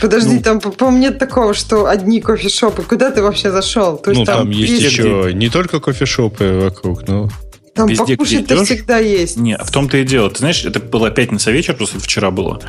Подожди, 0.00 0.36
ну, 0.36 0.42
там, 0.42 0.60
по-моему, 0.60 0.98
нет 0.98 1.18
такого, 1.18 1.54
что 1.54 1.86
одни 1.86 2.20
кофешопы. 2.20 2.82
Куда 2.82 3.10
ты 3.10 3.22
вообще 3.22 3.50
зашел? 3.50 3.96
То 3.96 4.10
есть, 4.10 4.20
ну, 4.20 4.26
там, 4.26 4.38
там 4.38 4.50
есть 4.50 4.82
еще 4.82 5.30
не 5.32 5.48
только 5.48 5.80
кофешопы 5.80 6.60
вокруг, 6.62 7.06
но... 7.06 7.30
Там 7.74 7.88
Везде, 7.88 8.04
покушать-то 8.04 8.64
всегда 8.64 8.98
есть. 8.98 9.36
Не, 9.36 9.58
в 9.58 9.68
том-то 9.72 9.96
и 9.96 10.04
дело. 10.04 10.30
Ты 10.30 10.38
знаешь, 10.38 10.64
это 10.64 10.78
была 10.78 11.10
пятница 11.10 11.50
вечер, 11.50 11.74
просто 11.74 11.98
вчера 11.98 12.30
было. 12.30 12.60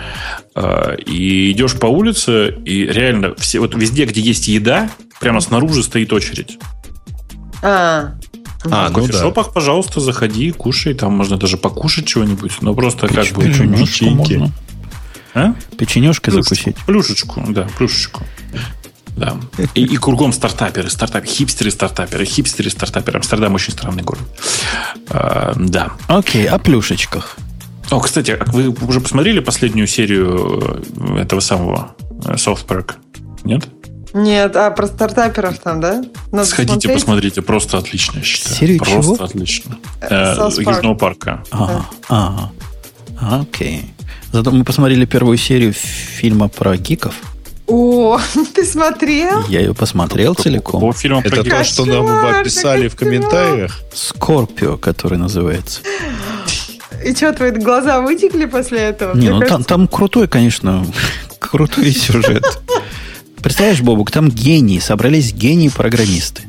А, 0.55 0.95
и 0.95 1.51
идешь 1.51 1.73
по 1.73 1.85
улице, 1.85 2.55
и 2.65 2.87
реально 2.87 3.35
все, 3.37 3.59
вот 3.59 3.75
везде, 3.75 4.05
где 4.05 4.21
есть 4.21 4.47
еда, 4.47 4.89
прямо 5.19 5.41
снаружи 5.41 5.83
стоит 5.83 6.11
очередь. 6.11 6.57
А, 7.61 8.15
а, 8.63 8.87
в 8.87 8.93
ну 8.93 9.01
кофешопах, 9.01 9.47
да. 9.47 9.51
пожалуйста, 9.51 9.99
заходи, 9.99 10.51
кушай. 10.51 10.95
Там 10.95 11.13
можно 11.13 11.37
даже 11.37 11.57
покушать 11.57 12.07
чего-нибудь. 12.07 12.53
Но 12.61 12.73
просто 12.73 13.07
как 13.07 13.27
бы... 13.27 13.43
Печеньки. 13.43 14.51
А? 15.35 15.53
Печенежкой 15.77 16.33
плюшечку, 16.33 16.55
закусить. 16.55 16.85
Плюшечку, 16.85 17.43
да, 17.49 17.67
плюшечку. 17.77 18.23
Да. 19.17 19.37
И, 19.75 19.83
и 19.83 19.97
кругом 19.97 20.33
стартаперы, 20.33 20.89
стартаперы, 20.89 21.31
хипстеры, 21.31 21.71
стартаперы, 21.71 22.25
хипстеры, 22.25 22.69
стартаперы. 22.69 23.17
Амстердам 23.17 23.53
очень 23.53 23.71
странный 23.73 24.03
город. 24.03 24.23
А, 25.09 25.53
да. 25.55 25.91
Окей, 26.07 26.47
о 26.47 26.57
плюшечках. 26.57 27.37
О, 27.91 27.99
кстати, 27.99 28.31
а 28.31 28.43
вы 28.51 28.69
уже 28.69 28.99
посмотрели 28.99 29.39
последнюю 29.39 29.87
серию 29.87 30.81
э, 30.95 31.21
этого 31.21 31.39
самого 31.39 31.95
э, 32.25 32.33
South 32.33 32.65
Park? 32.65 32.95
Нет? 33.43 33.67
Нет, 34.13 34.55
а 34.55 34.71
про 34.71 34.87
стартаперов 34.87 35.59
там, 35.59 35.81
да? 35.81 36.03
Надо 36.31 36.45
Сходите, 36.45 36.73
смотреть? 36.73 36.93
посмотрите, 36.93 37.41
просто 37.41 37.77
отлично, 37.77 38.19
я 38.19 38.23
считаю. 38.23 38.55
Серию 38.55 38.79
просто 38.79 39.15
чего? 39.15 39.23
отлично. 39.23 39.77
Э, 40.01 40.49
Южного 40.57 40.95
парка. 40.95 41.43
Ага, 41.51 41.85
ага. 42.09 42.51
Окей. 43.21 43.94
Зато 44.35 44.51
мы 44.51 44.65
посмотрели 44.65 45.05
первую 45.05 45.37
серию 45.37 45.71
фильма 45.71 46.49
про 46.49 46.75
гиков. 46.75 47.15
О, 47.67 48.19
ты 48.53 48.65
смотрел? 48.65 49.47
Я 49.47 49.61
ее 49.61 49.73
посмотрел 49.73 50.35
целиком. 50.35 50.81
По 50.81 50.91
фильму 50.91 51.21
Это 51.23 51.41
то, 51.41 51.63
что 51.63 51.85
нам 51.85 52.05
описали 52.35 52.89
в 52.89 52.97
комментариях? 52.97 53.79
Скорпио, 53.93 54.75
который 54.75 55.17
называется. 55.17 55.79
И 57.05 57.15
что, 57.15 57.31
твои 57.31 57.51
глаза 57.51 58.01
вытекли 58.01 58.43
после 58.43 58.79
этого? 58.79 59.15
Не, 59.15 59.29
ну 59.29 59.39
кажется... 59.39 59.55
там, 59.55 59.63
там 59.63 59.87
крутой, 59.87 60.27
конечно, 60.27 60.85
крутой 61.39 61.93
сюжет. 61.93 62.43
Представляешь, 63.41 63.79
Бобук, 63.79 64.11
там 64.11 64.27
гении, 64.29 64.79
собрались 64.79 65.31
гении-программисты. 65.31 66.41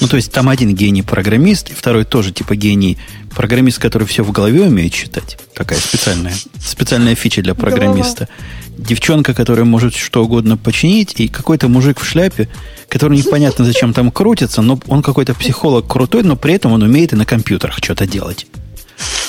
Ну, 0.00 0.08
то 0.08 0.16
есть 0.16 0.30
там 0.30 0.48
один 0.48 0.74
гений-программист, 0.74 1.70
и 1.70 1.74
второй 1.74 2.04
тоже 2.04 2.32
типа 2.32 2.54
гений 2.54 2.98
программист, 3.34 3.78
который 3.78 4.06
все 4.06 4.22
в 4.22 4.30
голове 4.30 4.62
умеет 4.62 4.92
читать. 4.92 5.38
Такая 5.54 5.78
специальная, 5.78 6.34
специальная 6.58 7.14
фича 7.14 7.42
для 7.42 7.54
программиста. 7.54 8.28
Девчонка, 8.76 9.32
которая 9.32 9.64
может 9.64 9.94
что 9.94 10.22
угодно 10.24 10.58
починить, 10.58 11.18
и 11.18 11.28
какой-то 11.28 11.68
мужик 11.68 12.00
в 12.00 12.06
шляпе, 12.06 12.48
который 12.88 13.16
непонятно 13.16 13.64
зачем 13.64 13.94
там 13.94 14.10
крутится, 14.10 14.60
но 14.60 14.78
он 14.86 15.02
какой-то 15.02 15.34
психолог 15.34 15.86
крутой, 15.86 16.24
но 16.24 16.36
при 16.36 16.54
этом 16.54 16.72
он 16.72 16.82
умеет 16.82 17.14
и 17.14 17.16
на 17.16 17.24
компьютерах 17.24 17.78
что-то 17.78 18.06
делать. 18.06 18.46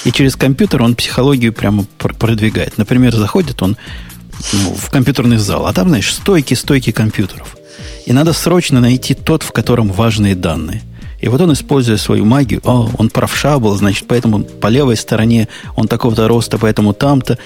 И 0.03 0.11
через 0.11 0.35
компьютер 0.35 0.81
он 0.81 0.95
психологию 0.95 1.53
прямо 1.53 1.85
продвигает. 1.97 2.77
Например, 2.77 3.15
заходит 3.15 3.61
он 3.61 3.77
ну, 4.53 4.73
в 4.73 4.89
компьютерный 4.89 5.37
зал, 5.37 5.65
а 5.65 5.73
там, 5.73 5.89
знаешь, 5.89 6.13
стойки, 6.13 6.53
стойки 6.53 6.91
компьютеров. 6.91 7.56
И 8.05 8.13
надо 8.13 8.33
срочно 8.33 8.79
найти 8.79 9.13
тот, 9.13 9.43
в 9.43 9.51
котором 9.51 9.91
важные 9.91 10.35
данные. 10.35 10.81
И 11.19 11.27
вот 11.29 11.41
он, 11.41 11.53
используя 11.53 11.97
свою 11.97 12.25
магию, 12.25 12.61
о, 12.63 12.89
он 12.97 13.09
правша 13.09 13.57
был, 13.57 13.75
значит, 13.75 14.05
поэтому 14.07 14.43
по 14.43 14.67
левой 14.67 14.95
стороне 14.95 15.47
он 15.75 15.87
такого-то 15.87 16.27
роста, 16.27 16.57
поэтому 16.57 16.93
там-то. 16.93 17.39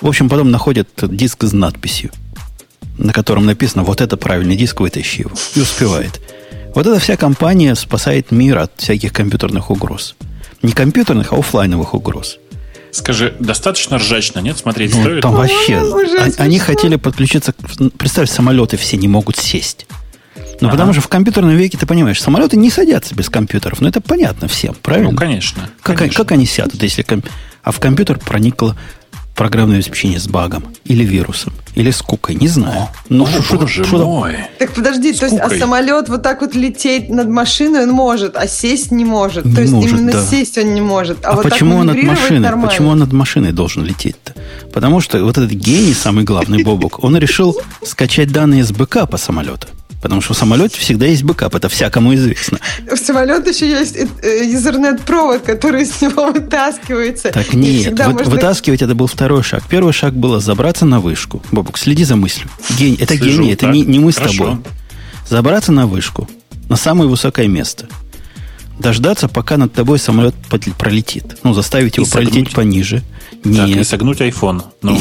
В 0.00 0.08
общем, 0.08 0.28
потом 0.28 0.50
находят 0.50 0.88
диск 1.02 1.44
с 1.44 1.52
надписью, 1.52 2.10
на 2.96 3.12
котором 3.12 3.44
написано, 3.44 3.82
вот 3.84 4.00
это 4.00 4.16
правильный 4.16 4.56
диск, 4.56 4.80
вытащи 4.80 5.20
его. 5.20 5.32
И 5.54 5.60
успевает. 5.60 6.20
Вот 6.74 6.86
эта 6.86 6.98
вся 6.98 7.16
компания 7.16 7.74
спасает 7.74 8.30
мир 8.30 8.58
от 8.58 8.72
всяких 8.76 9.12
компьютерных 9.12 9.70
угроз. 9.70 10.14
Не 10.62 10.72
компьютерных, 10.72 11.32
а 11.32 11.36
офлайновых 11.36 11.94
угроз. 11.94 12.38
Скажи, 12.92 13.34
достаточно 13.38 13.98
ржачно, 13.98 14.40
нет? 14.40 14.58
Смотреть 14.58 14.94
ну, 14.94 15.02
стоит? 15.02 15.22
Там 15.22 15.34
вообще... 15.34 15.78
Они, 16.18 16.34
они 16.36 16.58
хотели 16.58 16.96
подключиться... 16.96 17.54
Представь, 17.96 18.30
самолеты 18.30 18.76
все 18.76 18.96
не 18.96 19.08
могут 19.08 19.36
сесть. 19.36 19.86
Ну, 20.60 20.68
ага. 20.68 20.76
потому 20.76 20.92
что 20.92 21.02
в 21.02 21.08
компьютерном 21.08 21.54
веке, 21.54 21.78
ты 21.78 21.86
понимаешь, 21.86 22.20
самолеты 22.20 22.56
не 22.56 22.70
садятся 22.70 23.14
без 23.14 23.28
компьютеров. 23.28 23.80
Ну, 23.80 23.88
это 23.88 24.00
понятно 24.00 24.48
всем, 24.48 24.74
правильно? 24.74 25.12
Ну, 25.12 25.16
конечно. 25.16 25.70
Как, 25.82 25.98
конечно. 25.98 26.24
как 26.24 26.32
они 26.32 26.46
сядут, 26.46 26.82
если... 26.82 27.02
Комп... 27.02 27.26
А 27.62 27.70
в 27.70 27.80
компьютер 27.80 28.18
проникло 28.18 28.76
программное 29.38 29.76
обеспечение 29.76 30.18
с 30.18 30.26
багом, 30.26 30.64
или 30.84 31.04
вирусом, 31.04 31.52
или 31.76 31.92
с 31.92 32.02
кукой, 32.02 32.34
не 32.34 32.48
знаю. 32.48 32.88
Ну, 33.08 33.24
О, 33.24 33.42
что, 33.42 33.56
боже 33.56 33.84
мой. 33.86 34.36
Так 34.58 34.72
подожди, 34.72 35.12
то 35.12 35.26
есть, 35.26 35.38
а 35.38 35.48
самолет 35.48 36.08
вот 36.08 36.24
так 36.24 36.40
вот 36.40 36.56
лететь 36.56 37.08
над 37.08 37.28
машиной 37.28 37.84
он 37.84 37.90
может, 37.90 38.36
а 38.36 38.48
сесть 38.48 38.90
не 38.90 39.04
может. 39.04 39.44
Не 39.44 39.54
то 39.54 39.60
есть 39.60 39.72
может, 39.72 39.92
именно 39.92 40.12
да. 40.12 40.26
сесть 40.26 40.58
он 40.58 40.74
не 40.74 40.80
может. 40.80 41.24
А, 41.24 41.30
а 41.30 41.36
вот 41.36 41.44
почему 41.44 41.76
он 41.76 41.86
над 41.86 42.02
машиной? 42.02 42.50
Почему 42.60 42.88
он 42.88 42.98
над 42.98 43.12
машиной 43.12 43.52
должен 43.52 43.84
лететь-то? 43.84 44.34
Потому 44.72 45.00
что 45.00 45.22
вот 45.22 45.38
этот 45.38 45.52
гений, 45.52 45.94
самый 45.94 46.24
главный 46.24 46.64
Бобок, 46.64 47.04
он 47.04 47.16
решил 47.16 47.56
скачать 47.84 48.32
данные 48.32 48.64
с 48.64 48.72
бэкапа 48.72 49.18
самолета. 49.18 49.68
Потому 50.00 50.20
что 50.20 50.34
в 50.34 50.36
самолете 50.36 50.78
всегда 50.78 51.06
есть 51.06 51.24
бэкап, 51.24 51.54
это 51.54 51.68
всякому 51.68 52.14
известно. 52.14 52.58
В 52.90 52.96
самолете 52.96 53.50
еще 53.50 53.68
есть 53.68 53.96
интернет-провод, 53.96 55.42
который 55.42 55.84
с 55.86 56.00
него 56.00 56.30
вытаскивается. 56.30 57.30
Так 57.30 57.52
нет, 57.52 57.98
вы, 57.98 58.12
можно... 58.12 58.30
вытаскивать 58.30 58.82
это 58.82 58.94
был 58.94 59.06
второй 59.06 59.42
шаг. 59.42 59.64
Первый 59.68 59.92
шаг 59.92 60.14
было 60.14 60.40
забраться 60.40 60.84
на 60.84 61.00
вышку. 61.00 61.42
Бобук, 61.50 61.78
следи 61.78 62.04
за 62.04 62.16
мыслью. 62.16 62.48
Гений, 62.78 62.96
это 63.00 63.16
Слежу, 63.16 63.42
гений, 63.42 63.52
это 63.52 63.66
не, 63.66 63.82
не 63.82 63.98
мы 63.98 64.12
Хорошо. 64.12 64.32
с 64.32 64.36
тобой. 64.36 64.56
Забраться 65.28 65.72
на 65.72 65.86
вышку, 65.86 66.28
на 66.68 66.76
самое 66.76 67.10
высокое 67.10 67.48
место. 67.48 67.88
Дождаться, 68.78 69.28
пока 69.28 69.56
над 69.56 69.72
тобой 69.72 69.98
самолет 69.98 70.34
пролетит. 70.78 71.38
Ну, 71.42 71.52
заставить 71.52 71.96
его 71.96 72.06
согнуть. 72.06 72.30
пролететь 72.32 72.54
пониже. 72.54 73.02
Нет. 73.44 73.68
Так, 73.68 73.76
и 73.76 73.84
согнуть 73.84 74.20
iPhone. 74.20 74.62
Ну. 74.82 75.00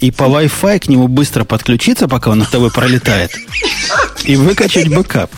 И, 0.00 0.06
и 0.06 0.10
по 0.10 0.24
Wi-Fi 0.24 0.78
к 0.78 0.88
нему 0.88 1.08
быстро 1.08 1.44
подключиться, 1.44 2.08
пока 2.08 2.30
он 2.30 2.38
над 2.38 2.50
тобой 2.50 2.70
пролетает 2.70 3.30
и 4.24 4.36
выкачать 4.36 4.88
бэкап. 4.88 5.30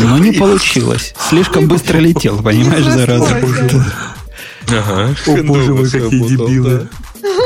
Но 0.00 0.18
не 0.18 0.32
получилось. 0.32 1.14
Слишком 1.28 1.68
быстро 1.68 1.98
летел, 1.98 2.42
понимаешь, 2.42 2.84
зараза. 2.84 3.40
Ага. 4.68 5.14
О, 5.26 5.42
боже 5.42 5.74
мой, 5.74 5.90
какие 5.90 6.28
дебилы. 6.28 6.88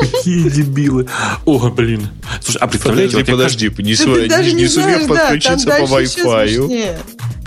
Какие 0.01 0.49
дебилы. 0.49 1.07
О, 1.45 1.71
блин. 1.71 2.09
Слушай, 2.41 2.59
а 2.59 2.67
представляете... 2.67 3.25
Подожди, 3.25 3.69
подожди, 3.69 3.83
не, 3.83 3.95
св... 3.95 4.07
не, 4.07 4.53
не 4.53 4.69
сумев 4.69 5.07
подключиться 5.07 5.69
по 5.69 5.83
Wi-Fi. 5.83 6.97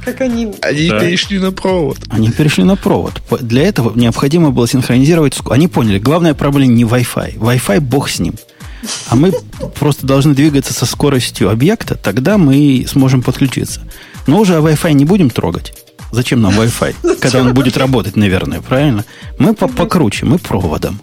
Как 0.04 0.22
они... 0.22 0.54
Они 0.62 0.90
да. 0.90 1.00
перешли 1.00 1.40
на 1.40 1.52
провод. 1.52 1.98
Они 2.10 2.32
перешли 2.32 2.64
на 2.64 2.76
провод. 2.78 3.22
Для 3.42 3.64
этого 3.64 3.92
необходимо 3.94 4.52
было 4.52 4.68
синхронизировать... 4.68 5.38
Они 5.50 5.68
поняли, 5.68 6.00
главная 6.00 6.34
проблема 6.34 6.72
не 6.74 6.84
Wi-Fi. 6.84 7.38
Wi-Fi 7.38 7.80
бог 7.82 8.10
с 8.10 8.20
ним. 8.20 8.36
А 9.10 9.16
мы 9.16 9.34
просто 9.80 10.06
должны 10.06 10.34
двигаться 10.34 10.74
со 10.74 10.86
скоростью 10.86 11.50
объекта, 11.50 11.96
тогда 11.96 12.38
мы 12.38 12.86
сможем 12.88 13.22
подключиться. 13.22 13.82
Но 14.28 14.40
уже 14.40 14.54
Wi-Fi 14.54 14.94
не 14.94 15.06
будем 15.06 15.30
трогать. 15.30 15.74
Зачем 16.12 16.42
нам 16.42 16.58
Wi-Fi? 16.60 17.20
Когда 17.20 17.42
он 17.42 17.54
будет 17.54 17.78
работать, 17.78 18.16
наверное, 18.16 18.62
правильно? 18.62 19.04
Мы 19.40 19.54
по 19.54 19.68
покруче, 19.68 20.26
мы 20.26 20.38
проводом. 20.38 21.02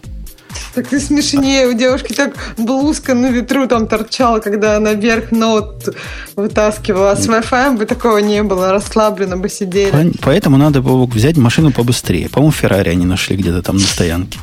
Так 0.74 0.88
ты 0.88 1.00
смешнее. 1.00 1.68
У 1.68 1.72
девушки 1.72 2.12
так 2.12 2.34
блузка 2.58 3.14
на 3.14 3.30
ветру 3.30 3.68
там 3.68 3.86
торчала, 3.86 4.40
когда 4.40 4.76
она 4.76 4.94
вверх 4.94 5.30
нот 5.30 5.94
вытаскивала. 6.36 7.12
А 7.12 7.16
с 7.16 7.28
Wi-Fi 7.28 7.76
бы 7.76 7.86
такого 7.86 8.18
не 8.18 8.42
было. 8.42 8.72
Расслабленно 8.72 9.36
бы 9.36 9.48
сидели. 9.48 10.12
Поэтому 10.22 10.56
надо 10.56 10.82
было 10.82 11.06
взять 11.06 11.36
машину 11.36 11.70
побыстрее. 11.72 12.28
По-моему, 12.28 12.52
Феррари 12.52 12.90
они 12.90 13.06
нашли 13.06 13.36
где-то 13.36 13.62
там 13.62 13.76
на 13.76 13.82
стоянке. 13.82 14.38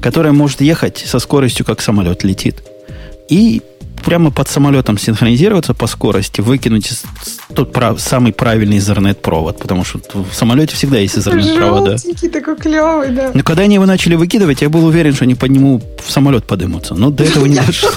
Которая 0.00 0.32
может 0.32 0.60
ехать 0.60 0.98
со 0.98 1.18
скоростью, 1.18 1.66
как 1.66 1.82
самолет 1.82 2.22
летит. 2.22 2.62
И 3.28 3.62
прямо 4.02 4.30
под 4.30 4.48
самолетом 4.48 4.98
синхронизироваться 4.98 5.74
по 5.74 5.86
скорости, 5.86 6.40
выкинуть 6.40 6.90
тот 7.54 7.72
прав, 7.72 8.00
самый 8.00 8.32
правильный 8.32 8.78
Ethernet-провод, 8.78 9.58
потому 9.58 9.84
что 9.84 10.00
в 10.14 10.34
самолете 10.34 10.74
всегда 10.76 10.98
есть 10.98 11.16
Ethernet-провода. 11.16 11.96
такой 12.32 12.56
клевый, 12.56 13.10
да. 13.10 13.30
Но 13.34 13.42
когда 13.42 13.62
они 13.62 13.74
его 13.74 13.86
начали 13.86 14.14
выкидывать, 14.14 14.62
я 14.62 14.68
был 14.68 14.84
уверен, 14.84 15.14
что 15.14 15.24
они 15.24 15.34
по 15.34 15.46
нему 15.46 15.80
в 16.04 16.10
самолет 16.10 16.44
подымутся. 16.44 16.94
Но 16.94 17.10
до 17.10 17.24
этого 17.24 17.46
не 17.46 17.56
дошло. 17.56 17.90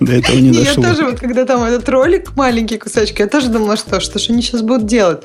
До 0.00 0.12
этого 0.12 0.36
не 0.36 0.50
дошло. 0.50 0.82
Я 0.82 0.90
тоже, 0.90 1.04
вот 1.04 1.20
когда 1.20 1.44
там 1.44 1.62
этот 1.62 1.88
ролик, 1.88 2.36
маленький 2.36 2.78
кусочек, 2.78 3.20
я 3.20 3.26
тоже 3.26 3.48
думала, 3.48 3.76
что, 3.76 4.00
что 4.00 4.18
же 4.18 4.32
они 4.32 4.42
сейчас 4.42 4.62
будут 4.62 4.86
делать. 4.86 5.22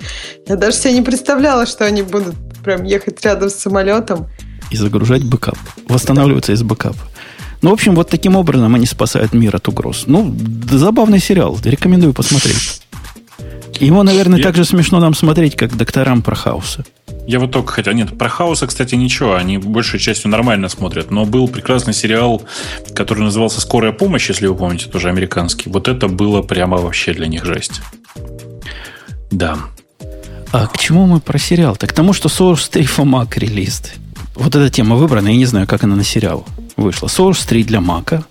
Я 0.48 0.56
даже 0.56 0.78
себе 0.78 0.94
не 0.94 1.02
представляла, 1.02 1.66
что 1.66 1.86
они 1.86 2.04
будут 2.04 2.36
прям 2.64 2.84
ехать 2.84 3.24
рядом 3.24 3.50
с 3.50 3.56
самолетом. 3.56 4.28
И 4.70 4.78
загружать 4.78 5.24
бэкап. 5.24 5.58
Восстанавливаться 5.88 6.52
из 6.52 6.62
бэкапа. 6.62 7.00
Ну, 7.62 7.72
в 7.72 7.74
общем, 7.74 7.96
вот 7.96 8.10
таким 8.10 8.36
образом 8.36 8.74
они 8.76 8.86
спасают 8.86 9.34
мир 9.34 9.56
от 9.56 9.68
угроз. 9.68 10.04
Ну, 10.08 10.36
забавный 10.70 11.20
сериал. 11.20 11.58
Рекомендую 11.64 12.14
посмотреть. 12.14 12.82
Его, 13.80 14.04
наверное, 14.04 14.40
Я... 14.40 14.44
так 14.44 14.56
же 14.56 14.66
смешно 14.66 15.00
нам 15.00 15.14
смотреть, 15.14 15.56
как 15.56 15.76
докторам 15.76 16.22
про 16.22 16.36
Хауса. 16.36 16.86
Я 17.28 17.40
вот 17.40 17.52
только 17.52 17.74
хотел... 17.74 17.94
Нет, 17.94 18.18
про 18.18 18.30
Хауса, 18.30 18.68
кстати, 18.68 18.96
ничего. 18.96 19.36
Они 19.36 19.58
большей 19.58 20.00
частью 20.00 20.32
нормально 20.32 20.70
смотрят. 20.70 21.12
Но 21.12 21.26
был 21.26 21.48
прекрасный 21.48 21.94
сериал, 21.94 22.42
который 22.94 23.24
назывался 23.24 23.62
«Скорая 23.62 23.92
помощь», 23.92 24.30
если 24.30 24.48
вы 24.48 24.56
помните, 24.56 24.88
тоже 24.88 25.10
американский. 25.10 25.70
Вот 25.70 25.88
это 25.88 26.08
было 26.08 26.42
прямо 26.42 26.78
вообще 26.78 27.14
для 27.14 27.28
них 27.28 27.46
жесть. 27.46 27.82
Да. 29.30 29.58
А 30.52 30.68
к 30.68 30.78
чему 30.78 31.06
мы 31.06 31.20
про 31.20 31.38
сериал? 31.38 31.76
Так 31.76 31.90
к 31.90 31.94
тому, 31.94 32.14
что 32.14 32.30
Source 32.30 32.70
3 32.72 32.84
for 32.84 33.06
Mac 33.06 33.38
релиз. 33.38 33.84
Вот 34.38 34.56
эта 34.56 34.70
тема 34.70 34.96
выбрана, 34.96 35.30
я 35.30 35.36
не 35.36 35.46
знаю, 35.46 35.68
как 35.68 35.84
она 35.84 35.96
на 35.96 36.04
сериал 36.04 36.46
вышла. 36.76 37.08
Source 37.08 37.48
3 37.48 37.64
для 37.64 37.80
Mac. 37.80 38.24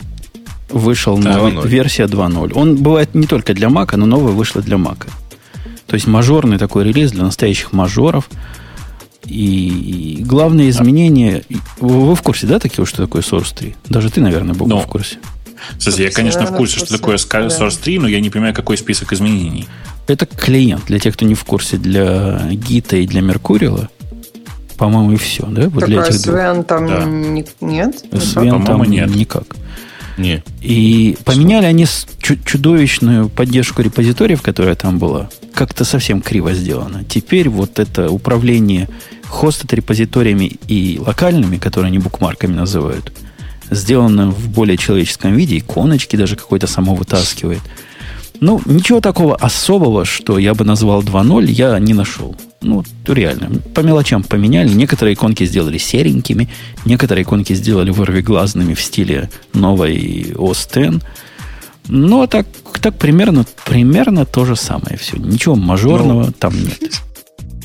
Вышел 0.69 1.19
новый, 1.19 1.67
версия 1.67 2.05
2.0. 2.05 2.53
Он 2.55 2.77
бывает 2.77 3.15
не 3.15 3.27
только 3.27 3.55
для 3.55 3.69
Mac, 3.69 3.97
но 3.97 4.07
новая 4.07 4.33
вышла 4.33 4.63
для 4.63 4.77
Mac. 4.77 5.07
То 5.87 5.95
есть 5.95 6.07
мажорный 6.07 6.59
такой 6.59 6.85
релиз 6.85 7.13
для 7.13 7.25
настоящих 7.25 7.73
мажоров. 7.73 8.29
И, 9.25 10.23
главное 10.25 10.69
изменение... 10.69 11.45
Вы, 11.81 12.15
в 12.15 12.23
курсе, 12.23 12.47
да, 12.47 12.61
такие, 12.61 12.85
что 12.87 12.99
такое 12.99 13.23
Source 13.23 13.55
3? 13.55 13.75
Даже 13.89 14.11
ты, 14.11 14.21
наверное, 14.21 14.55
был 14.55 14.67
но, 14.67 14.81
в 14.81 14.87
курсе. 14.87 15.19
Кстати, 15.77 16.03
я, 16.03 16.11
конечно, 16.11 16.47
в 16.47 16.57
курсе, 16.57 16.79
что 16.79 16.97
такое 16.97 17.17
Source 17.17 17.81
3, 17.83 17.99
но 17.99 18.09
я 18.09 18.21
не 18.21 18.31
понимаю, 18.31 18.55
какой 18.55 18.77
список 18.77 19.13
изменений. 19.13 19.67
Это 20.07 20.27
клиент, 20.27 20.87
для 20.87 21.01
тех, 21.01 21.15
кто 21.15 21.25
не 21.25 21.35
в 21.35 21.45
курсе, 21.45 21.77
для 21.77 22.49
Гита 22.53 22.97
и 22.97 23.07
для 23.07 23.21
Меркурила. 23.21 23.89
По-моему, 24.77 25.13
и 25.13 25.17
все, 25.17 25.47
да? 25.47 25.69
Вот 25.69 25.81
так, 25.81 25.89
для 25.89 26.03
а 26.03 26.07
этих 26.07 26.21
Свен 26.21 26.65
там 26.65 26.87
да. 26.87 27.05
не, 27.05 27.45
нет? 27.61 28.05
Свен 28.21 28.65
там 28.65 28.83
нет. 28.85 29.15
никак. 29.15 29.57
Не. 30.19 30.43
И 30.63 31.17
поменяли 31.25 31.67
они 31.67 31.87
чудовищную 32.21 33.29
поддержку 33.29 33.83
репозиториев, 33.83 34.43
которая 34.43 34.75
там 34.75 34.99
была. 34.99 35.29
Как-то 35.55 35.85
совсем 35.85 36.23
криво 36.23 36.55
сделано. 36.55 37.05
Теперь 37.05 37.49
вот 37.49 37.79
это 37.79 38.11
управление 38.11 38.89
хостед 39.25 39.73
репозиториями 39.73 40.59
и 40.69 41.01
локальными, 41.05 41.59
которые 41.59 41.89
они 41.89 41.99
букмарками 41.99 42.55
называют, 42.55 43.13
сделано 43.71 44.31
в 44.31 44.49
более 44.49 44.77
человеческом 44.77 45.35
виде. 45.35 45.59
Иконочки 45.59 46.17
даже 46.17 46.37
какой-то 46.37 46.67
само 46.67 46.95
вытаскивает. 46.95 47.61
Ну, 48.41 48.61
ничего 48.67 49.01
такого 49.01 49.37
особого, 49.37 50.05
что 50.05 50.39
я 50.39 50.55
бы 50.55 50.65
назвал 50.65 51.03
2.0, 51.03 51.47
я 51.47 51.79
не 51.79 51.95
нашел. 51.95 52.37
Ну, 52.63 52.85
реально. 53.07 53.61
По 53.75 53.81
мелочам 53.81 54.23
поменяли. 54.23 54.69
Некоторые 54.73 55.15
иконки 55.15 55.45
сделали 55.45 55.79
серенькими, 55.79 56.49
некоторые 56.85 57.25
иконки 57.25 57.53
сделали 57.53 57.91
вырвиглазными 57.91 58.75
в 58.75 58.81
стиле 58.81 59.31
новой 59.53 60.33
OS 60.33 60.97
X. 60.97 61.05
Ну, 61.89 62.23
а 62.23 62.27
так, 62.27 62.47
так 62.81 62.99
примерно, 62.99 63.47
примерно 63.65 64.25
то 64.25 64.45
же 64.45 64.57
самое 64.57 64.97
все. 64.97 65.17
Ничего 65.17 65.55
мажорного 65.55 66.27
ну, 66.27 66.33
там 66.33 66.55
нет. 66.59 67.03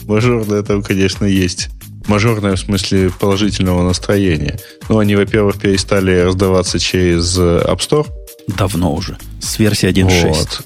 Мажорное 0.04 0.62
там, 0.62 0.84
конечно, 0.84 1.26
есть. 1.26 1.70
Мажорное 2.08 2.56
в 2.56 2.60
смысле 2.60 3.12
положительного 3.12 3.84
настроения. 3.84 4.60
Ну, 4.90 5.00
они, 5.00 5.16
во-первых, 5.16 5.60
перестали 5.60 6.20
раздаваться 6.20 6.80
через 6.80 7.38
App 7.38 7.80
Store. 7.80 8.08
Давно 8.48 8.94
уже. 8.94 9.18
С 9.40 9.58
версии 9.60 9.90
1.6. 9.90 10.28
Вот. 10.28 10.62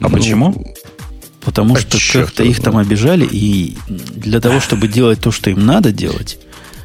А 0.00 0.08
ну, 0.08 0.10
почему? 0.10 0.74
Потому 1.40 1.74
а 1.74 1.78
что 1.78 1.98
как-то 2.12 2.44
их 2.44 2.60
там 2.60 2.76
обижали, 2.76 3.26
и 3.30 3.76
для 3.88 4.40
того, 4.40 4.60
чтобы 4.60 4.88
делать 4.88 5.20
то, 5.20 5.32
что 5.32 5.50
им 5.50 5.64
надо 5.64 5.90
делать, 5.90 6.38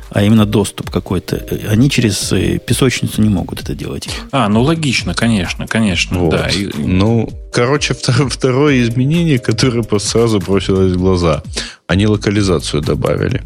а 0.10 0.24
именно 0.24 0.46
доступ 0.46 0.90
какой-то, 0.92 1.46
они 1.68 1.90
через 1.90 2.32
э, 2.32 2.58
песочницу 2.58 3.22
не 3.22 3.28
могут 3.28 3.62
это 3.62 3.76
делать. 3.76 4.08
А, 4.32 4.48
ну 4.48 4.62
логично, 4.62 5.14
конечно, 5.14 5.68
конечно, 5.68 6.20
вот. 6.20 6.32
да. 6.32 6.50
Ну, 6.78 7.30
короче, 7.52 7.94
второе 7.96 8.82
изменение, 8.84 9.40
которое 9.40 9.84
просто 9.84 10.10
сразу 10.10 10.40
бросилось 10.40 10.94
в 10.94 10.98
глаза. 10.98 11.44
Они 11.88 12.08
локализацию 12.08 12.82
добавили. 12.82 13.44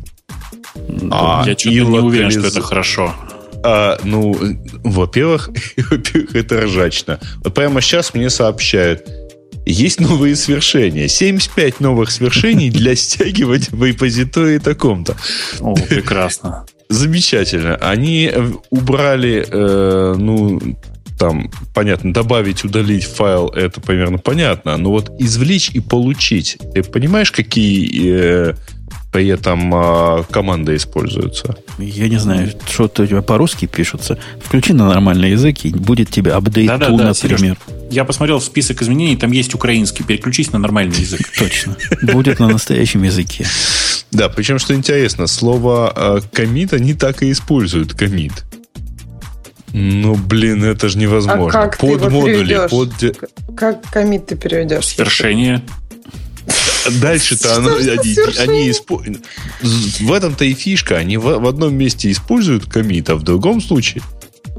А, 1.12 1.44
Я 1.46 1.54
что-то 1.58 1.70
не 1.70 1.82
локализ... 1.82 2.04
уверен, 2.04 2.32
что 2.32 2.48
это 2.48 2.62
хорошо. 2.62 3.16
А, 3.64 3.98
ну, 4.04 4.38
во-первых, 4.84 5.50
во-первых, 5.90 6.36
это 6.36 6.62
ржачно. 6.62 7.20
Вот 7.44 7.54
прямо 7.54 7.82
сейчас 7.82 8.14
мне 8.14 8.30
сообщают, 8.30 9.08
есть 9.72 10.00
новые 10.00 10.36
свершения. 10.36 11.08
75 11.08 11.80
новых 11.80 12.12
свершений 12.12 12.70
для 12.70 12.96
стягивать 12.96 13.72
в 13.72 13.84
репозитории 13.84 14.58
таком-то. 14.58 15.16
О, 15.60 15.76
прекрасно. 15.76 16.66
Замечательно. 16.90 17.76
Они 17.76 18.32
убрали, 18.72 19.46
э, 19.48 20.16
ну, 20.18 20.60
там, 21.20 21.52
понятно, 21.76 22.14
добавить, 22.14 22.64
удалить 22.64 23.04
файл, 23.04 23.50
это 23.50 23.82
примерно 23.82 24.18
понятно. 24.18 24.78
Но 24.78 24.92
вот 24.92 25.12
извлечь 25.20 25.70
и 25.72 25.82
получить, 25.82 26.58
ты 26.74 26.82
понимаешь, 26.82 27.32
какие 27.32 28.52
э, 28.52 28.54
при 29.12 29.28
этом 29.28 29.74
э, 29.74 30.24
команды 30.30 30.76
используются? 30.76 31.56
Я 31.78 32.08
не 32.08 32.18
знаю, 32.18 32.52
что-то 32.68 33.04
у 33.04 33.08
тебя 33.08 33.22
по-русски 33.22 33.66
пишется. 33.66 34.18
Включи 34.44 34.74
на 34.74 34.88
нормальный 34.88 35.32
язык, 35.32 35.66
и 35.66 35.72
будет 35.72 36.10
тебе 36.10 36.34
апдейт 36.34 36.68
да, 36.68 36.78
да, 36.78 36.90
да, 36.90 37.08
например. 37.10 37.16
Сереж, 37.16 37.58
я 37.92 38.06
посмотрел 38.06 38.40
в 38.40 38.44
список 38.44 38.82
изменений, 38.82 39.18
там 39.18 39.32
есть 39.32 39.54
украинский. 39.56 40.04
Переключись 40.06 40.52
на 40.52 40.60
нормальный 40.60 41.00
язык. 41.00 41.22
Точно. 41.38 41.76
Будет 42.02 42.40
на 42.40 42.48
настоящем 42.48 43.04
языке. 43.04 43.46
Да, 44.12 44.30
причем, 44.30 44.60
что 44.60 44.74
интересно, 44.76 45.28
слово 45.28 46.22
комит 46.34 46.74
они 46.74 46.94
так 46.94 47.24
и 47.24 47.32
используют, 47.32 47.94
комит. 47.94 48.44
Ну, 49.74 50.16
блин, 50.16 50.64
это 50.64 50.90
же 50.90 50.98
невозможно. 50.98 51.60
А 51.60 51.68
как 51.68 51.78
под 51.78 52.02
ты 52.02 52.10
модули, 52.10 52.68
под... 52.70 52.92
Как 53.56 53.82
комит 53.90 54.28
ты 54.28 54.36
переведешь? 54.36 54.88
Свершение. 54.88 55.64
Дальше-то 57.02 57.56
оно, 57.58 57.76
они, 57.76 58.16
они 58.38 58.72
используют... 58.72 59.24
В 59.62 60.12
этом-то 60.12 60.46
и 60.46 60.54
фишка. 60.54 60.98
Они 60.98 61.18
в, 61.18 61.24
в 61.24 61.48
одном 61.48 61.76
месте 61.76 62.12
используют 62.12 62.66
комит, 62.66 63.10
а 63.10 63.16
в 63.16 63.24
другом 63.24 63.62
случае 63.62 64.04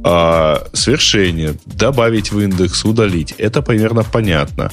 а, 0.02 0.66
свершение, 0.72 1.55
добавить 1.66 2.32
в 2.32 2.40
индекс, 2.40 2.84
удалить. 2.84 3.34
Это 3.38 3.62
примерно 3.62 4.05
понятно. 4.05 4.70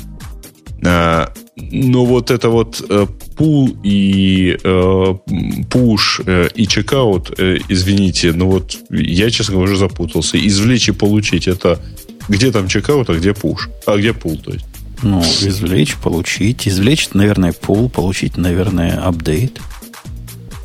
А, 0.86 1.34
но 1.56 2.06
вот 2.06 2.30
это 2.30 2.50
вот 2.50 2.86
э, 2.88 3.08
пул 3.36 3.76
и 3.84 4.58
э, 4.64 5.14
пуш 5.72 6.22
э, 6.26 6.50
и 6.54 6.68
чекаут, 6.68 7.34
э, 7.40 7.58
извините, 7.68 8.32
но 8.32 8.48
вот 8.48 8.78
я, 8.92 9.32
честно 9.32 9.56
говоря, 9.56 9.72
уже 9.72 9.80
запутался. 9.80 10.38
Извлечь 10.38 10.88
и 10.88 10.92
получить 10.92 11.48
это 11.48 11.80
где 12.30 12.52
там 12.52 12.68
чекаут, 12.68 13.10
а 13.10 13.16
где 13.16 13.34
пуш? 13.34 13.70
А 13.86 13.98
где 13.98 14.14
пул, 14.14 14.38
то 14.38 14.52
есть? 14.52 14.66
Ну, 15.02 15.22
извлечь, 15.22 15.96
получить. 15.96 16.68
Извлечь, 16.68 17.10
наверное, 17.14 17.54
пул, 17.54 17.90
получить, 17.90 18.38
наверное, 18.38 19.00
апдейт. 19.00 19.60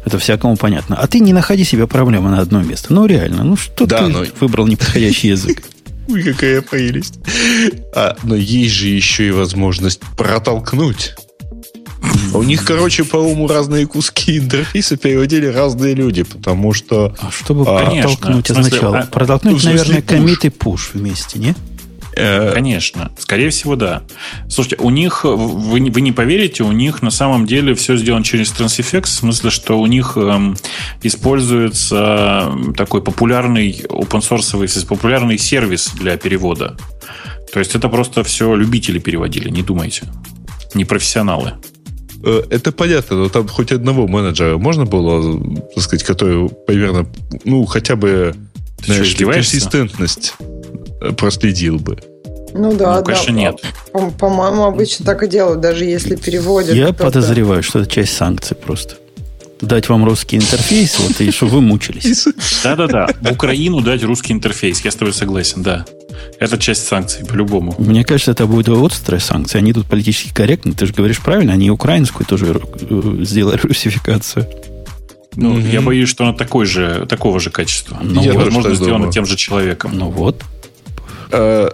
Это 0.04 0.18
всякому 0.18 0.56
понятно. 0.56 0.96
А 0.96 1.06
ты 1.06 1.20
не 1.20 1.32
находи 1.32 1.64
себе 1.64 1.86
проблемы 1.86 2.30
на 2.30 2.40
одно 2.40 2.62
место. 2.62 2.92
Ну, 2.92 3.06
реально. 3.06 3.44
Ну, 3.44 3.56
что 3.56 3.86
да, 3.86 3.98
ты 3.98 4.08
но... 4.08 4.24
выбрал 4.40 4.66
неподходящий 4.66 5.28
язык? 5.28 5.62
Ой, 6.08 6.22
какая 6.22 6.62
прелесть. 6.62 7.18
А, 7.94 8.16
но 8.24 8.34
есть 8.34 8.74
же 8.74 8.88
еще 8.88 9.28
и 9.28 9.30
возможность 9.30 10.00
протолкнуть. 10.16 11.14
У 12.34 12.42
них, 12.42 12.64
короче, 12.64 13.04
по-моему, 13.04 13.46
разные 13.46 13.86
куски 13.86 14.38
интерфейса 14.38 14.96
переводили 14.96 15.46
разные 15.46 15.94
люди, 15.94 16.24
потому 16.24 16.72
что... 16.72 17.14
А 17.20 17.30
чтобы 17.30 17.64
а, 17.66 17.90
протолкнуть 17.90 18.50
означало? 18.50 18.98
А, 19.00 19.06
протолкнуть, 19.06 19.62
ну, 19.62 19.70
наверное, 19.70 20.02
комит 20.02 20.44
и 20.44 20.48
пуш 20.48 20.90
вместе, 20.94 21.38
не? 21.38 21.54
Э, 22.14 22.52
Конечно. 22.52 23.10
Скорее 23.18 23.50
всего, 23.50 23.76
да. 23.76 24.02
Слушайте, 24.48 24.76
у 24.82 24.90
них, 24.90 25.24
вы, 25.24 25.80
вы 25.80 26.00
не 26.00 26.12
поверите, 26.12 26.62
у 26.62 26.72
них 26.72 27.02
на 27.02 27.10
самом 27.10 27.46
деле 27.46 27.74
все 27.74 27.96
сделано 27.96 28.24
через 28.24 28.52
TransFX, 28.52 29.02
в 29.04 29.08
смысле, 29.08 29.50
что 29.50 29.80
у 29.80 29.86
них 29.86 30.16
эм, 30.16 30.56
используется 31.02 32.52
такой 32.76 33.02
популярный 33.02 33.70
open 33.88 34.20
source, 34.20 34.86
популярный 34.86 35.38
сервис 35.38 35.90
для 35.94 36.16
перевода. 36.16 36.76
То 37.52 37.58
есть 37.58 37.74
это 37.74 37.88
просто 37.88 38.24
все 38.24 38.54
любители 38.54 38.98
переводили, 38.98 39.48
не 39.48 39.62
думайте. 39.62 40.06
Не 40.74 40.84
профессионалы. 40.84 41.54
Э, 42.24 42.42
это 42.50 42.72
понятно, 42.72 43.16
но 43.16 43.28
там 43.28 43.48
хоть 43.48 43.72
одного 43.72 44.06
менеджера 44.06 44.58
можно 44.58 44.84
было, 44.84 45.40
так 45.74 45.82
сказать, 45.82 46.04
который 46.04 46.48
примерно, 46.66 47.06
ну, 47.44 47.64
хотя 47.64 47.96
бы, 47.96 48.34
Ты 48.78 48.86
знаешь, 48.86 49.06
что, 49.06 49.30
консистентность 49.30 50.34
проследил 51.16 51.78
бы. 51.78 51.98
Ну 52.54 52.74
да, 52.74 52.98
ну, 52.98 53.04
конечно, 53.04 53.32
да. 53.32 53.40
нет. 53.40 53.60
По-моему, 54.18 54.64
обычно 54.64 55.06
так 55.06 55.22
и 55.22 55.28
делают, 55.28 55.60
даже 55.60 55.84
если 55.84 56.16
переводят. 56.16 56.74
Я 56.74 56.92
подозреваю, 56.92 57.62
что 57.62 57.80
это 57.80 57.90
часть 57.90 58.14
санкций 58.14 58.56
просто. 58.56 58.96
Дать 59.60 59.88
вам 59.88 60.04
русский 60.04 60.36
интерфейс, 60.36 60.98
вот, 60.98 61.20
и 61.20 61.30
чтобы 61.30 61.52
вы 61.52 61.60
мучились. 61.60 62.26
Да-да-да. 62.64 63.08
В 63.20 63.32
Украину 63.32 63.80
дать 63.80 64.02
русский 64.02 64.32
интерфейс. 64.32 64.80
Я 64.80 64.90
с 64.90 64.96
тобой 64.96 65.14
согласен, 65.14 65.62
да. 65.62 65.86
Это 66.40 66.58
часть 66.58 66.86
санкций, 66.86 67.24
по-любому. 67.24 67.74
Мне 67.78 68.04
кажется, 68.04 68.32
это 68.32 68.46
будет 68.46 68.68
острая 68.68 69.20
санкция. 69.20 69.60
Они 69.60 69.72
тут 69.72 69.86
политически 69.86 70.34
корректны. 70.34 70.72
Ты 70.72 70.86
же 70.86 70.92
говоришь 70.92 71.20
правильно, 71.20 71.52
они 71.52 71.70
украинскую 71.70 72.26
тоже 72.26 72.60
э, 72.80 73.16
сделали 73.20 73.60
русификацию. 73.62 74.48
Ну, 75.36 75.56
mm-hmm. 75.56 75.70
я 75.72 75.80
боюсь, 75.80 76.08
что 76.08 76.24
она 76.24 76.34
такой 76.34 76.66
же, 76.66 77.06
такого 77.08 77.40
же 77.40 77.50
качества. 77.50 77.98
Ну, 78.02 78.22
я 78.22 78.34
возможно, 78.34 78.74
сделана 78.74 79.10
тем 79.10 79.24
же 79.24 79.36
человеком. 79.36 79.92
Ну 79.94 80.10
вот. 80.10 80.42
Э, 81.32 81.70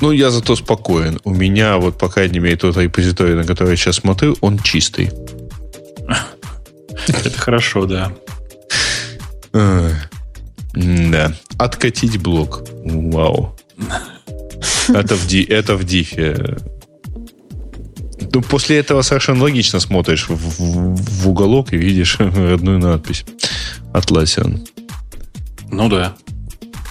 ну, 0.00 0.12
я 0.12 0.30
зато 0.30 0.56
спокоен. 0.56 1.20
У 1.24 1.30
меня, 1.30 1.76
вот, 1.76 1.98
по 1.98 2.08
крайней 2.08 2.40
мере, 2.40 2.56
тот 2.56 2.76
репозиторий, 2.76 3.34
на 3.34 3.44
который 3.44 3.70
я 3.70 3.76
сейчас 3.76 3.96
смотрю, 3.96 4.36
он 4.40 4.58
чистый. 4.58 5.10
Это 7.08 7.38
хорошо, 7.38 7.86
да. 7.86 8.12
Да. 10.72 11.32
Откатить 11.58 12.20
блок. 12.20 12.64
Вау. 12.84 13.56
Это 14.88 15.14
в, 15.14 15.26
ди, 15.26 15.42
это 15.42 15.76
в 15.76 15.84
дифе. 15.84 16.56
Ну, 18.32 18.42
после 18.42 18.78
этого 18.78 19.02
совершенно 19.02 19.42
логично 19.42 19.80
смотришь 19.80 20.28
в, 20.28 20.34
в, 20.34 20.96
в 20.96 21.28
уголок 21.28 21.72
и 21.72 21.76
видишь 21.76 22.16
родную 22.18 22.78
надпись. 22.78 23.24
Atlassian. 23.92 24.66
Ну 25.70 25.88
да. 25.88 26.14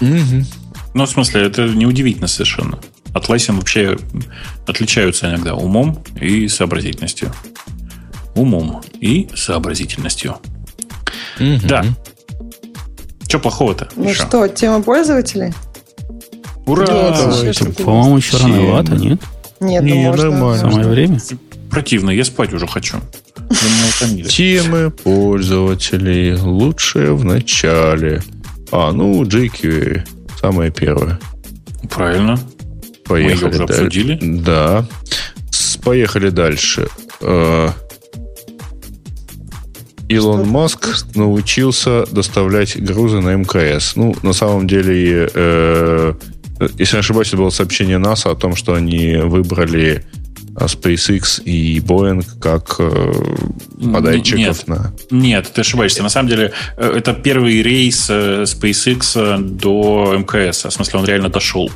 Угу. 0.01 0.45
Ну, 0.93 1.05
в 1.05 1.09
смысле, 1.09 1.43
это 1.43 1.67
неудивительно 1.67 2.27
совершенно. 2.27 2.79
Atlassian 3.13 3.55
вообще 3.55 3.97
отличаются 4.67 5.29
иногда 5.29 5.55
умом 5.55 6.03
и 6.19 6.47
сообразительностью. 6.47 7.31
Умом 8.35 8.81
и 8.99 9.29
сообразительностью. 9.35 10.37
Угу. 11.39 11.59
Да. 11.63 11.85
Что 13.27 13.39
плохого-то? 13.39 13.89
Ну 13.95 14.09
еще? 14.09 14.25
что, 14.25 14.47
тема 14.47 14.81
пользователей? 14.81 15.53
Ура! 16.65 16.85
По-моему, 16.85 18.17
еще 18.17 18.37
рановато, 18.37 18.95
нет? 18.95 19.21
Нет, 19.59 19.83
не, 19.83 19.93
можно. 20.05 20.29
нормально. 20.29 20.57
Самое 20.57 20.87
время? 20.87 21.19
Противно, 21.69 22.11
я 22.11 22.23
спать 22.25 22.53
уже 22.53 22.67
хочу. 22.67 22.97
Темы 24.29 24.91
пользователей 24.91 26.35
лучшие 26.35 27.13
в 27.13 27.23
начале. 27.23 28.21
А, 28.71 28.91
ну, 28.91 29.23
JQA. 29.23 30.05
Самое 30.43 30.71
первое. 30.71 31.21
Правильно. 31.89 32.37
Поехали 33.05 33.45
Мы 33.45 33.49
уже 33.49 33.59
дальше. 33.59 33.73
обсудили. 33.75 34.19
Да. 34.21 34.85
Поехали 35.85 36.29
дальше. 36.31 36.89
Э, 37.21 37.69
Илон 40.09 40.45
Маск 40.49 41.05
научился 41.15 42.05
доставлять 42.11 42.77
грузы 42.77 43.21
на 43.21 43.33
МКС. 43.37 43.95
Ну, 43.95 44.15
на 44.21 44.33
самом 44.33 44.67
деле, 44.67 45.29
э, 45.33 46.13
если 46.77 46.97
не 46.97 46.99
ошибаюсь, 46.99 47.29
это 47.29 47.37
было 47.37 47.49
сообщение 47.49 47.97
НАСА 47.97 48.31
о 48.31 48.35
том, 48.35 48.57
что 48.57 48.73
они 48.73 49.15
выбрали 49.15 50.05
SpaceX 50.55 51.41
и 51.43 51.79
Boeing 51.79 52.23
как 52.39 52.75
э, 52.79 53.13
подайчиков 53.91 54.37
нет, 54.39 54.67
на... 54.67 54.93
Нет, 55.09 55.51
ты 55.53 55.61
ошибаешься. 55.61 56.03
На 56.03 56.09
самом 56.09 56.29
деле, 56.29 56.51
э, 56.77 56.93
это 56.97 57.13
первый 57.13 57.61
рейс 57.61 58.07
э, 58.09 58.43
SpaceX 58.43 59.39
до 59.39 60.15
МКС. 60.17 60.65
В 60.65 60.71
смысле, 60.71 60.99
он 60.99 61.05
реально 61.05 61.29
дошел. 61.29 61.71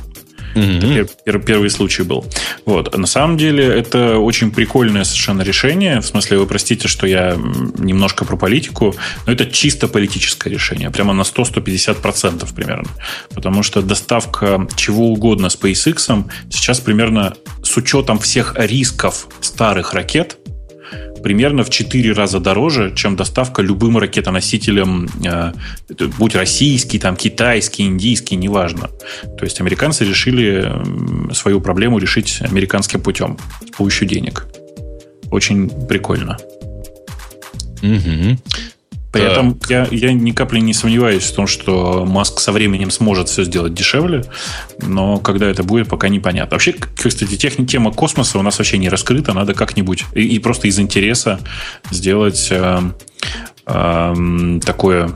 Mm-hmm. 0.54 1.08
Это 1.24 1.38
первый 1.38 1.70
случай 1.70 2.02
был. 2.02 2.24
Вот. 2.64 2.96
На 2.96 3.06
самом 3.06 3.36
деле, 3.36 3.64
это 3.64 4.18
очень 4.18 4.50
прикольное 4.50 5.04
совершенно 5.04 5.42
решение. 5.42 6.00
В 6.00 6.06
смысле, 6.06 6.38
вы 6.38 6.46
простите, 6.46 6.88
что 6.88 7.06
я 7.06 7.36
немножко 7.78 8.24
про 8.24 8.36
политику, 8.36 8.94
но 9.26 9.32
это 9.32 9.46
чисто 9.46 9.88
политическое 9.88 10.50
решение. 10.50 10.90
Прямо 10.90 11.12
на 11.12 11.22
100-150% 11.22 12.54
примерно. 12.54 12.88
Потому 13.34 13.62
что 13.62 13.82
доставка 13.82 14.66
чего 14.76 15.08
угодно 15.08 15.46
SpaceX 15.46 16.24
сейчас 16.50 16.80
примерно 16.80 17.34
с 17.62 17.76
учетом 17.76 18.18
всех 18.18 18.54
рисков 18.56 19.28
старых 19.40 19.92
ракет, 19.92 20.37
примерно 21.22 21.64
в 21.64 21.70
4 21.70 22.12
раза 22.12 22.40
дороже, 22.40 22.92
чем 22.94 23.16
доставка 23.16 23.62
любым 23.62 23.98
ракетоносителем, 23.98 25.08
э, 25.24 25.52
будь 26.18 26.34
российский, 26.34 26.98
там, 26.98 27.16
китайский, 27.16 27.84
индийский, 27.84 28.36
неважно. 28.36 28.90
То 29.38 29.44
есть 29.44 29.60
американцы 29.60 30.04
решили 30.04 30.72
свою 31.34 31.60
проблему 31.60 31.98
решить 31.98 32.38
американским 32.40 33.00
путем 33.00 33.36
с 33.66 33.76
помощью 33.76 34.08
денег. 34.08 34.46
Очень 35.30 35.68
прикольно. 35.86 36.38
Угу. 37.82 38.38
При 39.12 39.22
так. 39.22 39.32
этом 39.32 39.58
я, 39.68 39.86
я 39.90 40.12
ни 40.12 40.32
капли 40.32 40.60
не 40.60 40.74
сомневаюсь 40.74 41.24
в 41.24 41.34
том, 41.34 41.46
что 41.46 42.04
Маск 42.04 42.40
со 42.40 42.52
временем 42.52 42.90
сможет 42.90 43.28
все 43.28 43.44
сделать 43.44 43.72
дешевле, 43.72 44.24
но 44.82 45.18
когда 45.18 45.46
это 45.46 45.62
будет, 45.62 45.88
пока 45.88 46.08
непонятно. 46.08 46.54
Вообще, 46.54 46.72
кстати, 46.72 47.36
техни, 47.36 47.64
тема 47.64 47.92
космоса 47.92 48.38
у 48.38 48.42
нас 48.42 48.58
вообще 48.58 48.76
не 48.76 48.88
раскрыта, 48.88 49.32
надо 49.32 49.54
как-нибудь 49.54 50.04
и, 50.14 50.22
и 50.22 50.38
просто 50.38 50.68
из 50.68 50.78
интереса 50.78 51.40
сделать 51.90 52.48
э, 52.50 52.80
э, 53.66 54.60
такое, 54.64 55.10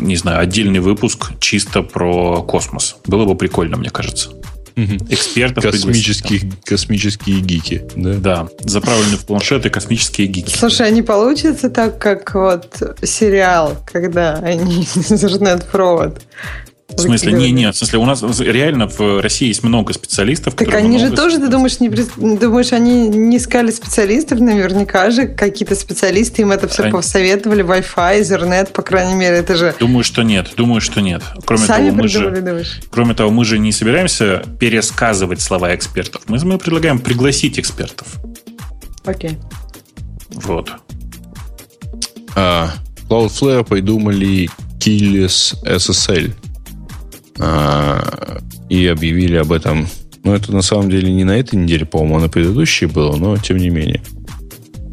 не 0.00 0.16
знаю, 0.16 0.40
отдельный 0.40 0.80
выпуск 0.80 1.32
чисто 1.38 1.82
про 1.82 2.42
космос. 2.42 2.96
Было 3.06 3.26
бы 3.26 3.36
прикольно, 3.36 3.76
мне 3.76 3.90
кажется 3.90 4.30
экспертов 4.76 5.64
космические, 5.64 6.52
космические 6.64 7.40
гики. 7.40 7.82
Да? 7.96 8.14
да, 8.14 8.48
заправлены 8.60 9.16
в 9.16 9.24
планшеты 9.24 9.70
космические 9.70 10.26
гики. 10.26 10.54
Слушай, 10.54 10.88
а 10.88 10.90
не 10.90 11.02
получится 11.02 11.70
так, 11.70 11.98
как 11.98 12.34
вот 12.34 12.82
сериал, 13.02 13.76
когда 13.90 14.34
они 14.34 14.82
интернет-провод 15.08 16.20
в 16.88 17.00
смысле, 17.00 17.32
не, 17.32 17.50
нет, 17.50 17.74
в 17.74 17.78
смысле, 17.78 17.98
у 17.98 18.04
нас 18.04 18.22
реально 18.40 18.88
в 18.88 19.20
России 19.20 19.48
есть 19.48 19.64
много 19.64 19.92
специалистов. 19.92 20.54
Так 20.54 20.72
они 20.72 20.98
же 20.98 21.10
тоже, 21.10 21.38
ты 21.38 21.48
думаешь, 21.48 21.80
не, 21.80 21.88
думаешь, 21.88 22.72
они 22.72 23.08
не 23.08 23.38
искали 23.38 23.72
специалистов, 23.72 24.38
наверняка 24.38 25.10
же 25.10 25.26
какие-то 25.26 25.74
специалисты 25.74 26.42
им 26.42 26.52
это 26.52 26.68
все 26.68 26.84
они... 26.84 26.92
посоветовали, 26.92 27.64
Wi-Fi, 27.64 28.20
Ethernet, 28.20 28.72
по 28.72 28.82
крайней 28.82 29.14
мере, 29.14 29.38
это 29.38 29.56
же... 29.56 29.74
Думаю, 29.80 30.04
что 30.04 30.22
нет, 30.22 30.52
думаю, 30.56 30.80
что 30.80 31.00
нет. 31.00 31.22
Кроме 31.44 31.66
Сами 31.66 31.90
того, 31.90 32.02
мы 32.02 32.08
же, 32.08 32.30
думаешь? 32.30 32.80
кроме 32.88 33.14
того, 33.14 33.30
мы 33.30 33.44
же 33.44 33.58
не 33.58 33.72
собираемся 33.72 34.44
пересказывать 34.60 35.40
слова 35.40 35.74
экспертов. 35.74 36.22
Мы, 36.28 36.38
мы 36.44 36.56
предлагаем 36.58 37.00
пригласить 37.00 37.58
экспертов. 37.58 38.06
Окей. 39.04 39.38
Вот. 40.30 40.70
А, 42.36 42.70
Cloudflare 43.08 43.64
придумали 43.64 44.48
Keyless 44.78 45.56
SSL– 45.64 46.32
и 47.38 48.86
объявили 48.86 49.36
об 49.36 49.52
этом. 49.52 49.86
Ну, 50.24 50.34
это 50.34 50.52
на 50.52 50.62
самом 50.62 50.90
деле 50.90 51.12
не 51.12 51.24
на 51.24 51.38
этой 51.38 51.56
неделе, 51.56 51.86
по-моему, 51.86 52.16
а 52.16 52.20
на 52.20 52.28
предыдущей 52.28 52.86
было, 52.86 53.16
но 53.16 53.36
тем 53.36 53.58
не 53.58 53.70
менее. 53.70 54.02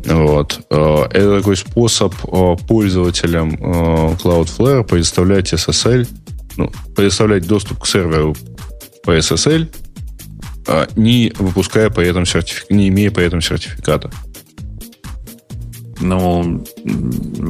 Вот. 0.05 0.59
А, 0.69 1.07
это 1.11 1.37
такой 1.37 1.57
способ 1.57 2.13
а, 2.27 2.55
пользователям 2.55 3.55
Cloudflare 3.55 4.83
предоставлять 4.83 5.53
SSL, 5.53 6.07
ну, 6.57 6.71
предоставлять 6.95 7.47
доступ 7.47 7.79
к 7.79 7.87
серверу 7.87 8.35
по 9.03 9.17
SSL, 9.17 9.67
не 10.95 11.33
выпуская 11.37 11.89
при 11.89 12.07
этом 12.07 12.25
сертифик... 12.25 12.69
не 12.69 12.87
имея 12.87 13.11
при 13.11 13.25
этом 13.25 13.41
сертификата. 13.41 14.11
Ну, 16.03 16.63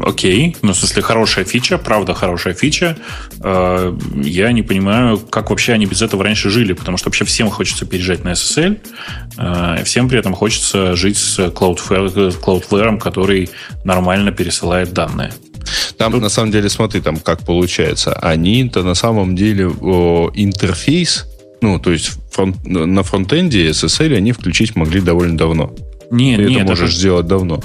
окей. 0.05 0.55
Ну, 0.61 0.73
в 0.73 0.77
смысле, 0.77 1.01
хорошая 1.01 1.43
фича, 1.43 1.77
правда 1.77 2.13
хорошая 2.13 2.53
фича. 2.53 2.97
Э, 3.41 3.97
я 4.23 4.51
не 4.51 4.61
понимаю, 4.61 5.17
как 5.17 5.49
вообще 5.49 5.73
они 5.73 5.87
без 5.87 6.01
этого 6.01 6.23
раньше 6.23 6.49
жили, 6.49 6.73
потому 6.73 6.97
что 6.97 7.09
вообще 7.09 7.25
всем 7.25 7.49
хочется 7.49 7.85
переезжать 7.85 8.23
на 8.23 8.33
SSL, 8.33 8.79
э, 9.37 9.83
всем 9.83 10.07
при 10.07 10.19
этом 10.19 10.33
хочется 10.33 10.95
жить 10.95 11.17
с 11.17 11.39
Cloudflare, 11.39 12.39
Cloudflare 12.39 12.99
который 12.99 13.49
нормально 13.83 14.31
пересылает 14.31 14.93
данные. 14.93 15.33
Там, 15.97 16.19
на 16.19 16.29
самом 16.29 16.51
деле, 16.51 16.69
смотри, 16.69 17.01
там 17.01 17.17
как 17.17 17.39
получается. 17.39 18.13
Они-то 18.13 18.83
на 18.83 18.93
самом 18.93 19.35
деле 19.35 19.65
интерфейс 19.65 21.25
Ну, 21.61 21.79
то 21.79 21.91
есть 21.91 22.11
фронт, 22.31 22.57
на 22.65 23.03
фронтенде 23.03 23.69
SSL 23.69 24.15
они 24.17 24.31
включить 24.33 24.75
могли 24.75 25.01
довольно 25.01 25.37
давно. 25.37 25.73
Нет, 26.11 26.37
Ты 26.37 26.45
нет, 26.49 26.61
это 26.61 26.69
можешь 26.69 26.89
это... 26.89 26.99
сделать 26.99 27.27
давно. 27.27 27.63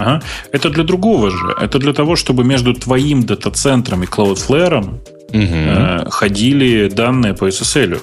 Ага. 0.00 0.22
Это 0.52 0.70
для 0.70 0.84
другого 0.84 1.30
же. 1.30 1.54
Это 1.60 1.78
для 1.78 1.92
того, 1.92 2.16
чтобы 2.16 2.44
между 2.44 2.74
твоим 2.74 3.22
дата-центром 3.22 4.02
и 4.02 4.06
Cloudflare 4.06 4.78
угу. 4.78 4.98
э, 5.32 6.10
ходили 6.10 6.88
данные 6.88 7.34
по 7.34 7.48
SSL. 7.48 8.00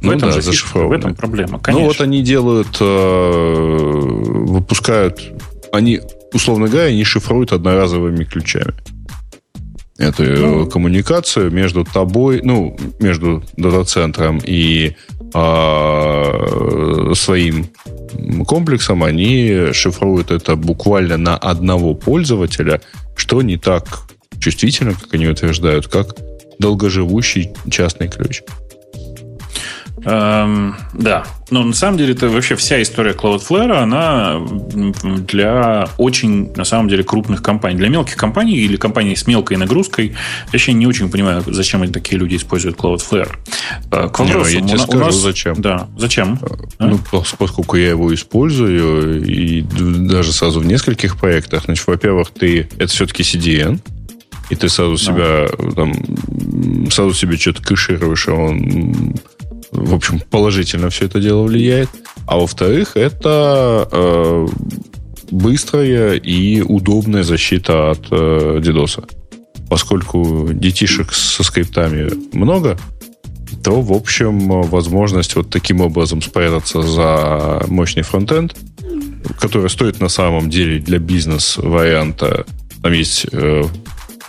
В 0.00 0.06
ну 0.06 0.12
этом 0.12 0.30
да, 0.30 0.34
же 0.34 0.42
фишка, 0.42 0.78
в 0.78 0.92
этом 0.92 1.14
проблема. 1.14 1.58
Конечно. 1.58 1.82
Ну 1.82 1.88
вот 1.88 2.00
они 2.00 2.22
делают, 2.22 2.76
э, 2.80 3.30
выпускают, 4.46 5.20
они, 5.72 6.00
условно 6.32 6.68
говоря, 6.68 6.88
они 6.88 7.04
шифруют 7.04 7.52
одноразовыми 7.52 8.24
ключами 8.24 8.74
эту 9.98 10.24
ну, 10.24 10.66
коммуникацию 10.66 11.50
между 11.52 11.84
тобой, 11.84 12.40
ну, 12.42 12.76
между 12.98 13.44
дата-центром 13.56 14.40
и 14.44 14.96
э, 15.32 17.12
своим 17.14 17.68
комплексом, 18.46 19.02
они 19.04 19.72
шифруют 19.72 20.30
это 20.30 20.56
буквально 20.56 21.16
на 21.16 21.36
одного 21.36 21.94
пользователя, 21.94 22.80
что 23.16 23.42
не 23.42 23.56
так 23.56 24.06
чувствительно, 24.38 24.94
как 24.94 25.14
они 25.14 25.26
утверждают, 25.28 25.88
как 25.88 26.16
долгоживущий 26.58 27.50
частный 27.70 28.08
ключ. 28.08 28.42
Эм, 30.02 30.74
да, 30.92 31.24
но 31.50 31.62
на 31.62 31.72
самом 31.72 31.98
деле 31.98 32.14
это 32.14 32.28
вообще 32.28 32.56
вся 32.56 32.82
история 32.82 33.12
Cloudflare, 33.12 33.72
она 33.72 34.40
для 35.20 35.88
очень, 35.98 36.52
на 36.56 36.64
самом 36.64 36.88
деле, 36.88 37.04
крупных 37.04 37.42
компаний. 37.42 37.78
Для 37.78 37.88
мелких 37.88 38.16
компаний 38.16 38.56
или 38.56 38.76
компаний 38.76 39.14
с 39.14 39.26
мелкой 39.28 39.56
нагрузкой, 39.56 40.08
я 40.08 40.14
вообще 40.52 40.72
не 40.72 40.86
очень 40.86 41.10
понимаю, 41.10 41.44
зачем 41.46 41.82
они 41.82 41.92
такие 41.92 42.18
люди 42.18 42.36
используют 42.36 42.76
Cloudflare. 42.76 43.30
Э, 43.92 44.08
к 44.08 44.18
вопросу, 44.18 44.50
не, 44.50 44.54
я 44.56 44.60
тебе 44.62 44.74
у, 44.74 44.78
скажу, 44.78 44.98
у 44.98 45.06
нас, 45.06 45.14
зачем. 45.14 45.54
Да, 45.60 45.88
зачем? 45.96 46.40
Э, 46.42 46.86
ну, 46.86 46.98
а? 47.12 47.22
поскольку 47.38 47.76
я 47.76 47.90
его 47.90 48.12
использую, 48.12 49.24
и 49.24 49.62
даже 49.62 50.32
сразу 50.32 50.58
в 50.58 50.66
нескольких 50.66 51.16
проектах, 51.16 51.66
значит, 51.66 51.86
во-первых, 51.86 52.30
ты, 52.30 52.68
это 52.78 52.88
все-таки 52.88 53.22
CDN, 53.22 53.78
и 54.50 54.56
ты 54.56 54.68
сразу 54.68 54.96
себя, 54.98 55.48
там, 55.74 55.94
сразу 56.90 57.14
себе 57.14 57.36
что-то 57.36 57.62
кэшируешь, 57.62 58.28
и 58.28 58.30
он 58.30 59.14
в 59.74 59.94
общем, 59.94 60.20
положительно 60.30 60.88
все 60.88 61.06
это 61.06 61.20
дело 61.20 61.42
влияет. 61.42 61.90
А 62.26 62.38
во-вторых, 62.38 62.96
это 62.96 63.88
э, 63.90 64.46
быстрая 65.30 66.14
и 66.14 66.62
удобная 66.62 67.24
защита 67.24 67.90
от 67.90 68.06
э, 68.10 68.60
DDoS. 68.60 69.10
Поскольку 69.68 70.50
детишек 70.52 71.12
со 71.12 71.42
скриптами 71.42 72.10
много, 72.32 72.78
то, 73.62 73.80
в 73.80 73.92
общем, 73.92 74.62
возможность 74.62 75.34
вот 75.36 75.50
таким 75.50 75.80
образом 75.80 76.22
спрятаться 76.22 76.82
за 76.82 77.64
мощный 77.68 78.02
фронтенд, 78.02 78.54
который 79.40 79.70
стоит 79.70 80.00
на 80.00 80.08
самом 80.08 80.50
деле 80.50 80.78
для 80.78 80.98
бизнес-варианта, 80.98 82.46
там 82.82 82.92
есть 82.92 83.26
э, 83.32 83.64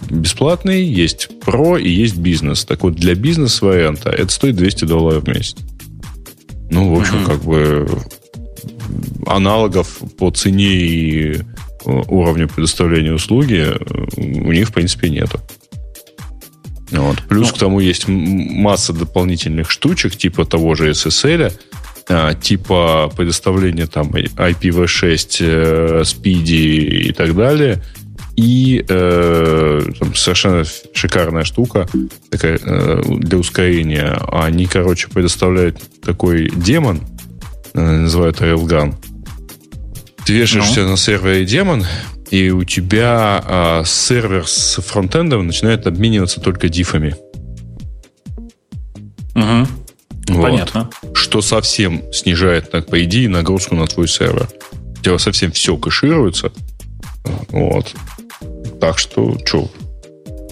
бесплатный, 0.09 0.83
есть 0.83 1.39
про 1.41 1.77
и 1.77 1.89
есть 1.89 2.17
бизнес. 2.17 2.65
Так 2.65 2.83
вот, 2.83 2.95
для 2.95 3.15
бизнес-варианта 3.15 4.09
это 4.09 4.31
стоит 4.31 4.55
200 4.55 4.85
долларов 4.85 5.23
в 5.23 5.27
месяц. 5.27 5.55
Ну, 6.69 6.93
в 6.93 6.99
общем, 6.99 7.15
mm-hmm. 7.15 7.25
как 7.25 7.43
бы 7.43 7.87
аналогов 9.27 9.99
по 10.17 10.31
цене 10.31 10.73
и 10.73 11.33
э, 11.33 11.41
уровню 11.85 12.47
предоставления 12.47 13.13
услуги 13.13 13.67
э, 13.67 13.77
у 14.17 14.51
них, 14.51 14.69
в 14.69 14.73
принципе, 14.73 15.09
нету. 15.09 15.39
Вот. 16.91 17.21
Плюс 17.27 17.49
ну, 17.49 17.55
к 17.55 17.57
тому 17.57 17.79
есть 17.79 18.07
масса 18.07 18.93
дополнительных 18.93 19.71
штучек, 19.71 20.15
типа 20.15 20.45
того 20.45 20.75
же 20.75 20.91
SSL, 20.91 21.51
а, 22.07 22.33
типа 22.35 23.11
предоставления 23.15 23.87
там 23.87 24.09
IPv6, 24.09 25.37
э, 25.39 26.01
Speedy 26.01 27.07
и 27.07 27.11
так 27.11 27.35
далее– 27.35 27.81
и 28.35 28.83
э, 28.87 29.81
там, 29.97 30.13
совершенно 30.13 30.65
шикарная 30.93 31.45
штука 31.45 31.87
такая, 32.29 32.59
э, 32.61 33.01
для 33.07 33.37
ускорения. 33.37 34.19
Они, 34.31 34.65
короче, 34.65 35.07
предоставляют 35.07 35.81
такой 36.01 36.49
демон, 36.49 37.01
э, 37.73 37.79
называют 37.81 38.41
Railgun. 38.41 38.95
Ты 40.25 40.33
вешаешься 40.33 40.81
ну. 40.81 40.91
на 40.91 40.97
сервере 40.97 41.45
демон, 41.45 41.85
и 42.29 42.49
у 42.49 42.63
тебя 42.65 43.43
э, 43.47 43.83
сервер 43.85 44.47
с 44.47 44.81
фронтендом 44.81 45.47
начинает 45.47 45.87
обмениваться 45.87 46.41
только 46.41 46.67
дифами. 46.67 47.15
Угу. 49.35 49.67
Вот. 50.27 50.41
Понятно. 50.41 50.89
Что 51.13 51.41
совсем 51.41 52.01
снижает, 52.11 52.71
так, 52.71 52.87
по 52.87 53.01
идее, 53.03 53.29
нагрузку 53.29 53.75
на 53.75 53.85
твой 53.87 54.07
сервер. 54.07 54.49
У 54.99 55.03
тебя 55.03 55.19
совсем 55.19 55.51
все 55.51 55.77
кэшируется. 55.77 56.51
Вот. 57.49 57.93
Так 58.79 58.99
что, 58.99 59.37
что, 59.45 59.69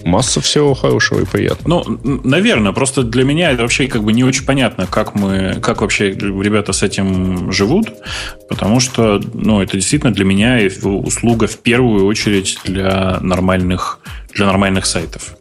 масса 0.04 0.40
всего 0.40 0.74
хорошего 0.74 1.20
и 1.20 1.24
приятного. 1.24 1.84
Ну, 1.86 2.20
наверное, 2.24 2.72
просто 2.72 3.02
для 3.02 3.24
меня 3.24 3.50
это 3.50 3.62
вообще 3.62 3.88
как 3.88 4.04
бы 4.04 4.12
не 4.12 4.22
очень 4.22 4.44
понятно, 4.44 4.86
как 4.86 5.14
мы, 5.14 5.58
как 5.60 5.80
вообще 5.80 6.10
ребята 6.10 6.72
с 6.72 6.82
этим 6.82 7.50
живут, 7.52 7.88
потому 8.48 8.80
что, 8.80 9.20
ну, 9.32 9.62
это 9.62 9.76
действительно 9.76 10.12
для 10.12 10.24
меня 10.24 10.60
услуга 10.82 11.46
в 11.46 11.58
первую 11.58 12.06
очередь 12.06 12.58
для 12.64 13.18
нормальных, 13.20 13.98
для 14.34 14.46
нормальных 14.46 14.86
сайтов. 14.86 15.36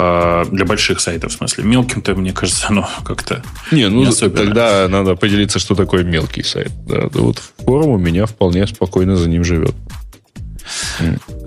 А, 0.00 0.44
для 0.44 0.64
больших 0.64 1.00
сайтов, 1.00 1.32
в 1.32 1.36
смысле. 1.36 1.64
Мелким-то, 1.64 2.14
мне 2.14 2.32
кажется, 2.32 2.66
оно 2.68 2.88
как-то 3.04 3.42
не, 3.72 3.88
ну, 3.88 4.00
не 4.00 4.08
особенно. 4.08 4.44
тогда 4.44 4.86
надо 4.88 5.16
поделиться, 5.16 5.58
что 5.58 5.74
такое 5.74 6.04
мелкий 6.04 6.42
сайт. 6.42 6.70
Да, 6.86 7.08
вот 7.12 7.42
форум 7.64 7.90
у 7.90 7.98
меня 7.98 8.26
вполне 8.26 8.66
спокойно 8.66 9.16
за 9.16 9.28
ним 9.28 9.42
живет. 9.42 9.74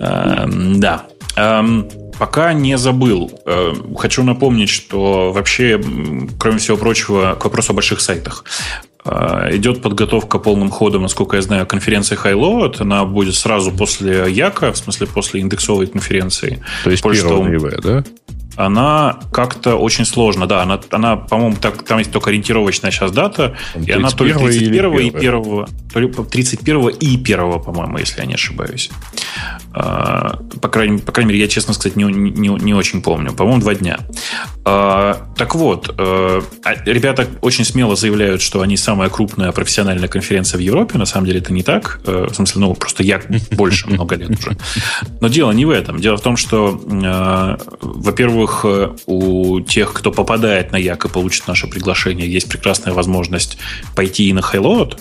Эм, 0.00 0.80
да. 0.80 1.06
Эм, 1.36 1.88
пока 2.18 2.52
не 2.52 2.78
забыл. 2.78 3.32
Э, 3.46 3.72
хочу 3.96 4.22
напомнить, 4.22 4.68
что 4.68 5.32
вообще, 5.32 5.80
кроме 6.38 6.58
всего 6.58 6.76
прочего, 6.76 7.34
к 7.34 7.44
вопросу 7.44 7.72
о 7.72 7.74
больших 7.74 8.00
сайтах. 8.00 8.44
Э, 9.04 9.48
идет 9.52 9.82
подготовка 9.82 10.38
полным 10.38 10.70
ходом, 10.70 11.02
насколько 11.02 11.36
я 11.36 11.42
знаю, 11.42 11.66
конференции 11.66 12.16
Highload. 12.16 12.76
Она 12.80 13.04
будет 13.04 13.34
сразу 13.34 13.72
после 13.72 14.30
Яка, 14.30 14.72
в 14.72 14.76
смысле 14.76 15.06
после 15.06 15.40
индексовой 15.40 15.86
конференции. 15.86 16.62
То 16.84 16.90
есть 16.90 17.04
1 17.04 17.44
ноября, 17.44 17.78
да? 17.82 18.04
Она 18.56 19.18
как-то 19.32 19.76
очень 19.76 20.04
сложно. 20.04 20.46
Да, 20.46 20.62
она, 20.62 20.80
она 20.90 21.16
по-моему, 21.16 21.56
так, 21.60 21.82
там 21.82 21.98
есть 21.98 22.12
только 22.12 22.30
ориентировочная 22.30 22.90
сейчас 22.90 23.12
дата, 23.12 23.56
и 23.74 23.90
она 23.90 24.10
то 24.10 24.24
ли 24.24 24.32
31 24.32 24.92
и 24.98 25.10
1, 25.10 25.66
то 25.92 26.00
ли 26.00 26.08
31 26.08 26.88
и 26.88 27.16
1, 27.16 27.60
по-моему, 27.60 27.98
если 27.98 28.20
я 28.20 28.26
не 28.26 28.34
ошибаюсь. 28.34 28.90
А, 29.74 30.38
по, 30.60 30.68
крайней, 30.68 30.98
по 30.98 31.12
крайней 31.12 31.30
мере, 31.30 31.40
я, 31.40 31.48
честно 31.48 31.72
сказать, 31.72 31.96
не, 31.96 32.04
не, 32.04 32.48
не 32.48 32.74
очень 32.74 33.02
помню. 33.02 33.32
По-моему, 33.32 33.60
два 33.60 33.74
дня. 33.74 34.00
А, 34.64 35.28
так 35.36 35.54
вот, 35.54 35.94
а, 35.98 36.42
ребята 36.84 37.26
очень 37.40 37.64
смело 37.64 37.96
заявляют, 37.96 38.42
что 38.42 38.60
они 38.60 38.76
самая 38.76 39.08
крупная 39.08 39.52
профессиональная 39.52 40.08
конференция 40.08 40.58
в 40.58 40.60
Европе. 40.60 40.98
На 40.98 41.06
самом 41.06 41.26
деле 41.26 41.40
это 41.40 41.52
не 41.52 41.62
так. 41.62 42.00
В 42.04 42.34
смысле, 42.34 42.60
ну, 42.60 42.74
просто 42.74 43.02
я 43.02 43.20
больше 43.52 43.88
много 43.88 44.16
лет 44.16 44.30
уже. 44.30 44.56
Но 45.20 45.28
дело 45.28 45.52
не 45.52 45.64
в 45.64 45.70
этом. 45.70 45.98
Дело 45.98 46.16
в 46.16 46.20
том, 46.20 46.36
что, 46.36 46.80
во-первых, 47.80 48.41
у 49.06 49.60
тех, 49.60 49.92
кто 49.92 50.10
попадает 50.10 50.72
на 50.72 50.76
Як 50.76 51.04
и 51.04 51.08
получит 51.08 51.46
наше 51.46 51.66
приглашение, 51.66 52.30
есть 52.30 52.48
прекрасная 52.48 52.94
возможность 52.94 53.58
пойти 53.94 54.28
и 54.28 54.32
на 54.32 54.40
Highload, 54.40 54.98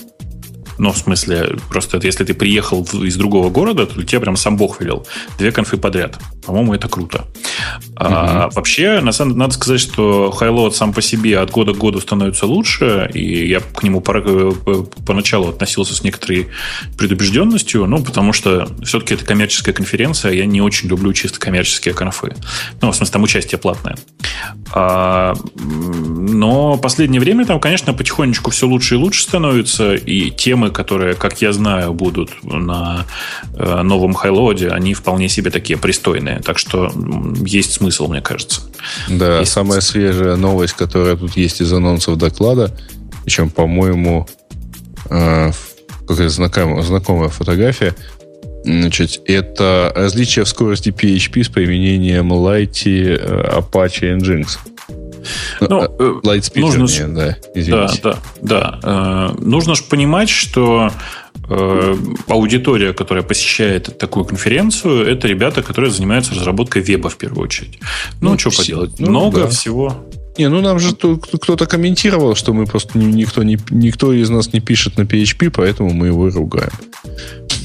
ну, 0.82 0.92
в 0.92 0.98
смысле, 0.98 1.58
просто 1.70 2.00
если 2.02 2.24
ты 2.24 2.34
приехал 2.34 2.84
из 3.04 3.16
другого 3.16 3.52
города, 3.52 3.86
то 3.86 4.02
тебе 4.04 4.20
прям 4.20 4.36
сам 4.36 4.58
Бог 4.58 4.82
велел. 4.82 5.06
Две 5.38 5.52
конфы 5.52 5.78
подряд. 5.78 6.18
По-моему, 6.44 6.74
это 6.74 6.90
круто. 6.90 7.20
Угу. 7.20 7.98
А, 7.98 8.50
вообще, 8.52 9.00
на 9.00 9.12
самом 9.12 9.38
надо 9.38 9.54
сказать, 9.54 9.80
что 9.80 10.36
Highload 10.36 10.72
сам 10.72 10.92
по 10.92 11.04
себе 11.04 11.38
от 11.38 11.52
года 11.52 11.74
к 11.74 11.78
году 11.78 12.02
становится 12.02 12.48
лучше, 12.48 13.12
и 13.14 13.48
я 13.48 13.60
к 13.60 13.84
нему 13.84 14.02
по, 14.02 14.14
э, 14.18 14.52
поначалу 15.06 15.50
относился 15.50 15.94
с 15.94 16.04
некоторой 16.04 16.48
предубежденностью, 16.98 17.86
ну, 17.86 18.04
потому 18.04 18.34
что 18.34 18.68
все-таки 18.84 19.14
это 19.14 19.24
коммерческая 19.24 19.76
конференция, 19.76 20.32
я 20.32 20.48
не 20.48 20.62
очень 20.62 20.90
люблю 20.90 21.14
чисто 21.14 21.40
коммерческие 21.40 21.94
конфы. 21.94 22.36
Ну, 22.82 22.92
в 22.92 22.96
смысле, 22.96 23.14
там 23.14 23.22
участие 23.22 23.60
платное. 23.60 23.98
А, 24.74 25.36
но 25.54 26.78
последнее 26.78 27.22
время 27.22 27.46
там, 27.46 27.60
конечно, 27.60 27.94
потихонечку 27.94 28.50
все 28.50 28.66
лучше 28.66 28.96
и 28.96 28.98
лучше 28.98 29.22
становится, 29.22 29.94
и 29.94 30.32
темы, 30.32 30.71
которые, 30.72 31.16
как 31.16 31.42
я 31.42 31.54
знаю, 31.54 31.94
будут 31.94 32.32
на 32.44 33.06
э, 33.54 33.82
новом 33.82 34.14
Хайлоде, 34.14 34.70
они 34.70 34.94
вполне 34.94 35.30
себе 35.30 35.52
такие 35.52 35.78
пристойные. 35.78 36.40
Так 36.40 36.58
что 36.58 36.92
есть 37.46 37.74
смысл, 37.74 38.08
мне 38.08 38.22
кажется. 38.22 38.62
Да, 39.10 39.40
есть 39.40 39.52
самая 39.52 39.82
смысл. 39.82 39.92
свежая 39.92 40.36
новость, 40.36 40.74
которая 40.74 41.16
тут 41.16 41.38
есть 41.38 41.62
из 41.62 41.72
анонсов 41.72 42.18
доклада, 42.18 42.76
причем, 43.24 43.50
по-моему, 43.50 44.28
э, 45.10 45.52
какая-то 46.08 46.30
знакомая, 46.30 46.82
знакомая 46.84 47.30
фотография, 47.30 47.96
Значит, 48.64 49.22
это 49.26 49.92
различие 49.96 50.46
в 50.46 50.48
скорости 50.48 50.90
PHP 50.90 51.44
с 51.44 51.50
применением 51.50 52.32
Light, 52.32 52.84
э, 52.86 53.60
Apache 53.60 54.12
и 54.12 54.20
Nginx. 54.20 54.60
Ну, 55.60 55.82
Lightspeed, 56.24 56.62
нужно 56.62 56.88
ж, 56.88 57.08
да, 57.08 57.38
извините. 57.54 58.00
Да, 58.04 58.18
да, 58.42 58.80
да. 58.82 59.36
Нужно 59.40 59.76
же 59.76 59.84
понимать, 59.84 60.30
что 60.30 60.92
аудитория, 62.28 62.94
которая 62.94 63.24
посещает 63.24 63.98
такую 63.98 64.26
конференцию, 64.26 65.06
это 65.08 65.28
ребята, 65.28 65.62
которые 65.64 65.92
занимаются 65.92 66.34
разработкой 66.34 66.82
веба 66.82 67.10
в 67.10 67.18
первую 67.18 67.44
очередь. 67.44 67.80
Ну, 68.22 68.32
ну 68.32 68.40
что 68.40 68.52
поделать, 68.52 69.00
ну, 69.00 69.10
много 69.10 69.42
да. 69.42 69.48
всего. 69.48 70.08
Не, 70.38 70.48
ну 70.48 70.62
нам 70.62 70.80
же 70.80 70.96
кто-то 70.96 71.66
комментировал, 71.66 72.36
что 72.36 72.54
мы 72.54 72.66
просто 72.66 72.98
никто, 72.98 73.44
не, 73.44 73.58
никто 73.70 74.14
из 74.14 74.30
нас 74.30 74.54
не 74.54 74.62
пишет 74.62 74.98
на 74.98 75.02
PHP, 75.02 75.50
поэтому 75.50 75.94
мы 75.94 76.08
его 76.08 76.28
и 76.28 76.32
ругаем. 76.32 76.72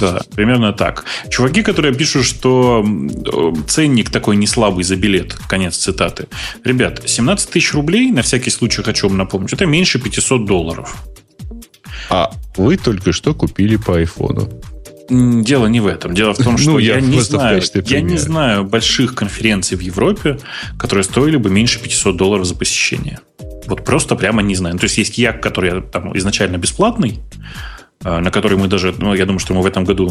Да, 0.00 0.20
примерно 0.34 0.72
так. 0.72 1.04
Чуваки, 1.30 1.62
которые 1.62 1.94
пишут, 1.94 2.24
что 2.24 2.84
ценник 3.66 4.10
такой 4.10 4.36
не 4.36 4.46
слабый 4.46 4.84
за 4.84 4.96
билет, 4.96 5.34
конец 5.48 5.76
цитаты. 5.76 6.26
Ребят, 6.64 7.02
17 7.06 7.50
тысяч 7.50 7.72
рублей, 7.72 8.10
на 8.10 8.22
всякий 8.22 8.50
случай 8.50 8.82
хочу 8.82 9.08
вам 9.08 9.16
напомнить, 9.16 9.52
это 9.52 9.64
меньше 9.64 9.98
500 9.98 10.44
долларов. 10.44 10.96
А 12.10 12.30
вы 12.56 12.76
только 12.76 13.12
что 13.12 13.34
купили 13.34 13.76
по 13.76 13.96
айфону. 13.96 14.50
Дело 15.08 15.66
не 15.66 15.80
в 15.80 15.86
этом. 15.86 16.14
Дело 16.14 16.34
в 16.34 16.38
том, 16.38 16.52
ну, 16.52 16.58
что 16.58 16.70
ну, 16.72 16.78
я, 16.78 16.96
я, 16.96 17.00
не 17.00 17.20
знаю, 17.20 17.62
я 17.86 18.00
не 18.00 18.18
знаю 18.18 18.64
больших 18.64 19.14
конференций 19.14 19.76
в 19.76 19.80
Европе, 19.80 20.38
которые 20.78 21.04
стоили 21.04 21.36
бы 21.36 21.50
меньше 21.50 21.80
500 21.80 22.16
долларов 22.16 22.44
за 22.44 22.54
посещение. 22.54 23.20
Вот 23.66 23.84
просто 23.84 24.16
прямо 24.16 24.42
не 24.42 24.54
знаю. 24.54 24.74
Ну, 24.74 24.78
то 24.78 24.84
есть 24.84 24.98
есть 24.98 25.18
Як, 25.18 25.42
который 25.42 25.82
там 25.82 26.16
изначально 26.16 26.56
бесплатный, 26.56 27.20
на 28.02 28.30
который 28.30 28.58
мы 28.58 28.68
даже, 28.68 28.94
ну, 28.98 29.14
я 29.14 29.24
думаю, 29.24 29.40
что 29.40 29.54
мы 29.54 29.62
в 29.62 29.66
этом 29.66 29.84
году 29.84 30.06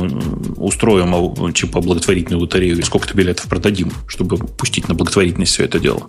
устроим 0.57 1.53
типа 1.53 1.81
благотворительную 1.81 2.41
лотерею 2.41 2.77
и 2.77 2.81
сколько-то 2.81 3.15
билетов 3.15 3.47
продадим, 3.47 3.91
чтобы 4.07 4.37
пустить 4.37 4.89
на 4.89 4.95
благотворительность 4.95 5.53
все 5.53 5.65
это 5.65 5.79
дело. 5.79 6.07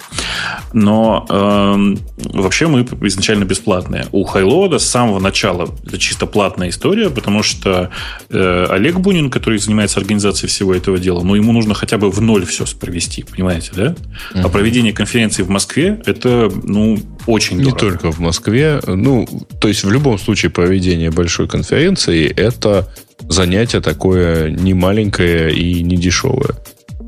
Но 0.73 1.27
э, 1.29 1.97
вообще 2.33 2.67
мы 2.67 2.81
изначально 3.03 3.45
бесплатные. 3.45 4.07
У 4.13 4.25
Хайлода 4.25 4.79
с 4.79 4.87
самого 4.87 5.21
начала 5.21 5.69
это 5.87 5.99
чисто 5.99 6.27
платная 6.27 6.71
история, 6.71 7.11
потому 7.11 7.43
что 7.43 7.91
э, 8.31 8.67
Олег 8.71 8.99
Бунин, 8.99 9.31
который 9.31 9.59
занимается 9.59 10.01
организацией 10.01 10.49
всего 10.49 10.75
этого 10.75 10.99
дела, 10.99 11.23
ну, 11.23 11.35
ему 11.35 11.53
нужно 11.53 11.75
хотя 11.75 11.99
бы 11.99 12.11
в 12.11 12.21
ноль 12.21 12.47
все 12.47 12.65
провести, 12.81 13.23
понимаете, 13.23 13.71
да? 13.75 13.87
Uh-huh. 14.35 14.43
А 14.45 14.49
проведение 14.49 14.93
конференции 14.93 15.43
в 15.43 15.51
Москве 15.51 16.01
это, 16.07 16.51
ну, 16.63 16.99
очень 17.27 17.57
Не 17.57 17.65
дорого. 17.65 17.79
только 17.79 18.13
в 18.13 18.19
Москве. 18.19 18.81
Ну, 18.87 19.27
то 19.61 19.69
есть 19.69 19.85
в 19.85 19.91
любом 19.91 20.19
случае 20.19 20.51
проведение 20.51 21.11
большой 21.11 21.49
конференции 21.49 22.27
это 22.27 22.89
занятие 23.29 23.81
такое 23.81 24.51
не 24.51 24.75
маленькое 24.75 25.55
и 25.55 25.83
не 25.83 25.97
дешевое. 25.97 26.55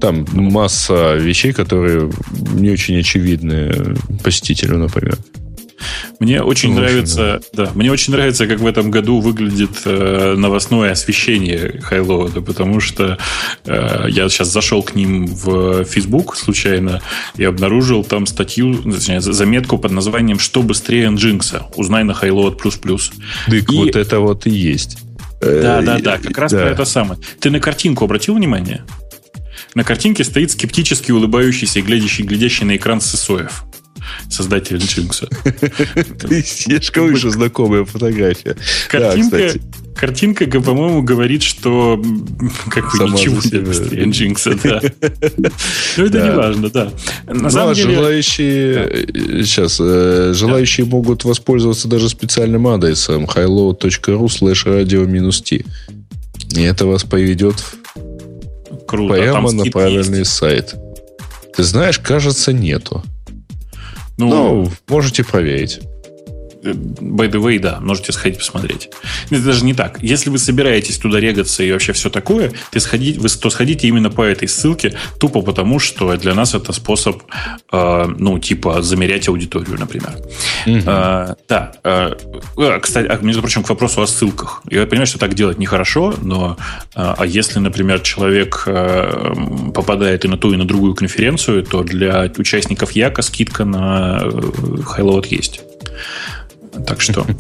Там 0.01 0.27
масса 0.33 1.17
вещей, 1.17 1.53
которые 1.53 2.11
не 2.53 2.71
очень 2.71 2.99
очевидны 2.99 3.97
посетителю, 4.23 4.79
например. 4.79 5.19
Мне 6.19 6.43
очень 6.43 6.71
ну, 6.71 6.81
нравится, 6.81 7.41
да. 7.53 7.65
да, 7.67 7.71
мне 7.75 7.93
очень 7.93 8.13
нравится, 8.13 8.47
как 8.47 8.61
в 8.61 8.67
этом 8.67 8.91
году 8.91 9.21
выглядит 9.21 9.83
э, 9.85 10.35
новостное 10.37 10.93
освещение 10.93 11.81
Хайлоуда, 11.81 12.41
потому 12.41 12.81
что 12.81 13.19
э, 13.65 14.07
я 14.09 14.29
сейчас 14.29 14.49
зашел 14.53 14.83
к 14.83 14.95
ним 14.95 15.27
в 15.27 15.85
Facebook 15.85 16.37
случайно 16.37 17.03
и 17.37 17.45
обнаружил 17.45 18.05
там 18.05 18.27
статью, 18.27 18.77
точнее, 18.83 19.21
заметку 19.21 19.79
под 19.79 19.93
названием 19.93 20.39
«Что 20.39 20.63
быстрее 20.63 21.09
Nginx? 21.09 21.75
Узнай 21.77 22.05
на 22.05 22.13
Highload++». 22.13 22.57
Так 22.57 23.73
и... 23.73 23.77
вот 23.77 23.97
это 23.97 24.21
вот 24.21 24.47
и 24.47 24.51
есть. 24.51 24.99
Да, 25.41 25.83
да, 25.83 25.99
да, 25.99 26.19
как 26.19 26.37
раз 26.37 26.53
да. 26.53 26.59
про 26.59 26.71
это 26.71 26.85
самое. 26.85 27.21
Ты 27.39 27.51
на 27.51 27.61
картинку 27.61 28.05
обратил 28.05 28.35
внимание? 28.35 28.85
На 29.75 29.85
картинке 29.85 30.25
стоит 30.25 30.51
скептически 30.51 31.13
улыбающийся 31.13 31.79
и 31.79 31.83
глядящий, 31.83 32.25
глядящий 32.25 32.65
на 32.65 32.77
экран 32.77 33.01
Сысоев 33.01 33.65
создатель 34.31 34.77
Nginx. 34.77 36.45
Слишком 36.45 37.07
выше 37.07 37.31
знакомая 37.31 37.85
фотография. 37.85 38.57
Картинка, 38.89 39.53
картинка, 39.95 40.61
по-моему, 40.61 41.03
говорит, 41.03 41.43
что 41.43 42.03
как 42.71 42.97
бы 42.97 43.11
ничего 43.11 43.41
не 43.53 43.61
быстрее 43.65 44.05
Nginx, 44.05 44.61
да. 44.63 44.81
Но 45.37 45.49
ну, 45.97 46.05
это 46.05 46.23
не 46.23 46.33
важно, 46.33 46.71
да. 46.71 46.93
На 47.27 47.35
ну, 47.35 47.51
самом 47.51 47.73
а 47.73 47.75
деле... 47.75 47.95
желающие 47.95 49.45
сейчас 49.45 49.79
э, 49.81 50.33
желающие 50.35 50.87
могут 50.87 51.25
воспользоваться 51.25 51.89
даже 51.89 52.09
специальным 52.09 52.67
адресом 52.69 53.25
highload.ru 53.25 54.27
slash 54.27 54.67
radio-t. 54.67 55.65
И 56.57 56.63
это 56.63 56.87
вас 56.87 57.05
поведет 57.05 57.57
Круто, 58.87 59.15
прямо 59.15 59.53
на 59.53 59.65
правильный 59.65 60.25
сайт. 60.25 60.75
Ты 61.55 61.63
знаешь, 61.63 61.99
кажется, 61.99 62.53
нету. 62.53 63.03
Ну, 64.19 64.29
ну 64.29 64.71
можете 64.89 65.25
проверить. 65.25 65.81
By 66.63 67.31
the 67.31 67.41
way, 67.41 67.59
да, 67.59 67.79
можете 67.81 68.13
сходить 68.13 68.39
посмотреть. 68.39 68.91
Это 69.31 69.43
даже 69.43 69.65
не 69.65 69.75
так. 69.75 70.03
Если 70.03 70.31
вы 70.31 70.39
собираетесь 70.39 70.99
туда 70.99 71.21
регаться 71.21 71.63
и 71.63 71.73
вообще 71.73 71.93
все 71.93 72.11
такое, 72.11 72.53
ты 72.71 72.81
сходи, 72.81 73.15
вы, 73.15 73.29
то 73.29 73.51
сходите 73.51 73.87
именно 73.89 74.11
по 74.11 74.23
этой 74.23 74.49
ссылке, 74.49 74.97
тупо 75.21 75.43
потому, 75.43 75.79
что 75.79 76.17
для 76.17 76.35
нас 76.35 76.55
это 76.55 76.73
способ, 76.73 77.23
э, 77.73 78.07
ну, 78.19 78.39
типа, 78.39 78.83
замерять 78.83 79.29
аудиторию, 79.29 79.79
например. 79.79 80.17
Угу. 80.67 80.79
Э, 80.87 81.35
да. 81.49 81.73
Э, 81.85 82.15
кстати, 82.81 83.07
а, 83.07 83.19
между 83.23 83.43
прочим, 83.43 83.63
к 83.63 83.69
вопросу 83.69 84.03
о 84.03 84.07
ссылках. 84.07 84.63
Я 84.71 84.87
понимаю, 84.87 85.07
что 85.07 85.19
так 85.19 85.35
делать 85.35 85.59
нехорошо, 85.59 86.15
но 86.23 86.57
э, 86.95 87.15
а 87.17 87.27
если, 87.27 87.59
например, 87.59 88.01
человек 88.01 88.65
э, 88.67 89.35
попадает 89.75 90.25
и 90.25 90.29
на 90.29 90.37
ту, 90.37 90.53
и 90.53 90.57
на 90.57 90.65
другую 90.65 90.95
конференцию, 90.95 91.63
то 91.65 91.83
для 91.83 92.31
участников 92.37 92.93
Яка 92.93 93.23
скидка 93.23 93.65
на 93.65 94.21
э, 94.23 94.29
Highload 94.29 95.27
есть. 95.31 95.61
Так 96.87 97.01
что... 97.01 97.27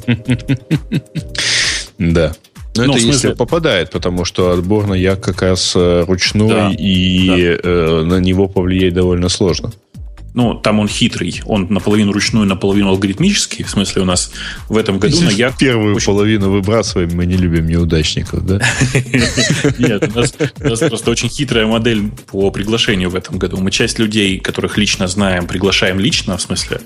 Да. 1.98 2.32
Но 2.76 2.84
ну, 2.84 2.92
это 2.92 3.02
если 3.02 3.32
попадает, 3.32 3.90
потому 3.90 4.24
что 4.24 4.52
отбор 4.52 4.86
на 4.86 4.94
як 4.94 5.20
как 5.20 5.42
раз 5.42 5.72
э, 5.74 6.04
ручной, 6.06 6.48
да, 6.48 6.72
и 6.78 7.26
да. 7.26 7.68
Э, 7.68 8.02
на 8.04 8.20
него 8.20 8.46
повлиять 8.46 8.94
довольно 8.94 9.28
сложно 9.28 9.72
ну, 10.34 10.54
там 10.54 10.78
он 10.78 10.88
хитрый. 10.88 11.40
Он 11.46 11.66
наполовину 11.70 12.12
ручной, 12.12 12.46
наполовину 12.46 12.88
алгоритмический. 12.88 13.64
В 13.64 13.70
смысле, 13.70 14.02
у 14.02 14.04
нас 14.04 14.30
в 14.68 14.76
этом 14.76 14.98
году 14.98 15.20
на 15.20 15.30
Як... 15.30 15.56
Первую 15.56 15.96
очень... 15.96 16.06
половину 16.06 16.50
выбрасываем, 16.50 17.10
мы 17.14 17.26
не 17.26 17.36
любим 17.36 17.66
неудачников, 17.66 18.46
да? 18.46 18.60
Нет, 19.78 20.10
у 20.14 20.18
нас, 20.18 20.34
просто 20.80 21.10
очень 21.10 21.28
хитрая 21.28 21.66
модель 21.66 22.10
по 22.30 22.50
приглашению 22.50 23.10
в 23.10 23.14
этом 23.14 23.38
году. 23.38 23.56
Мы 23.56 23.70
часть 23.70 23.98
людей, 23.98 24.38
которых 24.38 24.78
лично 24.78 25.08
знаем, 25.08 25.46
приглашаем 25.46 25.98
лично, 25.98 26.36
в 26.36 26.42
смысле, 26.42 26.80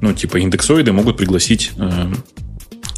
ну, 0.00 0.12
типа 0.12 0.38
индексоиды 0.38 0.92
могут 0.92 1.16
пригласить 1.16 1.72
э, 1.76 1.86
Э, 1.86 2.12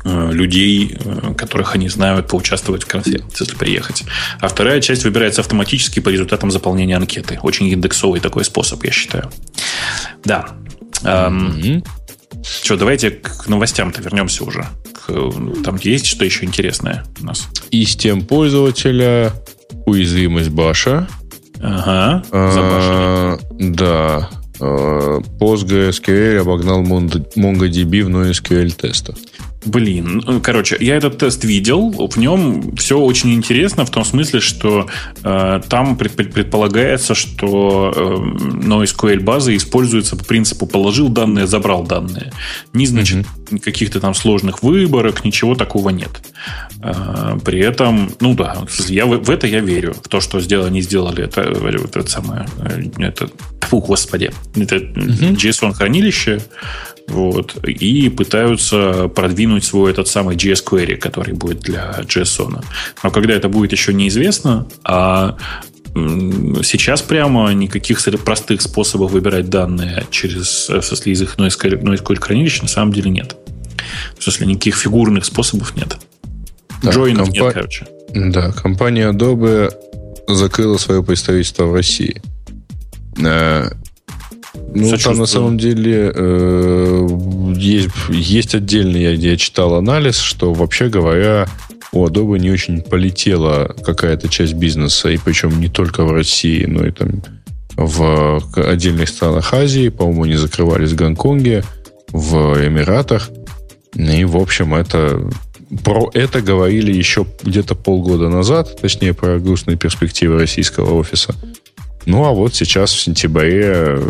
людей, 0.05 0.97
э, 0.99 1.35
которых 1.35 1.75
они 1.75 1.89
знают, 1.89 2.29
поучаствовать 2.29 2.85
в 2.85 2.87
конференции, 2.87 3.45
если 3.45 3.57
приехать. 3.57 4.05
А 4.41 4.49
вторая 4.49 4.81
часть 4.81 5.05
выбирается 5.05 5.41
автоматически 5.41 6.01
по 6.01 6.09
результатам 6.09 6.51
заполнения 6.51 6.97
анкеты. 6.97 7.39
Очень 7.43 7.69
индексовый 7.69 8.21
такой 8.21 8.45
способ, 8.45 8.85
я 8.85 8.91
считаю. 8.91 9.31
Да. 10.25 10.49
Эм, 11.03 11.59
mm-hmm. 11.59 11.87
Что, 12.63 12.77
давайте 12.77 13.11
к 13.11 13.49
новостям-то 13.49 14.01
вернемся 14.01 14.45
уже. 14.45 14.67
Там 15.65 15.79
есть 15.83 16.07
что 16.07 16.25
еще 16.25 16.45
интересное 16.45 17.05
у 17.21 17.27
нас? 17.27 17.49
И 17.71 17.85
с 17.85 17.97
тем 17.97 18.25
пользователя 18.25 19.33
уязвимость 19.87 20.51
баша. 20.51 21.09
Ага, 21.61 22.23
а, 22.31 23.39
Да. 23.51 24.31
А, 24.61 25.21
PostgreSQL 25.41 26.39
обогнал 26.39 26.83
MongoDB 26.83 28.05
в 28.05 28.09
NoSQL 28.09 28.71
тестах. 28.71 29.17
Блин, 29.65 30.23
ну, 30.25 30.41
короче, 30.41 30.77
я 30.79 30.97
этот 30.97 31.19
тест 31.19 31.43
видел, 31.43 31.91
в 31.91 32.17
нем 32.17 32.77
все 32.77 32.99
очень 32.99 33.35
интересно 33.35 33.85
в 33.85 33.91
том 33.91 34.05
смысле, 34.05 34.39
что 34.39 34.87
э, 35.25 35.61
там 35.69 35.97
пред, 35.97 36.15
предполагается, 36.33 37.17
что 37.17 37.93
э, 37.95 38.01
NoSQL 38.65 39.21
база 39.21 39.57
используется 39.57 40.15
по 40.15 40.25
принципу 40.25 40.67
положил 40.67 41.09
данные, 41.09 41.49
забрал 41.49 41.83
данные. 41.83 42.33
Не 42.73 42.87
значит 42.87 43.27
mm-hmm. 43.51 43.59
каких-то 43.59 43.99
там 43.99 44.15
сложных 44.15 44.63
выборок, 44.63 45.25
ничего 45.25 45.57
такого 45.57 45.91
нет. 45.91 46.11
Э, 46.81 47.37
при 47.45 47.59
этом, 47.59 48.13
ну 48.21 48.35
да, 48.35 48.65
я 48.87 49.07
в, 49.07 49.25
в 49.25 49.29
это 49.29 49.49
я 49.49 49.59
верю, 49.59 49.93
в 49.93 50.09
то, 50.09 50.21
что 50.21 50.41
сделали, 50.41 50.71
не 50.71 50.83
сделали, 50.83 51.25
это, 51.25 51.41
это, 51.41 51.99
это 51.99 52.09
самое, 52.09 52.47
э, 52.59 52.85
это, 52.99 53.29
фу, 53.63 53.81
господи, 53.81 54.31
это 54.55 54.77
mm-hmm. 54.77 55.35
JSON 55.35 55.73
хранилище, 55.73 56.41
вот, 57.09 57.57
и 57.65 58.09
пытаются 58.09 59.09
продвинуть 59.09 59.65
свой 59.65 59.91
этот 59.93 60.09
самый 60.09 60.37
JS 60.37 60.65
Query, 60.65 60.97
который 60.97 61.35
будет 61.35 61.61
для 61.61 62.01
JSON. 62.01 62.65
Но 63.03 63.11
когда 63.11 63.35
это 63.35 63.49
будет 63.49 63.73
еще 63.73 63.95
неизвестно, 63.95 64.67
а 64.85 65.37
сейчас 65.95 67.03
прямо 67.03 67.53
никаких 67.53 68.01
простых 68.25 68.63
способов 68.63 69.13
выбирать 69.13 69.49
данные 69.49 70.07
через, 70.11 70.67
смысле, 70.67 71.13
из 71.13 71.23
их 71.23 71.37
NoSQL, 71.37 72.19
хранилища 72.21 72.63
на 72.63 72.69
самом 72.69 72.93
деле 72.93 73.11
нет. 73.11 73.37
В 74.19 74.23
смысле, 74.23 74.47
никаких 74.49 74.77
фигурных 74.77 75.25
способов 75.25 75.77
нет. 75.77 75.97
Да, 76.83 76.91
Джойнов 76.91 77.29
компа... 77.29 77.41
нет, 77.41 77.55
короче. 77.55 77.87
Да, 78.15 78.53
компания 78.53 79.11
Adobe 79.11 79.73
закрыла 80.29 80.77
свое 80.77 81.03
представительство 81.03 81.65
в 81.65 81.75
России. 81.75 82.23
Ну, 84.79 84.97
там 84.97 85.19
на 85.19 85.27
самом 85.27 85.59
деле 85.59 86.13
э, 86.15 87.09
есть, 87.57 87.89
есть 88.09 88.55
отдельный, 88.55 89.03
я, 89.03 89.11
я 89.11 89.37
читал 89.37 89.75
анализ, 89.75 90.19
что 90.19 90.53
вообще 90.53 90.89
говоря, 90.89 91.49
у 91.93 92.07
Adobe 92.07 92.39
не 92.39 92.51
очень 92.51 92.83
полетела 92.83 93.75
какая-то 93.83 94.29
часть 94.29 94.55
бизнеса, 94.55 95.11
и 95.11 95.19
причем 95.19 95.61
не 95.61 95.69
только 95.69 96.05
в 96.05 96.13
России, 96.13 96.65
но 96.65 96.87
и 96.87 96.91
там 96.91 97.23
в 97.77 98.43
отдельных 98.57 99.09
странах 99.09 99.55
Азии, 99.55 99.89
по-моему, 99.89 100.25
они 100.25 100.35
закрывались 100.35 100.91
в 100.91 100.97
Гонконге, 100.97 101.63
в 102.09 102.35
Эмиратах. 102.67 103.31
И, 103.95 104.25
в 104.25 104.37
общем, 104.37 104.75
это 104.75 105.31
про 105.85 106.11
это 106.15 106.41
говорили 106.41 106.93
еще 106.93 107.27
где-то 107.43 107.75
полгода 107.75 108.29
назад, 108.29 108.81
точнее, 108.81 109.15
про 109.15 109.39
грустные 109.39 109.77
перспективы 109.77 110.39
российского 110.39 110.95
офиса. 110.95 111.35
Ну, 112.07 112.25
а 112.25 112.33
вот 112.33 112.55
сейчас 112.55 112.93
в 112.93 113.01
сентябре 113.01 113.63
э, 113.65 114.01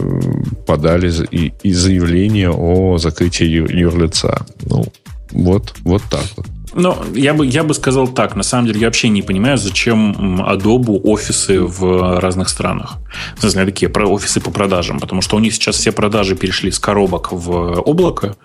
подали 0.66 1.12
и, 1.31 1.52
и 1.62 1.73
заявление 1.73 2.51
о 2.51 2.98
закрытии 2.98 3.47
юрлица. 3.47 4.47
Ну, 4.62 4.85
вот, 5.31 5.74
вот 5.81 6.02
так 6.10 6.24
вот. 6.36 6.47
Ну, 6.74 6.97
я 7.15 7.35
бы, 7.35 7.47
я 7.47 7.65
бы 7.65 7.74
сказал 7.74 8.09
так. 8.09 8.36
На 8.36 8.43
самом 8.43 8.66
деле, 8.66 8.81
я 8.81 8.86
вообще 8.86 9.09
не 9.09 9.23
понимаю, 9.23 9.59
зачем 9.59 10.43
Adobe 10.43 11.01
офисы 11.03 11.61
в 11.61 12.20
разных 12.20 12.49
странах. 12.49 12.99
В 13.36 13.40
смысле, 13.40 13.65
такие 13.65 13.90
офисы 13.90 14.40
по 14.40 14.51
продажам. 14.51 15.01
Потому 15.01 15.23
что 15.23 15.36
у 15.36 15.39
них 15.39 15.55
сейчас 15.55 15.77
все 15.77 15.93
продажи 15.93 16.36
перешли 16.36 16.70
с 16.70 16.78
коробок 16.78 17.32
в 17.32 17.81
облако. 17.81 18.36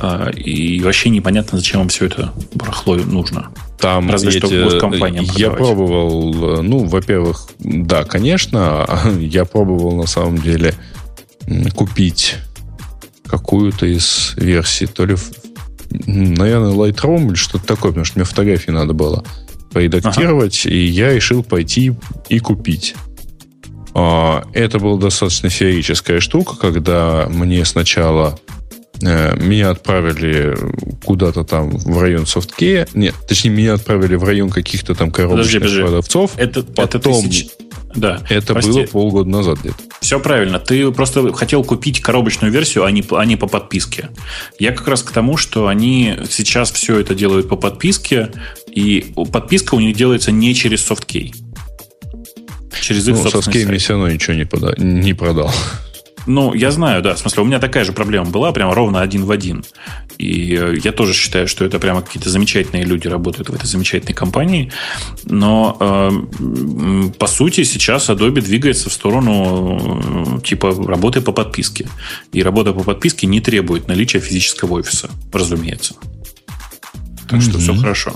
А, 0.00 0.30
и 0.30 0.80
вообще 0.80 1.08
непонятно, 1.10 1.58
зачем 1.58 1.82
им 1.82 1.88
все 1.88 2.06
это 2.06 2.32
барахло 2.54 2.96
нужно. 2.96 3.50
Там 3.78 4.10
Разве 4.10 4.30
эти, 4.30 4.38
что 4.38 4.48
госкомпаниям 4.48 5.24
Я 5.36 5.50
пробовал, 5.50 6.62
ну, 6.62 6.84
во-первых, 6.86 7.48
да, 7.58 8.04
конечно. 8.04 8.86
Я 9.18 9.44
пробовал, 9.44 9.96
на 9.96 10.06
самом 10.06 10.38
деле, 10.38 10.74
купить 11.74 12.36
какую-то 13.26 13.86
из 13.86 14.34
версий, 14.36 14.86
то 14.86 15.04
ли 15.04 15.16
наверное, 16.06 16.72
Lightroom 16.72 17.28
или 17.28 17.34
что-то 17.34 17.66
такое, 17.66 17.92
потому 17.92 18.04
что 18.04 18.18
мне 18.18 18.24
фотографии 18.24 18.70
надо 18.70 18.92
было 18.92 19.24
поредактировать, 19.72 20.62
ага. 20.64 20.74
и 20.74 20.84
я 20.84 21.12
решил 21.12 21.42
пойти 21.42 21.94
и 22.28 22.38
купить. 22.38 22.94
А, 23.94 24.44
это 24.52 24.78
была 24.78 24.98
достаточно 24.98 25.48
феерическая 25.48 26.20
штука, 26.20 26.56
когда 26.56 27.26
мне 27.28 27.64
сначала 27.64 28.38
э, 29.00 29.36
меня 29.36 29.70
отправили 29.70 30.56
куда-то 31.04 31.44
там 31.44 31.70
в 31.70 31.98
район 32.00 32.26
софткея. 32.26 32.88
Нет, 32.94 33.14
точнее, 33.28 33.50
меня 33.50 33.74
отправили 33.74 34.16
в 34.16 34.24
район 34.24 34.50
каких-то 34.50 34.94
там 34.94 35.10
коробочных 35.10 35.46
подожди, 35.46 35.58
подожди. 35.58 35.82
продавцов. 35.82 36.32
Это, 36.36 36.62
Потом, 36.62 36.84
это 36.84 36.98
ты 36.98 37.10
да. 37.94 38.20
Это 38.28 38.54
Прости. 38.54 38.72
было 38.72 38.82
полгода 38.84 39.28
назад 39.30 39.60
где-то. 39.60 39.76
Все 40.04 40.20
правильно. 40.20 40.58
Ты 40.58 40.90
просто 40.90 41.32
хотел 41.32 41.64
купить 41.64 42.02
коробочную 42.02 42.52
версию, 42.52 42.84
а 42.84 42.90
не, 42.90 43.02
а 43.12 43.24
не 43.24 43.36
по 43.36 43.46
подписке. 43.46 44.10
Я 44.58 44.72
как 44.72 44.86
раз 44.86 45.02
к 45.02 45.10
тому, 45.12 45.38
что 45.38 45.66
они 45.66 46.18
сейчас 46.28 46.70
все 46.70 46.98
это 46.98 47.14
делают 47.14 47.48
по 47.48 47.56
подписке, 47.56 48.30
и 48.70 49.14
подписка 49.32 49.74
у 49.74 49.80
них 49.80 49.96
делается 49.96 50.30
не 50.30 50.54
через 50.54 50.90
SoftKey. 50.90 51.34
Через 52.82 53.08
их 53.08 53.14
ну, 53.14 53.24
SoftKey 53.24 53.64
мне 53.64 53.78
все 53.78 53.94
равно 53.94 54.10
ничего 54.10 54.34
не, 54.34 54.44
пода- 54.44 54.78
не 54.78 55.14
продал. 55.14 55.50
Ну, 56.26 56.54
я 56.54 56.70
знаю, 56.70 57.02
да. 57.02 57.14
В 57.14 57.18
смысле, 57.18 57.42
у 57.42 57.46
меня 57.46 57.58
такая 57.58 57.84
же 57.84 57.92
проблема 57.92 58.26
была, 58.26 58.52
прямо 58.52 58.74
ровно 58.74 59.00
один 59.00 59.24
в 59.24 59.30
один. 59.30 59.64
И 60.18 60.54
э, 60.54 60.76
я 60.82 60.92
тоже 60.92 61.12
считаю, 61.12 61.48
что 61.48 61.64
это 61.64 61.78
прямо 61.78 62.02
какие-то 62.02 62.30
замечательные 62.30 62.84
люди 62.84 63.08
работают 63.08 63.50
в 63.50 63.54
этой 63.54 63.66
замечательной 63.66 64.14
компании. 64.14 64.72
Но, 65.24 65.76
э, 65.80 67.10
по 67.18 67.26
сути, 67.26 67.64
сейчас 67.64 68.08
Adobe 68.08 68.40
двигается 68.40 68.90
в 68.90 68.92
сторону 68.92 70.38
э, 70.38 70.40
типа 70.42 70.74
работы 70.86 71.20
по 71.20 71.32
подписке. 71.32 71.88
И 72.32 72.42
работа 72.42 72.72
по 72.72 72.82
подписке 72.82 73.26
не 73.26 73.40
требует 73.40 73.88
наличия 73.88 74.20
физического 74.20 74.74
офиса, 74.74 75.10
разумеется. 75.32 75.94
Так 77.28 77.40
mm-hmm. 77.40 77.50
что 77.50 77.58
все 77.58 77.74
хорошо. 77.74 78.14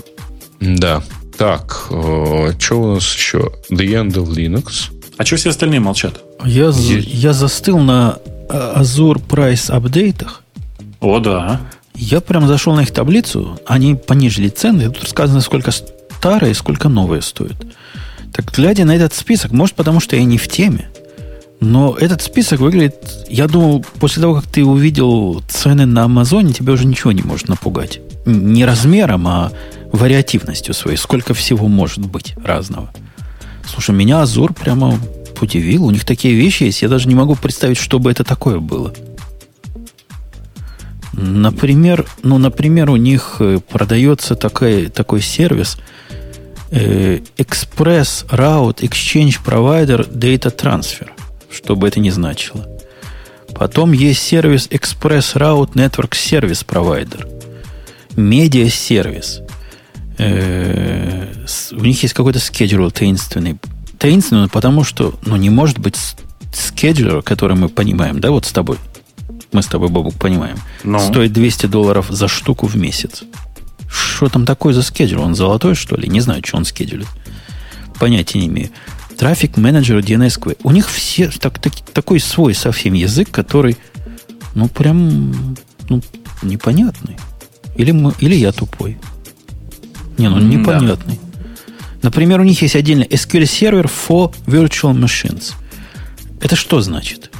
Да. 0.59 1.03
Так, 1.37 1.87
э, 1.91 2.53
что 2.59 2.81
у 2.81 2.93
нас 2.95 3.15
еще? 3.15 3.51
The 3.71 3.85
End 3.93 4.13
of 4.13 4.27
Linux. 4.29 4.98
А 5.19 5.25
что 5.25 5.35
все 5.35 5.49
остальные 5.49 5.81
молчат? 5.81 6.21
Я, 6.45 6.69
я 6.69 7.33
застыл 7.33 7.77
на 7.77 8.19
Azure 8.47 9.21
Price 9.21 9.69
апдейтах. 9.69 10.43
О, 11.01 11.19
да. 11.19 11.59
Я 11.93 12.21
прям 12.21 12.47
зашел 12.47 12.73
на 12.73 12.83
их 12.83 12.91
таблицу, 12.91 13.59
они 13.67 13.95
понижили 13.95 14.47
цены, 14.47 14.83
и 14.83 14.85
тут 14.85 15.09
сказано, 15.09 15.41
сколько 15.41 15.71
старые, 15.71 16.53
сколько 16.53 16.87
новые 16.87 17.21
стоят. 17.21 17.57
Так, 18.31 18.53
глядя 18.55 18.85
на 18.85 18.95
этот 18.95 19.13
список, 19.13 19.51
может, 19.51 19.75
потому 19.75 19.99
что 19.99 20.15
я 20.15 20.23
не 20.23 20.37
в 20.37 20.47
теме, 20.47 20.89
но 21.59 21.97
этот 21.99 22.21
список 22.21 22.61
выглядит... 22.61 22.95
Я 23.27 23.49
думал, 23.49 23.85
после 23.99 24.21
того, 24.21 24.35
как 24.35 24.45
ты 24.45 24.63
увидел 24.63 25.43
цены 25.49 25.85
на 25.85 26.05
Амазоне, 26.05 26.53
тебе 26.53 26.71
уже 26.71 26.85
ничего 26.85 27.11
не 27.11 27.23
может 27.23 27.49
напугать. 27.49 27.99
Не 28.25 28.63
размером, 28.63 29.27
а 29.27 29.51
вариативностью 29.91 30.73
своей. 30.73 30.95
Сколько 30.95 31.33
всего 31.33 31.67
может 31.67 32.05
быть 32.05 32.35
разного. 32.41 32.89
Слушай, 33.69 33.95
меня 33.95 34.21
Азур 34.21 34.53
прямо 34.53 34.99
удивил. 35.41 35.85
У 35.85 35.91
них 35.91 36.05
такие 36.05 36.33
вещи 36.33 36.63
есть. 36.63 36.81
Я 36.81 36.89
даже 36.89 37.07
не 37.07 37.15
могу 37.15 37.35
представить, 37.35 37.77
что 37.77 37.99
бы 37.99 38.11
это 38.11 38.23
такое 38.23 38.59
было. 38.59 38.93
Например, 41.13 42.05
ну, 42.23 42.37
например, 42.37 42.89
у 42.89 42.95
них 42.95 43.37
э, 43.39 43.59
продается 43.59 44.35
такой, 44.35 44.87
такой 44.87 45.21
сервис 45.21 45.77
э, 46.71 47.19
Express 47.37 48.27
Route 48.29 48.79
Exchange 48.79 49.39
Provider 49.45 50.09
Data 50.09 50.55
Transfer, 50.55 51.09
что 51.51 51.75
бы 51.75 51.87
это 51.87 51.99
ни 51.99 52.09
значило. 52.09 52.67
Потом 53.53 53.91
есть 53.91 54.21
сервис 54.21 54.67
Express 54.69 55.35
Route 55.35 55.73
Network 55.73 56.11
Service 56.11 56.65
Provider. 56.65 57.27
Медиа 58.15 58.69
сервис. 58.69 59.41
Э, 60.19 61.33
у 61.71 61.83
них 61.83 62.03
есть 62.03 62.13
какой-то 62.13 62.39
скеджер 62.39 62.91
таинственный. 62.91 63.57
Таинственный, 63.97 64.49
потому 64.49 64.83
что 64.83 65.17
ну, 65.25 65.35
не 65.37 65.49
может 65.49 65.79
быть 65.79 65.97
скеджер, 66.53 67.21
который 67.21 67.55
мы 67.55 67.69
понимаем, 67.69 68.19
да, 68.19 68.31
вот 68.31 68.45
с 68.45 68.51
тобой. 68.51 68.77
Мы 69.51 69.63
с 69.63 69.65
тобой, 69.65 69.89
Бобук, 69.89 70.13
понимаем. 70.15 70.57
Но. 70.83 70.99
Ну. 70.99 71.07
Стоит 71.07 71.33
200 71.33 71.65
долларов 71.65 72.07
за 72.09 72.27
штуку 72.27 72.67
в 72.67 72.75
месяц. 72.75 73.23
Что 73.89 74.29
там 74.29 74.45
такое 74.45 74.73
за 74.73 74.83
скеджер? 74.83 75.19
Он 75.19 75.33
золотой, 75.33 75.73
что 75.73 75.95
ли? 75.95 76.07
Не 76.07 76.21
знаю, 76.21 76.43
что 76.45 76.57
он 76.57 76.65
скеджерит. 76.65 77.07
Понятия 77.97 78.39
не 78.39 78.47
имею. 78.47 78.69
Трафик 79.17 79.57
менеджер 79.57 79.99
DNS 79.99 80.57
У 80.63 80.71
них 80.71 80.89
все 80.89 81.29
так, 81.29 81.59
так, 81.59 81.73
такой 81.93 82.19
свой 82.19 82.53
совсем 82.53 82.93
язык, 82.93 83.31
который, 83.31 83.77
ну, 84.53 84.67
прям, 84.67 85.57
ну, 85.89 86.01
непонятный. 86.41 87.17
Или, 87.75 87.91
мы, 87.91 88.13
или 88.19 88.35
я 88.35 88.51
тупой. 88.51 88.97
Не, 90.19 90.29
ну 90.29 90.39
непонятный. 90.39 91.15
Да. 91.15 91.39
Например, 92.01 92.39
у 92.39 92.43
них 92.43 92.61
есть 92.61 92.75
отдельный 92.75 93.05
SQL 93.05 93.45
сервер 93.45 93.85
for 93.85 94.33
virtual 94.45 94.93
machines. 94.93 95.53
Это 96.41 96.55
что 96.55 96.81
значит? 96.81 97.31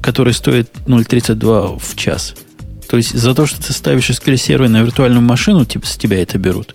Который 0.00 0.32
стоит 0.32 0.70
0.32 0.86 1.80
в 1.80 1.96
час. 1.96 2.34
То 2.88 2.96
есть 2.96 3.16
за 3.16 3.34
то, 3.34 3.46
что 3.46 3.62
ты 3.62 3.72
ставишь 3.72 4.10
SQL 4.10 4.36
сервер 4.36 4.68
на 4.68 4.82
виртуальную 4.82 5.22
машину, 5.22 5.64
типа 5.64 5.86
с 5.86 5.96
тебя 5.96 6.22
это 6.22 6.38
берут. 6.38 6.74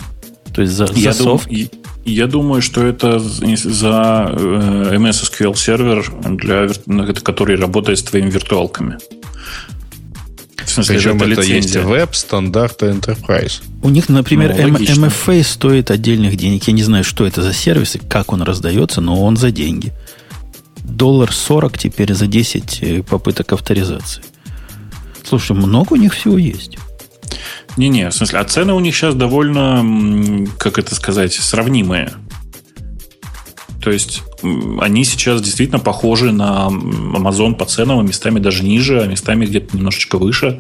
То 0.54 0.62
есть 0.62 0.74
за, 0.74 0.90
я 0.96 1.14
за 1.14 1.24
софт. 1.24 1.48
Дум, 1.48 1.70
я 2.06 2.28
думаю, 2.28 2.62
что 2.62 2.86
это 2.86 3.20
за 3.20 4.32
э, 4.32 4.96
MS 4.96 5.30
SQL 5.30 5.56
сервер, 5.56 6.12
для, 6.36 6.70
который 7.22 7.58
работает 7.58 8.00
с 8.00 8.04
твоими 8.04 8.30
виртуалками 8.30 8.98
смысле, 10.86 10.96
Причем 10.96 11.18
это, 11.18 11.42
это 11.42 11.42
есть 11.42 11.76
веб, 11.76 12.16
стандарт 12.16 12.84
Enterprise. 12.84 13.62
У 13.82 13.90
них, 13.90 14.10
например, 14.10 14.56
ну, 14.58 14.78
MFA 14.78 15.44
стоит 15.44 15.92
отдельных 15.92 16.36
денег. 16.36 16.64
Я 16.68 16.74
не 16.74 16.84
знаю, 16.84 17.04
что 17.04 17.26
это 17.26 17.42
за 17.42 17.54
сервис 17.54 17.96
и 17.96 18.00
как 18.00 18.34
он 18.34 18.42
раздается, 18.42 19.02
но 19.02 19.24
он 19.24 19.38
за 19.38 19.52
деньги. 19.52 19.94
Доллар 20.84 21.32
40 21.32 21.78
теперь 21.78 22.14
за 22.14 22.28
10 22.28 22.80
э, 22.82 23.04
попыток 23.04 23.54
авторизации. 23.54 24.24
Слушай, 25.24 25.56
много 25.56 25.94
у 25.94 25.98
них 25.98 26.14
всего 26.14 26.38
есть. 26.38 26.78
Не-не, 27.76 28.10
в 28.10 28.14
смысле, 28.14 28.40
а 28.40 28.46
цены 28.46 28.74
у 28.74 28.80
них 28.80 28.96
сейчас 28.96 29.14
довольно, 29.14 30.48
как 30.58 30.80
это 30.80 30.96
сказать, 30.96 31.34
сравнимые. 31.34 32.12
То 33.88 33.94
есть 33.94 34.22
они 34.82 35.06
сейчас 35.06 35.42
действительно 35.42 35.80
похожи 35.80 36.34
на 36.34 36.68
Amazon 36.68 37.56
по 37.56 37.64
ценам, 37.64 38.00
а 38.00 38.04
местами 38.04 38.38
даже 38.38 38.66
ниже, 38.66 39.02
а 39.02 39.08
местами 39.08 39.46
где-то 39.46 39.78
немножечко 39.78 40.18
выше. 40.18 40.60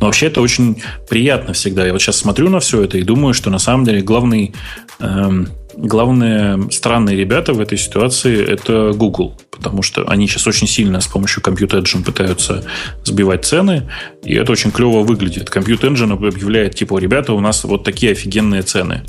Но 0.00 0.06
вообще 0.06 0.28
это 0.28 0.40
очень 0.40 0.82
приятно 1.06 1.52
всегда. 1.52 1.84
Я 1.84 1.92
вот 1.92 2.00
сейчас 2.00 2.16
смотрю 2.16 2.48
на 2.48 2.60
все 2.60 2.82
это 2.82 2.96
и 2.96 3.02
думаю, 3.02 3.34
что 3.34 3.50
на 3.50 3.58
самом 3.58 3.84
деле 3.84 4.00
главный, 4.00 4.54
эм, 5.00 5.48
главные 5.76 6.70
странные 6.70 7.14
ребята 7.14 7.52
в 7.52 7.60
этой 7.60 7.76
ситуации 7.76 8.42
это 8.42 8.92
Google. 8.94 9.38
Потому 9.50 9.82
что 9.82 10.08
они 10.08 10.26
сейчас 10.26 10.46
очень 10.46 10.66
сильно 10.66 11.02
с 11.02 11.06
помощью 11.06 11.42
Compute 11.42 11.78
Engine 11.78 12.02
пытаются 12.02 12.64
сбивать 13.04 13.44
цены, 13.44 13.90
и 14.24 14.32
это 14.32 14.50
очень 14.50 14.70
клево 14.70 15.02
выглядит. 15.02 15.54
Compute 15.54 15.82
Engine 15.82 16.14
объявляет, 16.14 16.74
типа, 16.74 16.98
ребята, 16.98 17.34
у 17.34 17.40
нас 17.40 17.64
вот 17.64 17.84
такие 17.84 18.12
офигенные 18.12 18.62
цены. 18.62 19.02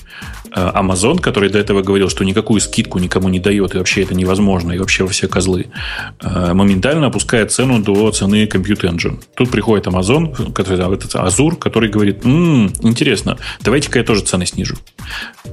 Amazon, 0.56 1.20
который 1.20 1.50
до 1.50 1.60
этого 1.60 1.82
говорил, 1.82 2.10
что 2.10 2.24
никакую 2.24 2.62
скидку 2.62 3.00
никому 3.00 3.30
не 3.30 3.40
дает, 3.40 3.76
и 3.76 3.78
вообще 3.78 4.04
это 4.04 4.14
невозможно, 4.14 4.72
и 4.72 4.78
вообще 4.78 5.08
все 5.08 5.28
козлы, 5.28 5.68
моментально 6.22 7.08
опускает 7.08 7.52
цену 7.52 7.80
до 7.80 8.12
цены 8.12 8.46
Compute 8.46 8.82
Engine. 8.82 9.20
Тут 9.36 9.50
приходит 9.50 9.88
Amazon, 9.88 10.52
который, 10.54 10.80
этот 10.94 11.16
Azure, 11.16 11.56
который 11.56 11.90
говорит, 11.90 12.26
м-м, 12.26 12.72
интересно, 12.82 13.38
давайте-ка 13.62 14.00
я 14.00 14.06
тоже 14.06 14.22
цены 14.22 14.46
снижу. 14.46 14.76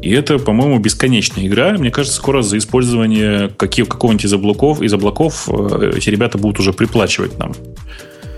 И 0.03 0.11
это, 0.11 0.39
по-моему, 0.39 0.79
бесконечная 0.79 1.47
игра. 1.47 1.73
Мне 1.73 1.91
кажется, 1.91 2.17
скоро 2.17 2.43
за 2.43 2.59
использование 2.59 3.49
каких, 3.49 3.89
какого-нибудь 3.89 4.25
из 4.25 4.33
облаков, 4.33 4.83
из 4.83 4.93
облаков 4.93 5.49
эти 5.49 6.11
ребята 6.11 6.39
будут 6.39 6.61
уже 6.61 6.73
приплачивать 6.73 7.39
нам 7.39 7.53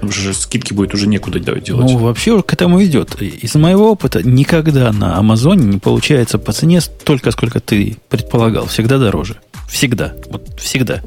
уже 0.09 0.35
скидки 0.35 0.73
будет 0.73 0.95
уже 0.95 1.07
некуда 1.07 1.39
делать. 1.39 1.69
Ну, 1.69 1.99
вообще 1.99 2.43
к 2.43 2.53
этому 2.53 2.83
идет. 2.85 3.21
Из 3.21 3.55
моего 3.55 3.91
опыта 3.93 4.23
никогда 4.23 4.93
на 4.93 5.17
Амазоне 5.17 5.65
не 5.65 5.79
получается 5.79 6.39
по 6.39 6.53
цене 6.53 6.81
столько, 6.81 7.31
сколько 7.31 7.61
ты 7.61 7.97
предполагал. 8.09 8.67
Всегда 8.67 8.99
дороже. 8.99 9.37
Всегда. 9.69 10.15
Вот 10.31 10.61
всегда. 10.61 11.03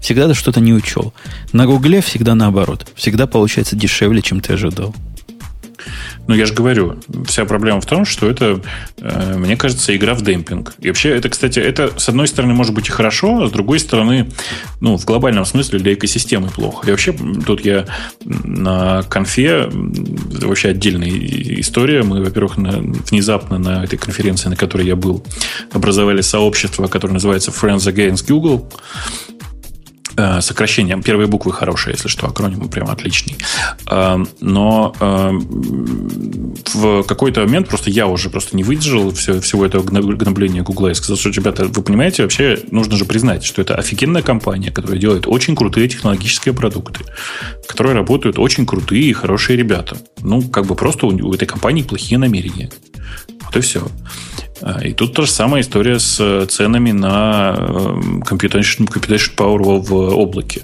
Всегда 0.00 0.28
ты 0.28 0.34
что-то 0.34 0.60
не 0.60 0.72
учел. 0.72 1.12
На 1.52 1.66
Гугле 1.66 2.00
всегда 2.00 2.34
наоборот. 2.34 2.86
Всегда 2.94 3.26
получается 3.26 3.76
дешевле, 3.76 4.22
чем 4.22 4.40
ты 4.40 4.54
ожидал. 4.54 4.94
Но 6.26 6.34
я 6.34 6.46
же 6.46 6.54
говорю, 6.54 6.96
вся 7.26 7.44
проблема 7.44 7.80
в 7.80 7.86
том, 7.86 8.04
что 8.04 8.28
это, 8.28 8.60
э, 8.98 9.36
мне 9.36 9.56
кажется, 9.56 9.94
игра 9.96 10.14
в 10.14 10.22
демпинг. 10.22 10.74
И 10.78 10.88
вообще, 10.88 11.10
это, 11.10 11.28
кстати, 11.28 11.58
это, 11.58 11.98
с 11.98 12.08
одной 12.08 12.28
стороны, 12.28 12.54
может 12.54 12.74
быть 12.74 12.88
и 12.88 12.92
хорошо, 12.92 13.42
а 13.42 13.48
с 13.48 13.50
другой 13.50 13.80
стороны, 13.80 14.30
ну, 14.80 14.96
в 14.96 15.04
глобальном 15.04 15.44
смысле 15.44 15.78
для 15.78 15.94
экосистемы 15.94 16.48
плохо. 16.48 16.86
И 16.86 16.90
вообще, 16.90 17.12
тут 17.46 17.64
я 17.64 17.86
на 18.24 19.02
конфе, 19.02 19.68
вообще 19.70 20.68
отдельная 20.68 21.10
история. 21.60 22.02
Мы, 22.02 22.22
во-первых, 22.22 22.58
на, 22.58 22.78
внезапно 23.10 23.58
на 23.58 23.84
этой 23.84 23.98
конференции, 23.98 24.48
на 24.48 24.56
которой 24.56 24.86
я 24.86 24.96
был, 24.96 25.24
образовали 25.72 26.20
сообщество, 26.20 26.86
которое 26.86 27.14
называется 27.14 27.50
Friends 27.50 27.92
Against 27.92 28.26
Google. 28.28 28.68
Э, 30.16 30.40
сокращением. 30.40 31.02
Первые 31.02 31.28
буквы 31.28 31.52
хорошие, 31.52 31.94
если 31.94 32.08
что, 32.08 32.26
акроним 32.26 32.68
прям 32.68 32.90
отличный. 32.90 33.36
Э, 33.88 34.18
но 34.40 34.94
э, 34.98 35.30
в 36.74 37.02
какой-то 37.04 37.42
момент 37.42 37.68
просто 37.68 37.90
я 37.90 38.06
уже 38.06 38.28
просто 38.28 38.56
не 38.56 38.64
выдержал 38.64 39.12
все, 39.12 39.40
всего 39.40 39.64
этого 39.64 39.82
гнобления 39.82 40.62
Гугла 40.62 40.88
и 40.88 40.94
сказал, 40.94 41.16
что, 41.16 41.30
ребята, 41.30 41.66
вы 41.66 41.82
понимаете, 41.82 42.22
вообще 42.22 42.58
нужно 42.70 42.96
же 42.96 43.04
признать, 43.04 43.44
что 43.44 43.62
это 43.62 43.76
офигенная 43.76 44.22
компания, 44.22 44.70
которая 44.70 44.98
делает 44.98 45.26
очень 45.26 45.54
крутые 45.54 45.88
технологические 45.88 46.54
продукты, 46.54 47.04
в 47.64 47.68
которой 47.68 47.94
работают 47.94 48.38
очень 48.38 48.66
крутые 48.66 49.04
и 49.04 49.12
хорошие 49.12 49.56
ребята. 49.56 49.96
Ну, 50.22 50.42
как 50.42 50.66
бы 50.66 50.74
просто 50.74 51.06
у 51.06 51.32
этой 51.32 51.46
компании 51.46 51.82
плохие 51.82 52.18
намерения. 52.18 52.70
Вот 53.44 53.56
и 53.56 53.60
все. 53.60 53.86
А, 54.62 54.84
и 54.84 54.92
тут 54.92 55.14
та 55.14 55.22
же 55.22 55.30
самая 55.30 55.62
история 55.62 55.98
с 55.98 56.18
э, 56.20 56.46
ценами 56.46 56.92
на 56.92 57.54
эм, 57.56 58.22
computational, 58.22 58.88
computational 58.88 59.36
power 59.36 59.80
в 59.80 59.94
облаке. 59.94 60.62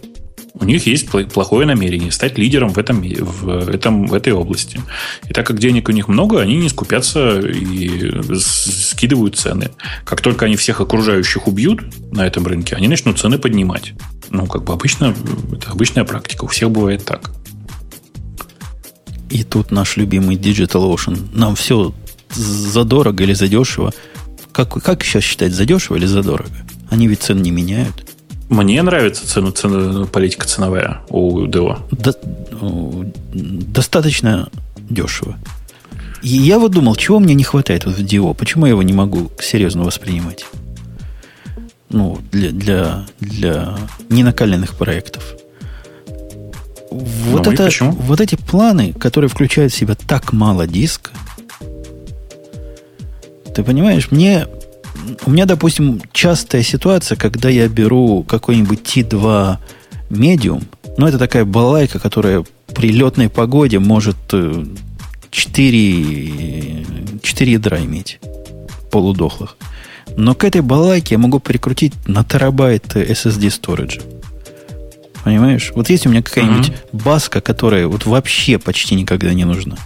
У 0.59 0.64
них 0.64 0.86
есть 0.86 1.09
плохое 1.09 1.66
намерение 1.66 2.10
стать 2.10 2.39
лидером 2.39 2.70
в, 2.70 2.78
этом, 2.78 3.02
в, 3.02 3.68
этом, 3.68 4.06
в 4.06 4.14
этой 4.14 4.32
области. 4.32 4.81
И 5.28 5.35
так 5.35 5.47
как 5.47 5.59
денег 5.59 5.90
у 5.90 5.93
них 5.93 6.09
много, 6.09 6.40
они 6.40 6.56
не 6.56 6.70
скупятся 6.70 7.40
и 7.40 8.23
скидывают 8.39 9.36
цены. 9.36 9.70
Как 10.05 10.23
только 10.23 10.47
они 10.47 10.56
всех 10.56 10.81
окружающих 10.81 11.47
убьют 11.47 11.82
на 12.10 12.27
этом 12.27 12.47
рынке, 12.47 12.74
они 12.74 12.89
начнут 12.89 13.18
цены 13.18 13.39
поднимать. 13.39 13.93
Ну, 14.31 14.47
как 14.47 14.64
бы 14.64 14.73
обычно, 14.73 15.14
это 15.52 15.70
обычная 15.70 16.05
практика. 16.05 16.44
У 16.44 16.48
всех 16.48 16.70
бывает 16.70 17.05
так. 17.05 17.32
И 19.28 19.44
тут 19.44 19.73
наш 19.73 19.98
любимый 19.98 20.36
DigitalOcean 20.36 21.36
нам 21.36 21.55
все 21.55 21.93
задорого 22.34 23.22
или 23.22 23.32
задешево. 23.32 23.92
Как, 24.52 24.72
как 24.82 25.04
сейчас 25.04 25.24
считать, 25.24 25.52
задешево 25.52 25.96
или 25.96 26.06
задорого? 26.06 26.50
Они 26.90 27.08
ведь 27.08 27.22
цены 27.22 27.40
не 27.40 27.50
меняют. 27.50 28.06
Мне 28.48 28.80
нравится 28.82 29.26
цену, 29.26 29.50
цену, 29.50 30.06
политика 30.06 30.46
ценовая 30.46 31.00
у 31.08 31.46
ДО. 31.46 31.80
До, 31.90 32.14
достаточно 33.32 34.48
дешево. 34.88 35.36
И 36.22 36.28
я 36.28 36.58
вот 36.58 36.72
думал, 36.72 36.94
чего 36.96 37.18
мне 37.18 37.34
не 37.34 37.44
хватает 37.44 37.84
вот 37.84 37.96
в 37.96 38.00
DO? 38.00 38.34
Почему 38.34 38.66
я 38.66 38.70
его 38.70 38.82
не 38.82 38.92
могу 38.92 39.30
серьезно 39.40 39.82
воспринимать? 39.82 40.46
Ну, 41.88 42.18
для, 42.32 42.50
для, 42.50 43.06
для 43.20 43.78
ненакаленных 44.08 44.74
проектов. 44.74 45.34
Вот, 46.90 47.46
ну, 47.46 47.52
это, 47.52 47.68
вот 47.82 48.20
эти 48.20 48.36
планы, 48.36 48.92
которые 48.92 49.28
включают 49.28 49.72
в 49.72 49.76
себя 49.76 49.94
так 49.94 50.32
мало 50.32 50.66
диска– 50.66 51.10
ты 53.56 53.64
понимаешь, 53.64 54.10
мне... 54.10 54.46
У 55.24 55.30
меня, 55.30 55.46
допустим, 55.46 56.02
частая 56.12 56.62
ситуация, 56.62 57.16
когда 57.16 57.48
я 57.48 57.68
беру 57.68 58.22
какой-нибудь 58.22 58.80
T2 58.80 59.56
медиум, 60.10 60.64
ну, 60.98 61.06
это 61.06 61.18
такая 61.18 61.46
балайка, 61.46 61.98
которая 61.98 62.44
при 62.74 62.90
летной 62.90 63.30
погоде 63.30 63.78
может 63.78 64.16
4, 65.30 66.86
4 67.22 67.52
ядра 67.52 67.78
иметь 67.80 68.20
полудохлых. 68.90 69.56
Но 70.16 70.34
к 70.34 70.44
этой 70.44 70.60
балайке 70.60 71.14
я 71.14 71.18
могу 71.18 71.40
прикрутить 71.40 71.94
на 72.06 72.24
терабайт 72.24 72.94
SSD 72.94 73.48
storage. 73.48 74.02
Понимаешь? 75.24 75.72
Вот 75.74 75.88
есть 75.88 76.06
у 76.06 76.10
меня 76.10 76.22
какая-нибудь 76.22 76.68
uh-huh. 76.68 76.88
баска, 76.92 77.40
которая 77.40 77.86
вот 77.86 78.04
вообще 78.06 78.58
почти 78.58 78.94
никогда 78.94 79.32
не 79.32 79.44
нужна. 79.44 79.76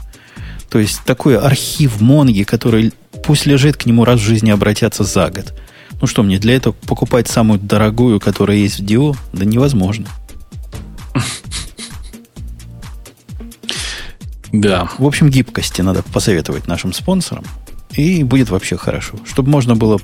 То 0.70 0.78
есть 0.78 1.02
такой 1.04 1.38
архив 1.38 2.00
Монги, 2.00 2.42
который 2.42 2.92
пусть 3.24 3.46
лежит, 3.46 3.76
к 3.76 3.86
нему 3.86 4.04
раз 4.04 4.20
в 4.20 4.24
жизни 4.24 4.50
обратятся 4.50 5.04
за 5.04 5.30
год. 5.30 5.54
Ну 6.00 6.06
что 6.06 6.22
мне, 6.22 6.38
для 6.38 6.54
этого 6.56 6.72
покупать 6.72 7.28
самую 7.28 7.60
дорогую, 7.60 8.20
которая 8.20 8.56
есть 8.56 8.80
в 8.80 8.84
Dio? 8.84 9.16
Да 9.32 9.44
невозможно. 9.44 10.06
Да. 14.52 14.88
В 14.98 15.06
общем, 15.06 15.30
гибкости 15.30 15.80
надо 15.80 16.02
посоветовать 16.02 16.66
нашим 16.66 16.92
спонсорам. 16.92 17.44
И 17.92 18.24
будет 18.24 18.50
вообще 18.50 18.76
хорошо. 18.76 19.16
Чтобы 19.24 19.50
можно 19.50 19.76
было 19.76 20.00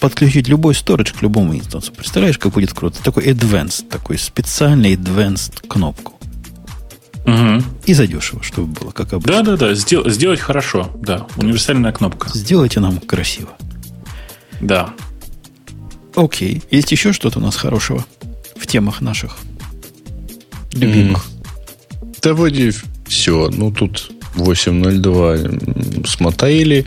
подключить 0.00 0.48
любой 0.48 0.74
сторож 0.74 1.12
к 1.12 1.22
любому 1.22 1.56
инстансу. 1.56 1.92
Представляешь, 1.92 2.38
как 2.38 2.52
будет 2.52 2.72
круто? 2.72 3.02
Такой 3.02 3.26
advanced, 3.26 3.88
такой 3.88 4.18
специальный 4.18 4.94
advanced 4.94 5.66
кнопку. 5.66 6.17
Угу. 7.28 7.62
И 7.84 7.92
задешево, 7.94 8.42
чтобы 8.42 8.68
было, 8.68 8.90
как 8.90 9.12
обычно. 9.12 9.42
Да, 9.42 9.56
да, 9.56 9.56
да. 9.56 9.72
Сдел- 9.74 10.08
сделать 10.08 10.40
хорошо. 10.40 10.90
Да. 10.96 11.26
Универсальная 11.36 11.92
кнопка. 11.92 12.30
Сделайте 12.32 12.80
нам 12.80 12.98
красиво. 13.00 13.50
Да. 14.60 14.94
Окей. 16.14 16.62
Есть 16.70 16.90
еще 16.90 17.12
что-то 17.12 17.38
у 17.38 17.42
нас 17.42 17.56
хорошего 17.56 18.06
в 18.56 18.66
темах 18.66 19.02
наших 19.02 19.36
любимых? 20.72 21.26
Mm. 21.26 22.16
Да 22.22 22.34
вроде 22.34 22.72
все. 23.06 23.50
Ну, 23.52 23.70
тут 23.72 24.10
8.02 24.34 26.06
смотрели, 26.06 26.86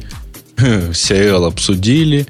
сериал 0.93 1.45
обсудили, 1.45 2.25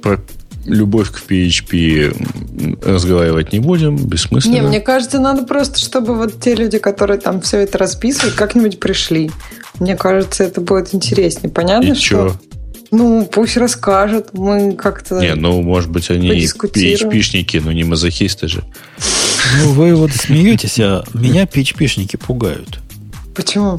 про 0.00 0.20
любовь 0.68 1.10
к 1.10 1.20
PHP 1.28 2.84
разговаривать 2.84 3.52
не 3.52 3.60
будем, 3.60 3.96
бессмысленно. 3.96 4.54
Не, 4.54 4.62
мне 4.62 4.80
кажется, 4.80 5.18
надо 5.18 5.44
просто, 5.44 5.78
чтобы 5.78 6.14
вот 6.14 6.40
те 6.40 6.54
люди, 6.54 6.78
которые 6.78 7.20
там 7.20 7.40
все 7.40 7.58
это 7.58 7.78
расписывают, 7.78 8.34
как-нибудь 8.34 8.78
пришли. 8.78 9.30
Мне 9.80 9.96
кажется, 9.96 10.44
это 10.44 10.60
будет 10.60 10.94
интереснее. 10.94 11.50
Понятно, 11.50 11.92
И 11.92 11.94
что... 11.94 12.30
Чё? 12.30 12.36
Ну, 12.90 13.28
пусть 13.30 13.56
расскажут, 13.58 14.28
мы 14.32 14.72
как-то 14.72 15.20
Не, 15.20 15.34
ну, 15.34 15.60
может 15.60 15.90
быть, 15.90 16.10
они 16.10 16.30
PHP-шники, 16.30 17.60
но 17.62 17.70
не 17.72 17.84
мазохисты 17.84 18.48
же. 18.48 18.64
Ну, 19.62 19.72
вы 19.72 19.94
вот 19.94 20.10
смеетесь, 20.12 20.80
а 20.80 21.04
меня 21.12 21.44
PHP-шники 21.44 22.16
пугают. 22.16 22.80
Почему? 23.34 23.78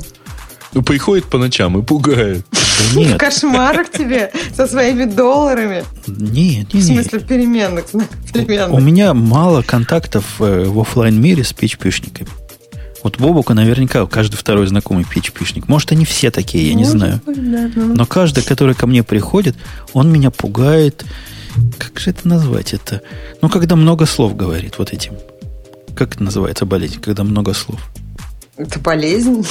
Ну, 0.73 0.83
приходит 0.83 1.25
по 1.25 1.39
ночам 1.39 1.79
и 1.79 1.83
пугает. 1.83 2.45
Нет. 2.95 3.15
В 3.15 3.17
кошмарах 3.17 3.91
тебе 3.91 4.31
со 4.55 4.67
своими 4.67 5.05
долларами. 5.05 5.83
Нет, 6.07 6.73
нет. 6.73 6.83
В 6.83 6.85
смысле 6.85 7.19
переменных. 7.19 7.85
переменных. 8.33 8.73
У 8.73 8.79
меня 8.79 9.13
мало 9.13 9.61
контактов 9.61 10.25
э, 10.39 10.65
в 10.65 10.79
офлайн 10.79 11.19
мире 11.21 11.43
с 11.43 11.53
PHP-шниками. 11.53 12.29
Вот 13.03 13.17
Бобука 13.17 13.53
наверняка 13.53 14.05
каждый 14.07 14.35
второй 14.35 14.67
знакомый 14.67 15.05
PHP-шник. 15.05 15.65
Может, 15.67 15.91
они 15.93 16.05
все 16.05 16.31
такие, 16.31 16.67
я 16.67 16.73
не 16.73 16.83
Может 16.83 16.97
знаю. 16.97 17.21
Быть, 17.25 17.51
да, 17.51 17.71
да. 17.73 17.81
Но 17.81 18.05
каждый, 18.05 18.43
который 18.43 18.75
ко 18.75 18.87
мне 18.87 19.03
приходит, 19.03 19.55
он 19.93 20.11
меня 20.11 20.31
пугает. 20.31 21.05
Как 21.77 21.99
же 21.99 22.11
это 22.11 22.27
назвать 22.27 22.73
это? 22.73 23.01
Ну, 23.41 23.49
когда 23.49 23.75
много 23.75 24.05
слов 24.05 24.35
говорит 24.35 24.77
вот 24.77 24.93
этим. 24.93 25.13
Как 25.95 26.15
это 26.15 26.23
называется 26.23 26.65
болезнь, 26.65 26.99
когда 27.01 27.23
много 27.23 27.53
слов? 27.53 27.79
Это 28.57 28.79
болезнь? 28.79 29.45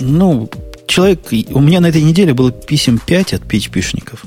Ну, 0.00 0.50
человек... 0.86 1.20
У 1.50 1.60
меня 1.60 1.80
на 1.80 1.86
этой 1.86 2.02
неделе 2.02 2.34
было 2.34 2.52
писем 2.52 2.98
5 2.98 3.34
от 3.34 3.42
PHP-шников. 3.42 4.22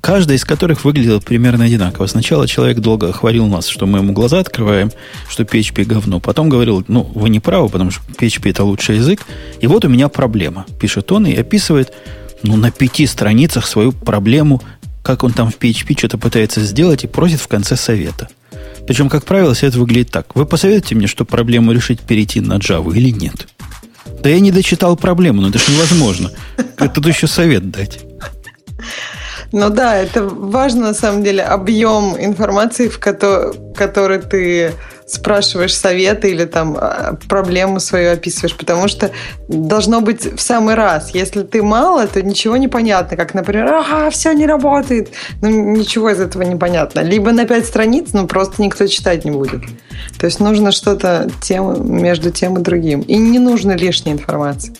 Каждая 0.00 0.36
из 0.36 0.44
которых 0.44 0.84
выглядела 0.84 1.20
примерно 1.20 1.64
одинаково. 1.64 2.06
Сначала 2.06 2.46
человек 2.46 2.78
долго 2.78 3.12
хвалил 3.12 3.46
нас, 3.46 3.66
что 3.66 3.86
мы 3.86 4.00
ему 4.00 4.12
глаза 4.12 4.40
открываем, 4.40 4.92
что 5.28 5.44
PHP 5.44 5.84
говно. 5.84 6.20
Потом 6.20 6.48
говорил, 6.48 6.84
ну, 6.88 7.10
вы 7.14 7.30
не 7.30 7.40
правы, 7.40 7.68
потому 7.70 7.90
что 7.90 8.02
PHP 8.18 8.50
это 8.50 8.64
лучший 8.64 8.96
язык. 8.96 9.20
И 9.60 9.66
вот 9.66 9.84
у 9.84 9.88
меня 9.88 10.08
проблема. 10.08 10.66
Пишет 10.78 11.10
он 11.10 11.26
и 11.26 11.34
описывает, 11.34 11.92
ну, 12.42 12.56
на 12.56 12.70
пяти 12.70 13.06
страницах 13.06 13.66
свою 13.66 13.92
проблему 13.92 14.60
как 15.04 15.22
он 15.22 15.34
там 15.34 15.50
в 15.50 15.58
PHP 15.58 15.98
что-то 15.98 16.16
пытается 16.16 16.62
сделать 16.62 17.04
и 17.04 17.06
просит 17.06 17.38
в 17.38 17.46
конце 17.46 17.76
совета. 17.76 18.28
Причем, 18.86 19.08
как 19.08 19.24
правило, 19.24 19.52
совет 19.54 19.74
выглядит 19.76 20.10
так. 20.10 20.34
Вы 20.34 20.46
посоветуете 20.46 20.94
мне, 20.94 21.06
что 21.06 21.24
проблему 21.24 21.72
решить, 21.72 22.00
перейти 22.00 22.40
на 22.40 22.54
Java 22.54 22.94
или 22.96 23.10
нет? 23.10 23.46
Да 24.24 24.30
я 24.30 24.40
не 24.40 24.50
дочитал 24.50 24.96
проблему, 24.96 25.42
но 25.42 25.50
это 25.50 25.58
же 25.58 25.70
невозможно. 25.70 26.30
Это 26.78 27.00
еще 27.10 27.26
совет 27.26 27.70
дать. 27.70 28.00
Ну 29.52 29.70
да, 29.70 29.96
это 29.96 30.24
важно 30.24 30.88
на 30.88 30.94
самом 30.94 31.22
деле 31.22 31.42
объем 31.42 32.16
информации, 32.18 32.88
в 32.88 32.98
который 32.98 34.20
ты 34.20 34.72
спрашиваешь 35.06 35.76
советы 35.76 36.30
или 36.30 36.44
там 36.44 36.76
а, 36.80 37.16
проблему 37.28 37.78
свою 37.80 38.12
описываешь, 38.12 38.56
потому 38.56 38.88
что 38.88 39.10
должно 39.48 40.00
быть 40.00 40.24
в 40.24 40.40
самый 40.40 40.74
раз. 40.74 41.14
Если 41.14 41.42
ты 41.42 41.62
мало, 41.62 42.06
то 42.06 42.22
ничего 42.22 42.56
не 42.56 42.68
понятно, 42.68 43.16
как, 43.16 43.34
например, 43.34 43.72
ага, 43.74 44.10
все 44.10 44.32
не 44.32 44.46
работает. 44.46 45.10
Ну, 45.42 45.50
ничего 45.50 46.10
из 46.10 46.20
этого 46.20 46.42
не 46.42 46.56
понятно. 46.56 47.00
Либо 47.00 47.32
на 47.32 47.44
пять 47.44 47.66
страниц, 47.66 48.10
ну, 48.12 48.26
просто 48.26 48.62
никто 48.62 48.86
читать 48.86 49.24
не 49.24 49.30
будет. 49.30 49.62
То 50.18 50.26
есть 50.26 50.40
нужно 50.40 50.72
что-то 50.72 51.28
тем, 51.42 52.00
между 52.00 52.30
тем 52.30 52.56
и 52.58 52.62
другим. 52.62 53.00
И 53.02 53.16
не 53.16 53.38
нужно 53.38 53.72
лишней 53.72 54.12
информации, 54.12 54.74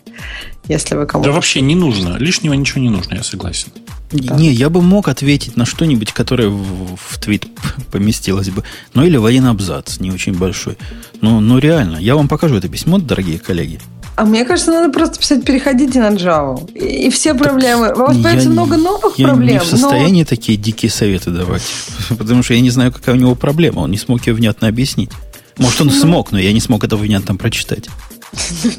если 0.69 0.95
вы 0.95 1.07
кому-то... 1.07 1.31
Да 1.31 1.35
вообще 1.35 1.61
не 1.61 1.75
нужно. 1.75 2.17
Лишнего 2.17 2.55
ничего 2.55 2.81
не 2.81 2.91
нужно, 2.91 3.15
я 3.15 3.23
согласен. 3.23 3.69
Да. 4.11 4.37
Не, 4.37 4.53
я 4.53 4.71
бы 4.71 4.81
мог 4.81 5.09
ответить 5.09 5.57
на 5.57 5.67
что-нибудь, 5.67 6.13
которое 6.13 6.49
в, 6.49 6.97
в 6.97 7.19
твит 7.19 7.47
поместилось 7.93 8.51
бы. 8.51 8.63
Ну, 8.95 9.05
или 9.05 9.17
в 9.17 9.25
один 9.25 9.47
абзац, 9.47 9.99
не 9.99 10.11
очень 10.11 10.35
большой. 10.35 10.77
Но, 11.21 11.41
но 11.41 11.59
реально, 11.59 11.97
я 11.97 12.15
вам 12.15 12.29
покажу 12.29 12.57
это 12.57 12.69
письмо, 12.69 12.99
дорогие 12.99 13.39
коллеги. 13.39 13.81
А 14.17 14.25
мне 14.25 14.45
кажется, 14.45 14.71
надо 14.71 14.93
просто 14.93 15.19
писать 15.19 15.45
«переходите 15.45 15.99
на 15.99 16.11
Java». 16.11 16.71
И, 16.73 17.07
и 17.07 17.11
все 17.11 17.35
проблемы. 17.35 17.93
У 17.93 17.99
вас 17.99 18.17
появится 18.17 18.49
много 18.49 18.77
новых 18.77 19.19
я 19.19 19.29
проблем. 19.29 19.49
Я 19.49 19.55
не 19.55 19.59
в 19.59 19.69
состоянии 19.69 20.23
но... 20.23 20.27
такие 20.27 20.57
дикие 20.57 20.91
советы 20.91 21.31
давать. 21.31 21.65
Потому 22.11 22.45
что 22.45 22.55
я 22.55 22.61
не 22.61 22.71
знаю, 22.71 22.93
какая 22.93 23.17
у 23.17 23.19
него 23.19 23.35
проблема. 23.35 23.81
Он 23.81 23.91
не 23.91 23.99
смог 23.99 24.25
ее 24.27 24.35
внятно 24.35 24.69
объяснить. 24.69 25.11
Может, 25.59 25.81
он 25.81 25.89
ну... 25.89 25.93
смог, 26.01 26.31
но 26.31 26.39
я 26.39 26.53
не 26.53 26.61
смог 26.61 26.85
это 26.85 26.97
внятно 26.97 27.35
прочитать. 27.35 27.89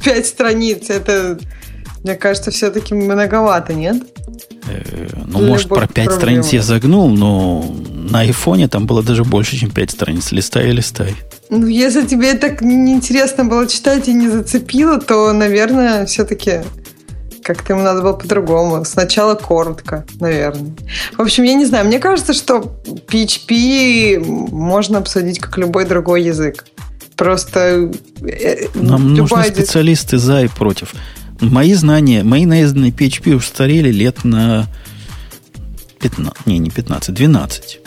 Пять 0.04 0.28
страниц. 0.28 0.90
Это, 0.90 1.38
мне 2.06 2.14
кажется, 2.16 2.52
все-таки 2.52 2.94
многовато, 2.94 3.74
нет? 3.74 3.98
Э, 4.68 5.08
ну, 5.26 5.40
Для 5.40 5.48
может, 5.48 5.70
про 5.70 5.88
5 5.88 6.12
страниц 6.12 6.50
я 6.50 6.62
загнул, 6.62 7.10
но 7.10 7.66
на 7.94 8.20
айфоне 8.20 8.68
там 8.68 8.86
было 8.86 9.02
даже 9.02 9.24
больше, 9.24 9.58
чем 9.58 9.72
5 9.72 9.90
страниц. 9.90 10.32
Листай 10.32 10.70
и 10.70 10.72
листай. 10.72 11.16
Ну, 11.50 11.66
если 11.66 12.06
тебе 12.06 12.36
так 12.36 12.62
неинтересно 12.62 13.46
было 13.46 13.68
читать 13.68 14.08
и 14.08 14.14
не 14.14 14.30
зацепило, 14.30 15.02
то, 15.02 15.34
наверное, 15.34 16.06
все-таки 16.06 16.62
как-то 17.42 17.74
ему 17.74 17.82
надо 17.82 18.04
было 18.04 18.14
по-другому. 18.14 18.86
Сначала 18.86 19.34
коротко, 19.34 20.06
наверное. 20.20 20.76
В 21.18 21.22
общем, 21.22 21.44
я 21.44 21.56
не 21.56 21.66
знаю. 21.66 21.88
Мне 21.88 21.98
кажется, 21.98 22.34
что 22.34 22.76
PHP 23.08 24.20
можно 24.52 25.00
обсудить 25.00 25.40
как 25.40 25.58
любой 25.58 25.86
другой 25.86 26.22
язык. 26.22 26.66
Просто 27.16 27.92
э, 28.22 28.68
Нам 28.76 29.16
нужны 29.16 29.44
специалисты 29.46 30.20
за 30.20 30.44
и 30.44 30.48
против. 30.48 30.94
Мои 31.42 31.74
знания, 31.74 32.24
мои 32.24 32.46
наезды 32.46 32.80
на 32.80 32.90
PHP 32.90 33.36
устарели 33.36 33.92
лет 33.92 34.24
на 34.24 34.68
15, 36.00 36.46
не, 36.46 36.60
не 36.60 36.70
15, 36.70 37.14
12. 37.14 37.80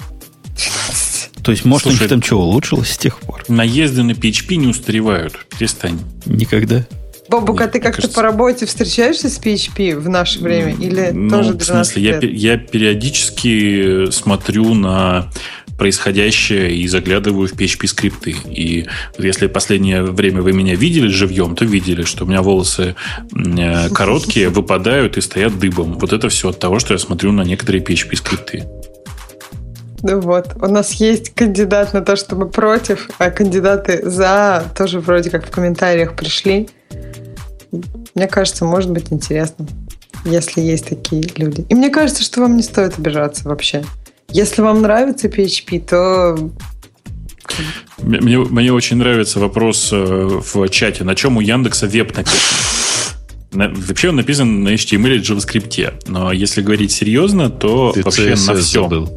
12. 0.56 1.30
То 1.42 1.52
есть, 1.52 1.64
может, 1.64 1.84
Слушай, 1.84 1.96
у 1.96 2.00
них 2.00 2.08
там 2.10 2.22
что, 2.22 2.40
улучшилось 2.40 2.90
с 2.90 2.98
тех 2.98 3.20
пор? 3.20 3.44
Наезды 3.48 4.02
на 4.02 4.12
PHP 4.12 4.56
не 4.56 4.66
устаревают. 4.66 5.46
Перестань. 5.56 5.98
Никогда. 6.26 6.84
Бобук, 7.28 7.60
а 7.60 7.68
ты 7.68 7.78
как-то 7.78 8.02
кажется... 8.02 8.16
по 8.16 8.22
работе 8.22 8.66
встречаешься 8.66 9.28
с 9.28 9.38
PHP 9.38 9.98
в 9.98 10.08
наше 10.08 10.40
время? 10.40 10.74
Или 10.74 11.10
ну, 11.12 11.30
тоже 11.30 11.52
в 11.54 11.62
смысле, 11.62 12.02
я, 12.02 12.18
я 12.20 12.56
периодически 12.56 14.10
смотрю 14.10 14.74
на 14.74 15.30
происходящее 15.78 16.74
и 16.74 16.86
заглядываю 16.88 17.48
в 17.48 17.52
PHP 17.52 17.86
скрипты. 17.86 18.34
И 18.50 18.86
если 19.16 19.46
последнее 19.46 20.02
время 20.02 20.42
вы 20.42 20.52
меня 20.52 20.74
видели 20.74 21.08
живьем, 21.08 21.54
то 21.54 21.64
видели, 21.64 22.02
что 22.02 22.24
у 22.24 22.26
меня 22.26 22.42
волосы 22.42 22.96
э, 23.32 23.88
короткие, 23.90 24.48
выпадают 24.58 25.16
и 25.16 25.20
стоят 25.20 25.58
дыбом. 25.58 25.98
Вот 25.98 26.12
это 26.12 26.28
все 26.28 26.50
от 26.50 26.58
того, 26.58 26.80
что 26.80 26.94
я 26.94 26.98
смотрю 26.98 27.32
на 27.32 27.42
некоторые 27.42 27.82
PHP 27.82 28.16
скрипты. 28.16 28.64
Ну 30.02 30.20
вот, 30.20 30.56
у 30.60 30.66
нас 30.66 30.92
есть 30.94 31.34
кандидат 31.34 31.92
на 31.92 32.02
то, 32.02 32.16
чтобы 32.16 32.48
против, 32.48 33.08
а 33.18 33.30
кандидаты 33.30 34.08
за 34.08 34.64
тоже 34.76 35.00
вроде 35.00 35.30
как 35.30 35.46
в 35.46 35.50
комментариях 35.50 36.14
пришли. 36.14 36.68
Мне 38.14 38.26
кажется, 38.26 38.64
может 38.64 38.90
быть 38.90 39.12
интересно, 39.12 39.66
если 40.24 40.60
есть 40.60 40.88
такие 40.88 41.24
люди. 41.36 41.66
И 41.68 41.74
мне 41.74 41.90
кажется, 41.90 42.22
что 42.22 42.40
вам 42.40 42.56
не 42.56 42.62
стоит 42.62 42.98
обижаться 42.98 43.48
вообще. 43.48 43.84
Если 44.30 44.60
вам 44.60 44.82
нравится 44.82 45.28
PHP, 45.28 45.86
то 45.86 46.50
мне, 47.98 48.38
мне 48.38 48.72
очень 48.72 48.98
нравится 48.98 49.40
вопрос 49.40 49.88
э, 49.90 49.96
в 49.96 50.68
чате. 50.68 51.04
На 51.04 51.14
чем 51.14 51.38
у 51.38 51.40
Яндекса 51.40 51.86
веб 51.86 52.14
написан? 52.14 52.38
На, 53.52 53.68
вообще 53.68 54.10
он 54.10 54.16
написан 54.16 54.62
на 54.62 54.74
HTML 54.74 55.14
или 55.14 55.22
JavaScript. 55.22 56.02
Но 56.08 56.30
если 56.30 56.60
говорить 56.60 56.92
серьезно, 56.92 57.48
то 57.48 57.92
Ты 57.92 58.02
вообще 58.02 58.32
CSS 58.32 58.46
на 58.46 58.54
все. 58.60 58.82
Забыл. 58.82 59.10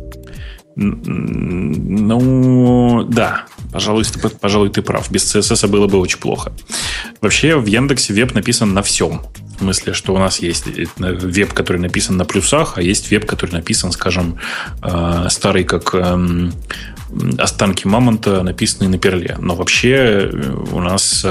Ну, 0.77 3.03
да. 3.09 3.43
Пожалуй 3.73 4.05
ты, 4.05 4.29
пожалуй, 4.29 4.69
ты 4.69 4.81
прав. 4.81 5.11
Без 5.11 5.35
CSS 5.35 5.67
было 5.67 5.87
бы 5.87 5.99
очень 5.99 6.19
плохо. 6.19 6.53
Вообще 7.19 7.57
в 7.57 7.65
Яндексе 7.65 8.13
веб 8.13 8.33
написан 8.33 8.73
на 8.73 8.81
всем. 8.81 9.23
Смысле, 9.61 9.93
что 9.93 10.15
у 10.15 10.17
нас 10.17 10.39
есть 10.39 10.65
э, 10.67 10.85
веб, 10.97 11.53
который 11.53 11.77
написан 11.77 12.17
на 12.17 12.25
плюсах, 12.25 12.79
а 12.79 12.81
есть 12.81 13.11
веб, 13.11 13.27
который 13.27 13.51
написан, 13.51 13.91
скажем, 13.91 14.39
э, 14.81 15.27
старый 15.29 15.65
как 15.65 15.93
эм, 15.93 16.51
останки 17.37 17.85
мамонта, 17.85 18.41
написанный 18.41 18.89
на 18.89 18.97
перле. 18.97 19.37
Но 19.39 19.53
вообще 19.53 20.31
э, 20.33 20.53
у 20.71 20.79
нас 20.81 21.23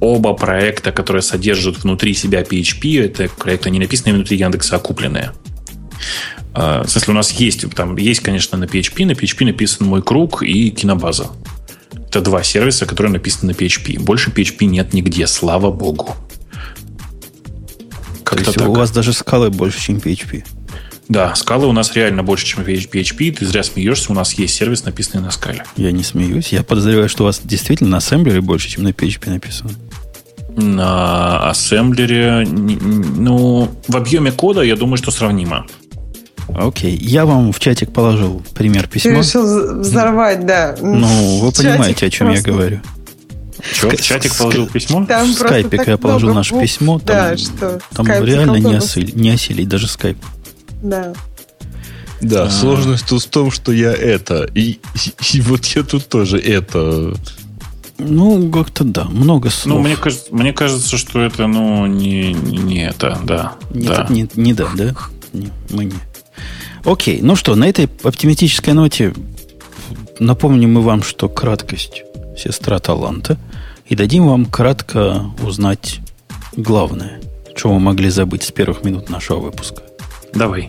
оба 0.00 0.34
проекта, 0.34 0.92
которые 0.92 1.22
содержат 1.22 1.84
внутри 1.84 2.12
себя 2.12 2.42
PHP, 2.42 3.02
это 3.02 3.30
проекты 3.30 3.70
не 3.70 3.78
написанные 3.78 4.16
внутри 4.16 4.36
Яндекса, 4.36 4.76
а 4.76 4.78
купленные. 4.78 5.32
В 6.52 6.86
смысле, 6.86 7.12
у 7.14 7.16
нас 7.16 7.30
есть, 7.30 7.64
там 7.74 7.96
есть, 7.96 8.20
конечно, 8.20 8.58
на 8.58 8.64
PHP, 8.64 9.06
на 9.06 9.12
PHP 9.12 9.46
написан 9.46 9.86
мой 9.86 10.02
круг 10.02 10.42
и 10.42 10.70
кинобаза. 10.70 11.30
Это 12.08 12.20
два 12.20 12.42
сервиса, 12.42 12.84
которые 12.84 13.12
написаны 13.12 13.52
на 13.52 13.56
PHP. 13.56 13.98
Больше 14.00 14.30
PHP 14.30 14.66
нет 14.66 14.92
нигде, 14.92 15.26
слава 15.26 15.70
богу. 15.70 16.14
Как-то 18.28 18.44
То 18.44 18.50
есть 18.50 18.58
так. 18.58 18.68
у 18.68 18.74
вас 18.74 18.90
даже 18.90 19.14
скалы 19.14 19.48
больше, 19.48 19.80
чем 19.80 19.96
PHP. 19.96 20.44
Да, 21.08 21.34
скалы 21.34 21.66
у 21.66 21.72
нас 21.72 21.94
реально 21.96 22.22
больше, 22.22 22.44
чем 22.44 22.62
PHP. 22.62 23.32
Ты 23.32 23.46
зря 23.46 23.62
смеешься, 23.62 24.12
у 24.12 24.14
нас 24.14 24.34
есть 24.34 24.54
сервис, 24.54 24.84
написанный 24.84 25.24
на 25.24 25.30
скале. 25.30 25.64
Я 25.76 25.92
не 25.92 26.02
смеюсь. 26.02 26.48
Я 26.48 26.62
подозреваю, 26.62 27.08
что 27.08 27.24
у 27.24 27.26
вас 27.26 27.40
действительно 27.42 27.88
на 27.88 27.96
ассемблере 27.96 28.42
больше, 28.42 28.68
чем 28.68 28.84
на 28.84 28.88
PHP 28.88 29.30
написано. 29.30 29.70
На 30.58 31.48
ассемблере, 31.48 32.46
ну, 32.46 33.70
в 33.88 33.96
объеме 33.96 34.30
кода, 34.30 34.60
я 34.60 34.76
думаю, 34.76 34.98
что 34.98 35.10
сравнимо. 35.10 35.66
Окей. 36.54 36.94
Я 36.96 37.24
вам 37.24 37.50
в 37.52 37.60
чатик 37.60 37.94
положил 37.94 38.42
пример 38.54 38.88
письма. 38.88 39.12
Ты 39.12 39.18
решил 39.20 39.80
взорвать, 39.80 40.44
да. 40.44 40.76
Ну, 40.78 41.38
вы 41.38 41.50
понимаете, 41.50 42.04
о 42.04 42.10
чем 42.10 42.26
просто... 42.26 42.50
я 42.50 42.54
говорю. 42.54 42.80
Что, 43.60 43.90
в 43.90 44.00
чатик 44.00 44.36
положил 44.36 44.66
письмо? 44.66 45.04
Там 45.06 45.30
в 45.30 45.34
скайпе, 45.34 45.76
когда 45.78 45.92
я 45.92 45.98
положил 45.98 46.34
наше 46.34 46.54
букв, 46.54 46.62
письмо, 46.62 46.98
там, 46.98 47.16
да, 47.16 47.36
что? 47.36 47.80
там 47.92 48.06
реально 48.06 48.56
не, 48.56 48.74
осили, 48.74 49.10
не 49.12 49.30
осилить 49.30 49.68
даже 49.68 49.88
скайп. 49.88 50.18
Да. 50.82 51.12
Да, 52.20 52.44
а... 52.44 52.50
сложность 52.50 53.06
тут 53.06 53.22
в 53.22 53.28
том, 53.28 53.50
что 53.50 53.72
я 53.72 53.92
это. 53.92 54.48
И, 54.54 54.78
и, 54.94 55.34
и 55.34 55.40
вот 55.40 55.64
я 55.66 55.82
тут 55.82 56.08
тоже 56.08 56.38
это. 56.38 57.14
Ну, 57.98 58.50
как-то 58.50 58.84
да, 58.84 59.04
много 59.04 59.50
слов. 59.50 59.78
Ну, 59.78 59.82
мне 59.82 59.96
кажется, 59.96 60.26
мне 60.30 60.52
кажется, 60.52 60.96
что 60.96 61.20
это, 61.20 61.46
ну, 61.48 61.86
не, 61.86 62.32
не 62.32 62.86
это, 62.86 63.18
да. 63.24 63.54
Не, 63.70 63.88
да. 63.88 64.06
Не, 64.08 64.28
не 64.34 64.54
да, 64.54 64.68
да? 64.74 64.94
Не, 65.32 65.50
мы 65.70 65.86
не. 65.86 65.94
Окей, 66.84 67.20
ну 67.22 67.34
что, 67.34 67.56
на 67.56 67.68
этой 67.68 67.88
оптимистической 68.04 68.72
ноте 68.72 69.12
напомним 70.20 70.74
мы 70.74 70.82
вам, 70.82 71.02
что 71.02 71.28
краткость– 71.28 72.04
сестра 72.38 72.78
таланта, 72.78 73.36
и 73.88 73.96
дадим 73.96 74.28
вам 74.28 74.44
кратко 74.44 75.30
узнать 75.42 76.00
главное, 76.56 77.20
что 77.56 77.72
вы 77.72 77.80
могли 77.80 78.10
забыть 78.10 78.42
с 78.42 78.52
первых 78.52 78.84
минут 78.84 79.08
нашего 79.08 79.40
выпуска. 79.40 79.82
Давай. 80.34 80.68